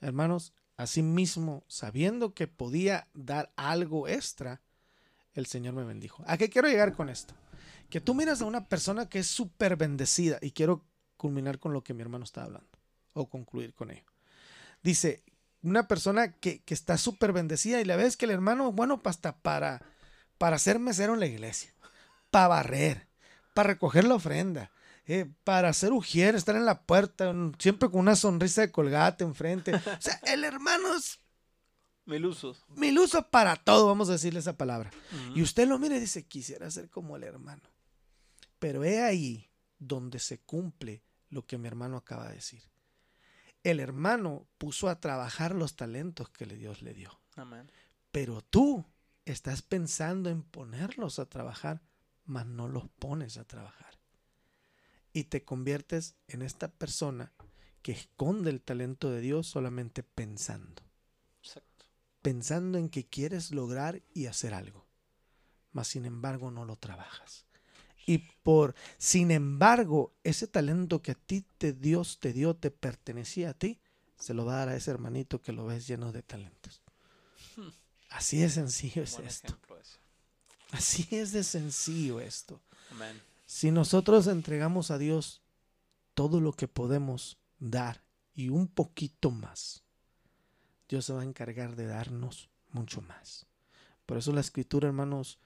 hermanos, 0.01 0.53
así 0.75 1.03
mismo, 1.03 1.63
sabiendo 1.67 2.33
que 2.33 2.47
podía 2.47 3.07
dar 3.13 3.53
algo 3.57 4.07
extra, 4.07 4.61
el 5.33 5.45
Señor 5.45 5.73
me 5.73 5.83
bendijo. 5.83 6.23
¿A 6.27 6.37
qué 6.37 6.49
quiero 6.49 6.67
llegar 6.67 6.93
con 6.93 7.09
esto? 7.09 7.33
Que 7.89 8.01
tú 8.01 8.13
miras 8.13 8.41
a 8.41 8.45
una 8.45 8.67
persona 8.67 9.09
que 9.09 9.19
es 9.19 9.27
súper 9.27 9.75
bendecida, 9.75 10.37
y 10.41 10.51
quiero 10.51 10.85
culminar 11.17 11.59
con 11.59 11.73
lo 11.73 11.83
que 11.83 11.93
mi 11.93 12.01
hermano 12.01 12.23
está 12.23 12.43
hablando, 12.43 12.69
o 13.13 13.29
concluir 13.29 13.73
con 13.73 13.91
ello. 13.91 14.05
Dice, 14.81 15.23
una 15.61 15.87
persona 15.87 16.33
que, 16.33 16.61
que 16.63 16.73
está 16.73 16.97
súper 16.97 17.33
bendecida 17.33 17.81
y 17.81 17.85
la 17.85 17.95
ves 17.95 18.15
que 18.15 18.25
el 18.25 18.31
hermano, 18.31 18.71
bueno, 18.71 19.01
hasta 19.03 19.37
para, 19.37 19.81
para 20.37 20.57
ser 20.57 20.79
mesero 20.79 21.13
en 21.13 21.19
la 21.19 21.25
iglesia, 21.25 21.73
para 22.31 22.47
barrer, 22.47 23.07
para 23.53 23.67
recoger 23.67 24.05
la 24.05 24.15
ofrenda, 24.15 24.71
eh, 25.05 25.25
para 25.43 25.69
hacer 25.69 25.91
ujier, 25.91 26.35
estar 26.35 26.55
en 26.55 26.65
la 26.65 26.83
puerta, 26.83 27.33
siempre 27.57 27.89
con 27.89 27.99
una 27.99 28.15
sonrisa 28.15 28.61
de 28.61 28.71
colgate 28.71 29.23
enfrente. 29.23 29.73
O 29.73 29.81
sea, 30.01 30.19
el 30.23 30.43
hermano 30.43 30.95
es 30.95 31.19
Mil 32.09 32.25
usos. 32.25 32.65
mil 32.69 32.97
uso 32.97 33.29
para 33.29 33.55
todo, 33.55 33.85
vamos 33.85 34.09
a 34.09 34.13
decirle 34.13 34.39
esa 34.39 34.57
palabra. 34.57 34.89
Y 35.35 35.43
usted 35.43 35.67
lo 35.67 35.77
mira 35.77 35.95
y 35.95 35.99
dice, 35.99 36.25
quisiera 36.25 36.71
ser 36.71 36.89
como 36.89 37.15
el 37.15 37.23
hermano. 37.23 37.61
Pero 38.57 38.83
he 38.83 39.03
ahí 39.03 39.47
donde 39.77 40.17
se 40.17 40.39
cumple 40.39 41.03
lo 41.29 41.45
que 41.45 41.59
mi 41.59 41.67
hermano 41.67 41.97
acaba 41.97 42.27
de 42.27 42.35
decir. 42.35 42.63
El 43.63 43.79
hermano 43.79 44.47
puso 44.57 44.89
a 44.89 44.99
trabajar 44.99 45.53
los 45.53 45.75
talentos 45.75 46.29
que 46.29 46.45
Dios 46.45 46.81
le 46.81 46.95
dio. 46.95 47.21
Amén. 47.35 47.71
Pero 48.11 48.41
tú 48.41 48.85
estás 49.25 49.61
pensando 49.61 50.31
en 50.31 50.41
ponerlos 50.41 51.19
a 51.19 51.27
trabajar, 51.27 51.83
mas 52.25 52.47
no 52.47 52.67
los 52.67 52.89
pones 52.89 53.37
a 53.37 53.45
trabajar. 53.45 53.99
Y 55.13 55.25
te 55.25 55.43
conviertes 55.45 56.15
en 56.27 56.41
esta 56.41 56.69
persona 56.69 57.33
que 57.83 57.91
esconde 57.91 58.49
el 58.49 58.61
talento 58.61 59.11
de 59.11 59.21
Dios 59.21 59.45
solamente 59.45 60.01
pensando. 60.01 60.88
Pensando 62.21 62.77
en 62.77 62.89
que 62.89 63.05
quieres 63.05 63.51
lograr 63.51 64.01
y 64.13 64.25
hacer 64.25 64.53
algo. 64.53 64.85
Mas 65.71 65.87
sin 65.87 66.05
embargo 66.05 66.51
no 66.51 66.65
lo 66.65 66.75
trabajas. 66.75 67.45
Y 68.05 68.17
por, 68.43 68.73
sin 68.97 69.29
embargo, 69.29 70.13
ese 70.23 70.47
talento 70.47 71.01
que 71.01 71.11
a 71.11 71.15
ti 71.15 71.45
te 71.57 71.73
Dios 71.73 72.19
te 72.19 72.33
dio, 72.33 72.55
te 72.55 72.71
pertenecía 72.71 73.51
a 73.51 73.53
ti, 73.53 73.79
se 74.17 74.33
lo 74.33 74.45
va 74.45 74.55
a 74.55 74.57
dar 74.57 74.69
a 74.69 74.75
ese 74.75 74.91
hermanito 74.91 75.41
que 75.41 75.51
lo 75.51 75.65
ves 75.65 75.87
lleno 75.87 76.11
de 76.11 76.23
talentos. 76.23 76.81
Hmm. 77.55 77.69
Así 78.09 78.39
de 78.39 78.49
sencillo 78.49 79.03
es 79.03 79.19
esto. 79.19 79.57
Así 80.71 81.07
es 81.11 81.31
de 81.31 81.43
sencillo 81.43 82.19
esto. 82.19 82.61
Amén. 82.91 83.21
Si 83.45 83.71
nosotros 83.71 84.27
entregamos 84.27 84.91
a 84.91 84.97
Dios 84.97 85.41
todo 86.13 86.39
lo 86.39 86.53
que 86.53 86.67
podemos 86.67 87.37
dar 87.59 88.03
y 88.33 88.49
un 88.49 88.67
poquito 88.67 89.31
más, 89.31 89.83
Dios 90.89 91.05
se 91.05 91.13
va 91.13 91.21
a 91.21 91.25
encargar 91.25 91.75
de 91.75 91.85
darnos 91.85 92.49
mucho 92.71 93.01
más. 93.01 93.45
Por 94.05 94.17
eso 94.17 94.33
la 94.33 94.41
escritura, 94.41 94.87
hermanos, 94.87 95.39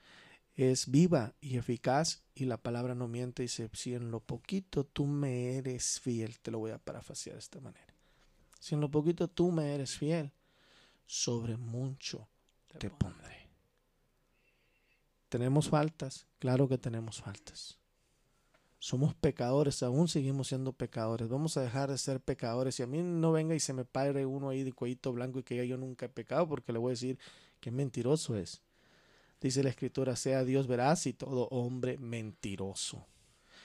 es 0.56 0.90
viva 0.90 1.34
y 1.40 1.58
eficaz 1.58 2.22
y 2.34 2.46
la 2.46 2.56
palabra 2.56 2.94
no 2.94 3.08
miente. 3.08 3.42
Dice, 3.42 3.68
si 3.74 3.94
en 3.94 4.10
lo 4.10 4.20
poquito 4.20 4.84
tú 4.84 5.06
me 5.06 5.56
eres 5.56 6.00
fiel, 6.00 6.38
te 6.40 6.50
lo 6.50 6.58
voy 6.58 6.70
a 6.70 6.78
parafasear 6.78 7.34
de 7.34 7.40
esta 7.40 7.60
manera. 7.60 7.94
Si 8.58 8.74
en 8.74 8.80
lo 8.80 8.90
poquito 8.90 9.28
tú 9.28 9.52
me 9.52 9.74
eres 9.74 9.98
fiel, 9.98 10.32
sobre 11.06 11.58
mucho 11.58 12.26
te 12.78 12.88
pondré. 12.88 13.50
¿Tenemos 15.28 15.68
faltas? 15.68 16.26
Claro 16.38 16.68
que 16.68 16.78
tenemos 16.78 17.20
faltas. 17.20 17.78
Somos 18.84 19.14
pecadores, 19.14 19.82
aún 19.82 20.08
seguimos 20.08 20.48
siendo 20.48 20.74
pecadores. 20.74 21.26
Vamos 21.30 21.56
a 21.56 21.62
dejar 21.62 21.90
de 21.90 21.96
ser 21.96 22.20
pecadores. 22.20 22.78
Y 22.78 22.82
a 22.82 22.86
mí 22.86 23.00
no 23.00 23.32
venga 23.32 23.54
y 23.54 23.60
se 23.60 23.72
me 23.72 23.86
pare 23.86 24.26
uno 24.26 24.50
ahí 24.50 24.62
de 24.62 24.74
cuellito 24.74 25.10
blanco 25.10 25.38
y 25.38 25.42
que 25.42 25.66
yo 25.66 25.78
nunca 25.78 26.04
he 26.04 26.08
pecado, 26.10 26.46
porque 26.46 26.70
le 26.70 26.78
voy 26.78 26.90
a 26.90 26.92
decir 26.92 27.18
que 27.60 27.70
mentiroso 27.70 28.36
es. 28.36 28.60
Dice 29.40 29.62
la 29.62 29.70
escritura, 29.70 30.16
sea 30.16 30.44
Dios 30.44 30.66
veraz 30.66 31.06
y 31.06 31.14
todo 31.14 31.48
hombre 31.48 31.96
mentiroso. 31.96 33.06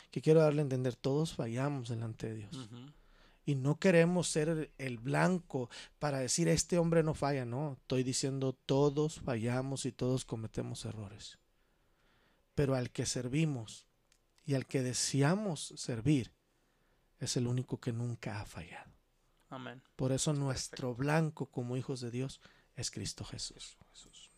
Que 0.10 0.22
quiero 0.22 0.40
darle 0.40 0.62
a 0.62 0.64
entender, 0.64 0.96
todos 0.96 1.34
fallamos 1.34 1.90
delante 1.90 2.28
de 2.28 2.36
Dios. 2.36 2.70
Y 3.46 3.56
no 3.56 3.78
queremos 3.78 4.30
ser 4.30 4.72
el 4.78 5.00
blanco 5.00 5.70
para 6.00 6.20
decir, 6.20 6.48
este 6.48 6.78
hombre 6.78 7.04
no 7.04 7.14
falla. 7.14 7.44
No, 7.44 7.74
estoy 7.74 8.04
diciendo, 8.04 8.54
todos 8.66 9.20
fallamos 9.20 9.86
y 9.86 9.92
todos 9.92 10.24
cometemos 10.24 10.86
errores. 10.86 11.40
Pero 12.56 12.74
al 12.74 12.90
que 12.90 13.06
servimos 13.06 13.89
y 14.50 14.56
al 14.56 14.66
que 14.66 14.82
deseamos 14.82 15.76
servir, 15.78 16.34
es 17.20 17.38
el 17.38 17.46
único 17.46 17.80
que 17.80 17.94
nunca 17.94 18.42
ha 18.42 18.46
fallado. 18.48 18.92
Amén. 19.48 19.80
Por 19.96 20.12
eso 20.12 20.34
nuestro 20.34 20.96
blanco 20.96 21.52
como 21.52 21.78
hijos 21.78 22.02
de 22.02 22.10
Dios 22.10 22.42
es 22.76 22.90
Cristo 22.90 23.24
Jesús. 23.24 23.78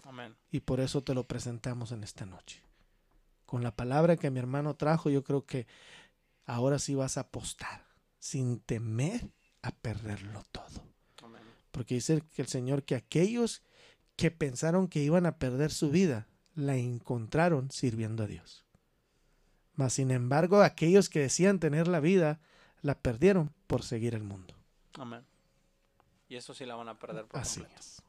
Amén. 0.03 0.35
Y 0.51 0.59
por 0.59 0.81
eso 0.81 1.01
te 1.01 1.13
lo 1.13 1.27
presentamos 1.27 1.93
en 1.93 2.03
esta 2.03 2.25
noche. 2.25 2.61
Con 3.45 3.63
la 3.63 3.73
palabra 3.73 4.17
que 4.17 4.29
mi 4.31 4.39
hermano 4.39 4.75
trajo, 4.75 5.09
yo 5.09 5.23
creo 5.23 5.45
que 5.45 5.65
ahora 6.43 6.77
sí 6.77 6.93
vas 6.93 7.15
a 7.15 7.21
apostar 7.21 7.87
sin 8.19 8.59
temer 8.59 9.31
a 9.61 9.71
perderlo 9.71 10.43
todo. 10.51 10.83
Amén. 11.23 11.41
Porque 11.71 11.95
dice 11.95 12.21
que 12.35 12.41
el 12.41 12.49
Señor 12.49 12.83
que 12.83 12.95
aquellos 12.95 13.63
que 14.17 14.29
pensaron 14.29 14.89
que 14.89 15.01
iban 15.01 15.25
a 15.25 15.37
perder 15.37 15.71
su 15.71 15.89
vida, 15.89 16.27
la 16.53 16.75
encontraron 16.75 17.71
sirviendo 17.71 18.23
a 18.23 18.27
Dios. 18.27 18.65
Mas 19.81 19.93
sin 19.93 20.11
embargo, 20.11 20.61
aquellos 20.61 21.09
que 21.09 21.21
decían 21.21 21.59
tener 21.59 21.87
la 21.87 21.99
vida, 21.99 22.39
la 22.83 22.93
perdieron 22.93 23.51
por 23.65 23.81
seguir 23.81 24.13
el 24.13 24.21
mundo. 24.21 24.53
Amén. 24.93 25.25
Y 26.29 26.35
eso 26.35 26.53
sí 26.53 26.67
la 26.67 26.75
van 26.75 26.87
a 26.87 26.99
perder 26.99 27.25
por 27.25 27.39
Así 27.39 27.61
completo. 27.61 27.79
es. 27.81 28.03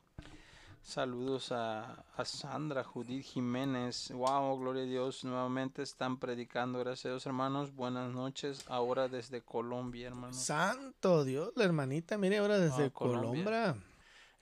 Saludos 0.82 1.50
a, 1.50 2.04
a 2.14 2.24
Sandra, 2.26 2.84
Judith 2.84 3.24
Jiménez. 3.24 4.10
Wow, 4.12 4.58
gloria 4.58 4.82
a 4.82 4.84
Dios. 4.86 5.24
Nuevamente 5.24 5.80
están 5.82 6.18
predicando. 6.18 6.78
Gracias 6.80 7.06
a 7.06 7.08
Dios, 7.08 7.24
hermanos. 7.24 7.74
Buenas 7.74 8.12
noches. 8.12 8.66
Ahora 8.68 9.08
desde 9.08 9.40
Colombia, 9.40 10.08
hermanos. 10.08 10.36
Santo 10.36 11.24
Dios, 11.24 11.52
la 11.56 11.64
hermanita, 11.64 12.18
mire 12.18 12.36
ahora 12.36 12.58
desde 12.58 12.84
Ah, 12.84 12.90
Colombia. 12.90 13.44
Colombia. 13.44 13.76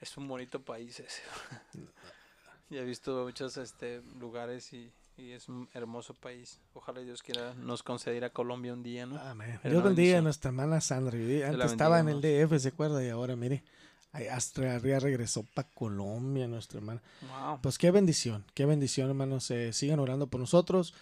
Es 0.01 0.17
un 0.17 0.27
bonito 0.27 0.61
país 0.61 0.99
ese. 0.99 1.21
ya 2.69 2.81
he 2.81 2.83
visto 2.83 3.23
muchos 3.23 3.55
este, 3.55 4.01
lugares 4.19 4.73
y, 4.73 4.91
y 5.21 5.31
es 5.31 5.47
un 5.47 5.69
hermoso 5.73 6.13
país. 6.13 6.59
Ojalá 6.73 7.01
Dios 7.01 7.21
quiera 7.21 7.53
nos 7.53 7.83
conceder 7.83 8.23
a 8.23 8.31
Colombia 8.31 8.73
un 8.73 8.83
día, 8.83 9.05
¿no? 9.05 9.19
Amén. 9.19 9.59
Dios 9.63 9.83
bendiga 9.83 10.17
a 10.17 10.21
nuestra 10.21 10.49
hermana 10.49 10.81
Sandra. 10.81 11.17
Antes 11.47 11.71
estaba 11.71 11.99
en 11.99 12.09
el 12.09 12.21
DF, 12.21 12.59
¿se 12.59 12.69
acuerda? 12.69 13.03
Y 13.05 13.09
ahora, 13.09 13.35
mire, 13.35 13.63
hasta 14.31 14.75
arriba 14.75 14.99
regresó 14.99 15.43
para 15.53 15.69
Colombia 15.69 16.47
nuestra 16.47 16.79
hermana. 16.79 17.01
Wow. 17.21 17.59
Pues 17.61 17.77
qué 17.77 17.91
bendición, 17.91 18.43
qué 18.53 18.65
bendición, 18.65 19.09
hermanos. 19.09 19.49
Eh, 19.51 19.73
sigan 19.73 19.99
orando 19.99 20.27
por 20.27 20.39
nosotros. 20.39 20.93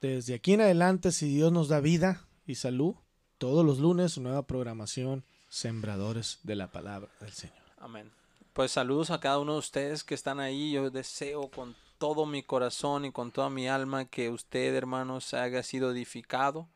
Desde 0.00 0.34
aquí 0.34 0.52
en 0.52 0.60
adelante, 0.60 1.10
si 1.10 1.34
Dios 1.34 1.50
nos 1.50 1.68
da 1.68 1.80
vida 1.80 2.24
y 2.46 2.56
salud, 2.56 2.94
todos 3.38 3.64
los 3.64 3.78
lunes, 3.78 4.18
nueva 4.18 4.46
programación, 4.46 5.24
Sembradores 5.48 6.40
de 6.42 6.56
la 6.56 6.70
Palabra 6.70 7.08
del 7.20 7.32
Señor. 7.32 7.56
Amén. 7.78 8.10
Pues 8.52 8.72
saludos 8.72 9.10
a 9.10 9.20
cada 9.20 9.38
uno 9.38 9.54
de 9.54 9.58
ustedes 9.60 10.04
que 10.04 10.14
están 10.14 10.40
ahí. 10.40 10.72
Yo 10.72 10.90
deseo 10.90 11.48
con 11.50 11.74
todo 11.98 12.26
mi 12.26 12.42
corazón 12.42 13.04
y 13.04 13.12
con 13.12 13.32
toda 13.32 13.50
mi 13.50 13.68
alma 13.68 14.04
que 14.04 14.30
usted, 14.30 14.74
hermanos, 14.74 15.34
haya 15.34 15.62
sido 15.62 15.92
edificado 15.92 16.68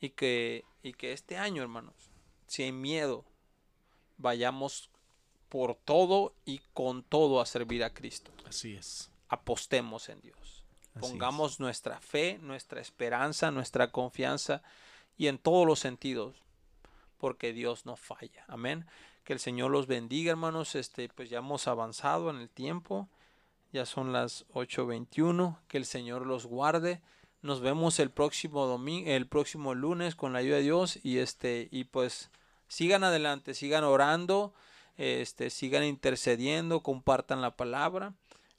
y 0.00 0.10
que, 0.10 0.64
y 0.82 0.92
que 0.92 1.12
este 1.12 1.36
año, 1.36 1.62
hermanos, 1.62 1.94
sin 2.46 2.80
miedo, 2.80 3.24
vayamos 4.18 4.90
por 5.48 5.74
todo 5.76 6.34
y 6.44 6.60
con 6.74 7.02
todo 7.02 7.40
a 7.40 7.46
servir 7.46 7.84
a 7.84 7.92
Cristo. 7.92 8.30
Así 8.46 8.74
es. 8.74 9.10
Apostemos 9.28 10.08
en 10.08 10.20
Dios. 10.20 10.64
así 10.94 11.00
Pongamos 11.00 11.60
nuestra 11.60 12.00
fe, 12.00 12.38
nuestra 12.42 12.80
esperanza, 12.80 13.50
nuestra 13.50 13.90
confianza 13.90 14.62
y 15.16 15.28
en 15.28 15.38
todos 15.38 15.66
los 15.66 15.78
sentidos, 15.78 16.36
porque 17.18 17.52
Dios 17.52 17.86
no 17.86 17.96
falla. 17.96 18.44
Amén. 18.48 18.86
Que 19.24 19.32
el 19.32 19.40
Señor 19.40 19.70
los 19.70 19.86
bendiga, 19.86 20.30
hermanos. 20.30 20.74
Este, 20.74 21.08
pues 21.08 21.30
ya 21.30 21.38
hemos 21.38 21.66
avanzado 21.66 22.30
en 22.30 22.36
el 22.36 22.48
tiempo. 22.48 23.08
Ya 23.76 23.84
son 23.84 24.10
las 24.10 24.46
8:21. 24.54 25.58
Que 25.68 25.76
el 25.76 25.84
Señor 25.84 26.24
los 26.24 26.46
guarde. 26.46 27.02
Nos 27.42 27.60
vemos 27.60 28.00
el 28.00 28.10
próximo 28.10 28.64
domingo, 28.64 29.10
el 29.10 29.26
próximo 29.26 29.74
lunes 29.74 30.14
con 30.14 30.32
la 30.32 30.38
ayuda 30.38 30.56
de 30.56 30.62
Dios 30.62 30.98
y 31.02 31.18
este 31.18 31.68
y 31.70 31.84
pues 31.84 32.30
sigan 32.68 33.04
adelante, 33.04 33.52
sigan 33.52 33.84
orando, 33.84 34.54
este, 34.96 35.50
sigan 35.50 35.84
intercediendo, 35.84 36.82
compartan 36.82 37.42
la 37.42 37.54
palabra. 37.54 38.14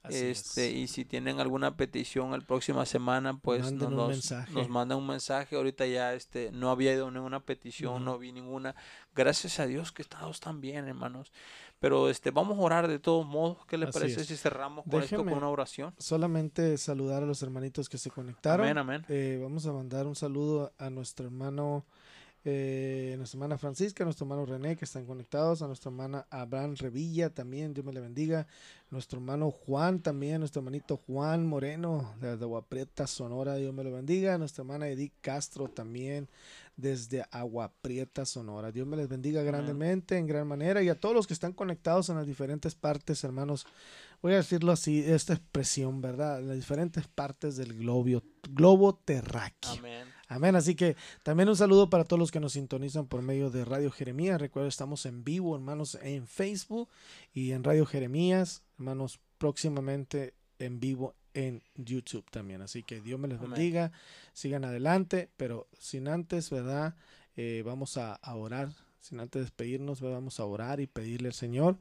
Así 0.07 0.25
Este, 0.25 0.69
es. 0.69 0.75
y 0.75 0.87
si 0.87 1.05
tienen 1.05 1.39
alguna 1.39 1.75
petición 1.77 2.31
la 2.31 2.39
próxima 2.39 2.85
semana, 2.85 3.37
pues 3.39 3.71
nos, 3.71 3.91
nos- 3.91 4.69
mandan 4.69 4.97
un 4.97 5.07
mensaje. 5.07 5.55
Ahorita 5.55 5.85
ya 5.85 6.13
este, 6.13 6.51
no 6.51 6.69
había 6.71 6.93
ido 6.93 7.09
ninguna 7.11 7.39
petición, 7.41 8.03
no 8.05 8.17
vi 8.17 8.31
ninguna. 8.31 8.75
Gracias 9.15 9.59
a 9.59 9.67
Dios 9.67 9.91
que 9.91 10.03
todos 10.03 10.35
están 10.35 10.61
bien, 10.61 10.87
hermanos. 10.87 11.31
Pero 11.79 12.09
este, 12.09 12.31
vamos 12.31 12.57
a 12.57 12.61
orar 12.61 12.87
de 12.87 12.97
todos 12.97 13.25
modos. 13.27 13.63
¿Qué 13.67 13.77
les 13.77 13.89
Así 13.89 13.99
parece 13.99 14.21
es. 14.21 14.27
si 14.27 14.35
cerramos 14.35 14.83
con 14.89 15.03
esto 15.03 15.17
con 15.23 15.33
una 15.33 15.47
oración? 15.49 15.93
Solamente 15.99 16.75
saludar 16.79 17.21
a 17.21 17.25
los 17.27 17.43
hermanitos 17.43 17.87
que 17.87 17.99
se 17.99 18.09
conectaron. 18.09 18.65
Amén, 18.65 18.77
amén. 18.79 19.05
Eh, 19.09 19.39
vamos 19.41 19.65
a 19.67 19.73
mandar 19.73 20.07
un 20.07 20.15
saludo 20.15 20.73
a 20.79 20.89
nuestro 20.89 21.25
hermano, 21.27 21.85
eh, 22.49 23.15
nuestra 23.17 23.37
hermana 23.37 23.57
Francisca, 23.57 24.03
a 24.03 24.05
nuestro 24.05 24.23
hermano 24.23 24.45
René, 24.45 24.77
que 24.77 24.85
están 24.85 25.05
conectados, 25.05 25.61
a 25.61 25.67
nuestra 25.67 25.89
hermana 25.89 26.25
Abraham 26.29 26.75
Revilla 26.77 27.29
también, 27.29 27.73
Dios 27.73 27.85
me 27.85 27.91
le 27.91 27.99
bendiga, 27.99 28.47
nuestro 28.89 29.19
hermano 29.19 29.51
Juan 29.51 29.99
también, 29.99 30.39
nuestro 30.39 30.61
hermanito 30.61 30.95
Juan 30.95 31.45
Moreno, 31.45 32.15
de, 32.21 32.37
de 32.37 32.45
Aguaprieta, 32.45 33.05
Sonora, 33.05 33.55
Dios 33.55 33.73
me 33.73 33.83
lo 33.83 33.91
bendiga, 33.91 34.37
nuestra 34.37 34.61
hermana 34.61 34.87
Edith 34.87 35.11
Castro 35.19 35.67
también, 35.67 36.29
desde 36.77 37.25
Agua 37.31 37.73
Prieta, 37.81 38.25
Sonora, 38.25 38.71
Dios 38.71 38.87
me 38.87 38.95
les 38.95 39.09
bendiga 39.09 39.43
grandemente, 39.43 40.17
en 40.17 40.25
gran 40.25 40.47
manera, 40.47 40.81
y 40.81 40.87
a 40.87 40.97
todos 40.97 41.13
los 41.13 41.27
que 41.27 41.33
están 41.33 41.51
conectados 41.51 42.07
en 42.07 42.15
las 42.15 42.27
diferentes 42.27 42.75
partes, 42.75 43.25
hermanos, 43.25 43.67
voy 44.21 44.33
a 44.33 44.37
decirlo 44.37 44.71
así, 44.71 45.03
esta 45.05 45.33
expresión, 45.33 45.99
¿verdad? 45.99 46.39
En 46.39 46.47
las 46.47 46.55
diferentes 46.55 47.07
partes 47.07 47.57
del 47.57 47.77
globo, 47.77 48.23
globo 48.49 48.95
terráqueo. 48.95 49.71
Amén. 49.71 50.16
Amén. 50.27 50.55
Así 50.55 50.75
que 50.75 50.95
también 51.23 51.47
un 51.49 51.55
saludo 51.55 51.89
para 51.89 52.03
todos 52.03 52.19
los 52.19 52.31
que 52.31 52.39
nos 52.39 52.53
sintonizan 52.53 53.07
por 53.07 53.21
medio 53.21 53.49
de 53.49 53.63
Radio 53.63 53.91
Jeremías. 53.91 54.41
Recuerda, 54.41 54.67
estamos 54.67 55.05
en 55.05 55.23
vivo, 55.23 55.55
hermanos, 55.55 55.97
en 56.01 56.27
Facebook 56.27 56.89
y 57.33 57.51
en 57.51 57.63
Radio 57.63 57.85
Jeremías, 57.85 58.63
hermanos, 58.77 59.19
próximamente 59.37 60.33
en 60.59 60.79
vivo 60.79 61.15
en 61.33 61.63
YouTube 61.75 62.25
también. 62.29 62.61
Así 62.61 62.83
que 62.83 62.99
Dios 62.99 63.19
me 63.19 63.27
les 63.27 63.39
Amén. 63.39 63.51
bendiga, 63.51 63.91
sigan 64.33 64.65
adelante, 64.65 65.29
pero 65.37 65.67
sin 65.79 66.07
antes, 66.07 66.49
¿verdad? 66.49 66.95
Eh, 67.35 67.61
vamos 67.65 67.97
a, 67.97 68.15
a 68.15 68.35
orar, 68.35 68.73
sin 68.99 69.19
antes 69.19 69.43
despedirnos, 69.43 70.01
¿verdad? 70.01 70.17
vamos 70.17 70.39
a 70.39 70.45
orar 70.45 70.79
y 70.79 70.87
pedirle 70.87 71.29
al 71.29 71.33
Señor 71.35 71.77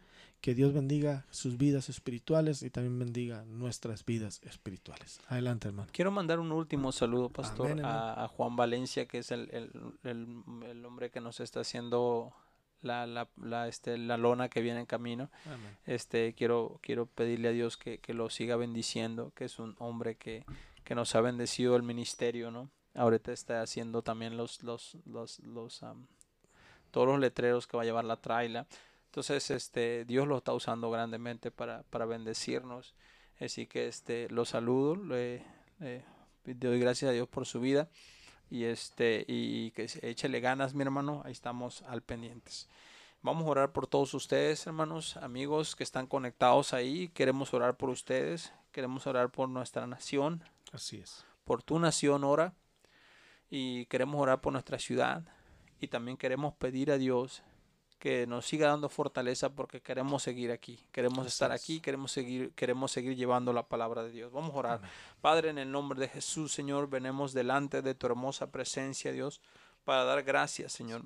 que 0.46 0.54
Dios 0.54 0.72
bendiga 0.72 1.26
sus 1.30 1.56
vidas 1.58 1.88
espirituales 1.88 2.62
y 2.62 2.70
también 2.70 2.96
bendiga 3.00 3.44
nuestras 3.46 4.04
vidas 4.04 4.40
espirituales. 4.44 5.18
Adelante, 5.26 5.66
hermano. 5.66 5.88
Quiero 5.92 6.12
mandar 6.12 6.38
un 6.38 6.52
último 6.52 6.92
saludo, 6.92 7.30
pastor, 7.30 7.72
Amén, 7.72 7.84
a, 7.84 8.22
a 8.22 8.28
Juan 8.28 8.54
Valencia, 8.54 9.06
que 9.06 9.18
es 9.18 9.32
el, 9.32 9.50
el- 9.52 9.72
el- 10.04 10.44
el 10.70 10.84
hombre 10.84 11.10
que 11.10 11.20
nos 11.20 11.40
está 11.40 11.58
haciendo 11.62 12.32
la, 12.80 13.08
la, 13.08 13.28
la, 13.42 13.66
este, 13.66 13.98
la 13.98 14.16
lona 14.18 14.48
que 14.48 14.60
viene 14.60 14.78
en 14.78 14.86
camino. 14.86 15.32
Amén. 15.46 15.76
este 15.84 16.32
quiero 16.34 16.78
quiero 16.80 17.06
pedirle 17.06 17.48
a 17.48 17.50
Dios 17.50 17.76
que, 17.76 17.98
que 17.98 18.14
lo 18.14 18.30
siga 18.30 18.54
bendiciendo 18.54 19.32
que 19.34 19.46
es 19.46 19.58
un 19.58 19.74
hombre 19.80 20.14
que, 20.14 20.44
que 20.84 20.94
nos 20.94 21.12
ha 21.16 21.22
bendecido 21.22 21.74
el 21.74 21.82
ministerio 21.82 22.52
no 22.52 22.70
ahorita 22.94 23.32
está 23.32 23.62
haciendo 23.62 24.02
también 24.02 24.36
los 24.36 24.62
los 24.62 24.96
los, 25.06 25.40
los 25.40 25.80
todos 26.92 27.08
los 27.08 27.18
letreros 27.18 27.66
que 27.66 27.76
va 27.76 27.82
a 27.82 27.86
llevar 27.86 28.04
la 28.04 28.16
traila 28.20 28.66
entonces 29.16 29.50
este 29.50 30.04
Dios 30.04 30.28
lo 30.28 30.36
está 30.36 30.52
usando 30.52 30.90
grandemente 30.90 31.50
para, 31.50 31.84
para 31.84 32.04
bendecirnos 32.04 32.94
así 33.40 33.66
que 33.66 33.88
este 33.88 34.28
lo 34.28 34.44
saludo 34.44 34.94
le, 34.94 35.42
le 35.78 36.04
doy 36.44 36.78
gracias 36.78 37.08
a 37.08 37.12
Dios 37.12 37.26
por 37.26 37.46
su 37.46 37.58
vida 37.58 37.88
y 38.50 38.64
este 38.64 39.24
y 39.26 39.70
que 39.70 39.88
échele 40.02 40.40
ganas 40.40 40.74
mi 40.74 40.82
hermano 40.82 41.22
ahí 41.24 41.32
estamos 41.32 41.80
al 41.84 42.02
pendientes 42.02 42.68
Vamos 43.22 43.44
a 43.46 43.50
orar 43.50 43.72
por 43.72 43.88
todos 43.88 44.14
ustedes, 44.14 44.68
hermanos, 44.68 45.16
amigos 45.16 45.74
que 45.74 45.82
están 45.82 46.06
conectados 46.06 46.72
ahí. 46.72 47.08
Queremos 47.08 47.52
orar 47.54 47.76
por 47.76 47.88
ustedes. 47.88 48.52
Queremos 48.70 49.08
orar 49.08 49.30
por 49.30 49.48
nuestra 49.48 49.84
nación. 49.88 50.44
Así 50.70 50.98
es. 50.98 51.24
Por 51.44 51.60
tu 51.60 51.80
nación, 51.80 52.22
ora. 52.22 52.54
Y 53.50 53.86
queremos 53.86 54.20
orar 54.20 54.40
por 54.40 54.52
nuestra 54.52 54.78
ciudad. 54.78 55.24
Y 55.80 55.88
también 55.88 56.16
queremos 56.16 56.54
pedir 56.54 56.92
a 56.92 56.98
Dios 56.98 57.42
que 57.98 58.26
nos 58.26 58.46
siga 58.46 58.68
dando 58.68 58.88
fortaleza 58.88 59.54
porque 59.54 59.80
queremos 59.80 60.22
seguir 60.22 60.50
aquí, 60.50 60.78
queremos 60.92 61.26
estar 61.26 61.52
es. 61.52 61.62
aquí, 61.62 61.80
queremos 61.80 62.12
seguir, 62.12 62.52
queremos 62.52 62.92
seguir 62.92 63.16
llevando 63.16 63.52
la 63.52 63.66
palabra 63.66 64.02
de 64.02 64.10
Dios. 64.10 64.32
Vamos 64.32 64.54
a 64.54 64.58
orar. 64.58 64.78
Amén. 64.78 64.90
Padre, 65.20 65.50
en 65.50 65.58
el 65.58 65.70
nombre 65.70 65.98
de 66.00 66.08
Jesús, 66.08 66.52
Señor, 66.52 66.88
venemos 66.88 67.32
delante 67.32 67.82
de 67.82 67.94
tu 67.94 68.06
hermosa 68.06 68.50
presencia, 68.50 69.12
Dios, 69.12 69.40
para 69.84 70.04
dar 70.04 70.22
gracias, 70.22 70.72
Señor, 70.72 71.02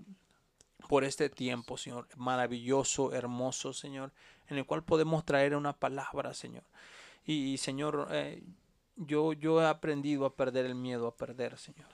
por 0.88 1.04
este 1.04 1.30
tiempo, 1.30 1.76
Señor, 1.76 2.08
maravilloso, 2.16 3.12
hermoso, 3.12 3.72
Señor, 3.72 4.12
en 4.48 4.58
el 4.58 4.66
cual 4.66 4.82
podemos 4.82 5.24
traer 5.24 5.54
una 5.54 5.72
palabra, 5.72 6.34
Señor. 6.34 6.64
Y, 7.24 7.58
Señor, 7.58 8.08
eh, 8.10 8.42
yo, 8.96 9.32
yo 9.32 9.62
he 9.62 9.66
aprendido 9.66 10.24
a 10.24 10.34
perder 10.34 10.66
el 10.66 10.74
miedo 10.74 11.06
a 11.06 11.16
perder, 11.16 11.56
Señor. 11.58 11.86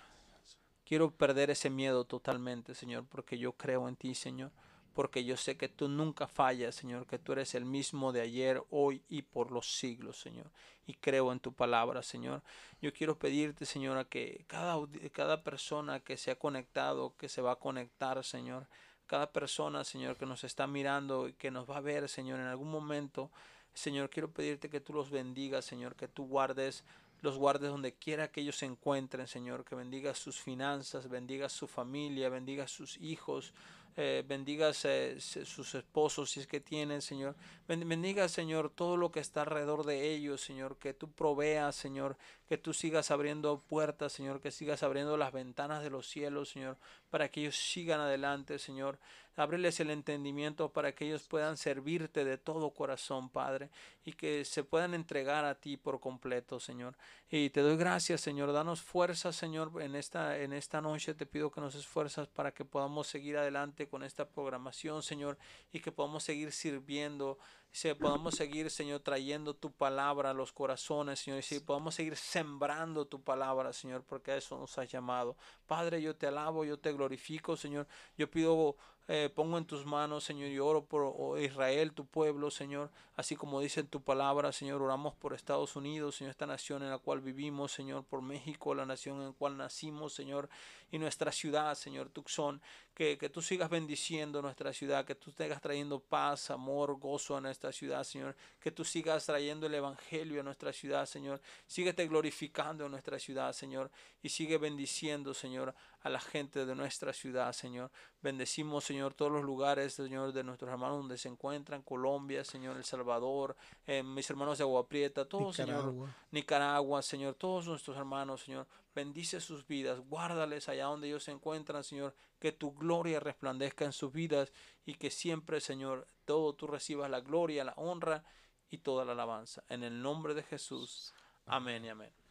Quiero 0.87 1.11
perder 1.11 1.51
ese 1.51 1.69
miedo 1.69 2.05
totalmente, 2.05 2.75
Señor, 2.75 3.05
porque 3.07 3.39
yo 3.39 3.53
creo 3.53 3.89
en 3.89 3.97
ti, 3.97 4.15
Señor. 4.15 4.53
Porque 4.97 5.25
yo 5.25 5.37
sé 5.37 5.59
que 5.59 5.69
tú 5.69 5.89
nunca 5.89 6.27
fallas, 6.27 6.75
Señor, 6.75 7.07
que 7.07 7.19
tú 7.19 7.33
eres 7.33 7.55
el 7.55 7.67
mismo 7.67 8.13
de 8.13 8.23
ayer, 8.23 8.63
hoy 8.71 9.03
y 9.11 9.21
por 9.21 9.53
los 9.53 9.77
siglos, 9.77 10.19
Señor. 10.19 10.51
Y 10.87 10.95
creo 10.95 11.33
en 11.33 11.39
tu 11.39 11.53
palabra, 11.53 12.03
Señor. 12.03 12.43
Yo 12.81 12.95
quiero 12.95 13.19
pedirte, 13.19 13.67
Señor, 13.67 13.99
a 13.99 14.07
que 14.07 14.47
cada, 14.47 14.75
cada 15.13 15.45
persona 15.45 16.01
que 16.01 16.17
se 16.17 16.31
ha 16.31 16.39
conectado, 16.39 17.15
que 17.19 17.29
se 17.29 17.43
va 17.43 17.53
a 17.53 17.57
conectar, 17.57 18.25
Señor, 18.25 18.67
cada 19.07 19.31
persona, 19.31 19.85
Señor, 19.85 20.17
que 20.17 20.25
nos 20.25 20.45
está 20.45 20.67
mirando 20.67 21.29
y 21.29 21.35
que 21.35 21.51
nos 21.51 21.69
va 21.69 21.77
a 21.77 21.83
ver, 21.83 22.09
Señor, 22.09 22.41
en 22.41 22.47
algún 22.47 22.71
momento, 22.71 23.31
Señor, 23.75 24.09
quiero 24.09 24.31
pedirte 24.31 24.71
que 24.71 24.81
tú 24.81 24.95
los 24.95 25.11
bendigas, 25.11 25.67
Señor, 25.67 25.95
que 25.95 26.09
tú 26.09 26.27
guardes 26.27 26.85
los 27.23 27.39
guardes 27.39 27.71
donde 27.71 27.95
quiera 27.95 28.31
que 28.31 28.41
ellos 28.41 28.57
se 28.57 28.67
encuentren, 28.67 29.27
Señor, 29.27 29.65
que 29.65 29.75
bendigas 29.75 30.19
sus 30.19 30.41
finanzas, 30.41 31.09
bendigas 31.09 31.53
su 31.53 31.67
familia, 31.67 32.29
bendigas 32.29 32.71
sus 32.71 32.97
hijos, 32.99 33.53
eh, 33.97 34.25
bendigas 34.27 34.85
eh, 34.85 35.19
sus 35.21 35.75
esposos 35.75 36.31
si 36.31 36.41
es 36.41 36.47
que 36.47 36.61
tienen, 36.61 37.01
Señor. 37.03 37.35
Ben- 37.67 37.89
Bendiga, 37.89 38.29
Señor, 38.29 38.71
todo 38.71 38.97
lo 38.97 39.11
que 39.11 39.21
está 39.21 39.43
alrededor 39.43 39.85
de 39.87 40.13
ellos, 40.15 40.41
Señor, 40.43 40.77
que 40.79 40.93
tú 40.95 41.11
proveas, 41.11 41.75
Señor, 41.77 42.17
que 42.49 42.59
tú 42.59 42.75
sigas 42.75 43.11
abriendo 43.11 43.61
puertas, 43.61 44.13
Señor, 44.13 44.41
que 44.41 44.51
sigas 44.51 44.83
abriendo 44.83 45.17
las 45.17 45.33
ventanas 45.33 45.83
de 45.83 45.91
los 45.91 46.07
cielos, 46.09 46.51
Señor, 46.51 46.77
para 47.11 47.31
que 47.31 47.41
ellos 47.41 47.57
sigan 47.57 48.01
adelante, 48.01 48.59
Señor. 48.59 48.99
Ábreles 49.37 49.81
el 49.81 49.91
entendimiento 49.91 50.73
para 50.73 50.95
que 50.95 51.07
ellos 51.07 51.29
puedan 51.29 51.57
servirte 51.57 52.25
de 52.25 52.39
todo 52.39 52.71
corazón, 52.71 53.29
Padre, 53.29 53.71
y 54.05 54.13
que 54.13 54.45
se 54.45 54.65
puedan 54.65 54.95
entregar 54.95 55.45
a 55.45 55.55
ti 55.55 55.77
por 55.77 56.01
completo, 56.01 56.59
Señor. 56.59 56.97
Y 57.31 57.51
te 57.51 57.61
doy 57.61 57.77
gracias, 57.77 58.21
Señor. 58.23 58.53
Danos 58.53 58.81
fuerzas, 58.81 59.37
Señor, 59.37 59.71
en 59.83 59.95
esta, 59.95 60.39
en 60.39 60.53
esta 60.53 60.81
noche. 60.81 61.15
Te 61.15 61.27
pido 61.27 61.51
que 61.51 61.61
nos 61.61 61.75
des 61.75 61.87
fuerzas 61.87 62.29
para 62.29 62.53
que 62.53 62.65
podamos 62.65 63.07
seguir 63.07 63.37
adelante 63.37 63.89
con 63.89 64.03
esta 64.03 64.29
programación, 64.29 65.03
Señor, 65.03 65.37
y 65.73 65.81
que 65.81 65.93
podamos 65.93 66.23
seguir 66.25 66.53
sirviendo, 66.53 67.39
se 67.77 67.95
podamos 67.95 68.35
seguir, 68.35 68.71
Señor, 68.71 69.01
trayendo 69.01 69.53
tu 69.53 69.71
palabra 69.71 70.31
a 70.31 70.33
los 70.33 70.51
corazones, 70.51 71.21
Señor, 71.21 71.43
si 71.43 71.61
podamos 71.61 71.95
seguir 71.95 72.17
sembrando 72.17 73.05
tu 73.05 73.21
palabra, 73.21 73.71
Señor, 73.75 74.03
porque 74.03 74.31
a 74.33 74.39
eso 74.39 74.57
nos 74.57 74.79
has 74.79 74.91
llamado. 74.91 75.37
Padre, 75.67 76.01
yo 76.01 76.17
te 76.17 76.27
alabo, 76.27 76.65
yo 76.65 76.79
te 76.79 76.91
glorifico, 76.95 77.55
Señor. 77.55 77.87
Yo 78.17 78.31
pido, 78.31 78.77
eh, 79.09 79.29
pongo 79.29 79.59
en 79.59 79.67
tus 79.67 79.85
manos, 79.85 80.25
Señor, 80.25 80.49
y 80.49 80.59
oro 80.59 80.87
por 80.87 81.03
oh, 81.03 81.37
Israel, 81.37 81.93
tu 81.93 82.07
pueblo, 82.07 82.51
Señor, 82.51 82.91
así 83.15 83.37
como 83.37 83.61
dice 83.61 83.81
en 83.81 83.89
tu 83.89 84.01
palabra, 84.01 84.53
Señor, 84.53 84.81
oramos 84.81 85.15
por 85.15 85.35
Estados 85.35 85.77
Unidos, 85.77 86.17
Señor, 86.17 86.31
esta 86.31 86.47
nación 86.47 86.83
en 86.83 86.89
la 86.89 86.97
cual 86.97 87.21
vivimos, 87.21 87.73
Señor, 87.73 88.05
por 88.05 88.23
México, 88.23 88.75
la 88.75 88.87
nación 88.87 89.21
en 89.21 89.27
la 89.27 89.33
cual 89.33 89.59
nacimos, 89.59 90.15
Señor, 90.15 90.49
y 90.91 90.99
nuestra 90.99 91.33
ciudad, 91.33 91.75
Señor, 91.75 92.11
Tucson, 92.11 92.61
que, 92.95 93.19
que 93.19 93.29
tú 93.29 93.43
sigas 93.43 93.69
bendiciendo 93.69 94.41
nuestra 94.41 94.73
ciudad, 94.73 95.05
que 95.05 95.15
tú 95.15 95.31
sigas 95.31 95.61
trayendo 95.61 96.01
paz, 96.01 96.51
amor, 96.51 96.99
gozo 96.99 97.37
a 97.37 97.41
nuestra 97.41 97.73
ciudad, 97.73 98.05
Señor, 98.05 98.37
que 98.61 98.71
tú 98.71 98.85
sigas 98.85 99.27
trayendo 99.27 99.67
el 99.67 99.75
Evangelio 99.75 100.41
a 100.41 100.45
nuestra 100.45 100.73
ciudad, 100.73 101.07
Señor, 101.07 101.41
síguete 101.67 102.07
glorificando 102.07 102.87
en 102.87 102.93
nuestra 102.93 103.19
ciudad, 103.19 103.53
Señor, 103.53 103.91
y 104.23 104.29
sigue 104.29 104.59
bendiciendo, 104.59 105.35
Señor, 105.35 105.75
a 106.07 106.09
la 106.09 106.21
gente 106.21 106.65
de 106.65 106.75
nuestra 106.77 107.13
ciudad, 107.13 107.53
Señor. 107.53 107.91
Bendecimos, 108.23 108.85
Señor, 108.85 109.15
todos 109.15 109.33
los 109.33 109.43
lugares, 109.43 109.95
Señor, 109.95 110.33
de 110.33 110.45
nuestros 110.45 110.71
hermanos 110.71 110.99
donde 110.99 111.19
se 111.19 111.29
encuentran, 111.29 111.83
Colombia, 111.83 112.45
Señor, 112.45 112.77
El 112.77 112.85
Salvador, 112.85 113.57
eh, 113.89 114.05
mis 114.05 114.31
hermanos 114.31 114.57
de 114.59 114.63
Agua 114.63 114.89
Prieta, 114.89 115.25
todos, 115.25 115.57
Señor, 115.57 115.79
Nicaragua. 115.79 116.15
Nicaragua, 116.31 117.03
Señor, 117.03 117.35
todos 117.35 117.67
nuestros 117.67 117.97
hermanos, 117.97 118.43
Señor, 118.43 118.69
bendice 118.95 119.41
sus 119.41 119.67
vidas, 119.67 119.99
guárdales 119.99 120.69
allá 120.69 120.85
donde 120.85 121.09
ellos 121.09 121.25
se 121.25 121.33
encuentran, 121.33 121.83
Señor, 121.83 122.15
que 122.39 122.53
tu 122.53 122.73
gloria 122.73 123.19
resplandezca 123.19 123.85
en 123.85 123.93
sus 123.93 124.13
vidas 124.13 124.53
y 124.85 124.95
que 124.95 125.11
siempre, 125.11 125.61
Señor, 125.61 126.07
todo 126.25 126.55
tú 126.55 126.69
recibas 126.69 127.11
la 127.11 127.19
gloria, 127.19 127.65
la 127.65 127.75
honra 127.77 128.23
y 128.71 128.79
toda 128.79 129.05
la 129.05 129.11
alabanza. 129.11 129.65
En 129.69 129.83
el 129.83 130.01
nombre 130.01 130.35
de 130.35 130.45
Jesús. 130.45 131.13
Amén 131.47 131.85
y 131.85 131.89
amén. 131.89 132.26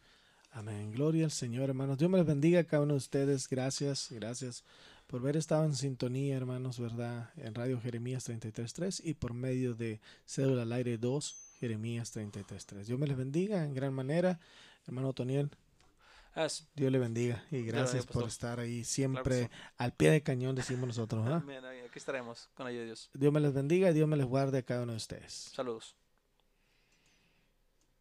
Amén. 0.56 0.90
Gloria 0.92 1.26
al 1.26 1.30
Señor, 1.30 1.68
hermanos. 1.68 1.98
Dios 1.98 2.10
me 2.10 2.16
les 2.16 2.26
bendiga 2.26 2.60
a 2.60 2.64
cada 2.64 2.82
uno 2.82 2.94
de 2.94 2.98
ustedes. 2.98 3.46
Gracias, 3.48 4.08
gracias 4.10 4.64
por 5.06 5.20
haber 5.20 5.36
estado 5.36 5.64
en 5.66 5.74
sintonía, 5.74 6.34
hermanos, 6.36 6.80
¿verdad? 6.80 7.28
En 7.36 7.54
Radio 7.54 7.78
Jeremías 7.78 8.26
33.3 8.28 9.02
y 9.04 9.12
por 9.14 9.34
medio 9.34 9.74
de 9.74 10.00
Cédula 10.24 10.62
al 10.62 10.72
Aire 10.72 10.96
2, 10.96 11.36
Jeremías 11.60 12.14
33.3. 12.16 12.84
Dios 12.86 12.98
me 12.98 13.06
les 13.06 13.18
bendiga 13.18 13.64
en 13.64 13.74
gran 13.74 13.92
manera. 13.92 14.40
Hermano 14.86 15.12
Toniel, 15.12 15.50
Es- 16.34 16.66
Dios 16.74 16.90
le 16.90 16.98
bendiga 17.00 17.44
y 17.50 17.60
gracias 17.62 18.06
por 18.06 18.26
estar 18.26 18.58
ahí 18.58 18.82
siempre 18.84 19.50
al 19.76 19.92
pie 19.92 20.10
del 20.10 20.22
cañón, 20.22 20.54
decimos 20.54 20.86
nosotros. 20.88 21.26
Amén, 21.26 21.62
amén. 21.64 21.84
Aquí 21.86 21.98
estaremos 21.98 22.48
con 22.54 22.66
ayuda 22.66 22.80
de 22.80 22.86
Dios. 22.86 23.10
Dios 23.12 23.32
me 23.32 23.40
les 23.40 23.52
bendiga 23.52 23.90
y 23.90 23.94
Dios 23.94 24.08
me 24.08 24.16
les 24.16 24.26
guarde 24.26 24.58
a 24.58 24.62
cada 24.62 24.84
uno 24.84 24.92
de 24.92 24.98
ustedes. 24.98 25.32
Saludos. 25.54 25.94